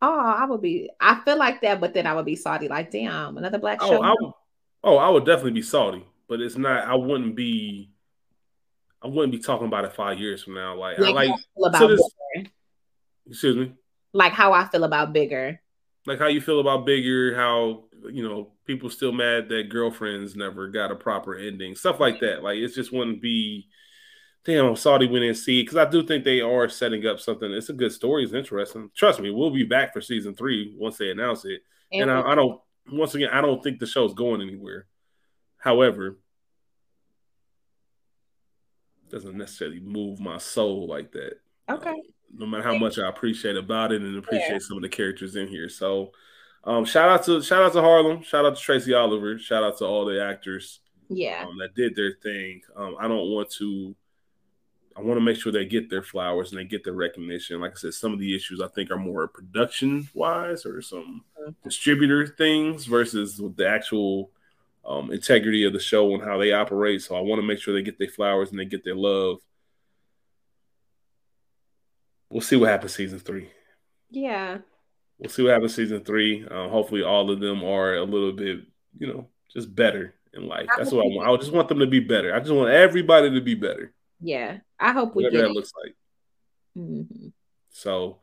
Oh, 0.00 0.18
I 0.18 0.44
would 0.44 0.62
be. 0.62 0.90
I 1.00 1.20
feel 1.24 1.38
like 1.38 1.60
that, 1.62 1.80
but 1.80 1.94
then 1.94 2.06
I 2.06 2.14
would 2.14 2.26
be 2.26 2.36
salty. 2.36 2.68
Like, 2.68 2.90
damn, 2.90 3.36
another 3.36 3.58
black 3.58 3.78
oh, 3.80 3.88
show. 3.88 4.02
I 4.02 4.10
would, 4.10 4.32
oh, 4.84 4.96
I 4.96 5.08
would 5.08 5.24
definitely 5.24 5.52
be 5.52 5.62
salty, 5.62 6.04
but 6.28 6.40
it's 6.40 6.56
not. 6.56 6.86
I 6.86 6.94
wouldn't 6.94 7.34
be. 7.34 7.90
I 9.02 9.08
wouldn't 9.08 9.32
be 9.32 9.38
talking 9.38 9.66
about 9.66 9.84
it 9.84 9.94
five 9.94 10.18
years 10.18 10.44
from 10.44 10.54
now. 10.54 10.76
Like, 10.76 10.98
like 10.98 11.10
I 11.10 11.12
like. 11.12 11.30
About 11.64 11.88
this, 11.88 12.10
excuse 13.28 13.56
me. 13.56 13.72
Like 14.12 14.32
how 14.32 14.52
I 14.52 14.66
feel 14.68 14.84
about 14.84 15.14
bigger 15.14 15.60
like 16.06 16.18
how 16.18 16.28
you 16.28 16.40
feel 16.40 16.60
about 16.60 16.86
Bigger, 16.86 17.34
how 17.34 17.84
you 18.10 18.26
know 18.26 18.52
people 18.64 18.88
still 18.90 19.12
mad 19.12 19.48
that 19.48 19.68
girlfriends 19.68 20.36
never 20.36 20.68
got 20.68 20.92
a 20.92 20.96
proper 20.96 21.36
ending, 21.36 21.74
stuff 21.74 22.00
like 22.00 22.20
that. 22.20 22.42
Like 22.42 22.58
it 22.58 22.74
just 22.74 22.92
wouldn't 22.92 23.20
be. 23.20 23.68
Damn, 24.44 24.76
Saudi 24.76 25.08
went 25.08 25.24
and 25.24 25.36
see 25.36 25.62
because 25.62 25.76
I 25.76 25.90
do 25.90 26.06
think 26.06 26.22
they 26.22 26.40
are 26.40 26.68
setting 26.68 27.04
up 27.04 27.18
something. 27.18 27.50
It's 27.50 27.68
a 27.68 27.72
good 27.72 27.90
story. 27.90 28.22
It's 28.22 28.32
interesting. 28.32 28.90
Trust 28.94 29.18
me, 29.18 29.32
we'll 29.32 29.50
be 29.50 29.64
back 29.64 29.92
for 29.92 30.00
season 30.00 30.36
three 30.36 30.72
once 30.78 30.98
they 30.98 31.10
announce 31.10 31.44
it. 31.44 31.62
And, 31.92 32.02
and 32.02 32.10
I, 32.12 32.30
I 32.30 32.34
don't. 32.36 32.60
Once 32.92 33.16
again, 33.16 33.30
I 33.32 33.40
don't 33.40 33.60
think 33.60 33.80
the 33.80 33.86
show's 33.86 34.14
going 34.14 34.40
anywhere. 34.40 34.86
However, 35.58 36.18
doesn't 39.08 39.36
necessarily 39.36 39.80
move 39.80 40.20
my 40.20 40.38
soul 40.38 40.86
like 40.86 41.12
that. 41.12 41.40
Okay. 41.68 41.94
No 42.34 42.46
matter 42.46 42.62
how 42.62 42.76
much 42.76 42.98
I 42.98 43.08
appreciate 43.08 43.56
about 43.56 43.92
it 43.92 44.02
and 44.02 44.18
appreciate 44.18 44.52
yeah. 44.52 44.58
some 44.58 44.76
of 44.76 44.82
the 44.82 44.88
characters 44.88 45.36
in 45.36 45.48
here. 45.48 45.68
So 45.68 46.12
um, 46.64 46.84
shout 46.84 47.08
out 47.08 47.24
to 47.26 47.42
shout 47.42 47.62
out 47.62 47.72
to 47.74 47.80
Harlem, 47.80 48.22
shout 48.22 48.44
out 48.44 48.56
to 48.56 48.62
Tracy 48.62 48.92
Oliver, 48.94 49.38
shout 49.38 49.62
out 49.62 49.78
to 49.78 49.84
all 49.84 50.04
the 50.04 50.22
actors 50.22 50.80
yeah 51.08 51.44
um, 51.46 51.56
that 51.58 51.74
did 51.74 51.94
their 51.94 52.14
thing. 52.22 52.60
Um, 52.74 52.96
I 52.98 53.08
don't 53.08 53.30
want 53.30 53.50
to 53.52 53.94
I 54.96 55.02
want 55.02 55.18
to 55.18 55.24
make 55.24 55.36
sure 55.36 55.52
they 55.52 55.66
get 55.66 55.90
their 55.90 56.02
flowers 56.02 56.50
and 56.50 56.58
they 56.58 56.64
get 56.64 56.82
their 56.82 56.94
recognition. 56.94 57.60
Like 57.60 57.72
I 57.72 57.74
said, 57.74 57.94
some 57.94 58.14
of 58.14 58.18
the 58.18 58.34
issues 58.34 58.62
I 58.62 58.68
think 58.68 58.90
are 58.90 58.96
more 58.96 59.28
production 59.28 60.08
wise 60.14 60.64
or 60.64 60.80
some 60.80 61.22
mm-hmm. 61.38 61.50
distributor 61.62 62.26
things 62.26 62.86
versus 62.86 63.40
the 63.56 63.68
actual 63.68 64.30
um, 64.86 65.12
integrity 65.12 65.64
of 65.64 65.74
the 65.74 65.80
show 65.80 66.14
and 66.14 66.22
how 66.22 66.38
they 66.38 66.52
operate. 66.52 67.02
So 67.02 67.14
I 67.14 67.20
want 67.20 67.40
to 67.40 67.46
make 67.46 67.58
sure 67.58 67.74
they 67.74 67.82
get 67.82 67.98
their 67.98 68.08
flowers 68.08 68.50
and 68.50 68.58
they 68.58 68.64
get 68.64 68.84
their 68.84 68.94
love 68.96 69.38
we'll 72.30 72.40
see 72.40 72.56
what 72.56 72.68
happens 72.68 72.94
season 72.94 73.18
three. 73.18 73.50
Yeah. 74.10 74.58
We'll 75.18 75.30
see 75.30 75.42
what 75.42 75.52
happens 75.52 75.74
season 75.74 76.04
three. 76.04 76.44
Uh, 76.44 76.68
hopefully, 76.68 77.02
all 77.02 77.30
of 77.30 77.40
them 77.40 77.64
are 77.64 77.96
a 77.96 78.04
little 78.04 78.32
bit, 78.32 78.60
you 78.98 79.06
know, 79.06 79.28
just 79.52 79.74
better 79.74 80.14
in 80.34 80.46
life. 80.46 80.68
That's 80.76 80.92
what 80.92 81.04
I 81.04 81.08
want. 81.08 81.28
I 81.28 81.36
just 81.36 81.52
want 81.52 81.68
them 81.68 81.78
to 81.78 81.86
be 81.86 82.00
better. 82.00 82.34
I 82.34 82.38
just 82.40 82.52
want 82.52 82.70
everybody 82.70 83.30
to 83.30 83.40
be 83.40 83.54
better. 83.54 83.92
Yeah, 84.20 84.58
I 84.78 84.92
hope 84.92 85.14
we 85.14 85.24
Whatever 85.24 85.42
get 85.42 85.48
that 85.48 85.50
it. 85.50 85.54
looks 85.54 85.72
like. 85.82 85.96
Mm-hmm. 86.76 87.28
So, 87.70 88.18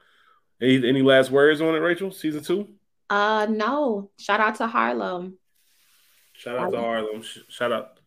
any 0.61 0.87
any 0.87 1.01
last 1.01 1.31
words 1.31 1.61
on 1.61 1.75
it, 1.75 1.79
Rachel? 1.79 2.11
Season 2.11 2.43
two? 2.43 2.69
Uh, 3.09 3.47
no. 3.49 4.11
Shout 4.17 4.39
out 4.39 4.55
to 4.55 4.67
Harlem. 4.67 5.37
Shout 6.33 6.57
out 6.57 6.71
to 6.71 6.79
Harlem. 6.79 7.23
Shout 7.47 7.71
out, 7.71 7.99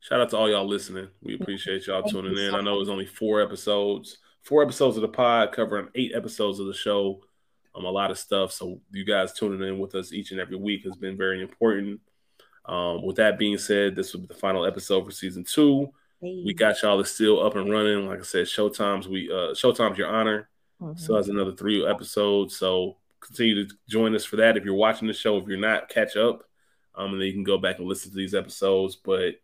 shout 0.00 0.20
out 0.20 0.30
to 0.30 0.36
all 0.36 0.50
y'all 0.50 0.66
listening. 0.66 1.08
We 1.22 1.34
appreciate 1.34 1.86
y'all 1.86 2.02
tuning 2.02 2.36
in. 2.36 2.54
I 2.54 2.60
know 2.60 2.80
it's 2.80 2.90
only 2.90 3.06
four 3.06 3.40
episodes, 3.40 4.18
four 4.42 4.62
episodes 4.62 4.96
of 4.96 5.02
the 5.02 5.08
pod 5.08 5.52
covering 5.52 5.88
eight 5.94 6.12
episodes 6.14 6.58
of 6.58 6.66
the 6.66 6.74
show. 6.74 7.22
Um, 7.74 7.84
a 7.84 7.90
lot 7.90 8.10
of 8.10 8.18
stuff. 8.18 8.52
So 8.52 8.80
you 8.90 9.04
guys 9.04 9.32
tuning 9.32 9.66
in 9.66 9.78
with 9.78 9.94
us 9.94 10.12
each 10.12 10.30
and 10.30 10.40
every 10.40 10.56
week 10.56 10.84
has 10.84 10.96
been 10.96 11.16
very 11.16 11.42
important. 11.42 12.00
Um, 12.64 13.04
with 13.04 13.16
that 13.16 13.38
being 13.38 13.58
said, 13.58 13.94
this 13.94 14.12
will 14.12 14.20
be 14.20 14.26
the 14.26 14.34
final 14.34 14.66
episode 14.66 15.04
for 15.04 15.10
season 15.10 15.44
two. 15.44 15.92
Hey. 16.20 16.42
We 16.44 16.54
got 16.54 16.82
y'all 16.82 17.02
still 17.04 17.44
up 17.44 17.56
and 17.56 17.70
running. 17.70 18.06
Like 18.06 18.18
I 18.18 18.22
said, 18.22 18.46
Showtime's 18.46 19.08
we 19.08 19.30
uh 19.30 19.54
Showtime's 19.54 19.98
your 19.98 20.08
honor. 20.08 20.48
Mm-hmm. 20.80 20.98
Still 20.98 21.16
has 21.16 21.28
another 21.28 21.52
three 21.52 21.86
episodes. 21.86 22.56
So 22.56 22.96
continue 23.20 23.66
to 23.66 23.74
join 23.88 24.14
us 24.14 24.24
for 24.24 24.36
that. 24.36 24.56
If 24.56 24.64
you're 24.64 24.74
watching 24.74 25.08
the 25.08 25.14
show, 25.14 25.36
if 25.38 25.46
you're 25.46 25.58
not, 25.58 25.88
catch 25.88 26.16
up. 26.16 26.44
Um, 26.94 27.12
and 27.12 27.20
then 27.20 27.26
you 27.28 27.32
can 27.32 27.44
go 27.44 27.58
back 27.58 27.78
and 27.78 27.86
listen 27.86 28.10
to 28.10 28.16
these 28.16 28.34
episodes. 28.34 28.96
But 28.96 29.36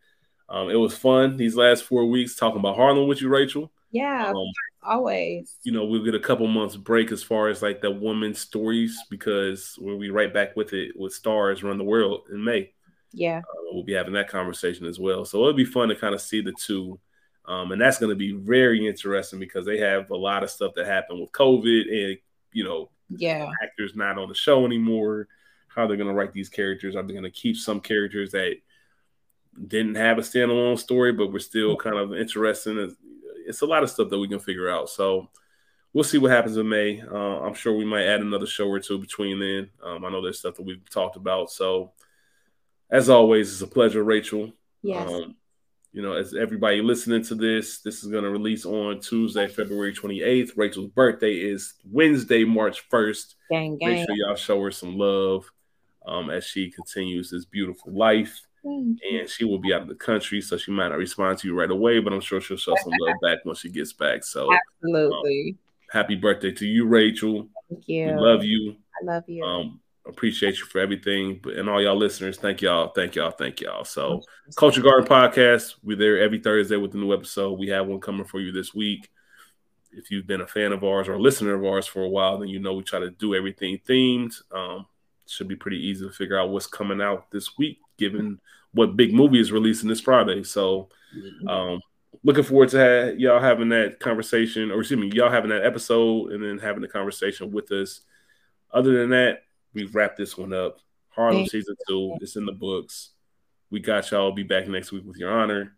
um, 0.48 0.70
it 0.70 0.74
was 0.74 0.96
fun 0.96 1.36
these 1.36 1.56
last 1.56 1.84
four 1.84 2.06
weeks 2.06 2.34
talking 2.34 2.58
about 2.58 2.76
Harlem 2.76 3.08
with 3.08 3.22
you, 3.22 3.28
Rachel. 3.28 3.72
Yeah, 3.94 4.30
um, 4.30 4.46
always. 4.82 5.54
You 5.62 5.70
know, 5.70 5.84
we'll 5.84 6.04
get 6.04 6.16
a 6.16 6.20
couple 6.20 6.48
months 6.48 6.74
break 6.74 7.12
as 7.12 7.22
far 7.22 7.48
as 7.48 7.62
like 7.62 7.80
the 7.80 7.92
women's 7.92 8.40
stories 8.40 8.98
because 9.08 9.78
we'll 9.80 10.00
be 10.00 10.10
right 10.10 10.34
back 10.34 10.56
with 10.56 10.72
it 10.72 10.98
with 10.98 11.14
Starz 11.14 11.62
Run 11.62 11.78
the 11.78 11.84
World 11.84 12.22
in 12.32 12.42
May. 12.42 12.72
Yeah. 13.12 13.38
Uh, 13.38 13.70
we'll 13.70 13.84
be 13.84 13.92
having 13.92 14.14
that 14.14 14.28
conversation 14.28 14.84
as 14.84 14.98
well. 14.98 15.24
So 15.24 15.38
it'll 15.38 15.52
be 15.52 15.64
fun 15.64 15.90
to 15.90 15.94
kind 15.94 16.12
of 16.12 16.20
see 16.20 16.40
the 16.40 16.52
two. 16.60 16.98
Um, 17.46 17.70
and 17.70 17.80
that's 17.80 17.98
going 17.98 18.10
to 18.10 18.16
be 18.16 18.32
very 18.32 18.84
interesting 18.84 19.38
because 19.38 19.64
they 19.64 19.78
have 19.78 20.10
a 20.10 20.16
lot 20.16 20.42
of 20.42 20.50
stuff 20.50 20.72
that 20.74 20.86
happened 20.86 21.20
with 21.20 21.30
COVID 21.30 21.82
and, 22.10 22.18
you 22.52 22.64
know, 22.64 22.90
yeah, 23.10 23.48
actors 23.62 23.94
not 23.94 24.18
on 24.18 24.28
the 24.28 24.34
show 24.34 24.66
anymore. 24.66 25.28
How 25.68 25.86
they're 25.86 25.96
going 25.96 26.08
to 26.08 26.14
write 26.14 26.32
these 26.32 26.48
characters? 26.48 26.96
Are 26.96 27.02
they 27.04 27.12
going 27.12 27.22
to 27.22 27.30
keep 27.30 27.56
some 27.56 27.78
characters 27.78 28.32
that 28.32 28.56
didn't 29.68 29.94
have 29.94 30.18
a 30.18 30.22
standalone 30.22 30.80
story, 30.80 31.12
but 31.12 31.32
we're 31.32 31.38
still 31.38 31.76
kind 31.76 31.96
of 31.96 32.12
interested? 32.12 32.96
It's 33.46 33.62
a 33.62 33.66
lot 33.66 33.82
of 33.82 33.90
stuff 33.90 34.08
that 34.10 34.18
we 34.18 34.28
can 34.28 34.38
figure 34.38 34.70
out. 34.70 34.88
So 34.88 35.28
we'll 35.92 36.04
see 36.04 36.18
what 36.18 36.30
happens 36.30 36.56
in 36.56 36.68
May. 36.68 37.00
Uh, 37.00 37.40
I'm 37.40 37.54
sure 37.54 37.74
we 37.74 37.84
might 37.84 38.06
add 38.06 38.20
another 38.20 38.46
show 38.46 38.68
or 38.68 38.80
two 38.80 38.98
between 38.98 39.38
then. 39.38 39.70
Um, 39.82 40.04
I 40.04 40.10
know 40.10 40.22
there's 40.22 40.38
stuff 40.38 40.56
that 40.56 40.62
we've 40.62 40.88
talked 40.90 41.16
about. 41.16 41.50
So 41.50 41.92
as 42.90 43.08
always, 43.08 43.52
it's 43.52 43.62
a 43.62 43.66
pleasure, 43.66 44.04
Rachel. 44.04 44.52
Yes. 44.82 45.10
Um, 45.10 45.36
you 45.92 46.02
know, 46.02 46.14
as 46.14 46.34
everybody 46.34 46.82
listening 46.82 47.22
to 47.24 47.36
this, 47.36 47.78
this 47.78 48.02
is 48.02 48.10
going 48.10 48.24
to 48.24 48.30
release 48.30 48.66
on 48.66 48.98
Tuesday, 48.98 49.46
February 49.46 49.94
28th. 49.94 50.56
Rachel's 50.56 50.88
birthday 50.88 51.34
is 51.34 51.74
Wednesday, 51.88 52.44
March 52.44 52.88
1st. 52.90 53.34
Gang, 53.48 53.78
gang. 53.78 53.88
Make 53.88 54.06
sure 54.06 54.16
y'all 54.16 54.34
show 54.34 54.60
her 54.60 54.72
some 54.72 54.98
love 54.98 55.48
um, 56.04 56.30
as 56.30 56.44
she 56.44 56.68
continues 56.68 57.30
this 57.30 57.44
beautiful 57.44 57.92
life. 57.92 58.40
And 58.64 59.28
she 59.28 59.44
will 59.44 59.58
be 59.58 59.74
out 59.74 59.82
of 59.82 59.88
the 59.88 59.94
country, 59.94 60.40
so 60.40 60.56
she 60.56 60.72
might 60.72 60.88
not 60.88 60.98
respond 60.98 61.38
to 61.38 61.48
you 61.48 61.54
right 61.54 61.70
away, 61.70 62.00
but 62.00 62.12
I'm 62.12 62.20
sure 62.20 62.40
she'll 62.40 62.56
show 62.56 62.74
some 62.82 62.92
love 62.98 63.16
back 63.20 63.38
when 63.44 63.54
she 63.54 63.70
gets 63.70 63.92
back. 63.92 64.24
So, 64.24 64.48
absolutely. 64.52 65.56
Um, 65.58 65.58
happy 65.90 66.14
birthday 66.14 66.52
to 66.52 66.66
you, 66.66 66.86
Rachel. 66.86 67.48
Thank 67.70 67.88
you. 67.88 68.06
We 68.06 68.12
love 68.14 68.42
you. 68.42 68.76
I 69.00 69.04
love 69.04 69.24
you. 69.26 69.44
Um, 69.44 69.80
appreciate 70.06 70.58
you 70.58 70.64
for 70.64 70.80
everything. 70.80 71.40
But 71.42 71.54
and 71.54 71.68
all 71.68 71.82
y'all 71.82 71.96
listeners, 71.96 72.38
thank 72.38 72.62
y'all, 72.62 72.88
thank 72.88 73.14
y'all, 73.14 73.30
thank 73.30 73.60
y'all. 73.60 73.84
So 73.84 74.22
Culture 74.56 74.82
Garden 74.82 75.06
Podcast, 75.06 75.76
we're 75.82 75.96
there 75.96 76.18
every 76.18 76.40
Thursday 76.40 76.76
with 76.76 76.94
a 76.94 76.98
new 76.98 77.12
episode. 77.12 77.58
We 77.58 77.68
have 77.68 77.86
one 77.86 78.00
coming 78.00 78.24
for 78.24 78.40
you 78.40 78.52
this 78.52 78.74
week. 78.74 79.08
If 79.92 80.10
you've 80.10 80.26
been 80.26 80.40
a 80.40 80.46
fan 80.46 80.72
of 80.72 80.82
ours 80.82 81.08
or 81.08 81.14
a 81.14 81.20
listener 81.20 81.54
of 81.54 81.64
ours 81.64 81.86
for 81.86 82.02
a 82.02 82.08
while, 82.08 82.38
then 82.38 82.48
you 82.48 82.58
know 82.58 82.74
we 82.74 82.82
try 82.82 82.98
to 82.98 83.10
do 83.10 83.34
everything 83.34 83.78
themed. 83.88 84.34
Um, 84.52 84.86
should 85.26 85.48
be 85.48 85.56
pretty 85.56 85.78
easy 85.78 86.04
to 86.04 86.12
figure 86.12 86.38
out 86.38 86.50
what's 86.50 86.66
coming 86.66 87.00
out 87.00 87.30
this 87.30 87.56
week, 87.56 87.78
given 87.98 88.40
what 88.72 88.96
big 88.96 89.14
movie 89.14 89.40
is 89.40 89.52
releasing 89.52 89.88
this 89.88 90.00
Friday. 90.00 90.42
So 90.42 90.88
mm-hmm. 91.16 91.48
um, 91.48 91.80
looking 92.22 92.42
forward 92.42 92.70
to 92.70 92.78
have, 92.78 93.18
y'all 93.18 93.40
having 93.40 93.68
that 93.70 94.00
conversation, 94.00 94.70
or 94.70 94.80
excuse 94.80 95.00
me, 95.00 95.10
y'all 95.14 95.30
having 95.30 95.50
that 95.50 95.64
episode 95.64 96.32
and 96.32 96.42
then 96.42 96.58
having 96.58 96.82
the 96.82 96.88
conversation 96.88 97.52
with 97.52 97.70
us. 97.72 98.00
Other 98.72 98.98
than 98.98 99.10
that, 99.10 99.44
we've 99.72 99.94
wrapped 99.94 100.16
this 100.16 100.36
one 100.36 100.52
up. 100.52 100.78
Harlem 101.10 101.36
Thanks. 101.36 101.52
season 101.52 101.76
two, 101.88 102.16
it's 102.20 102.36
in 102.36 102.44
the 102.44 102.52
books. 102.52 103.10
We 103.70 103.80
got 103.80 104.10
y'all. 104.10 104.32
Be 104.32 104.42
back 104.42 104.68
next 104.68 104.90
week 104.92 105.04
with 105.04 105.16
your 105.16 105.30
honor. 105.30 105.76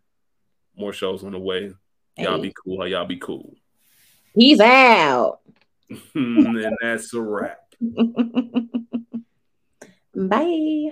More 0.75 0.93
shows 0.93 1.23
on 1.23 1.31
the 1.31 1.39
way. 1.39 1.73
Y'all 2.17 2.41
be 2.41 2.53
cool. 2.63 2.87
Y'all 2.87 3.05
be 3.05 3.17
cool. 3.17 3.53
He's 4.33 4.59
out. 4.59 5.39
and 6.15 6.77
that's 6.81 7.13
a 7.13 7.21
wrap. 7.21 7.59
Bye. 10.15 10.91